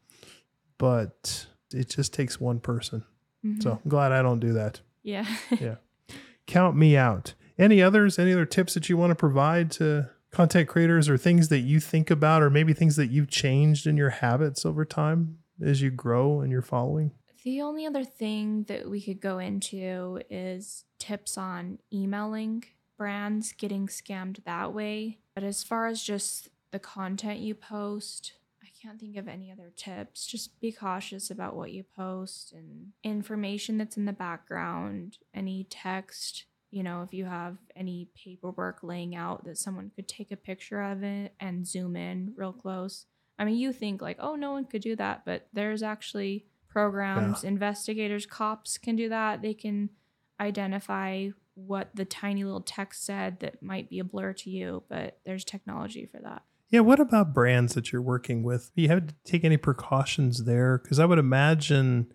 but 0.78 1.46
it 1.72 1.88
just 1.88 2.12
takes 2.14 2.40
one 2.40 2.60
person. 2.60 3.04
Mhm. 3.44 3.62
So 3.62 3.72
I'm 3.84 3.88
glad 3.88 4.12
I 4.12 4.22
don't 4.22 4.40
do 4.40 4.52
that. 4.54 4.80
yeah 5.02 5.26
yeah. 5.60 5.76
Count 6.46 6.76
me 6.76 6.96
out. 6.96 7.34
Any 7.58 7.82
others? 7.82 8.18
Any 8.18 8.32
other 8.32 8.46
tips 8.46 8.74
that 8.74 8.88
you 8.88 8.96
want 8.96 9.10
to 9.10 9.14
provide 9.14 9.70
to 9.72 10.08
content 10.30 10.68
creators 10.68 11.08
or 11.08 11.16
things 11.18 11.48
that 11.48 11.60
you 11.60 11.80
think 11.80 12.10
about, 12.10 12.42
or 12.42 12.50
maybe 12.50 12.72
things 12.72 12.96
that 12.96 13.08
you've 13.08 13.28
changed 13.28 13.86
in 13.86 13.96
your 13.96 14.10
habits 14.10 14.64
over 14.66 14.84
time 14.84 15.38
as 15.60 15.82
you 15.82 15.90
grow 15.90 16.40
in 16.40 16.50
your 16.50 16.62
following? 16.62 17.10
The 17.44 17.60
only 17.62 17.86
other 17.86 18.04
thing 18.04 18.64
that 18.64 18.88
we 18.90 19.00
could 19.00 19.20
go 19.20 19.38
into 19.38 20.20
is 20.30 20.84
tips 20.98 21.36
on 21.38 21.78
emailing 21.92 22.64
brands, 22.96 23.52
getting 23.52 23.86
scammed 23.86 24.42
that 24.44 24.72
way. 24.74 25.18
But 25.34 25.44
as 25.44 25.62
far 25.62 25.86
as 25.86 26.02
just 26.02 26.48
the 26.72 26.78
content 26.78 27.40
you 27.40 27.54
post, 27.54 28.32
can't 28.80 28.98
think 28.98 29.16
of 29.16 29.28
any 29.28 29.50
other 29.50 29.72
tips. 29.76 30.26
Just 30.26 30.60
be 30.60 30.72
cautious 30.72 31.30
about 31.30 31.56
what 31.56 31.72
you 31.72 31.84
post 31.96 32.52
and 32.52 32.92
information 33.02 33.78
that's 33.78 33.96
in 33.96 34.04
the 34.04 34.12
background, 34.12 35.18
any 35.34 35.66
text. 35.68 36.44
You 36.70 36.82
know, 36.82 37.02
if 37.02 37.14
you 37.14 37.24
have 37.24 37.56
any 37.74 38.08
paperwork 38.14 38.80
laying 38.82 39.14
out 39.14 39.44
that 39.44 39.58
someone 39.58 39.90
could 39.94 40.06
take 40.06 40.30
a 40.30 40.36
picture 40.36 40.82
of 40.82 41.02
it 41.02 41.34
and 41.40 41.66
zoom 41.66 41.96
in 41.96 42.34
real 42.36 42.52
close. 42.52 43.06
I 43.38 43.44
mean, 43.44 43.56
you 43.56 43.72
think 43.72 44.02
like, 44.02 44.18
oh, 44.20 44.34
no 44.34 44.52
one 44.52 44.64
could 44.64 44.82
do 44.82 44.96
that, 44.96 45.24
but 45.24 45.48
there's 45.52 45.82
actually 45.82 46.44
programs, 46.68 47.44
investigators, 47.44 48.26
cops 48.26 48.76
can 48.76 48.96
do 48.96 49.08
that. 49.08 49.42
They 49.42 49.54
can 49.54 49.90
identify 50.40 51.28
what 51.54 51.90
the 51.94 52.04
tiny 52.04 52.44
little 52.44 52.60
text 52.60 53.04
said 53.04 53.40
that 53.40 53.62
might 53.62 53.88
be 53.88 53.98
a 53.98 54.04
blur 54.04 54.32
to 54.32 54.50
you, 54.50 54.82
but 54.88 55.18
there's 55.24 55.44
technology 55.44 56.06
for 56.06 56.20
that. 56.20 56.42
Yeah, 56.70 56.80
what 56.80 57.00
about 57.00 57.32
brands 57.32 57.74
that 57.74 57.92
you're 57.92 58.02
working 58.02 58.42
with? 58.42 58.70
Do 58.76 58.82
you 58.82 58.88
have 58.88 59.06
to 59.06 59.14
take 59.24 59.44
any 59.44 59.56
precautions 59.56 60.44
there? 60.44 60.78
Because 60.78 60.98
I 60.98 61.06
would 61.06 61.18
imagine 61.18 62.12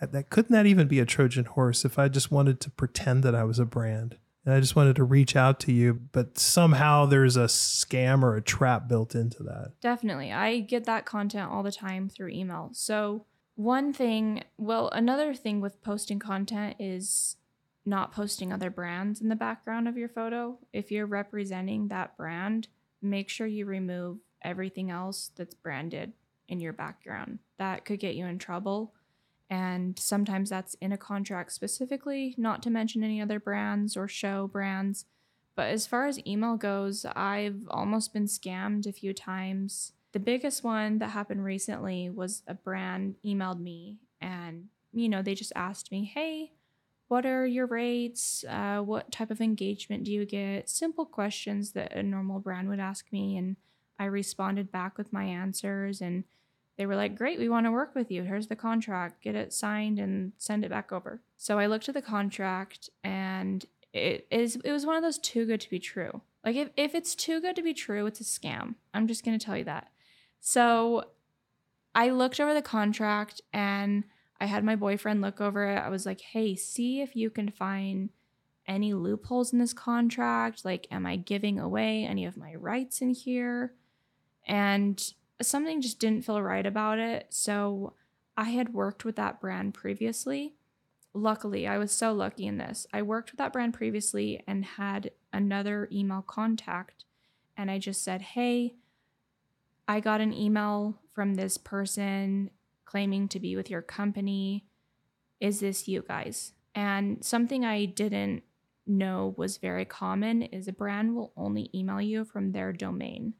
that, 0.00 0.12
that 0.12 0.30
couldn't 0.30 0.52
that 0.52 0.66
even 0.66 0.86
be 0.86 1.00
a 1.00 1.04
Trojan 1.04 1.44
horse 1.44 1.84
if 1.84 1.98
I 1.98 2.08
just 2.08 2.30
wanted 2.30 2.60
to 2.60 2.70
pretend 2.70 3.22
that 3.24 3.34
I 3.34 3.44
was 3.44 3.58
a 3.58 3.64
brand 3.64 4.18
and 4.44 4.54
I 4.54 4.60
just 4.60 4.76
wanted 4.76 4.96
to 4.96 5.04
reach 5.04 5.36
out 5.36 5.60
to 5.60 5.72
you, 5.72 5.94
but 6.12 6.38
somehow 6.38 7.06
there's 7.06 7.36
a 7.36 7.44
scam 7.44 8.22
or 8.22 8.36
a 8.36 8.42
trap 8.42 8.88
built 8.88 9.14
into 9.14 9.42
that. 9.42 9.72
Definitely. 9.80 10.32
I 10.32 10.60
get 10.60 10.84
that 10.84 11.04
content 11.04 11.50
all 11.50 11.62
the 11.62 11.72
time 11.72 12.08
through 12.08 12.30
email. 12.30 12.70
So, 12.72 13.26
one 13.56 13.92
thing, 13.92 14.44
well, 14.56 14.88
another 14.90 15.34
thing 15.34 15.60
with 15.60 15.82
posting 15.82 16.18
content 16.18 16.76
is 16.78 17.36
not 17.84 18.12
posting 18.12 18.52
other 18.52 18.70
brands 18.70 19.20
in 19.20 19.28
the 19.28 19.36
background 19.36 19.86
of 19.86 19.98
your 19.98 20.08
photo. 20.08 20.58
If 20.72 20.90
you're 20.90 21.04
representing 21.04 21.88
that 21.88 22.16
brand, 22.16 22.68
make 23.02 23.28
sure 23.28 23.46
you 23.46 23.66
remove 23.66 24.18
everything 24.42 24.90
else 24.90 25.30
that's 25.36 25.54
branded 25.54 26.12
in 26.48 26.60
your 26.60 26.72
background. 26.72 27.38
That 27.58 27.84
could 27.84 28.00
get 28.00 28.14
you 28.14 28.26
in 28.26 28.38
trouble. 28.38 28.92
And 29.48 29.98
sometimes 29.98 30.50
that's 30.50 30.74
in 30.74 30.92
a 30.92 30.98
contract 30.98 31.52
specifically, 31.52 32.34
not 32.38 32.62
to 32.62 32.70
mention 32.70 33.02
any 33.02 33.20
other 33.20 33.40
brands 33.40 33.96
or 33.96 34.06
show 34.06 34.46
brands. 34.46 35.06
But 35.56 35.68
as 35.70 35.86
far 35.86 36.06
as 36.06 36.24
email 36.26 36.56
goes, 36.56 37.04
I've 37.04 37.66
almost 37.68 38.12
been 38.12 38.26
scammed 38.26 38.86
a 38.86 38.92
few 38.92 39.12
times. 39.12 39.92
The 40.12 40.20
biggest 40.20 40.64
one 40.64 40.98
that 40.98 41.10
happened 41.10 41.44
recently 41.44 42.10
was 42.10 42.42
a 42.46 42.54
brand 42.54 43.16
emailed 43.24 43.60
me 43.60 43.98
and, 44.20 44.68
you 44.92 45.08
know, 45.08 45.22
they 45.22 45.34
just 45.34 45.52
asked 45.54 45.90
me, 45.92 46.04
hey, 46.04 46.52
what 47.10 47.26
are 47.26 47.44
your 47.44 47.66
rates? 47.66 48.44
Uh, 48.48 48.78
what 48.78 49.10
type 49.10 49.32
of 49.32 49.40
engagement 49.40 50.04
do 50.04 50.12
you 50.12 50.24
get? 50.24 50.70
Simple 50.70 51.04
questions 51.04 51.72
that 51.72 51.92
a 51.92 52.04
normal 52.04 52.38
brand 52.38 52.68
would 52.68 52.78
ask 52.78 53.10
me. 53.10 53.36
And 53.36 53.56
I 53.98 54.04
responded 54.04 54.70
back 54.70 54.96
with 54.96 55.12
my 55.12 55.24
answers. 55.24 56.00
And 56.00 56.22
they 56.78 56.86
were 56.86 56.94
like, 56.94 57.18
great, 57.18 57.40
we 57.40 57.48
want 57.48 57.66
to 57.66 57.72
work 57.72 57.96
with 57.96 58.12
you. 58.12 58.22
Here's 58.22 58.46
the 58.46 58.54
contract. 58.54 59.24
Get 59.24 59.34
it 59.34 59.52
signed 59.52 59.98
and 59.98 60.34
send 60.38 60.64
it 60.64 60.70
back 60.70 60.92
over. 60.92 61.20
So 61.36 61.58
I 61.58 61.66
looked 61.66 61.88
at 61.88 61.96
the 61.96 62.00
contract 62.00 62.90
and 63.02 63.64
it 63.92 64.28
is 64.30 64.54
it 64.64 64.70
was 64.70 64.86
one 64.86 64.94
of 64.94 65.02
those 65.02 65.18
too 65.18 65.46
good 65.46 65.60
to 65.62 65.68
be 65.68 65.80
true. 65.80 66.22
Like 66.44 66.54
if, 66.54 66.70
if 66.76 66.94
it's 66.94 67.16
too 67.16 67.40
good 67.40 67.56
to 67.56 67.62
be 67.62 67.74
true, 67.74 68.06
it's 68.06 68.20
a 68.20 68.24
scam. 68.24 68.76
I'm 68.94 69.08
just 69.08 69.24
gonna 69.24 69.36
tell 69.36 69.56
you 69.56 69.64
that. 69.64 69.88
So 70.38 71.06
I 71.92 72.10
looked 72.10 72.38
over 72.38 72.54
the 72.54 72.62
contract 72.62 73.40
and 73.52 74.04
I 74.40 74.46
had 74.46 74.64
my 74.64 74.74
boyfriend 74.74 75.20
look 75.20 75.40
over 75.40 75.68
it. 75.68 75.78
I 75.78 75.90
was 75.90 76.06
like, 76.06 76.20
hey, 76.20 76.56
see 76.56 77.02
if 77.02 77.14
you 77.14 77.28
can 77.28 77.50
find 77.50 78.10
any 78.66 78.94
loopholes 78.94 79.52
in 79.52 79.58
this 79.58 79.74
contract. 79.74 80.64
Like, 80.64 80.86
am 80.90 81.04
I 81.04 81.16
giving 81.16 81.58
away 81.58 82.04
any 82.04 82.24
of 82.24 82.36
my 82.36 82.54
rights 82.54 83.02
in 83.02 83.10
here? 83.10 83.74
And 84.46 85.12
something 85.42 85.82
just 85.82 85.98
didn't 85.98 86.24
feel 86.24 86.40
right 86.40 86.64
about 86.64 86.98
it. 86.98 87.26
So 87.30 87.94
I 88.36 88.50
had 88.50 88.72
worked 88.72 89.04
with 89.04 89.16
that 89.16 89.40
brand 89.40 89.74
previously. 89.74 90.54
Luckily, 91.12 91.66
I 91.66 91.76
was 91.76 91.92
so 91.92 92.12
lucky 92.12 92.46
in 92.46 92.58
this. 92.58 92.86
I 92.94 93.02
worked 93.02 93.32
with 93.32 93.38
that 93.38 93.52
brand 93.52 93.74
previously 93.74 94.42
and 94.46 94.64
had 94.64 95.10
another 95.32 95.88
email 95.92 96.22
contact. 96.22 97.04
And 97.56 97.70
I 97.70 97.78
just 97.78 98.02
said, 98.02 98.22
hey, 98.22 98.76
I 99.86 100.00
got 100.00 100.20
an 100.20 100.32
email 100.32 101.00
from 101.12 101.34
this 101.34 101.58
person 101.58 102.50
claiming 102.90 103.28
to 103.28 103.38
be 103.38 103.54
with 103.54 103.70
your 103.70 103.82
company. 103.82 104.64
Is 105.38 105.60
this 105.60 105.86
you 105.86 106.02
guys? 106.06 106.52
And 106.74 107.24
something 107.24 107.64
I 107.64 107.84
didn't 107.84 108.42
know 108.86 109.34
was 109.36 109.58
very 109.58 109.84
common 109.84 110.42
is 110.42 110.66
a 110.66 110.72
brand 110.72 111.14
will 111.14 111.32
only 111.36 111.70
email 111.74 112.00
you 112.00 112.24
from 112.24 112.50
their 112.50 112.72
domain. 112.72 113.34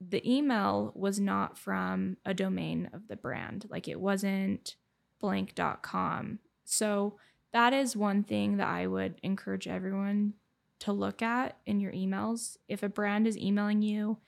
The 0.00 0.26
email 0.28 0.92
was 0.94 1.20
not 1.20 1.58
from 1.58 2.16
a 2.24 2.32
domain 2.32 2.88
of 2.92 3.08
the 3.08 3.16
brand, 3.16 3.66
like 3.68 3.88
it 3.88 4.00
wasn't 4.00 4.76
blank.com. 5.20 6.38
So 6.64 7.16
that 7.52 7.72
is 7.72 7.96
one 7.96 8.22
thing 8.22 8.56
that 8.56 8.68
I 8.68 8.86
would 8.86 9.16
encourage 9.22 9.66
everyone 9.66 10.34
to 10.80 10.92
look 10.92 11.20
at 11.20 11.58
in 11.66 11.80
your 11.80 11.92
emails. 11.92 12.56
If 12.68 12.82
a 12.82 12.88
brand 12.88 13.26
is 13.26 13.36
emailing 13.36 13.82
you 13.82 14.18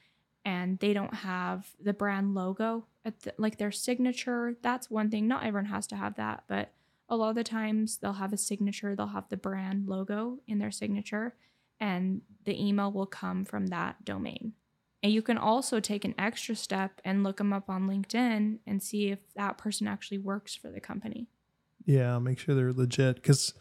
and 0.44 0.78
they 0.80 0.92
don't 0.92 1.14
have 1.14 1.68
the 1.80 1.92
brand 1.92 2.34
logo 2.34 2.86
like 3.38 3.59
their 3.59 3.72
signature 3.72 4.57
that's 4.62 4.90
one 4.90 5.11
thing. 5.11 5.26
Not 5.26 5.44
everyone 5.44 5.70
has 5.70 5.86
to 5.88 5.96
have 5.96 6.16
that 6.16 6.44
but 6.48 6.72
a 7.09 7.16
lot 7.16 7.30
of 7.30 7.34
the 7.34 7.44
times 7.44 7.98
they'll 7.98 8.14
have 8.14 8.32
a 8.32 8.38
signature 8.38 8.94
they'll 8.94 9.09
have 9.09 9.28
the 9.28 9.36
brand 9.36 9.88
logo 9.88 10.38
in 10.46 10.59
their 10.59 10.70
signature 10.70 11.34
and 11.80 12.20
the 12.44 12.62
email 12.62 12.92
will 12.92 13.07
come 13.07 13.44
from 13.44 13.68
that 13.68 14.05
domain. 14.05 14.53
And 15.03 15.12
you 15.12 15.22
can 15.22 15.38
also 15.38 15.80
take 15.80 16.05
an 16.05 16.14
extra 16.18 16.55
step 16.55 17.01
and 17.05 17.24
look 17.24 17.38
them 17.38 17.55
up 17.55 17.70
on 17.70 17.88
linkedin 17.88 18.59
and 18.66 18.82
see 18.82 19.11
if 19.11 19.20
that 19.34 19.57
person 19.57 19.88
actually 19.88 20.18
works 20.18 20.55
for 20.55 20.70
the 20.70 20.80
company. 20.80 21.28
Yeah 21.86 22.18
make 22.18 22.38
sure 22.38 22.55
they're 22.55 22.72
legit 22.72 23.16
because 23.16 23.55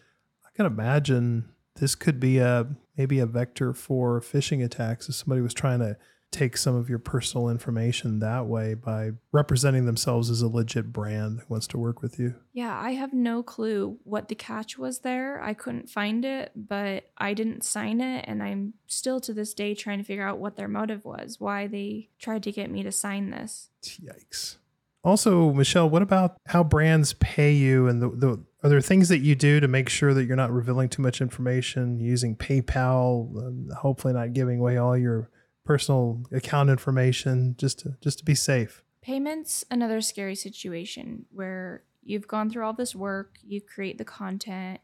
i 0.46 0.50
can 0.56 0.66
imagine 0.66 1.50
this 1.80 1.96
could 1.96 2.20
be 2.20 2.38
a 2.38 2.68
maybe 2.98 3.20
a 3.20 3.26
vector 3.26 3.74
for 3.74 4.20
phishing 4.20 4.64
attacks 4.64 5.08
if 5.10 5.16
somebody 5.16 5.42
was 5.42 5.54
trying 5.54 5.80
to 5.80 5.98
take 6.32 6.58
some 6.58 6.76
of 6.76 6.90
your 6.90 7.00
personal 7.00 7.50
information 7.50 8.20
that 8.20 8.46
way 8.46 8.74
by 8.74 9.12
representing 9.32 9.86
themselves 9.86 10.30
as 10.30 10.42
a 10.42 10.48
legit 10.48 10.94
brand 10.94 11.40
that 11.40 11.50
wants 11.50 11.68
to 11.68 11.78
work 11.78 12.02
with 12.02 12.20
you. 12.20 12.36
Yeah, 12.54 12.78
I 12.80 12.92
have 12.92 13.14
no 13.14 13.42
clue 13.42 13.98
what 14.04 14.28
the 14.28 14.36
catch 14.36 14.78
was 14.78 15.00
there. 15.00 15.42
I 15.42 15.54
couldn't 15.54 15.90
find 15.90 16.24
it, 16.24 16.52
but 16.56 17.06
I 17.18 17.34
didn't 17.34 17.64
sign 17.64 18.00
it. 18.00 18.26
And 18.28 18.44
I'm 18.44 18.74
still 18.88 19.20
to 19.22 19.34
this 19.34 19.54
day 19.54 19.74
trying 19.74 19.98
to 19.98 20.04
figure 20.04 20.28
out 20.28 20.40
what 20.40 20.56
their 20.56 20.68
motive 20.68 21.04
was, 21.04 21.40
why 21.40 21.68
they 21.68 22.10
tried 22.20 22.44
to 22.44 22.52
get 22.52 22.70
me 22.70 22.84
to 22.84 22.92
sign 22.92 23.32
this. 23.32 23.70
Yikes. 23.84 24.58
Also, 25.04 25.54
Michelle, 25.54 25.90
what 25.90 26.02
about 26.02 26.36
how 26.48 26.64
brands 26.64 27.14
pay 27.14 27.54
you 27.54 27.88
and 27.88 28.02
the, 28.02 28.10
the 28.10 28.44
are 28.62 28.70
there 28.70 28.82
things 28.82 29.08
that 29.08 29.20
you 29.20 29.36
do 29.36 29.62
to 29.62 29.70
make 29.70 29.88
sure 29.88 30.14
that 30.14 30.26
you're 30.26 30.36
not 30.36 30.52
revealing 30.52 30.90
too 30.90 31.02
much 31.02 31.22
information 31.22 32.00
using 32.02 32.36
PayPal, 32.36 33.34
um, 33.38 33.70
hopefully 33.78 34.14
not 34.14 34.34
giving 34.34 34.60
away 34.60 34.76
all 34.76 34.98
your 34.98 35.30
personal 35.70 36.20
account 36.32 36.68
information 36.68 37.54
just 37.56 37.78
to 37.78 37.96
just 38.02 38.18
to 38.18 38.26
be 38.26 38.34
safe. 38.34 38.84
Payments 39.04 39.64
another 39.70 40.02
scary 40.02 40.34
situation 40.34 41.28
where 41.30 41.84
you've 42.02 42.28
gone 42.28 42.50
through 42.50 42.66
all 42.66 42.74
this 42.74 42.96
work, 42.96 43.36
you 43.44 43.62
create 43.62 44.00
the 44.00 44.04
content, 44.04 44.80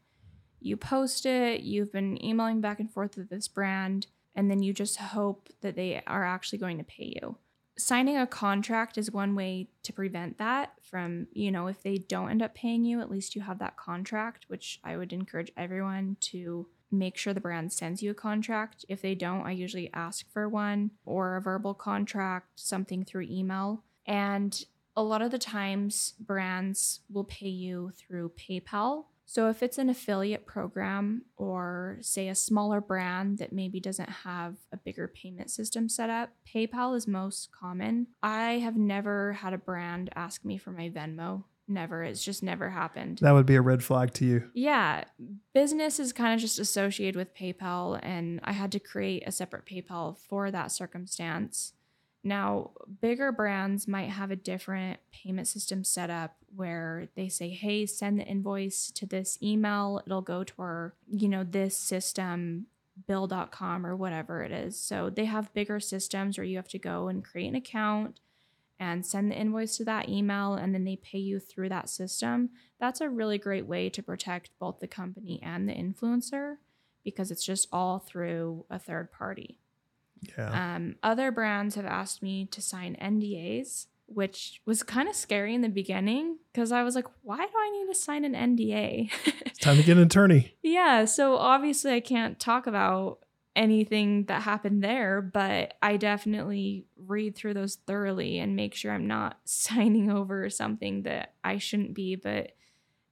you 0.60 0.76
post 0.76 1.26
it, 1.26 1.62
you've 1.62 1.90
been 1.90 2.24
emailing 2.24 2.60
back 2.60 2.78
and 2.78 2.88
forth 2.88 3.16
with 3.16 3.30
this 3.30 3.48
brand, 3.48 4.06
and 4.36 4.48
then 4.48 4.62
you 4.62 4.72
just 4.72 4.98
hope 4.98 5.48
that 5.60 5.74
they 5.74 6.00
are 6.06 6.24
actually 6.24 6.60
going 6.60 6.78
to 6.78 6.84
pay 6.84 7.18
you. 7.20 7.36
Signing 7.76 8.16
a 8.16 8.24
contract 8.24 8.96
is 8.96 9.10
one 9.10 9.34
way 9.34 9.68
to 9.82 9.92
prevent 9.92 10.38
that 10.38 10.74
from, 10.88 11.26
you 11.32 11.50
know, 11.50 11.66
if 11.66 11.82
they 11.82 11.96
don't 11.96 12.30
end 12.30 12.42
up 12.42 12.54
paying 12.54 12.84
you, 12.84 13.00
at 13.00 13.10
least 13.10 13.34
you 13.34 13.42
have 13.42 13.58
that 13.58 13.76
contract, 13.76 14.44
which 14.46 14.78
I 14.84 14.96
would 14.96 15.12
encourage 15.12 15.50
everyone 15.56 16.16
to 16.32 16.68
make 16.90 17.16
sure 17.16 17.34
the 17.34 17.40
brand 17.40 17.72
sends 17.72 18.02
you 18.02 18.10
a 18.10 18.14
contract. 18.14 18.84
If 18.88 19.02
they 19.02 19.14
don't, 19.14 19.46
I 19.46 19.52
usually 19.52 19.90
ask 19.92 20.30
for 20.32 20.48
one 20.48 20.92
or 21.04 21.36
a 21.36 21.40
verbal 21.40 21.74
contract, 21.74 22.48
something 22.56 23.04
through 23.04 23.26
email. 23.30 23.84
And 24.06 24.64
a 24.96 25.02
lot 25.02 25.22
of 25.22 25.30
the 25.30 25.38
times, 25.38 26.14
brands 26.18 27.00
will 27.12 27.24
pay 27.24 27.48
you 27.48 27.92
through 27.96 28.32
PayPal. 28.38 29.06
So 29.28 29.50
if 29.50 29.60
it's 29.60 29.76
an 29.76 29.90
affiliate 29.90 30.46
program 30.46 31.22
or, 31.36 31.98
say, 32.00 32.28
a 32.28 32.34
smaller 32.34 32.80
brand 32.80 33.38
that 33.38 33.52
maybe 33.52 33.80
doesn't 33.80 34.08
have 34.08 34.54
a 34.72 34.76
bigger 34.76 35.08
payment 35.08 35.50
system 35.50 35.88
set 35.88 36.08
up, 36.08 36.30
PayPal 36.48 36.96
is 36.96 37.08
most 37.08 37.50
common. 37.50 38.06
I 38.22 38.52
have 38.52 38.76
never 38.76 39.32
had 39.32 39.52
a 39.52 39.58
brand 39.58 40.10
ask 40.14 40.44
me 40.44 40.58
for 40.58 40.70
my 40.70 40.88
Venmo 40.88 41.42
never 41.68 42.02
it's 42.02 42.24
just 42.24 42.42
never 42.42 42.70
happened. 42.70 43.18
That 43.18 43.32
would 43.32 43.46
be 43.46 43.56
a 43.56 43.62
red 43.62 43.82
flag 43.82 44.12
to 44.14 44.24
you. 44.24 44.50
Yeah 44.54 45.04
business 45.54 45.98
is 45.98 46.12
kind 46.12 46.34
of 46.34 46.40
just 46.40 46.58
associated 46.58 47.16
with 47.16 47.34
paypal 47.34 47.98
and 48.02 48.40
i 48.44 48.52
had 48.52 48.70
to 48.70 48.78
create 48.78 49.22
a 49.26 49.32
separate 49.32 49.64
paypal 49.64 50.16
for 50.16 50.50
that 50.50 50.72
circumstance. 50.72 51.72
Now 52.22 52.72
bigger 53.00 53.32
brands 53.32 53.86
might 53.86 54.10
have 54.10 54.30
a 54.30 54.36
different 54.36 55.00
payment 55.12 55.48
system 55.48 55.84
set 55.84 56.10
up 56.10 56.36
where 56.54 57.08
they 57.14 57.28
say 57.28 57.48
hey 57.50 57.86
send 57.86 58.18
the 58.18 58.24
invoice 58.24 58.90
to 58.92 59.06
this 59.06 59.38
email. 59.42 60.02
It'll 60.06 60.22
go 60.22 60.44
to 60.44 60.54
our 60.58 60.94
you 61.08 61.28
know 61.28 61.44
this 61.44 61.76
system 61.76 62.66
bill.com 63.06 63.86
or 63.86 63.94
whatever 63.94 64.42
it 64.42 64.52
is. 64.52 64.78
So 64.78 65.10
they 65.10 65.26
have 65.26 65.52
bigger 65.52 65.80
systems 65.80 66.38
where 66.38 66.44
you 66.44 66.56
have 66.56 66.68
to 66.68 66.78
go 66.78 67.08
and 67.08 67.22
create 67.22 67.48
an 67.48 67.54
account 67.54 68.20
and 68.78 69.04
send 69.06 69.30
the 69.30 69.36
invoice 69.36 69.76
to 69.76 69.84
that 69.84 70.08
email 70.08 70.54
and 70.54 70.74
then 70.74 70.84
they 70.84 70.96
pay 70.96 71.18
you 71.18 71.40
through 71.40 71.68
that 71.70 71.88
system, 71.88 72.50
that's 72.78 73.00
a 73.00 73.08
really 73.08 73.38
great 73.38 73.66
way 73.66 73.88
to 73.90 74.02
protect 74.02 74.50
both 74.58 74.80
the 74.80 74.86
company 74.86 75.40
and 75.42 75.68
the 75.68 75.72
influencer 75.72 76.56
because 77.04 77.30
it's 77.30 77.44
just 77.44 77.68
all 77.72 77.98
through 77.98 78.64
a 78.68 78.78
third 78.78 79.12
party. 79.12 79.58
Yeah. 80.36 80.74
Um, 80.76 80.96
other 81.02 81.30
brands 81.30 81.74
have 81.76 81.86
asked 81.86 82.22
me 82.22 82.46
to 82.46 82.60
sign 82.60 82.96
NDAs, 83.00 83.86
which 84.06 84.60
was 84.64 84.82
kind 84.82 85.08
of 85.08 85.14
scary 85.14 85.54
in 85.54 85.62
the 85.62 85.68
beginning 85.68 86.38
because 86.52 86.72
I 86.72 86.82
was 86.82 86.94
like, 86.94 87.06
why 87.22 87.38
do 87.38 87.52
I 87.56 87.70
need 87.70 87.92
to 87.92 87.98
sign 87.98 88.24
an 88.24 88.34
NDA? 88.34 89.10
it's 89.46 89.58
time 89.58 89.76
to 89.76 89.82
get 89.82 89.96
an 89.96 90.04
attorney. 90.04 90.54
yeah. 90.62 91.04
So 91.04 91.36
obviously, 91.36 91.92
I 91.92 92.00
can't 92.00 92.38
talk 92.38 92.66
about 92.66 93.20
anything 93.56 94.26
that 94.26 94.42
happened 94.42 94.84
there, 94.84 95.20
but 95.20 95.74
I 95.82 95.96
definitely 95.96 96.86
read 96.96 97.34
through 97.34 97.54
those 97.54 97.76
thoroughly 97.86 98.38
and 98.38 98.54
make 98.54 98.74
sure 98.74 98.92
I'm 98.92 99.08
not 99.08 99.38
signing 99.44 100.10
over 100.10 100.48
something 100.50 101.02
that 101.02 101.34
I 101.42 101.58
shouldn't 101.58 101.94
be. 101.94 102.14
But 102.14 102.52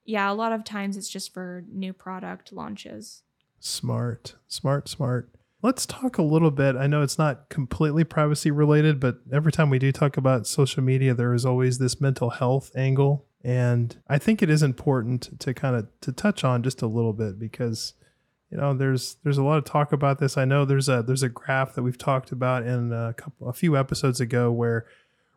yeah, 0.05 0.31
a 0.31 0.33
lot 0.33 0.53
of 0.53 0.63
times 0.63 0.95
it's 0.95 1.09
just 1.09 1.33
for 1.33 1.65
new 1.69 1.91
product 1.91 2.53
launches. 2.53 3.23
Smart, 3.59 4.35
smart, 4.47 4.87
smart. 4.87 5.31
Let's 5.63 5.87
talk 5.87 6.19
a 6.19 6.23
little 6.23 6.51
bit. 6.51 6.75
I 6.75 6.85
know 6.85 7.01
it's 7.01 7.17
not 7.17 7.49
completely 7.49 8.03
privacy 8.03 8.51
related, 8.51 8.99
but 8.99 9.17
every 9.33 9.51
time 9.51 9.71
we 9.71 9.79
do 9.79 9.91
talk 9.91 10.15
about 10.15 10.45
social 10.45 10.83
media, 10.83 11.15
there 11.15 11.33
is 11.33 11.43
always 11.43 11.79
this 11.79 11.99
mental 11.99 12.29
health 12.29 12.71
angle. 12.75 13.25
And 13.43 13.97
I 14.07 14.19
think 14.19 14.43
it 14.43 14.49
is 14.49 14.61
important 14.61 15.39
to 15.39 15.55
kind 15.55 15.75
of 15.75 15.87
to 16.01 16.11
touch 16.11 16.43
on 16.43 16.61
just 16.61 16.83
a 16.83 16.87
little 16.87 17.13
bit 17.13 17.39
because 17.39 17.93
you 18.55 18.61
know 18.61 18.73
there's 18.73 19.17
there's 19.23 19.37
a 19.37 19.43
lot 19.43 19.57
of 19.57 19.65
talk 19.65 19.91
about 19.91 20.19
this. 20.19 20.37
I 20.37 20.45
know 20.45 20.63
there's 20.63 20.87
a 20.87 21.03
there's 21.03 21.23
a 21.23 21.29
graph 21.29 21.75
that 21.75 21.83
we've 21.83 21.97
talked 21.97 22.31
about 22.31 22.65
in 22.65 22.93
a 22.93 23.13
couple 23.13 23.49
a 23.49 23.53
few 23.53 23.75
episodes 23.75 24.21
ago 24.21 24.49
where 24.49 24.85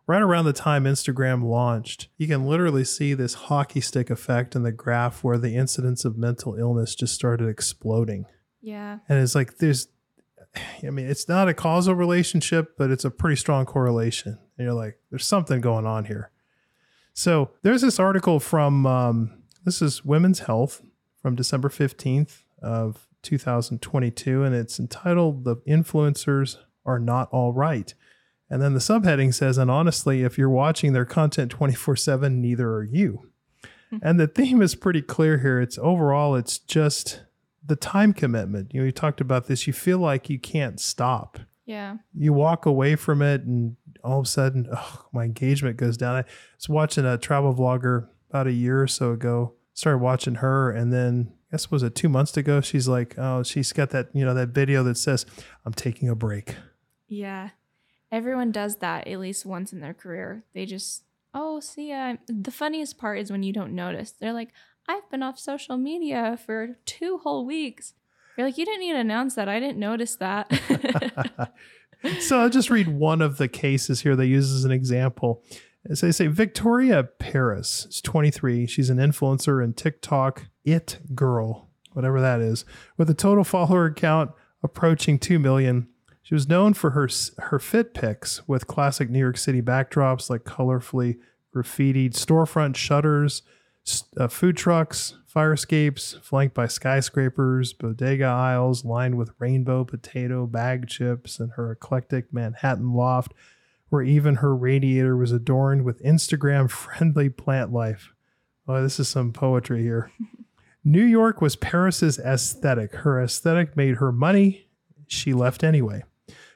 right 0.06 0.22
around 0.22 0.44
the 0.44 0.52
time 0.52 0.84
instagram 0.84 1.42
launched 1.42 2.08
you 2.16 2.26
can 2.26 2.46
literally 2.46 2.84
see 2.84 3.12
this 3.12 3.34
hockey 3.34 3.80
stick 3.80 4.08
effect 4.08 4.54
in 4.54 4.62
the 4.62 4.70
graph 4.70 5.24
where 5.24 5.36
the 5.36 5.56
incidence 5.56 6.04
of 6.04 6.16
mental 6.16 6.54
illness 6.54 6.94
just 6.94 7.12
started 7.12 7.48
exploding. 7.48 8.24
Yeah. 8.60 9.00
And 9.08 9.18
it's 9.18 9.34
like 9.34 9.58
there's 9.58 9.88
i 10.84 10.90
mean 10.90 11.06
it's 11.06 11.28
not 11.28 11.48
a 11.48 11.54
causal 11.54 11.94
relationship 11.94 12.76
but 12.78 12.90
it's 12.90 13.04
a 13.04 13.10
pretty 13.10 13.36
strong 13.36 13.66
correlation. 13.66 14.38
And 14.56 14.64
you're 14.64 14.74
like 14.74 15.00
there's 15.10 15.26
something 15.26 15.60
going 15.60 15.86
on 15.86 16.04
here. 16.04 16.30
So 17.14 17.50
there's 17.62 17.82
this 17.82 17.98
article 17.98 18.38
from 18.38 18.86
um, 18.86 19.42
this 19.64 19.82
is 19.82 20.04
women's 20.04 20.38
health 20.38 20.82
from 21.20 21.34
december 21.34 21.68
15th 21.68 22.44
of 22.62 23.07
2022, 23.22 24.42
and 24.42 24.54
it's 24.54 24.78
entitled 24.78 25.44
The 25.44 25.56
Influencers 25.68 26.56
Are 26.84 26.98
Not 26.98 27.28
All 27.32 27.52
Right. 27.52 27.92
And 28.50 28.62
then 28.62 28.72
the 28.72 28.80
subheading 28.80 29.34
says, 29.34 29.58
and 29.58 29.70
honestly, 29.70 30.22
if 30.22 30.38
you're 30.38 30.48
watching 30.48 30.92
their 30.92 31.04
content 31.04 31.50
24 31.50 31.96
7, 31.96 32.40
neither 32.40 32.70
are 32.70 32.84
you. 32.84 33.30
Hmm. 33.90 33.98
and 34.02 34.20
the 34.20 34.26
theme 34.26 34.60
is 34.60 34.74
pretty 34.74 35.00
clear 35.00 35.38
here. 35.38 35.60
It's 35.60 35.78
overall, 35.78 36.34
it's 36.34 36.58
just 36.58 37.22
the 37.64 37.76
time 37.76 38.12
commitment. 38.12 38.72
You 38.74 38.80
know, 38.80 38.86
you 38.86 38.92
talked 38.92 39.20
about 39.20 39.46
this. 39.46 39.66
You 39.66 39.72
feel 39.72 39.98
like 39.98 40.28
you 40.28 40.38
can't 40.38 40.80
stop. 40.80 41.38
Yeah. 41.64 41.96
You 42.14 42.32
walk 42.32 42.66
away 42.66 42.96
from 42.96 43.22
it 43.22 43.42
and 43.42 43.76
all 44.02 44.20
of 44.20 44.24
a 44.24 44.28
sudden, 44.28 44.66
oh, 44.72 45.06
my 45.12 45.24
engagement 45.24 45.76
goes 45.76 45.96
down. 45.96 46.16
I 46.16 46.24
was 46.56 46.68
watching 46.68 47.04
a 47.04 47.18
travel 47.18 47.54
vlogger 47.54 48.08
about 48.30 48.46
a 48.46 48.52
year 48.52 48.82
or 48.82 48.86
so 48.86 49.12
ago. 49.12 49.54
Started 49.74 49.98
watching 49.98 50.36
her, 50.36 50.72
and 50.72 50.92
then 50.92 51.32
I 51.48 51.56
guess 51.56 51.70
was 51.70 51.82
it 51.82 51.94
two 51.94 52.08
months 52.08 52.36
ago? 52.36 52.60
She's 52.60 52.88
like, 52.88 53.14
oh, 53.16 53.42
she's 53.42 53.72
got 53.72 53.90
that 53.90 54.08
you 54.12 54.24
know 54.24 54.34
that 54.34 54.50
video 54.50 54.82
that 54.84 54.96
says, 54.96 55.24
"I'm 55.64 55.72
taking 55.72 56.08
a 56.08 56.14
break." 56.14 56.56
Yeah. 57.08 57.50
Everyone 58.10 58.52
does 58.52 58.76
that 58.76 59.06
at 59.06 59.18
least 59.18 59.44
once 59.44 59.72
in 59.72 59.80
their 59.80 59.92
career. 59.92 60.44
They 60.54 60.64
just, 60.64 61.04
oh, 61.34 61.60
see, 61.60 61.90
ya. 61.90 62.16
the 62.26 62.50
funniest 62.50 62.96
part 62.96 63.18
is 63.18 63.30
when 63.30 63.42
you 63.42 63.52
don't 63.52 63.74
notice. 63.74 64.12
They're 64.12 64.32
like, 64.32 64.50
I've 64.88 65.08
been 65.10 65.22
off 65.22 65.38
social 65.38 65.76
media 65.76 66.38
for 66.44 66.78
two 66.86 67.18
whole 67.18 67.44
weeks. 67.44 67.92
You're 68.36 68.46
like, 68.46 68.56
you 68.56 68.64
didn't 68.64 68.80
need 68.80 68.92
to 68.92 69.00
announce 69.00 69.34
that. 69.34 69.48
I 69.48 69.60
didn't 69.60 69.78
notice 69.78 70.16
that. 70.16 71.52
so 72.20 72.40
I'll 72.40 72.48
just 72.48 72.70
read 72.70 72.88
one 72.88 73.20
of 73.20 73.36
the 73.36 73.48
cases 73.48 74.00
here 74.00 74.16
they 74.16 74.26
use 74.26 74.50
as 74.52 74.64
an 74.64 74.72
example. 74.72 75.42
As 75.84 76.00
they 76.00 76.12
say, 76.12 76.26
Victoria 76.26 77.04
Paris 77.04 77.86
is 77.88 78.00
23. 78.00 78.66
She's 78.66 78.90
an 78.90 78.98
influencer 78.98 79.62
in 79.62 79.74
TikTok, 79.74 80.46
It 80.64 80.98
Girl, 81.14 81.68
whatever 81.92 82.20
that 82.20 82.40
is, 82.40 82.64
with 82.96 83.08
a 83.08 83.14
total 83.14 83.44
follower 83.44 83.90
count 83.90 84.32
approaching 84.62 85.18
2 85.18 85.38
million. 85.38 85.88
She 86.22 86.34
was 86.34 86.48
known 86.48 86.74
for 86.74 86.90
her 86.90 87.08
her 87.38 87.58
fit 87.58 87.94
pics 87.94 88.46
with 88.46 88.66
classic 88.66 89.08
New 89.08 89.18
York 89.18 89.38
City 89.38 89.62
backdrops 89.62 90.28
like 90.28 90.42
colorfully 90.42 91.16
graffitied 91.54 92.12
storefront 92.12 92.76
shutters, 92.76 93.42
uh, 94.18 94.28
food 94.28 94.56
trucks, 94.56 95.14
fire 95.26 95.54
escapes 95.54 96.18
flanked 96.22 96.54
by 96.54 96.66
skyscrapers, 96.66 97.72
bodega 97.72 98.26
aisles 98.26 98.84
lined 98.84 99.16
with 99.16 99.32
rainbow 99.38 99.84
potato 99.84 100.46
bag 100.46 100.88
chips, 100.88 101.40
and 101.40 101.52
her 101.52 101.72
eclectic 101.72 102.32
Manhattan 102.32 102.92
loft, 102.92 103.32
where 103.88 104.02
even 104.02 104.36
her 104.36 104.54
radiator 104.54 105.16
was 105.16 105.32
adorned 105.32 105.84
with 105.84 106.02
Instagram 106.02 106.70
friendly 106.70 107.28
plant 107.28 107.72
life. 107.72 108.12
Oh, 108.66 108.82
this 108.82 109.00
is 109.00 109.08
some 109.08 109.32
poetry 109.32 109.82
here. 109.82 110.10
New 110.84 111.04
York 111.04 111.40
was 111.40 111.56
Paris's 111.56 112.18
aesthetic. 112.18 112.94
Her 112.96 113.22
aesthetic 113.22 113.76
made 113.76 113.96
her 113.96 114.12
money. 114.12 114.68
She 115.06 115.32
left 115.32 115.64
anyway. 115.64 116.02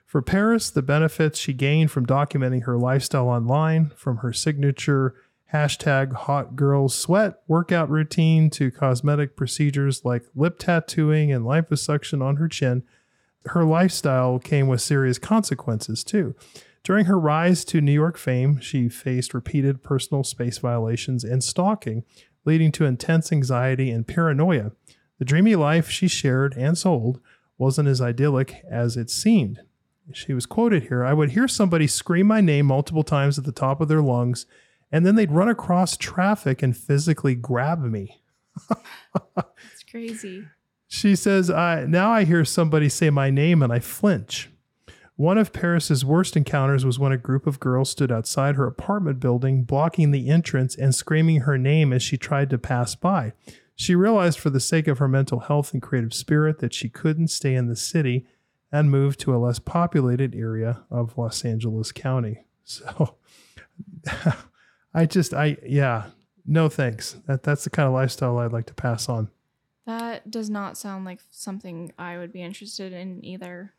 For 0.07 0.23
Paris, 0.23 0.71
the 0.71 0.83
benefits 0.83 1.39
she 1.39 1.55
gained 1.55 1.91
from 1.91 2.07
documenting 2.07 2.65
her 2.65 2.77
lifestyle 2.77 3.29
online, 3.29 3.91
from 3.97 4.19
her 4.19 4.33
signature 4.33 5.15
hashtag 5.53 6.13
hot 6.13 6.57
girls 6.57 6.95
sweat 6.95 7.41
workout 7.47 7.91
routine 7.91 8.49
to 8.51 8.71
cosmetic 8.71 9.37
procedures 9.37 10.05
like 10.05 10.25
lip 10.35 10.59
tattooing 10.59 11.31
and 11.31 11.45
liposuction 11.45 12.23
on 12.23 12.37
her 12.37 12.49
chin, 12.49 12.83
her 13.47 13.65
lifestyle 13.65 14.39
came 14.39 14.67
with 14.67 14.81
serious 14.81 15.19
consequences 15.19 16.05
too. 16.05 16.35
During 16.85 17.07
her 17.07 17.19
rise 17.19 17.65
to 17.67 17.81
New 17.81 17.93
York 17.93 18.19
fame, 18.19 18.61
she 18.61 18.89
faced 18.89 19.35
repeated 19.35 19.83
personal 19.83 20.25
space 20.25 20.59
violations 20.59 21.23
and 21.23 21.43
stalking, 21.43 22.05
leading 22.45 22.73
to 22.73 22.85
intense 22.85 23.31
anxiety 23.31 23.91
and 23.91 24.07
paranoia. 24.07 24.73
The 25.19 25.25
dreamy 25.25 25.55
life 25.55 25.89
she 25.89 26.09
shared 26.09 26.55
and 26.57 26.77
sold 26.77 27.21
wasn't 27.57 27.89
as 27.89 28.01
idyllic 28.01 28.63
as 28.69 28.97
it 28.97 29.11
seemed 29.11 29.61
she 30.13 30.33
was 30.33 30.47
quoted 30.47 30.85
here 30.85 31.05
I 31.05 31.13
would 31.13 31.31
hear 31.31 31.49
somebody 31.49 31.87
scream 31.87 32.27
my 32.27 32.41
name 32.41 32.67
multiple 32.67 33.05
times 33.05 33.39
at 33.39 33.45
the 33.45 33.53
top 33.53 33.81
of 33.81 33.89
their 33.89 34.03
lungs, 34.03 34.47
and 34.91 35.07
then 35.07 35.15
they'd 35.15 35.31
run 35.31 35.49
across 35.49 35.97
traffic 35.97 36.63
and 36.63 36.77
physically 36.77 37.35
grab 37.35 37.83
me. 37.83 38.21
it's 39.37 39.83
crazy. 39.91 40.47
She 40.89 41.17
says, 41.17 41.51
I, 41.51 41.85
Now 41.87 42.11
I 42.11 42.25
hear 42.25 42.45
somebody 42.45 42.89
say 42.89 43.11
my 43.11 43.31
name 43.31 43.63
and 43.63 43.73
I 43.73 43.79
flinch. 43.79 44.51
One 45.23 45.39
of 45.39 45.53
Paris's 45.53 46.05
worst 46.05 46.37
encounters 46.37 46.85
was 46.85 46.99
when 46.99 47.13
a 47.13 47.17
group 47.17 47.47
of 47.47 47.61
girls 47.61 47.91
stood 47.91 48.11
outside 48.11 48.57
her 48.57 48.67
apartment 48.67 49.21
building, 49.21 49.63
blocking 49.63 50.11
the 50.11 50.29
entrance 50.29 50.75
and 50.75 50.93
screaming 50.93 51.43
her 51.43 51.57
name 51.57 51.93
as 51.93 52.03
she 52.03 52.17
tried 52.17 52.51
to 52.51 52.59
pass 52.59 52.97
by. 52.97 53.33
She 53.77 53.95
realized, 53.95 54.41
for 54.41 54.51
the 54.51 54.59
sake 54.59 54.89
of 54.89 54.99
her 54.99 55.07
mental 55.07 55.39
health 55.39 55.73
and 55.73 55.81
creative 55.81 56.13
spirit, 56.13 56.59
that 56.59 56.75
she 56.75 56.89
couldn't 56.89 57.29
stay 57.29 57.55
in 57.55 57.69
the 57.69 57.77
city 57.77 58.27
and 58.73 58.91
moved 58.91 59.21
to 59.21 59.33
a 59.33 59.39
less 59.39 59.61
populated 59.61 60.35
area 60.35 60.83
of 60.91 61.17
Los 61.17 61.45
Angeles 61.45 61.93
County. 61.93 62.45
So 62.65 63.15
I 64.93 65.07
just 65.07 65.33
I 65.33 65.57
yeah, 65.65 66.07
no 66.45 66.69
thanks. 66.69 67.15
That 67.29 67.45
that's 67.45 67.63
the 67.63 67.71
kind 67.71 67.87
of 67.87 67.93
lifestyle 67.93 68.39
I'd 68.39 68.53
like 68.53 68.67
to 68.67 68.75
pass 68.75 69.09
on. 69.09 69.31
That 69.87 70.33
does 70.33 70.51
not 70.51 70.77
sound 70.77 71.05
like 71.05 71.21
something 71.31 71.93
I 71.97 72.19
would 72.19 72.33
be 72.33 72.43
interested 72.43 72.93
in 72.93 73.25
either. 73.25 73.75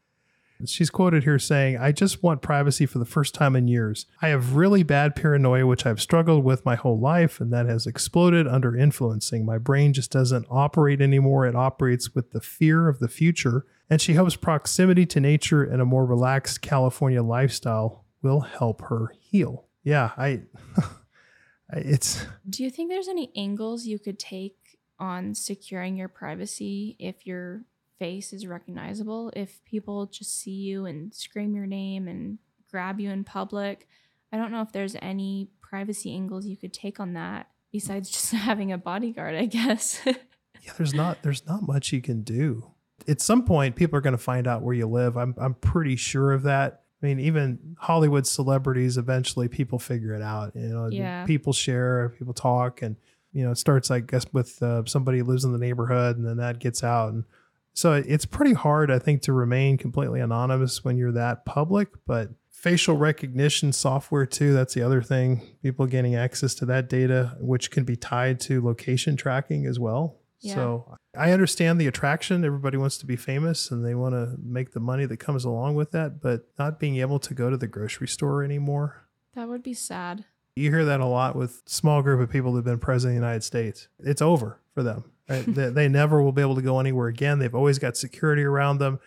She's 0.66 0.90
quoted 0.90 1.24
here 1.24 1.40
saying, 1.40 1.78
I 1.78 1.92
just 1.92 2.24
want 2.24 2.42
privacy 2.42 2.86
for 2.86 3.00
the 3.00 3.06
first 3.06 3.34
time 3.34 3.56
in 3.56 3.68
years. 3.68 4.06
I 4.22 4.30
have 4.30 4.56
really 4.56 4.84
bad 4.84 5.16
paranoia, 5.16 5.66
which 5.66 5.86
I've 5.86 6.02
struggled 6.02 6.44
with 6.44 6.66
my 6.66 6.76
whole 6.76 7.00
life, 7.00 7.42
and 7.42 7.52
that 7.52 7.66
has 7.66 7.86
exploded 7.86 8.48
under 8.48 8.76
influencing. 8.76 9.46
My 9.46 9.58
brain 9.58 9.94
just 9.94 10.12
doesn't 10.12 10.48
operate 10.50 11.02
anymore. 11.02 11.46
It 11.46 11.56
operates 11.56 12.16
with 12.16 12.32
the 12.32 12.42
fear 12.42 12.88
of 12.88 13.00
the 13.00 13.08
future. 13.10 13.66
And 13.90 14.02
she 14.02 14.14
hopes 14.14 14.36
proximity 14.36 15.06
to 15.08 15.20
nature 15.20 15.64
and 15.64 15.82
a 15.82 15.86
more 15.86 16.06
relaxed 16.06 16.62
California 16.62 17.22
lifestyle 17.22 18.06
will 18.22 18.42
help 18.42 18.82
her 18.84 19.14
heal. 19.20 19.68
Yeah, 19.84 20.12
I. 20.18 20.44
it's. 21.74 22.26
Do 22.50 22.64
you 22.64 22.70
think 22.70 22.90
there's 22.90 23.10
any 23.10 23.32
angles 23.36 23.86
you 23.86 24.00
could 24.00 24.18
take 24.18 24.56
on 25.00 25.36
securing 25.36 25.98
your 25.98 26.08
privacy 26.08 26.96
if 27.00 27.28
you're 27.28 27.66
face 28.00 28.34
is 28.34 28.48
recognizable. 28.48 29.32
If 29.36 29.64
people 29.66 30.08
just 30.08 30.40
see 30.40 30.52
you 30.52 30.86
and 30.86 31.14
scream 31.14 31.56
your 31.56 31.66
name 31.66 32.08
and 32.08 32.38
grab 32.70 33.00
you 33.00 33.10
in 33.10 33.24
public, 33.24 33.88
I 34.32 34.38
don't 34.38 34.52
know 34.52 34.62
if 34.62 34.72
there's 34.72 34.96
any 35.02 35.50
privacy 35.62 36.14
angles 36.14 36.46
you 36.46 36.58
could 36.58 36.74
take 36.74 37.00
on 37.00 37.14
that 37.14 37.48
besides 37.72 38.10
just 38.10 38.32
having 38.32 38.72
a 38.72 38.78
bodyguard, 38.78 39.36
I 39.36 39.46
guess. 39.46 40.02
yeah, 40.06 40.74
there's 40.78 40.94
not 40.94 41.22
there's 41.24 41.46
not 41.46 41.68
much 41.68 41.92
you 41.92 42.02
can 42.02 42.22
do. 42.22 42.72
At 43.08 43.22
some 43.22 43.44
point 43.44 43.76
people 43.76 43.98
are 43.98 44.02
going 44.02 44.18
to 44.18 44.18
find 44.18 44.48
out 44.48 44.62
where 44.62 44.76
you 44.76 44.88
live. 44.88 45.18
I'm 45.18 45.36
I'm 45.38 45.56
pretty 45.56 45.96
sure 45.96 46.32
of 46.32 46.44
that. 46.44 46.84
I 47.02 47.08
mean, 47.08 47.20
even 47.20 47.76
Hollywood 47.78 48.26
celebrities 48.26 48.98
eventually 48.98 49.50
people 49.50 49.78
figure 49.78 50.14
it 50.14 50.22
out. 50.22 50.56
You 50.56 50.70
know, 50.70 50.88
yeah. 50.88 51.26
people 51.26 51.52
share, 51.52 52.14
people 52.18 52.34
talk, 52.34 52.82
and 52.82 52.96
you 53.34 53.44
know, 53.44 53.52
it 53.52 53.58
starts, 53.58 53.92
I 53.92 54.00
guess, 54.00 54.26
with 54.32 54.62
uh, 54.64 54.84
somebody 54.86 55.18
who 55.18 55.26
lives 55.26 55.44
in 55.44 55.52
the 55.52 55.58
neighborhood, 55.58 56.18
and 56.18 56.26
then 56.26 56.38
that 56.38 56.60
gets 56.60 56.84
out, 56.84 57.12
and 57.12 57.26
so 57.74 57.94
it's 57.94 58.26
pretty 58.26 58.54
hard, 58.54 58.92
I 58.92 59.00
think, 59.00 59.22
to 59.24 59.34
remain 59.34 59.78
completely 59.78 60.20
anonymous 60.20 60.84
when 60.84 60.98
you're 60.98 61.12
that 61.14 61.46
public. 61.46 61.90
But 62.06 62.30
facial 62.50 62.96
recognition 62.96 63.74
software, 63.74 64.26
too, 64.26 64.54
that's 64.54 64.74
the 64.74 64.84
other 64.84 65.02
thing. 65.02 65.42
People 65.62 65.86
getting 65.88 66.16
access 66.16 66.54
to 66.56 66.66
that 66.68 66.88
data, 66.88 67.36
which 67.40 67.72
can 67.72 67.84
be 67.84 67.96
tied 67.96 68.40
to 68.42 68.64
location 68.64 69.16
tracking 69.16 69.66
as 69.66 69.80
well. 69.80 70.20
Yeah. 70.40 70.56
So 70.56 70.96
I 71.18 71.32
understand 71.32 71.80
the 71.80 71.88
attraction. 71.88 72.44
Everybody 72.44 72.78
wants 72.78 72.98
to 73.00 73.06
be 73.06 73.16
famous 73.16 73.72
and 73.72 73.86
they 73.86 73.96
want 73.96 74.14
to 74.14 74.36
make 74.44 74.74
the 74.74 74.80
money 74.80 75.06
that 75.06 75.18
comes 75.18 75.46
along 75.46 75.76
with 75.76 75.92
that, 75.92 76.22
but 76.22 76.48
not 76.60 76.80
being 76.80 76.98
able 76.98 77.18
to 77.20 77.34
go 77.34 77.50
to 77.50 77.58
the 77.58 77.68
grocery 77.68 78.08
store 78.08 78.44
anymore. 78.44 79.08
That 79.36 79.48
would 79.48 79.64
be 79.64 79.74
sad. 79.74 80.26
You 80.56 80.70
hear 80.70 80.86
that 80.86 81.00
a 81.00 81.06
lot 81.06 81.36
with 81.36 81.64
small 81.66 82.02
group 82.02 82.20
of 82.20 82.30
people 82.30 82.54
that 82.54 82.60
have 82.60 82.66
been 82.66 82.80
president 82.80 83.18
of 83.18 83.22
the 83.22 83.26
United 83.26 83.44
States. 83.44 83.88
It's 84.00 84.22
over 84.22 84.60
for 84.74 84.84
them. 84.84 85.06
Right? 85.28 85.44
they, 85.48 85.70
they 85.70 85.88
never 85.88 86.22
will 86.22 86.32
be 86.32 86.42
able 86.42 86.56
to 86.56 86.62
go 86.62 86.80
anywhere 86.80 87.08
again. 87.08 87.40
They've 87.40 87.56
always 87.56 87.80
got 87.80 87.98
security 87.98 88.44
around 88.44 88.78
them. 88.78 89.00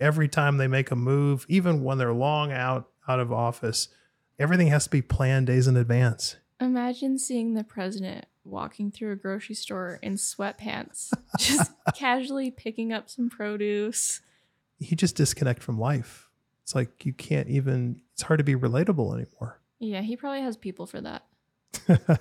Every 0.00 0.28
time 0.28 0.58
they 0.58 0.68
make 0.68 0.90
a 0.90 0.96
move, 0.96 1.44
even 1.48 1.82
when 1.82 1.98
they're 1.98 2.12
long 2.12 2.52
out 2.52 2.88
out 3.08 3.20
of 3.20 3.32
office, 3.32 3.88
everything 4.38 4.68
has 4.68 4.84
to 4.84 4.90
be 4.90 5.02
planned 5.02 5.46
days 5.46 5.66
in 5.66 5.76
advance. 5.76 6.36
Imagine 6.60 7.18
seeing 7.18 7.54
the 7.54 7.64
president 7.64 8.26
walking 8.44 8.90
through 8.90 9.12
a 9.12 9.16
grocery 9.16 9.54
store 9.54 9.98
in 10.02 10.14
sweatpants, 10.14 11.12
just 11.38 11.72
casually 11.94 12.50
picking 12.50 12.92
up 12.92 13.08
some 13.08 13.30
produce. 13.30 14.20
You 14.78 14.96
just 14.96 15.16
disconnect 15.16 15.62
from 15.62 15.78
life. 15.78 16.28
It's 16.62 16.74
like 16.74 17.06
you 17.06 17.12
can't 17.12 17.48
even, 17.48 18.02
it's 18.12 18.22
hard 18.22 18.38
to 18.38 18.44
be 18.44 18.54
relatable 18.54 19.14
anymore. 19.14 19.60
Yeah, 19.78 20.02
he 20.02 20.16
probably 20.16 20.42
has 20.42 20.56
people 20.56 20.86
for 20.86 21.00
that. 21.00 21.24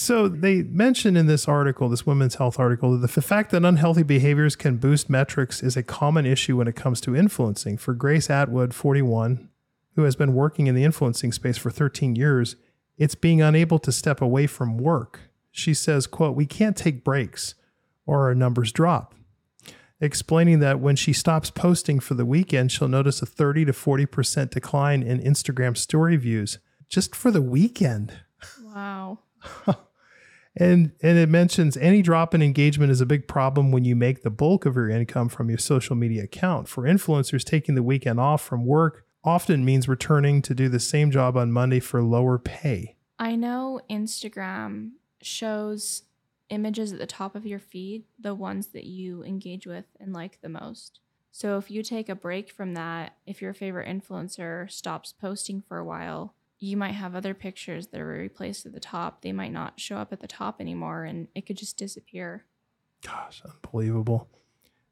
So 0.00 0.28
they 0.28 0.62
mention 0.62 1.16
in 1.16 1.26
this 1.26 1.48
article, 1.48 1.88
this 1.88 2.06
women's 2.06 2.36
health 2.36 2.60
article, 2.60 2.96
that 2.96 3.14
the 3.14 3.20
fact 3.20 3.50
that 3.50 3.64
unhealthy 3.64 4.04
behaviors 4.04 4.54
can 4.54 4.76
boost 4.76 5.10
metrics 5.10 5.60
is 5.60 5.76
a 5.76 5.82
common 5.82 6.24
issue 6.24 6.56
when 6.56 6.68
it 6.68 6.76
comes 6.76 7.00
to 7.00 7.16
influencing. 7.16 7.78
For 7.78 7.94
Grace 7.94 8.30
Atwood, 8.30 8.74
41, 8.74 9.48
who 9.96 10.04
has 10.04 10.14
been 10.14 10.34
working 10.34 10.68
in 10.68 10.76
the 10.76 10.84
influencing 10.84 11.32
space 11.32 11.58
for 11.58 11.72
13 11.72 12.14
years, 12.14 12.54
it's 12.96 13.16
being 13.16 13.42
unable 13.42 13.80
to 13.80 13.90
step 13.90 14.22
away 14.22 14.46
from 14.46 14.78
work. 14.78 15.32
She 15.50 15.74
says, 15.74 16.06
quote, 16.06 16.36
we 16.36 16.46
can't 16.46 16.76
take 16.76 17.02
breaks 17.02 17.56
or 18.06 18.28
our 18.28 18.36
numbers 18.36 18.70
drop. 18.70 19.16
Explaining 20.00 20.60
that 20.60 20.80
when 20.80 20.96
she 20.96 21.12
stops 21.12 21.50
posting 21.50 21.98
for 21.98 22.14
the 22.14 22.24
weekend, 22.24 22.70
she'll 22.70 22.88
notice 22.88 23.20
a 23.20 23.26
30 23.26 23.64
to 23.66 23.72
40% 23.72 24.50
decline 24.50 25.02
in 25.02 25.20
Instagram 25.20 25.76
story 25.76 26.16
views 26.16 26.58
just 26.88 27.16
for 27.16 27.30
the 27.30 27.42
weekend. 27.42 28.12
Wow. 28.62 29.18
And 30.58 30.90
and 31.02 31.16
it 31.16 31.28
mentions 31.28 31.76
any 31.76 32.02
drop 32.02 32.34
in 32.34 32.42
engagement 32.42 32.90
is 32.90 33.00
a 33.00 33.06
big 33.06 33.28
problem 33.28 33.70
when 33.70 33.84
you 33.84 33.94
make 33.94 34.22
the 34.22 34.30
bulk 34.30 34.66
of 34.66 34.74
your 34.74 34.90
income 34.90 35.28
from 35.28 35.48
your 35.48 35.58
social 35.58 35.94
media 35.94 36.24
account. 36.24 36.68
For 36.68 36.82
influencers 36.82 37.44
taking 37.44 37.76
the 37.76 37.82
weekend 37.82 38.18
off 38.18 38.42
from 38.42 38.66
work 38.66 39.04
often 39.22 39.64
means 39.64 39.88
returning 39.88 40.42
to 40.42 40.54
do 40.54 40.68
the 40.68 40.80
same 40.80 41.12
job 41.12 41.36
on 41.36 41.52
Monday 41.52 41.78
for 41.78 42.02
lower 42.02 42.38
pay. 42.38 42.96
I 43.20 43.36
know 43.36 43.80
Instagram 43.88 44.92
shows 45.22 46.02
images 46.50 46.92
at 46.92 46.98
the 46.98 47.06
top 47.06 47.34
of 47.34 47.46
your 47.46 47.58
feed, 47.58 48.04
the 48.18 48.34
ones 48.34 48.68
that 48.68 48.84
you 48.84 49.22
engage 49.24 49.66
with 49.66 49.84
and 50.00 50.12
like 50.12 50.40
the 50.40 50.48
most. 50.48 51.00
So 51.30 51.56
if 51.58 51.70
you 51.70 51.82
take 51.82 52.08
a 52.08 52.14
break 52.14 52.50
from 52.50 52.74
that, 52.74 53.16
if 53.26 53.40
your 53.42 53.54
favorite 53.54 53.88
influencer 53.88 54.70
stops 54.70 55.12
posting 55.12 55.62
for 55.62 55.78
a 55.78 55.84
while, 55.84 56.34
you 56.58 56.76
might 56.76 56.92
have 56.92 57.14
other 57.14 57.34
pictures 57.34 57.88
that 57.88 58.00
are 58.00 58.06
replaced 58.06 58.66
at 58.66 58.72
the 58.72 58.80
top. 58.80 59.22
They 59.22 59.32
might 59.32 59.52
not 59.52 59.78
show 59.78 59.98
up 59.98 60.12
at 60.12 60.20
the 60.20 60.26
top 60.26 60.60
anymore 60.60 61.04
and 61.04 61.28
it 61.34 61.46
could 61.46 61.56
just 61.56 61.76
disappear. 61.76 62.44
Gosh, 63.06 63.42
unbelievable. 63.44 64.28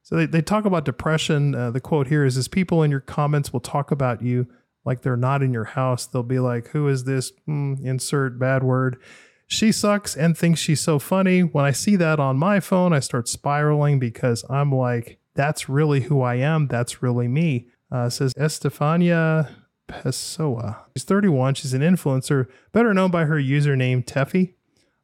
So 0.02 0.14
they, 0.14 0.26
they 0.26 0.42
talk 0.42 0.64
about 0.64 0.84
depression. 0.84 1.54
Uh, 1.54 1.72
the 1.72 1.80
quote 1.80 2.06
here 2.06 2.24
is, 2.24 2.36
is 2.36 2.46
people 2.46 2.84
in 2.84 2.92
your 2.92 3.00
comments 3.00 3.52
will 3.52 3.60
talk 3.60 3.90
about 3.90 4.22
you 4.22 4.46
like 4.84 5.02
they're 5.02 5.16
not 5.16 5.42
in 5.42 5.52
your 5.52 5.64
house. 5.64 6.06
They'll 6.06 6.22
be 6.22 6.38
like, 6.38 6.68
who 6.68 6.86
is 6.86 7.04
this? 7.04 7.32
Mm, 7.48 7.84
insert 7.84 8.38
bad 8.38 8.62
word. 8.62 9.02
She 9.46 9.70
sucks 9.70 10.16
and 10.16 10.36
thinks 10.36 10.60
she's 10.60 10.80
so 10.80 10.98
funny. 10.98 11.40
When 11.40 11.64
I 11.64 11.70
see 11.70 11.96
that 11.96 12.18
on 12.18 12.36
my 12.36 12.60
phone, 12.60 12.92
I 12.92 13.00
start 13.00 13.28
spiraling 13.28 13.98
because 13.98 14.44
I'm 14.50 14.72
like, 14.72 15.18
that's 15.34 15.68
really 15.68 16.02
who 16.02 16.22
I 16.22 16.36
am. 16.36 16.66
That's 16.66 17.02
really 17.02 17.28
me. 17.28 17.68
Uh, 17.92 18.08
says 18.10 18.32
Estefania 18.36 19.50
Pessoa. 19.88 20.78
She's 20.96 21.04
31. 21.04 21.54
She's 21.54 21.74
an 21.74 21.82
influencer, 21.82 22.48
better 22.72 22.92
known 22.92 23.10
by 23.10 23.24
her 23.26 23.36
username 23.36 24.04
Teffy 24.04 24.54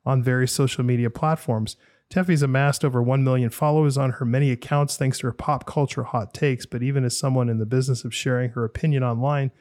on 0.05 0.23
various 0.23 0.53
social 0.53 0.83
media 0.83 1.11
platforms. 1.11 1.77
Teffy's 2.11 2.43
amassed 2.43 2.85
over 2.85 3.03
1 3.03 3.25
million 3.25 3.49
followers 3.49 3.97
on 3.97 4.11
her 4.13 4.25
many 4.25 4.51
accounts 4.51 4.97
thanks 4.97 5.21
to 5.21 5.29
her 5.29 5.33
pop 5.33 5.65
culture 5.65 6.03
hot 6.03 6.35
takes. 6.35 6.67
But 6.67 6.83
even 6.83 7.05
as 7.05 7.17
someone 7.17 7.49
in 7.49 7.59
the 7.59 7.67
business 7.67 8.05
of 8.05 8.15
sharing 8.15 8.51
her 8.51 8.65
opinion 8.65 9.03
online, 9.03 9.53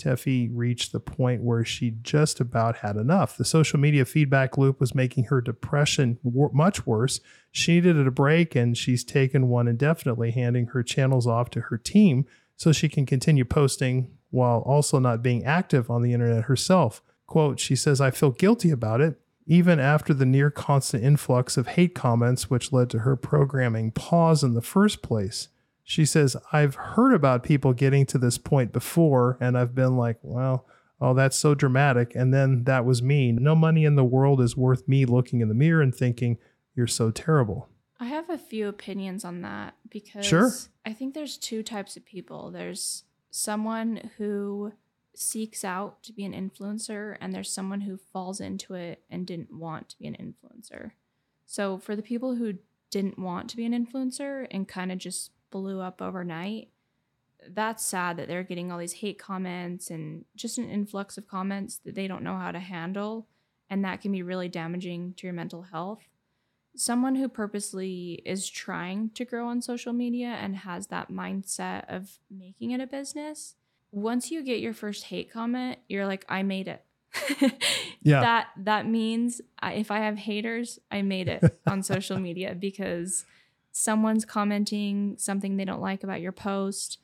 Teffy 0.00 0.50
reached 0.52 0.92
the 0.92 1.00
point 1.00 1.42
where 1.42 1.64
she 1.64 1.92
just 2.02 2.40
about 2.40 2.76
had 2.76 2.96
enough. 2.96 3.36
The 3.36 3.44
social 3.44 3.78
media 3.78 4.04
feedback 4.04 4.56
loop 4.56 4.80
was 4.80 4.94
making 4.94 5.24
her 5.24 5.40
depression 5.40 6.18
wor- 6.22 6.50
much 6.52 6.86
worse. 6.86 7.20
She 7.52 7.74
needed 7.74 8.06
a 8.06 8.10
break, 8.10 8.56
and 8.56 8.76
she's 8.76 9.04
taken 9.04 9.48
one 9.48 9.68
indefinitely, 9.68 10.30
handing 10.30 10.66
her 10.68 10.82
channels 10.82 11.26
off 11.26 11.50
to 11.50 11.60
her 11.62 11.78
team 11.78 12.26
so 12.56 12.72
she 12.72 12.88
can 12.88 13.06
continue 13.06 13.44
posting 13.44 14.10
while 14.30 14.60
also 14.60 14.98
not 14.98 15.22
being 15.22 15.44
active 15.44 15.90
on 15.90 16.02
the 16.02 16.12
internet 16.12 16.44
herself. 16.44 17.02
Quote, 17.26 17.60
she 17.60 17.76
says, 17.76 18.00
I 18.00 18.10
feel 18.10 18.30
guilty 18.30 18.70
about 18.70 19.00
it 19.00 19.20
even 19.50 19.80
after 19.80 20.14
the 20.14 20.26
near 20.26 20.48
constant 20.48 21.02
influx 21.02 21.56
of 21.56 21.66
hate 21.66 21.92
comments, 21.92 22.48
which 22.48 22.72
led 22.72 22.88
to 22.88 23.00
her 23.00 23.16
programming 23.16 23.90
pause 23.90 24.44
in 24.44 24.54
the 24.54 24.62
first 24.62 25.02
place. 25.02 25.48
She 25.90 26.04
says, 26.04 26.36
I've 26.52 26.76
heard 26.76 27.12
about 27.12 27.42
people 27.42 27.72
getting 27.72 28.06
to 28.06 28.18
this 28.18 28.38
point 28.38 28.72
before, 28.72 29.36
and 29.40 29.58
I've 29.58 29.74
been 29.74 29.96
like, 29.96 30.18
well, 30.22 30.64
oh, 31.00 31.14
that's 31.14 31.36
so 31.36 31.52
dramatic. 31.52 32.14
And 32.14 32.32
then 32.32 32.62
that 32.62 32.84
was 32.84 33.02
me. 33.02 33.32
No 33.32 33.56
money 33.56 33.84
in 33.84 33.96
the 33.96 34.04
world 34.04 34.40
is 34.40 34.56
worth 34.56 34.86
me 34.86 35.04
looking 35.04 35.40
in 35.40 35.48
the 35.48 35.54
mirror 35.54 35.82
and 35.82 35.92
thinking, 35.92 36.38
you're 36.76 36.86
so 36.86 37.10
terrible. 37.10 37.68
I 37.98 38.04
have 38.04 38.30
a 38.30 38.38
few 38.38 38.68
opinions 38.68 39.24
on 39.24 39.42
that 39.42 39.74
because 39.88 40.24
Sure. 40.24 40.52
I 40.86 40.92
think 40.92 41.12
there's 41.12 41.36
two 41.36 41.64
types 41.64 41.96
of 41.96 42.06
people. 42.06 42.52
There's 42.52 43.02
someone 43.32 44.10
who 44.16 44.74
seeks 45.16 45.64
out 45.64 46.04
to 46.04 46.12
be 46.12 46.24
an 46.24 46.34
influencer, 46.34 47.16
and 47.20 47.34
there's 47.34 47.50
someone 47.50 47.80
who 47.80 47.96
falls 47.96 48.40
into 48.40 48.74
it 48.74 49.02
and 49.10 49.26
didn't 49.26 49.52
want 49.52 49.88
to 49.88 49.98
be 49.98 50.06
an 50.06 50.14
influencer. 50.14 50.92
So, 51.46 51.78
for 51.78 51.96
the 51.96 52.02
people 52.02 52.36
who 52.36 52.58
didn't 52.92 53.18
want 53.18 53.50
to 53.50 53.56
be 53.56 53.64
an 53.64 53.72
influencer 53.72 54.46
and 54.52 54.68
kind 54.68 54.92
of 54.92 54.98
just 54.98 55.32
blew 55.50 55.80
up 55.80 56.00
overnight, 56.00 56.68
that's 57.48 57.84
sad 57.84 58.16
that 58.16 58.28
they're 58.28 58.42
getting 58.42 58.70
all 58.70 58.78
these 58.78 58.94
hate 58.94 59.18
comments 59.18 59.90
and 59.90 60.24
just 60.36 60.58
an 60.58 60.68
influx 60.68 61.16
of 61.16 61.26
comments 61.26 61.78
that 61.84 61.94
they 61.94 62.06
don't 62.06 62.22
know 62.22 62.36
how 62.36 62.52
to 62.52 62.60
handle. 62.60 63.26
And 63.68 63.84
that 63.84 64.00
can 64.00 64.12
be 64.12 64.22
really 64.22 64.48
damaging 64.48 65.14
to 65.18 65.26
your 65.26 65.34
mental 65.34 65.62
health 65.62 66.02
someone 66.76 67.16
who 67.16 67.28
purposely 67.28 68.22
is 68.24 68.48
trying 68.48 69.10
to 69.10 69.24
grow 69.24 69.48
on 69.48 69.62
social 69.62 69.92
media 69.92 70.38
and 70.40 70.56
has 70.56 70.86
that 70.88 71.10
mindset 71.10 71.84
of 71.88 72.18
making 72.30 72.70
it 72.70 72.80
a 72.80 72.86
business, 72.86 73.54
once 73.92 74.30
you 74.30 74.42
get 74.42 74.60
your 74.60 74.74
first 74.74 75.04
hate 75.04 75.32
comment, 75.32 75.78
you're 75.88 76.06
like, 76.06 76.24
I 76.28 76.42
made 76.42 76.68
it. 76.68 76.84
Yeah. 78.02 78.20
That 78.22 78.46
that 78.56 78.86
means 78.86 79.42
I, 79.58 79.74
if 79.74 79.90
I 79.90 79.98
have 79.98 80.16
haters, 80.16 80.78
I 80.90 81.02
made 81.02 81.28
it 81.28 81.60
on 81.66 81.82
social 81.82 82.18
media 82.18 82.54
because 82.58 83.26
someone's 83.72 84.24
commenting 84.24 85.16
something 85.18 85.56
they 85.56 85.64
don't 85.64 85.80
like 85.80 86.02
about 86.02 86.20
your 86.20 86.32
post. 86.32 86.98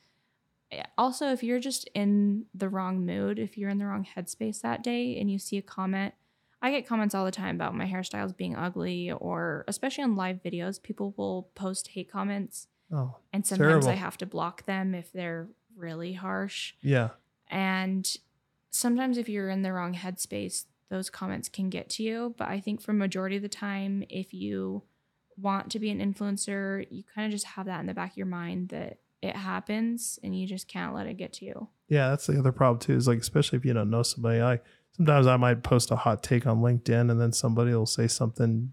Eh, 0.70 0.82
Also, 0.98 1.32
if 1.32 1.42
you're 1.42 1.60
just 1.60 1.88
in 1.94 2.46
the 2.54 2.68
wrong 2.68 3.04
mood, 3.06 3.38
if 3.38 3.56
you're 3.56 3.70
in 3.70 3.78
the 3.78 3.86
wrong 3.86 4.06
headspace 4.16 4.60
that 4.62 4.82
day 4.82 5.18
and 5.18 5.30
you 5.30 5.38
see 5.38 5.56
a 5.58 5.62
comment, 5.62 6.14
I 6.62 6.70
get 6.70 6.86
comments 6.86 7.14
all 7.14 7.24
the 7.24 7.30
time 7.30 7.54
about 7.54 7.74
my 7.76 7.86
hairstyles 7.86 8.36
being 8.36 8.56
ugly, 8.56 9.12
or 9.12 9.64
especially 9.68 10.04
on 10.04 10.16
live 10.16 10.40
videos, 10.44 10.82
people 10.82 11.14
will 11.16 11.48
post 11.54 11.88
hate 11.88 12.10
comments, 12.10 12.66
Oh, 12.90 13.16
and 13.32 13.44
sometimes 13.46 13.86
I 13.86 13.94
have 13.94 14.16
to 14.18 14.26
block 14.26 14.64
them 14.66 14.94
if 14.94 15.12
they're 15.12 15.48
really 15.76 16.12
harsh. 16.14 16.74
yeah. 16.80 17.10
And 17.48 18.10
sometimes 18.70 19.18
if 19.18 19.28
you're 19.28 19.48
in 19.50 19.62
the 19.62 19.72
wrong 19.72 19.94
headspace, 19.94 20.64
those 20.88 21.10
comments 21.10 21.48
can 21.48 21.68
get 21.70 21.88
to 21.90 22.02
you. 22.02 22.34
But 22.38 22.48
I 22.48 22.58
think 22.60 22.80
for 22.80 22.92
majority 22.92 23.36
of 23.36 23.42
the 23.42 23.48
time, 23.48 24.04
if 24.08 24.32
you 24.34 24.82
want 25.40 25.70
to 25.72 25.78
be 25.78 25.90
an 25.90 25.98
influencer, 26.00 26.86
you 26.90 27.02
kind 27.14 27.26
of 27.26 27.32
just 27.32 27.44
have 27.46 27.66
that 27.66 27.80
in 27.80 27.86
the 27.86 27.94
back 27.94 28.12
of 28.12 28.16
your 28.16 28.26
mind 28.26 28.70
that 28.70 28.98
it 29.22 29.36
happens 29.36 30.18
and 30.22 30.38
you 30.38 30.46
just 30.46 30.68
can't 30.68 30.94
let 30.94 31.06
it 31.06 31.14
get 31.16 31.32
to 31.34 31.44
you. 31.44 31.68
Yeah, 31.88 32.10
that's 32.10 32.26
the 32.26 32.38
other 32.38 32.52
problem 32.52 32.78
too. 32.78 32.94
Is 32.94 33.06
like 33.08 33.18
especially 33.18 33.58
if 33.58 33.64
you 33.64 33.72
don't 33.72 33.90
know 33.90 34.02
somebody. 34.02 34.40
I 34.40 34.60
sometimes 34.96 35.26
I 35.26 35.36
might 35.36 35.62
post 35.62 35.90
a 35.90 35.96
hot 35.96 36.22
take 36.22 36.46
on 36.46 36.58
LinkedIn, 36.60 37.10
and 37.10 37.20
then 37.20 37.32
somebody 37.32 37.72
will 37.74 37.86
say 37.86 38.08
something, 38.08 38.72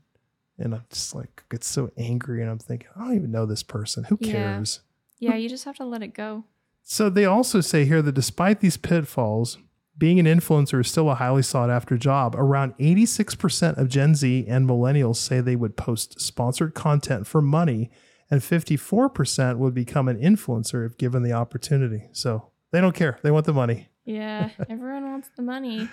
and 0.57 0.73
I'm 0.76 0.85
just 0.90 1.14
like 1.14 1.44
get 1.49 1.64
so 1.64 1.91
angry, 1.98 2.41
and 2.41 2.49
I'm 2.49 2.60
thinking 2.60 2.88
I 2.95 3.06
don't 3.06 3.15
even 3.15 3.31
know 3.31 3.45
this 3.45 3.64
person. 3.64 4.06
Who 4.06 4.18
Yeah. 4.19 4.31
cares? 4.31 4.81
Yeah, 5.19 5.35
you 5.35 5.48
just 5.49 5.65
have 5.65 5.76
to 5.77 5.85
let 5.85 6.02
it 6.03 6.14
go. 6.14 6.45
So 6.81 7.10
they 7.10 7.26
also 7.26 7.61
say 7.61 7.85
here 7.85 8.02
that 8.02 8.11
despite 8.14 8.60
these 8.60 8.76
pitfalls, 8.77 9.57
being 9.98 10.20
an 10.20 10.26
influencer 10.26 10.82
is 10.82 10.88
still 10.88 11.10
a 11.10 11.15
highly 11.15 11.44
sought 11.44 11.70
after 11.70 11.98
job. 11.98 12.36
Around 12.36 12.76
86% 12.78 13.78
of 13.78 13.90
Gen 13.90 14.15
Z 14.15 14.45
and 14.48 14.68
millennials 14.68 15.18
say 15.18 15.40
they 15.40 15.56
would 15.56 15.78
post 15.78 16.20
sponsored 16.20 16.74
content 16.74 17.28
for 17.28 17.41
money, 17.41 17.91
and 18.30 18.41
54% 18.41 19.57
would 19.57 19.74
become 19.74 20.07
an 20.07 20.20
influencer 20.20 20.86
if 20.86 20.98
given 20.98 21.24
the 21.24 21.34
opportunity. 21.34 22.07
So 22.11 22.49
they 22.72 22.82
don't 22.82 22.95
care. 22.95 23.20
They 23.22 23.32
want 23.32 23.45
the 23.45 23.53
money. 23.53 23.90
Yeah, 24.06 24.49
everyone 24.70 25.10
wants 25.11 25.30
the 25.36 25.44
money. 25.44 25.90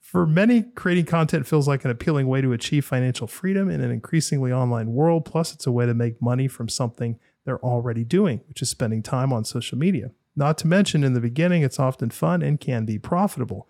For 0.00 0.26
many, 0.26 0.62
creating 0.62 1.06
content 1.06 1.46
feels 1.46 1.68
like 1.68 1.84
an 1.84 1.90
appealing 1.90 2.26
way 2.26 2.40
to 2.40 2.52
achieve 2.52 2.84
financial 2.84 3.26
freedom 3.26 3.68
in 3.70 3.80
an 3.80 3.90
increasingly 3.90 4.52
online 4.52 4.92
world. 4.92 5.24
Plus, 5.24 5.54
it's 5.54 5.66
a 5.66 5.72
way 5.72 5.86
to 5.86 5.94
make 5.94 6.20
money 6.20 6.48
from 6.48 6.68
something 6.68 7.18
they're 7.44 7.62
already 7.64 8.04
doing, 8.04 8.40
which 8.48 8.62
is 8.62 8.68
spending 8.68 9.02
time 9.02 9.32
on 9.32 9.44
social 9.44 9.78
media. 9.78 10.10
Not 10.34 10.58
to 10.58 10.66
mention, 10.66 11.04
in 11.04 11.12
the 11.12 11.20
beginning, 11.20 11.62
it's 11.62 11.78
often 11.78 12.10
fun 12.10 12.42
and 12.42 12.58
can 12.58 12.84
be 12.84 12.98
profitable. 12.98 13.68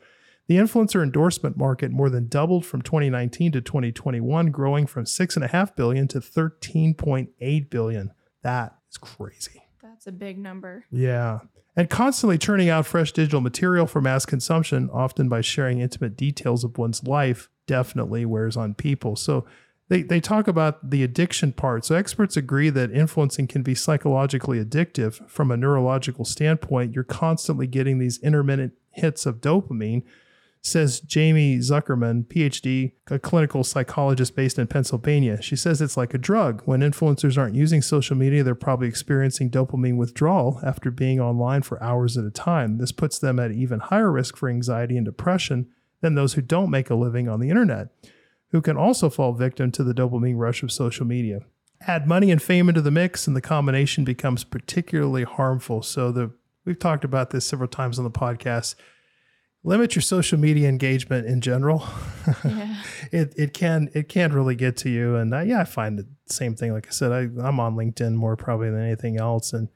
The 0.49 0.57
influencer 0.57 1.03
endorsement 1.03 1.57
market 1.57 1.91
more 1.91 2.11
than 2.11 2.29
doubled 2.29 2.67
from 2.67 2.83
2019 2.83 3.53
to 3.53 3.61
2021, 3.61 4.51
growing 4.51 4.87
from 4.87 5.05
6.5 5.05 5.77
billion 5.77 6.09
to 6.09 6.19
13.8 6.21 7.71
billion. 7.71 8.13
That 8.43 8.77
is 8.91 8.99
crazy. 8.99 9.63
That's 9.83 10.07
a 10.07 10.13
big 10.13 10.39
number. 10.39 10.85
Yeah. 10.91 11.41
And 11.77 11.89
constantly 11.89 12.39
churning 12.39 12.69
out 12.69 12.87
fresh 12.87 13.13
digital 13.13 13.41
material 13.41 13.87
for 13.87 14.01
mass 14.01 14.27
consumption, 14.27 14.91
often 14.93 15.29
by 15.29 15.41
sharing 15.41 15.79
intimate 15.79 16.17
details 16.17 16.65
of 16.65 16.77
one's 16.77 17.05
life, 17.05 17.49
definitely 17.67 18.27
wears 18.27 18.57
on 18.57 18.75
people. 18.75 19.17
So 19.17 19.47
they, 19.93 20.01
they 20.01 20.21
talk 20.21 20.49
about 20.49 20.89
the 20.89 21.03
addiction 21.03 21.53
part. 21.53 21.85
So 21.85 21.95
experts 21.95 22.35
agree 22.35 22.71
that 22.71 22.91
influencing 22.93 23.47
can 23.47 23.63
be 23.63 23.75
psychologically 23.75 24.59
addictive 24.59 25.29
from 25.29 25.51
a 25.51 25.57
neurological 25.59 26.25
standpoint. 26.25 26.95
You're 26.95 27.05
constantly 27.05 27.67
getting 27.67 27.99
these 27.99 28.17
intermittent 28.21 28.73
hits 28.93 29.27
of 29.27 29.43
dopamine, 29.43 30.03
says 30.63 31.01
Jamie 31.01 31.59
Zuckerman, 31.59 32.25
PhD, 32.25 32.93
a 33.09 33.19
clinical 33.19 33.63
psychologist 33.65 34.35
based 34.35 34.59
in 34.59 34.67
Pennsylvania. 34.67 35.43
She 35.43 35.57
says 35.57 35.83
it's 35.83 35.99
like 35.99 36.15
a 36.15 36.19
drug. 36.19 36.63
When 36.65 36.81
influencers 36.81 37.37
aren't 37.37 37.55
using 37.55 37.83
social 37.83 38.17
media, 38.17 38.43
they're 38.43 38.55
probably 38.55 38.89
experiencing 38.89 39.51
dopamine 39.51 39.99
withdrawal 39.99 40.59
after 40.65 40.91
being 40.91 41.21
online 41.21 41.61
for 41.61 41.83
hours 41.83 42.17
at 42.17 42.25
a 42.25 42.31
time. 42.31 42.79
This 42.79 42.93
puts 42.93 43.19
them 43.19 43.39
at 43.39 43.53
even 43.53 43.81
higher 43.81 44.11
risk 44.11 44.39
for 44.39 44.49
anxiety 44.49 44.97
and 44.97 45.05
depression 45.05 45.69
than 46.01 46.15
those 46.15 46.33
who 46.33 46.41
don't 46.41 46.71
make 46.71 46.89
a 46.89 46.95
living 46.95 47.29
on 47.29 47.41
the 47.41 47.51
internet, 47.51 47.89
who 48.53 48.63
can 48.63 48.77
also 48.77 49.11
fall 49.11 49.33
victim 49.33 49.71
to 49.73 49.83
the 49.85 49.93
dopamine 49.95 50.37
rush 50.39 50.63
of 50.63 50.71
social 50.71 51.05
media. 51.07 51.41
Add 51.87 52.07
money 52.07 52.31
and 52.31 52.41
fame 52.41 52.69
into 52.69 52.81
the 52.81 52.91
mix, 52.93 53.27
and 53.27 53.37
the 53.37 53.41
combination 53.41 54.05
becomes 54.05 54.45
particularly 54.45 55.25
harmful. 55.25 55.83
So 55.83 56.13
the 56.13 56.33
we've 56.65 56.79
talked 56.79 57.05
about 57.05 57.31
this 57.31 57.45
several 57.45 57.69
times 57.69 57.99
on 57.99 58.05
the 58.05 58.11
podcast 58.11 58.77
limit 59.65 59.95
your 59.95 60.03
social 60.03 60.39
media 60.39 60.69
engagement 60.69 61.27
in 61.27 61.41
general. 61.41 61.85
Yeah. 62.45 62.77
it 63.11 63.35
it 63.37 63.53
can 63.53 63.89
it 63.95 64.09
can 64.09 64.33
really 64.33 64.55
get 64.55 64.77
to 64.79 64.89
you, 64.89 65.17
and 65.17 65.35
uh, 65.35 65.41
yeah, 65.41 65.61
I 65.61 65.65
find 65.65 65.99
the 65.99 66.07
same 66.27 66.55
thing. 66.55 66.73
Like 66.73 66.87
I 66.87 66.91
said, 66.91 67.11
I 67.11 67.23
I'm 67.45 67.59
on 67.59 67.75
LinkedIn 67.75 68.15
more 68.15 68.37
probably 68.37 68.71
than 68.71 68.81
anything 68.81 69.17
else, 69.19 69.53
and 69.53 69.69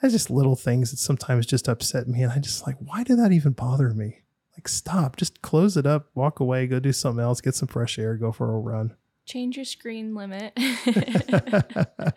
That's 0.00 0.14
just 0.14 0.30
little 0.30 0.56
things 0.56 0.90
that 0.90 0.96
sometimes 0.96 1.44
just 1.44 1.68
upset 1.68 2.08
me. 2.08 2.22
And 2.22 2.32
I 2.32 2.38
just 2.38 2.66
like, 2.66 2.76
why 2.80 3.04
did 3.04 3.18
that 3.18 3.32
even 3.32 3.52
bother 3.52 3.90
me? 3.90 4.20
Like, 4.56 4.68
stop, 4.68 5.16
just 5.16 5.40
close 5.42 5.76
it 5.76 5.86
up, 5.86 6.10
walk 6.14 6.40
away, 6.40 6.66
go 6.66 6.80
do 6.80 6.92
something 6.92 7.22
else, 7.22 7.40
get 7.40 7.54
some 7.54 7.68
fresh 7.68 7.98
air, 7.98 8.16
go 8.16 8.30
for 8.32 8.54
a 8.54 8.58
run. 8.58 8.94
Change 9.24 9.56
your 9.56 9.64
screen 9.64 10.14
limit. 10.14 10.52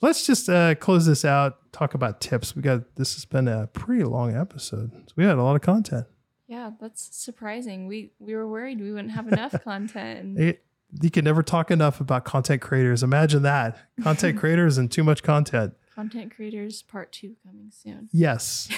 Let's 0.00 0.26
just 0.26 0.48
uh, 0.48 0.74
close 0.76 1.06
this 1.06 1.24
out. 1.24 1.72
Talk 1.72 1.94
about 1.94 2.20
tips. 2.20 2.54
We 2.54 2.62
got 2.62 2.94
this 2.96 3.14
has 3.14 3.24
been 3.24 3.48
a 3.48 3.66
pretty 3.68 4.04
long 4.04 4.34
episode. 4.36 4.92
So 4.92 5.12
we 5.16 5.24
had 5.24 5.38
a 5.38 5.42
lot 5.42 5.56
of 5.56 5.62
content. 5.62 6.06
yeah, 6.46 6.70
that's 6.80 7.08
surprising. 7.16 7.88
We 7.88 8.12
we 8.20 8.34
were 8.34 8.48
worried 8.48 8.80
we 8.80 8.92
wouldn't 8.92 9.12
have 9.12 9.28
enough 9.28 9.54
content. 9.64 10.38
It, 10.48 10.64
you 11.02 11.10
can 11.10 11.24
never 11.24 11.42
talk 11.42 11.70
enough 11.70 12.00
about 12.00 12.24
content 12.24 12.62
creators. 12.62 13.02
Imagine 13.02 13.42
that 13.42 13.76
content 14.02 14.38
creators 14.40 14.78
and 14.78 14.90
too 14.90 15.04
much 15.04 15.22
content. 15.22 15.74
Content 15.94 16.34
creators 16.34 16.80
part 16.82 17.12
two 17.12 17.34
coming 17.44 17.70
soon. 17.70 18.08
Yes. 18.12 18.70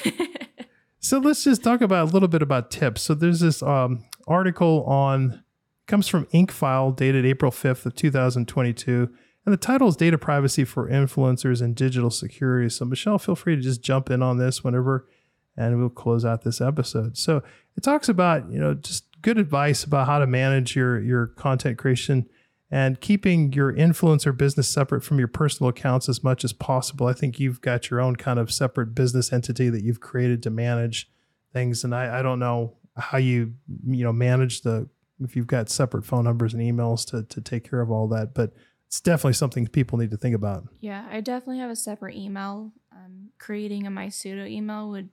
So 1.01 1.19
let's 1.19 1.45
just 1.45 1.65
talk 1.65 1.81
about 1.81 2.11
a 2.11 2.13
little 2.13 2.29
bit 2.29 2.43
about 2.43 2.71
tips. 2.71 3.01
So 3.03 3.15
there's 3.15 3.41
this 3.41 3.63
um, 3.63 4.05
article 4.29 4.85
on 4.85 5.43
comes 5.87 6.07
from 6.07 6.27
Inkfile 6.27 6.95
dated 6.95 7.27
April 7.27 7.51
5th 7.51 7.87
of 7.87 7.97
2022 7.97 9.09
and 9.45 9.53
the 9.53 9.57
title 9.57 9.89
is 9.89 9.97
Data 9.97 10.19
Privacy 10.19 10.65
for 10.65 10.89
Influencers 10.89 11.63
and 11.63 11.75
Digital 11.75 12.11
Security. 12.11 12.69
So 12.69 12.85
Michelle, 12.85 13.19
feel 13.19 13.35
free 13.35 13.57
to 13.57 13.63
just 13.63 13.83
jump 13.83 14.11
in 14.11 14.23
on 14.23 14.37
this 14.37 14.63
whenever 14.63 15.09
and 15.57 15.79
we'll 15.79 15.89
close 15.89 16.25
out 16.25 16.43
this 16.43 16.61
episode. 16.61 17.17
So 17.17 17.43
it 17.77 17.83
talks 17.83 18.09
about, 18.09 18.51
you 18.53 18.59
know, 18.59 18.75
just 18.75 19.07
good 19.23 19.39
advice 19.39 19.85
about 19.85 20.07
how 20.07 20.19
to 20.19 20.27
manage 20.27 20.77
your 20.77 21.01
your 21.01 21.29
content 21.29 21.79
creation 21.79 22.29
and 22.71 23.01
keeping 23.01 23.53
your 23.53 23.73
influencer 23.73 24.37
business 24.37 24.69
separate 24.69 25.03
from 25.03 25.19
your 25.19 25.29
personal 25.29 25.71
accounts 25.71 26.09
as 26.09 26.23
much 26.23 26.45
as 26.45 26.53
possible. 26.53 27.07
I 27.07 27.13
think 27.13 27.41
you've 27.41 27.61
got 27.61 27.91
your 27.91 28.01
own 28.01 28.17
kind 28.17 28.39
of 28.39 28.53
separate 28.53 28.95
business 28.95 29.33
entity 29.33 29.69
that 29.71 29.83
you've 29.83 30.01
created 30.01 30.43
to 30.45 30.51
manage 30.51 31.11
things. 31.53 31.83
And 31.83 31.95
I, 31.95 32.21
I 32.21 32.23
don't 32.23 32.39
know 32.39 32.77
how 32.97 33.19
you, 33.19 33.55
you 33.85 34.05
know, 34.05 34.13
manage 34.13 34.63
the, 34.63 34.89
if 35.21 35.35
you've 35.35 35.49
got 35.49 35.69
separate 35.69 36.05
phone 36.05 36.25
numbers 36.25 36.55
and 36.55 36.63
emails 36.63 37.05
to, 37.11 37.25
to 37.25 37.41
take 37.41 37.69
care 37.69 37.81
of 37.81 37.91
all 37.91 38.07
that, 38.09 38.35
but 38.35 38.53
it's 38.87 39.01
definitely 39.01 39.35
something 39.35 39.67
people 39.67 39.99
need 39.99 40.11
to 40.11 40.17
think 40.17 40.35
about. 40.35 40.69
Yeah, 40.81 41.07
I 41.11 41.21
definitely 41.21 41.59
have 41.59 41.71
a 41.71 41.77
separate 41.77 42.17
email. 42.17 42.73
Um, 42.93 43.31
creating 43.39 43.87
a 43.87 43.91
MySudo 43.91 44.49
email 44.49 44.91
would 44.91 45.09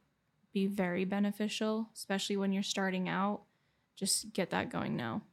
be 0.54 0.68
very 0.68 1.06
beneficial, 1.06 1.90
especially 1.96 2.38
when 2.38 2.54
you're 2.54 2.64
starting 2.64 3.10
out. 3.10 3.42
Just 3.96 4.34
get 4.34 4.52
that 4.52 4.70
going 4.70 4.96
now. 4.96 5.24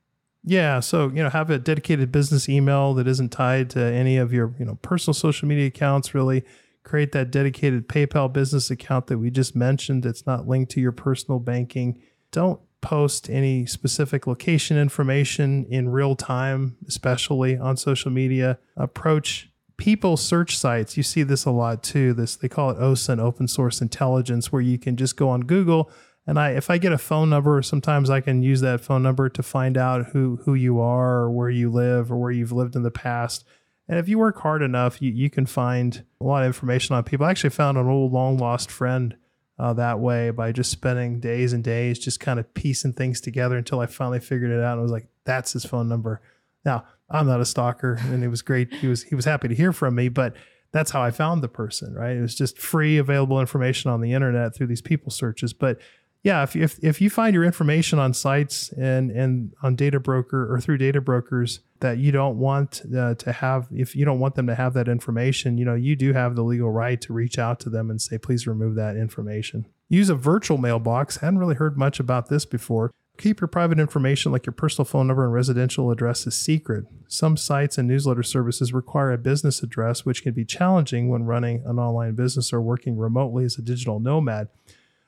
Yeah, 0.45 0.81
so 0.81 1.09
you 1.09 1.23
know, 1.23 1.31
have 1.31 1.49
a 1.51 1.59
dedicated 1.59 2.13
business 2.13 2.49
email 2.49 2.93
that 2.95 3.09
isn't 3.09 3.31
tied 3.31 3.71
to 3.71 3.81
any 3.81 4.19
of 4.19 4.33
your 4.33 4.55
you 4.59 4.67
know 4.67 4.79
personal 4.83 5.15
social 5.15 5.49
media 5.49 5.67
accounts. 5.67 6.15
Really, 6.15 6.45
create 6.83 7.13
that 7.13 7.31
dedicated 7.31 7.89
PayPal 7.89 8.31
business 8.31 8.71
account 8.71 9.07
that 9.07 9.19
we 9.19 9.31
just 9.31 9.57
mentioned. 9.57 10.03
That's 10.03 10.27
not 10.27 10.47
linked 10.47 10.71
to 10.73 10.81
your 10.81 10.93
personal 10.93 11.41
banking. 11.41 12.01
Don't 12.31 12.61
post 12.83 13.31
any 13.31 13.65
specific 13.65 14.27
location 14.27 14.77
information 14.77 15.65
in 15.71 15.89
real 15.89 16.15
time, 16.15 16.77
especially 16.87 17.57
on 17.57 17.79
social 17.79 18.11
media. 18.11 18.59
Approach 18.77 19.51
people 19.79 20.19
search 20.19 20.59
sites. 20.59 20.99
You 20.99 21.03
see 21.03 21.23
this 21.23 21.47
a 21.47 21.51
lot 21.51 21.83
too. 21.83 22.13
This 22.13 22.37
they 22.37 22.51
call 22.51 22.71
it 22.71 22.79
OSINT, 22.79 23.19
open 23.19 23.49
source 23.49 23.81
intelligence, 23.81 24.53
where 24.53 24.63
you 24.63 24.79
can 24.79 24.97
just 24.97 25.17
go 25.17 25.31
on 25.31 25.43
Google 25.43 25.91
and 26.27 26.39
I, 26.39 26.51
if 26.51 26.71
I 26.71 26.79
get 26.79 26.93
a 26.93 26.99
phone 26.99 27.29
number, 27.31 27.61
sometimes 27.63 28.09
I 28.09 28.21
can 28.21 28.43
use 28.43 28.61
that 28.63 28.81
phone 28.81 29.03
number 29.03 29.29
to 29.29 29.43
find 29.43 29.77
out 29.77 30.07
who 30.09 30.41
who 30.45 30.55
you 30.55 30.81
are, 30.81 31.23
or 31.23 31.31
where 31.31 31.51
you 31.51 31.71
live, 31.71 32.11
or 32.11 32.17
where 32.17 32.31
you've 32.31 32.53
lived 32.53 32.77
in 32.77 32.83
the 32.83 32.91
past. 32.91 33.45
And 33.89 33.99
if 33.99 34.09
you 34.09 34.19
work 34.19 34.41
hard 34.41 34.63
enough, 34.63 35.03
you, 35.03 35.13
you 35.13 35.29
can 35.29 35.45
find 35.45 36.05
a 36.21 36.25
lot 36.25 36.43
of 36.43 36.47
information 36.47 36.97
on 36.97 37.05
people. 37.05 37.27
I 37.27 37.31
actually 37.31 37.51
found 37.51 37.77
an 37.77 37.87
old 37.87 38.13
long 38.13 38.39
lost 38.39 38.71
friend 38.71 39.15
uh, 39.59 39.75
that 39.75 40.01
way 40.01 40.31
by 40.31 40.53
just 40.53 40.71
spending 40.71 41.21
days 41.21 41.53
and 41.53 41.63
days 41.63 41.99
just 41.99 42.19
kind 42.19 42.41
of 42.41 42.53
piecing 42.55 42.95
things 42.95 43.21
together 43.21 43.57
until 43.57 43.81
I 43.81 43.87
finally 43.87 44.21
figured 44.21 44.51
it 44.51 44.63
out. 44.63 44.73
And 44.73 44.81
I 44.81 44.83
was 44.83 44.93
like, 44.93 45.07
that's 45.25 45.53
his 45.53 45.65
phone 45.65 45.89
number. 45.89 46.23
Now 46.65 46.85
I'm 47.11 47.27
not 47.27 47.41
a 47.41 47.45
stalker, 47.45 47.99
and 48.01 48.25
it 48.25 48.29
was 48.29 48.41
great. 48.41 48.73
He 48.73 48.87
was 48.87 49.03
he 49.03 49.15
was 49.15 49.27
happy 49.27 49.49
to 49.49 49.55
hear 49.55 49.73
from 49.73 49.95
me, 49.95 50.09
but 50.09 50.35
that's 50.73 50.91
how 50.91 51.03
I 51.03 51.11
found 51.11 51.43
the 51.43 51.49
person. 51.49 51.95
Right? 51.95 52.17
It 52.17 52.23
was 52.23 52.35
just 52.35 52.59
free 52.59 52.97
available 52.97 53.39
information 53.39 53.91
on 53.91 54.01
the 54.01 54.15
internet 54.15 54.55
through 54.55 54.69
these 54.69 54.83
people 54.83 55.11
searches, 55.11 55.53
but 55.53 55.79
yeah, 56.25 56.43
if, 56.43 56.57
if, 56.57 56.83
if 56.83 57.03
you 57.03 57.11
find 57.11 57.35
your 57.35 57.45
information 57.45 57.99
on 57.99 58.15
sites 58.15 58.73
and, 58.73 59.11
and 59.11 59.53
on 59.63 59.77
data 59.77 60.01
broker 60.01 60.51
or 60.51 60.59
through 60.59 60.79
data 60.79 61.03
brokers 61.03 61.61
that 61.81 61.99
you 61.99 62.13
don't 62.13 62.39
want 62.39 62.81
uh, 62.97 63.15
to 63.17 63.31
have, 63.31 63.69
if 63.71 63.95
you 63.95 64.07
don't 64.07 64.19
want 64.19 64.35
them 64.35 64.47
to 64.47 64.55
have 64.55 64.73
that 64.73 64.89
information, 64.89 65.59
you 65.59 65.67
know, 65.67 65.75
you 65.75 65.95
do 65.95 66.15
have 66.15 66.35
the 66.35 66.43
legal 66.43 66.71
right 66.71 66.99
to 67.03 67.13
reach 67.13 67.39
out 67.39 67.61
to 67.61 67.69
them 67.69 67.91
and 67.91 68.01
say, 68.01 68.17
please 68.17 68.47
remove 68.47 68.75
that 68.75 68.97
information. 68.97 69.67
Use 69.91 70.09
a 70.09 70.15
virtual 70.15 70.57
mailbox. 70.57 71.19
I 71.19 71.27
Hadn't 71.27 71.41
really 71.41 71.57
heard 71.57 71.77
much 71.77 72.01
about 72.01 72.31
this 72.31 72.47
before. 72.47 72.91
Keep 73.19 73.43
your 73.43 73.49
private 73.49 73.79
information 73.79 74.33
like 74.33 74.47
your 74.47 74.55
personal 74.55 74.87
phone 74.87 75.07
number 75.07 75.25
and 75.25 75.33
residential 75.33 75.91
address 75.91 76.27
is 76.27 76.35
secret. 76.35 76.87
Some 77.07 77.37
sites 77.37 77.77
and 77.77 77.87
newsletter 77.87 78.23
services 78.23 78.73
require 78.73 79.13
a 79.13 79.19
business 79.19 79.63
address, 79.63 80.07
which 80.07 80.23
can 80.23 80.33
be 80.33 80.47
challenging 80.47 81.11
when 81.11 81.25
running 81.25 81.63
an 81.67 81.79
online 81.79 82.15
business 82.15 82.51
or 82.51 82.63
working 82.63 82.97
remotely 82.97 83.45
as 83.45 83.59
a 83.59 83.63
digital 83.63 84.01
nomad. 84.01 84.49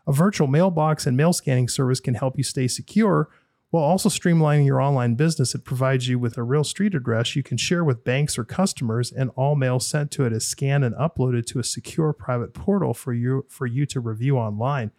A 0.07 0.13
virtual 0.13 0.47
mailbox 0.47 1.07
and 1.07 1.17
mail 1.17 1.33
scanning 1.33 1.69
service 1.69 2.01
can 2.01 2.15
help 2.15 2.37
you 2.39 2.45
stay 2.45 2.69
secure 2.69 3.29
while 3.71 3.83
also 3.83 4.09
streamlining 4.09 4.65
your 4.65 4.81
online 4.81 5.17
business. 5.17 5.55
It 5.55 5.65
provides 5.65 6.09
you 6.09 6.19
with 6.19 6.39
a 6.39 6.43
real 6.45 6.63
street 6.65 6.95
address 6.95 7.35
you 7.35 7.43
can 7.43 7.57
share 7.57 7.83
with 7.85 8.05
banks 8.05 8.39
or 8.39 8.45
customers, 8.45 9.11
and 9.11 9.31
all 9.35 9.57
mail 9.57 9.81
sent 9.81 10.11
to 10.13 10.25
it 10.25 10.33
is 10.33 10.47
scanned 10.47 10.85
and 10.85 10.95
uploaded 10.95 11.47
to 11.47 11.59
a 11.59 11.65
secure 11.65 12.13
private 12.13 12.55
portal 12.55 12.95
for 12.95 13.13
you 13.13 13.45
for 13.49 13.67
you 13.67 13.85
to 13.87 13.99
review 14.01 14.39
online. 14.39 14.93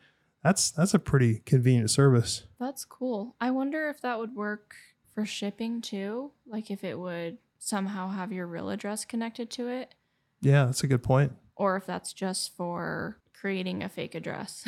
That's 0.44 0.70
that's 0.72 0.94
a 0.94 1.00
pretty 1.00 1.40
convenient 1.46 1.90
service. 1.90 2.44
That's 2.60 2.84
cool. 2.86 3.36
I 3.40 3.52
wonder 3.52 3.90
if 3.90 4.02
that 4.02 4.20
would 4.20 4.36
work 4.36 4.76
for 5.16 5.26
shipping 5.26 5.82
too. 5.82 6.32
Like 6.46 6.70
if 6.70 6.84
it 6.84 7.00
would 7.00 7.38
somehow 7.60 8.10
have 8.10 8.32
your 8.34 8.46
real 8.46 8.70
address 8.70 9.04
connected 9.06 9.50
to 9.52 9.68
it, 9.68 9.96
Yeah, 10.42 10.66
that's 10.66 10.84
a 10.84 10.88
good 10.88 11.02
point. 11.04 11.32
or 11.56 11.76
if 11.78 11.86
that's 11.86 12.14
just 12.14 12.56
for 12.56 13.18
creating 13.40 13.84
a 13.84 13.90
fake 13.90 14.16
address. 14.16 14.68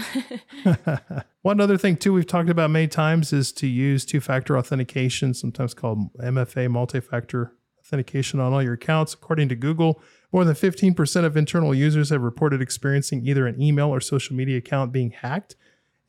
One 1.41 1.59
other 1.59 1.77
thing 1.77 1.97
too 1.97 2.13
we've 2.13 2.27
talked 2.27 2.49
about 2.49 2.69
many 2.69 2.87
times 2.87 3.33
is 3.33 3.51
to 3.53 3.67
use 3.67 4.05
two-factor 4.05 4.57
authentication, 4.57 5.33
sometimes 5.33 5.73
called 5.73 6.13
MFA 6.17 6.69
multi-factor 6.69 7.53
authentication 7.79 8.39
on 8.39 8.53
all 8.53 8.61
your 8.61 8.73
accounts. 8.73 9.13
According 9.13 9.49
to 9.49 9.55
Google, 9.55 10.01
more 10.31 10.45
than 10.45 10.55
15% 10.55 11.25
of 11.25 11.35
internal 11.35 11.73
users 11.73 12.09
have 12.09 12.21
reported 12.21 12.61
experiencing 12.61 13.25
either 13.25 13.47
an 13.47 13.59
email 13.61 13.89
or 13.89 13.99
social 13.99 14.35
media 14.35 14.57
account 14.57 14.91
being 14.91 15.11
hacked, 15.11 15.55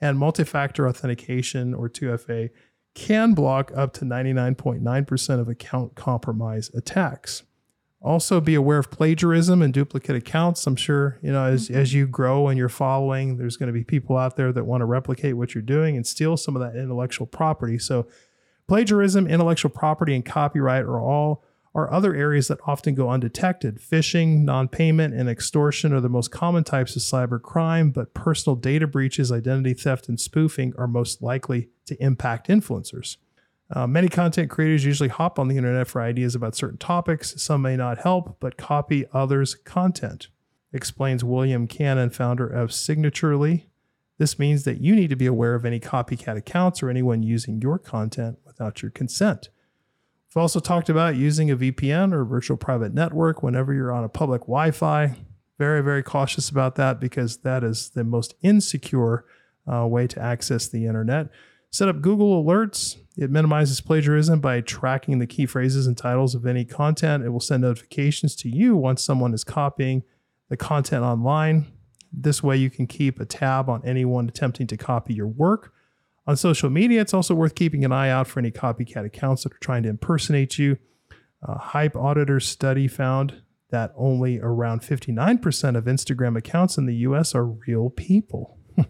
and 0.00 0.18
multi-factor 0.18 0.88
authentication 0.88 1.74
or 1.74 1.88
2FA 1.88 2.50
can 2.94 3.34
block 3.34 3.70
up 3.74 3.92
to 3.94 4.04
99.9% 4.04 5.40
of 5.40 5.48
account 5.48 5.94
compromise 5.94 6.70
attacks. 6.74 7.44
Also, 8.02 8.40
be 8.40 8.54
aware 8.54 8.78
of 8.78 8.90
plagiarism 8.90 9.60
and 9.60 9.74
duplicate 9.74 10.16
accounts. 10.16 10.66
I'm 10.66 10.76
sure 10.76 11.18
you 11.22 11.32
know 11.32 11.44
as 11.44 11.68
as 11.68 11.92
you 11.92 12.06
grow 12.06 12.48
and 12.48 12.56
you're 12.56 12.70
following, 12.70 13.36
there's 13.36 13.58
going 13.58 13.66
to 13.66 13.72
be 13.72 13.84
people 13.84 14.16
out 14.16 14.36
there 14.36 14.52
that 14.52 14.64
want 14.64 14.80
to 14.80 14.86
replicate 14.86 15.36
what 15.36 15.54
you're 15.54 15.62
doing 15.62 15.96
and 15.96 16.06
steal 16.06 16.36
some 16.38 16.56
of 16.56 16.62
that 16.62 16.80
intellectual 16.80 17.26
property. 17.26 17.78
So, 17.78 18.06
plagiarism, 18.68 19.26
intellectual 19.26 19.70
property, 19.70 20.14
and 20.14 20.24
copyright 20.24 20.84
are 20.84 21.00
all 21.00 21.44
are 21.74 21.92
other 21.92 22.14
areas 22.14 22.48
that 22.48 22.58
often 22.66 22.94
go 22.94 23.08
undetected. 23.10 23.78
Phishing, 23.78 24.42
non-payment, 24.42 25.14
and 25.14 25.28
extortion 25.28 25.92
are 25.92 26.00
the 26.00 26.08
most 26.08 26.30
common 26.30 26.64
types 26.64 26.96
of 26.96 27.02
cyber 27.02 27.40
crime, 27.40 27.90
but 27.90 28.12
personal 28.12 28.56
data 28.56 28.86
breaches, 28.86 29.30
identity 29.30 29.74
theft, 29.74 30.08
and 30.08 30.18
spoofing 30.18 30.72
are 30.76 30.88
most 30.88 31.22
likely 31.22 31.68
to 31.86 32.02
impact 32.02 32.48
influencers. 32.48 33.18
Uh, 33.72 33.86
many 33.86 34.08
content 34.08 34.50
creators 34.50 34.84
usually 34.84 35.08
hop 35.08 35.38
on 35.38 35.48
the 35.48 35.56
internet 35.56 35.86
for 35.86 36.02
ideas 36.02 36.34
about 36.34 36.56
certain 36.56 36.78
topics. 36.78 37.40
Some 37.40 37.62
may 37.62 37.76
not 37.76 37.98
help, 37.98 38.38
but 38.40 38.56
copy 38.56 39.06
others' 39.12 39.54
content, 39.54 40.28
explains 40.72 41.22
William 41.22 41.68
Cannon, 41.68 42.10
founder 42.10 42.48
of 42.48 42.70
Signaturely. 42.70 43.66
This 44.18 44.38
means 44.38 44.64
that 44.64 44.80
you 44.80 44.94
need 44.94 45.08
to 45.10 45.16
be 45.16 45.26
aware 45.26 45.54
of 45.54 45.64
any 45.64 45.80
copycat 45.80 46.36
accounts 46.36 46.82
or 46.82 46.90
anyone 46.90 47.22
using 47.22 47.60
your 47.62 47.78
content 47.78 48.38
without 48.44 48.82
your 48.82 48.90
consent. 48.90 49.48
We've 50.28 50.42
also 50.42 50.60
talked 50.60 50.88
about 50.88 51.16
using 51.16 51.50
a 51.50 51.56
VPN 51.56 52.12
or 52.12 52.24
virtual 52.24 52.56
private 52.56 52.92
network 52.92 53.42
whenever 53.42 53.72
you're 53.72 53.92
on 53.92 54.04
a 54.04 54.08
public 54.08 54.42
Wi 54.42 54.72
Fi. 54.72 55.16
Very, 55.58 55.82
very 55.82 56.02
cautious 56.02 56.48
about 56.48 56.74
that 56.74 57.00
because 57.00 57.38
that 57.38 57.64
is 57.64 57.90
the 57.90 58.04
most 58.04 58.34
insecure 58.42 59.24
uh, 59.72 59.86
way 59.86 60.06
to 60.06 60.20
access 60.20 60.68
the 60.68 60.86
internet. 60.86 61.28
Set 61.70 61.88
up 61.88 62.00
Google 62.00 62.44
Alerts. 62.44 62.96
It 63.20 63.30
minimizes 63.30 63.82
plagiarism 63.82 64.40
by 64.40 64.62
tracking 64.62 65.18
the 65.18 65.26
key 65.26 65.44
phrases 65.44 65.86
and 65.86 65.96
titles 65.96 66.34
of 66.34 66.46
any 66.46 66.64
content. 66.64 67.22
It 67.22 67.28
will 67.28 67.38
send 67.38 67.60
notifications 67.60 68.34
to 68.36 68.48
you 68.48 68.74
once 68.74 69.04
someone 69.04 69.34
is 69.34 69.44
copying 69.44 70.04
the 70.48 70.56
content 70.56 71.04
online. 71.04 71.70
This 72.10 72.42
way, 72.42 72.56
you 72.56 72.70
can 72.70 72.86
keep 72.86 73.20
a 73.20 73.26
tab 73.26 73.68
on 73.68 73.82
anyone 73.84 74.26
attempting 74.26 74.66
to 74.68 74.76
copy 74.78 75.12
your 75.12 75.26
work. 75.26 75.74
On 76.26 76.34
social 76.34 76.70
media, 76.70 77.02
it's 77.02 77.12
also 77.12 77.34
worth 77.34 77.54
keeping 77.54 77.84
an 77.84 77.92
eye 77.92 78.08
out 78.08 78.26
for 78.26 78.40
any 78.40 78.50
copycat 78.50 79.04
accounts 79.04 79.44
that 79.44 79.52
are 79.52 79.58
trying 79.58 79.82
to 79.82 79.90
impersonate 79.90 80.58
you. 80.58 80.78
A 81.42 81.58
HypeAuditor 81.58 82.42
study 82.42 82.88
found 82.88 83.42
that 83.68 83.92
only 83.96 84.40
around 84.40 84.80
59% 84.80 85.76
of 85.76 85.84
Instagram 85.84 86.38
accounts 86.38 86.78
in 86.78 86.86
the 86.86 86.96
US 86.96 87.34
are 87.34 87.44
real 87.44 87.90
people, 87.90 88.58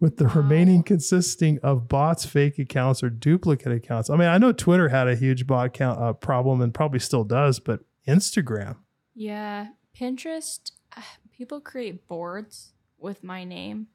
with 0.00 0.16
the 0.16 0.24
Wow. 0.24 0.32
remaining 0.36 0.82
consisting 0.82 1.58
of 1.62 1.86
bots, 1.88 2.24
fake 2.24 2.58
accounts, 2.58 3.02
or 3.02 3.10
duplicate 3.10 3.72
accounts. 3.72 4.08
I 4.10 4.16
mean, 4.16 4.28
I 4.28 4.38
know 4.38 4.50
Twitter 4.52 4.88
had 4.88 5.06
a 5.08 5.14
huge 5.14 5.46
bot 5.46 5.74
count 5.74 6.00
uh, 6.00 6.12
problem 6.14 6.60
and 6.62 6.72
probably 6.74 6.98
still 6.98 7.24
does, 7.24 7.60
but 7.60 7.80
Instagram, 8.08 8.76
Yeah, 9.14 9.68
Pinterest, 9.94 10.72
uh, 10.96 11.02
people 11.36 11.60
create 11.60 12.08
boards 12.08 12.72
with 12.98 13.22
my 13.22 13.44
name 13.44 13.88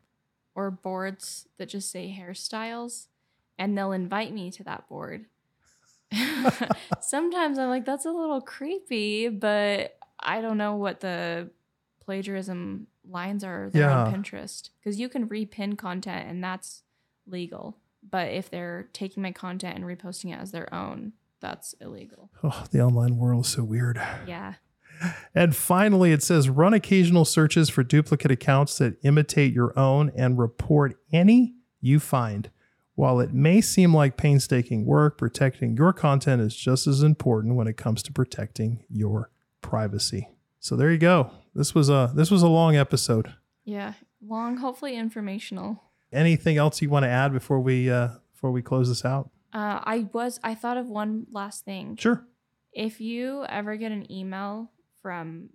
or 0.54 0.70
boards 0.72 1.48
that 1.58 1.70
just 1.70 1.92
say 1.92 2.16
hairstyles, 2.18 3.08
and 3.58 3.78
they'll 3.78 3.92
invite 3.92 4.32
me 4.34 4.52
to 4.52 4.64
that 4.64 4.88
board. 4.88 5.26
Sometimes 7.02 7.58
I'm 7.58 7.70
like, 7.70 7.86
that's 7.86 8.06
a 8.06 8.12
little 8.12 8.42
creepy, 8.42 9.28
but 9.30 9.98
I 10.20 10.42
don't 10.42 10.58
know 10.58 10.76
what 10.76 11.00
the 11.02 11.50
plagiarism 12.04 12.88
lines 13.10 13.44
are 13.44 13.70
there 13.72 13.90
on 13.90 14.14
Pinterest 14.14 14.70
because 14.80 15.00
you 15.00 15.10
can 15.10 15.28
repin 15.28 15.78
content 15.78 16.30
and 16.30 16.44
that's 16.44 16.84
legal. 17.28 17.78
But 18.08 18.32
if 18.32 18.50
they're 18.50 18.90
taking 18.94 19.24
my 19.24 19.32
content 19.32 19.76
and 19.78 19.86
reposting 19.86 20.32
it 20.32 20.40
as 20.40 20.52
their 20.52 20.72
own, 20.74 21.14
that's 21.40 21.74
illegal. 21.82 22.30
oh, 22.44 22.66
the 22.72 22.82
online 22.82 23.18
world 23.18 23.46
is 23.46 23.52
so 23.52 23.64
weird. 23.64 24.00
Yeah. 24.28 24.56
And 25.34 25.56
finally, 25.56 26.12
it 26.12 26.24
says 26.24 26.48
run 26.50 26.74
occasional 26.74 27.26
searches 27.26 27.70
for 27.70 27.84
duplicate 27.84 28.32
accounts 28.32 28.78
that 28.78 28.98
imitate 29.04 29.54
your 29.54 29.78
own 29.78 30.12
and 30.16 30.38
report 30.38 30.98
any 31.12 31.56
you 31.82 32.00
find. 32.00 32.50
While 32.96 33.20
it 33.20 33.34
may 33.34 33.60
seem 33.60 33.94
like 33.94 34.16
painstaking 34.16 34.86
work, 34.86 35.18
protecting 35.18 35.76
your 35.76 35.92
content 35.92 36.42
is 36.42 36.56
just 36.56 36.88
as 36.88 37.04
important 37.04 37.56
when 37.56 37.68
it 37.68 37.76
comes 37.76 38.02
to 38.04 38.14
protecting 38.14 38.86
your 38.90 39.30
privacy. 39.62 40.30
So 40.66 40.76
there 40.76 40.92
you 40.92 40.98
go. 40.98 41.30
This 41.54 41.76
was 41.76 41.92
a 41.92 42.12
this 42.16 42.32
was 42.32 42.42
a 42.42 42.48
long 42.48 42.76
episode. 42.76 43.36
Yeah, 43.66 43.94
long, 44.20 44.58
hopefully 44.58 44.96
informational. 44.96 45.84
Anything 46.12 46.58
else 46.58 46.82
you 46.82 46.90
want 46.90 47.04
to 47.04 47.08
add 47.08 47.32
before 47.32 47.60
we 47.60 47.92
uh 47.92 48.10
before 48.34 48.50
we 48.50 48.64
close 48.64 48.90
this 48.90 49.06
out? 49.06 49.30
Uh, 49.54 49.80
I 49.84 50.08
was 50.12 50.40
I 50.44 50.56
thought 50.56 50.78
of 50.78 50.88
one 50.88 51.28
last 51.32 51.66
thing. 51.66 51.98
Sure. 51.98 52.26
If 52.74 53.00
you 53.00 53.46
ever 53.48 53.76
get 53.76 53.92
an 53.92 54.12
email 54.12 54.72
from 55.04 55.52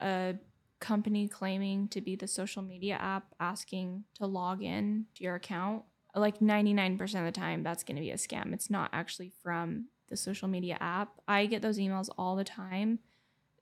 a 0.00 0.36
company 0.80 1.28
claiming 1.28 1.88
to 1.88 2.00
be 2.00 2.16
the 2.16 2.26
social 2.26 2.62
media 2.62 2.94
app 2.94 3.26
asking 3.38 4.04
to 4.14 4.24
log 4.24 4.62
in 4.62 5.04
to 5.16 5.24
your 5.24 5.34
account, 5.34 5.82
like 6.14 6.38
99% 6.38 7.00
of 7.02 7.26
the 7.26 7.32
time 7.32 7.62
that's 7.62 7.84
going 7.84 7.96
to 7.96 8.00
be 8.00 8.12
a 8.12 8.14
scam. 8.14 8.54
It's 8.54 8.70
not 8.70 8.88
actually 8.94 9.30
from 9.42 9.88
the 10.08 10.16
social 10.16 10.48
media 10.48 10.78
app. 10.80 11.10
I 11.28 11.44
get 11.44 11.60
those 11.60 11.78
emails 11.78 12.08
all 12.16 12.34
the 12.34 12.44
time. 12.44 13.00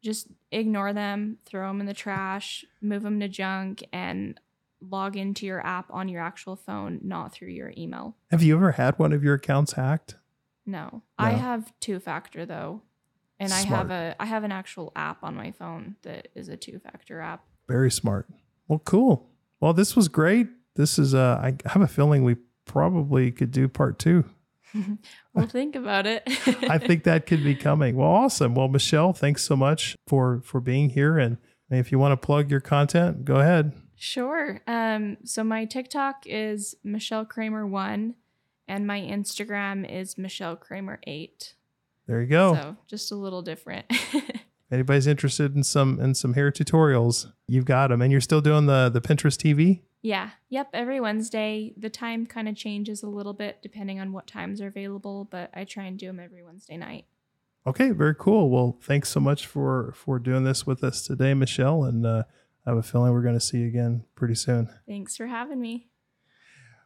Just 0.06 0.28
ignore 0.52 0.92
them, 0.92 1.38
throw 1.44 1.66
them 1.66 1.80
in 1.80 1.86
the 1.86 1.92
trash, 1.92 2.64
move 2.80 3.02
them 3.02 3.18
to 3.18 3.26
junk 3.26 3.82
and 3.92 4.38
log 4.80 5.16
into 5.16 5.46
your 5.46 5.66
app 5.66 5.92
on 5.92 6.08
your 6.08 6.22
actual 6.22 6.54
phone, 6.54 7.00
not 7.02 7.32
through 7.32 7.48
your 7.48 7.72
email. 7.76 8.14
Have 8.30 8.40
you 8.40 8.54
ever 8.54 8.70
had 8.70 8.96
one 9.00 9.12
of 9.12 9.24
your 9.24 9.34
accounts 9.34 9.72
hacked? 9.72 10.14
No. 10.64 11.02
I 11.18 11.30
have 11.32 11.72
two 11.80 11.98
factor 11.98 12.46
though. 12.46 12.82
And 13.40 13.52
I 13.52 13.62
have 13.62 13.90
a 13.90 14.14
I 14.20 14.26
have 14.26 14.44
an 14.44 14.52
actual 14.52 14.92
app 14.94 15.24
on 15.24 15.34
my 15.34 15.50
phone 15.50 15.96
that 16.02 16.28
is 16.36 16.48
a 16.48 16.56
two 16.56 16.78
factor 16.78 17.20
app. 17.20 17.44
Very 17.66 17.90
smart. 17.90 18.28
Well, 18.68 18.78
cool. 18.78 19.28
Well, 19.58 19.72
this 19.72 19.96
was 19.96 20.06
great. 20.06 20.46
This 20.76 21.00
is 21.00 21.16
uh 21.16 21.40
I 21.42 21.68
have 21.68 21.82
a 21.82 21.88
feeling 21.88 22.22
we 22.22 22.36
probably 22.64 23.32
could 23.32 23.50
do 23.50 23.66
part 23.66 23.98
2. 23.98 24.24
Well 25.34 25.47
think 25.47 25.76
about 25.76 26.06
it. 26.06 26.22
I 26.70 26.78
think 26.78 27.05
that 27.05 27.26
could 27.26 27.44
be 27.44 27.55
coming. 27.55 27.97
Well, 27.97 28.09
awesome. 28.09 28.55
Well, 28.55 28.68
Michelle, 28.68 29.12
thanks 29.12 29.43
so 29.43 29.56
much 29.56 29.97
for 30.06 30.40
for 30.44 30.60
being 30.60 30.90
here 30.90 31.18
and 31.18 31.36
if 31.68 31.90
you 31.93 31.98
want 31.98 32.12
to 32.12 32.16
plug 32.16 32.51
your 32.51 32.60
content, 32.60 33.24
go 33.24 33.36
ahead. 33.36 33.72
Sure. 33.97 34.60
Um 34.66 35.18
so 35.24 35.44
my 35.44 35.64
TikTok 35.64 36.22
is 36.26 36.74
Michelle 36.82 37.24
Kramer 37.24 37.66
1 37.66 38.14
and 38.68 38.86
my 38.86 39.01
Instagram 39.01 39.90
is 39.90 40.16
Michelle 40.18 40.56
Kramer 40.56 41.01
8. 41.06 41.55
There 42.06 42.20
you 42.20 42.26
go. 42.28 42.55
So 42.55 42.76
just 42.86 43.12
a 43.12 43.16
little 43.16 43.43
different. 43.43 43.86
Anybody's 44.70 45.06
interested 45.06 45.55
in 45.55 45.62
some 45.62 46.01
in 46.01 46.14
some 46.14 46.34
hair 46.34 46.51
tutorials, 46.51 47.30
you've 47.47 47.64
got 47.66 47.88
them 47.88 48.02
and 48.02 48.10
you're 48.10 48.20
still 48.20 48.40
doing 48.40 48.66
the 48.66 48.88
the 48.88 49.01
Pinterest 49.01 49.36
TV? 49.36 49.82
Yeah. 50.06 50.30
Yep, 50.50 50.70
every 50.72 51.00
Wednesday. 51.00 51.74
The 51.76 51.90
time 51.90 52.26
kind 52.26 52.48
of 52.48 52.54
changes 52.54 53.02
a 53.02 53.08
little 53.08 53.32
bit 53.32 53.58
depending 53.60 53.98
on 53.98 54.12
what 54.12 54.28
times 54.28 54.60
are 54.60 54.68
available, 54.68 55.26
but 55.28 55.50
I 55.52 55.64
try 55.64 55.84
and 55.84 55.98
do 55.98 56.06
them 56.06 56.20
every 56.20 56.44
Wednesday 56.44 56.76
night. 56.76 57.06
Okay, 57.66 57.90
very 57.90 58.14
cool. 58.14 58.48
Well, 58.48 58.78
thanks 58.80 59.08
so 59.08 59.18
much 59.18 59.46
for 59.46 59.92
for 59.96 60.20
doing 60.20 60.44
this 60.44 60.64
with 60.64 60.84
us 60.84 61.02
today, 61.02 61.34
Michelle, 61.34 61.82
and 61.82 62.06
uh, 62.06 62.22
I 62.64 62.70
have 62.70 62.78
a 62.78 62.84
feeling 62.84 63.12
we're 63.12 63.22
going 63.22 63.34
to 63.34 63.40
see 63.40 63.58
you 63.58 63.66
again 63.66 64.04
pretty 64.14 64.36
soon. 64.36 64.68
Thanks 64.86 65.16
for 65.16 65.26
having 65.26 65.60
me. 65.60 65.88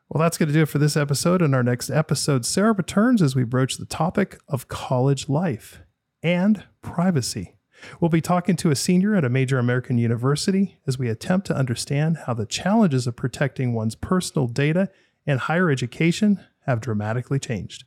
Well, 0.08 0.22
that's 0.22 0.38
going 0.38 0.48
to 0.48 0.54
do 0.54 0.62
it 0.62 0.70
for 0.70 0.78
this 0.78 0.96
episode. 0.96 1.42
In 1.42 1.52
our 1.52 1.62
next 1.62 1.90
episode, 1.90 2.46
Sarah 2.46 2.72
returns 2.72 3.20
as 3.20 3.36
we 3.36 3.44
broach 3.44 3.76
the 3.76 3.84
topic 3.84 4.40
of 4.48 4.68
college 4.68 5.28
life 5.28 5.82
and 6.22 6.64
privacy. 6.80 7.59
We'll 8.00 8.08
be 8.08 8.20
talking 8.20 8.56
to 8.56 8.70
a 8.70 8.76
senior 8.76 9.14
at 9.14 9.24
a 9.24 9.28
major 9.28 9.58
American 9.58 9.98
university 9.98 10.78
as 10.86 10.98
we 10.98 11.08
attempt 11.08 11.46
to 11.48 11.56
understand 11.56 12.18
how 12.26 12.34
the 12.34 12.46
challenges 12.46 13.06
of 13.06 13.16
protecting 13.16 13.72
one's 13.72 13.94
personal 13.94 14.46
data 14.46 14.88
and 15.26 15.40
higher 15.40 15.70
education 15.70 16.44
have 16.66 16.80
dramatically 16.80 17.38
changed. 17.38 17.84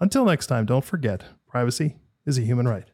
Until 0.00 0.24
next 0.24 0.46
time, 0.46 0.66
don't 0.66 0.84
forget 0.84 1.24
privacy 1.46 1.96
is 2.26 2.38
a 2.38 2.42
human 2.42 2.68
right. 2.68 2.90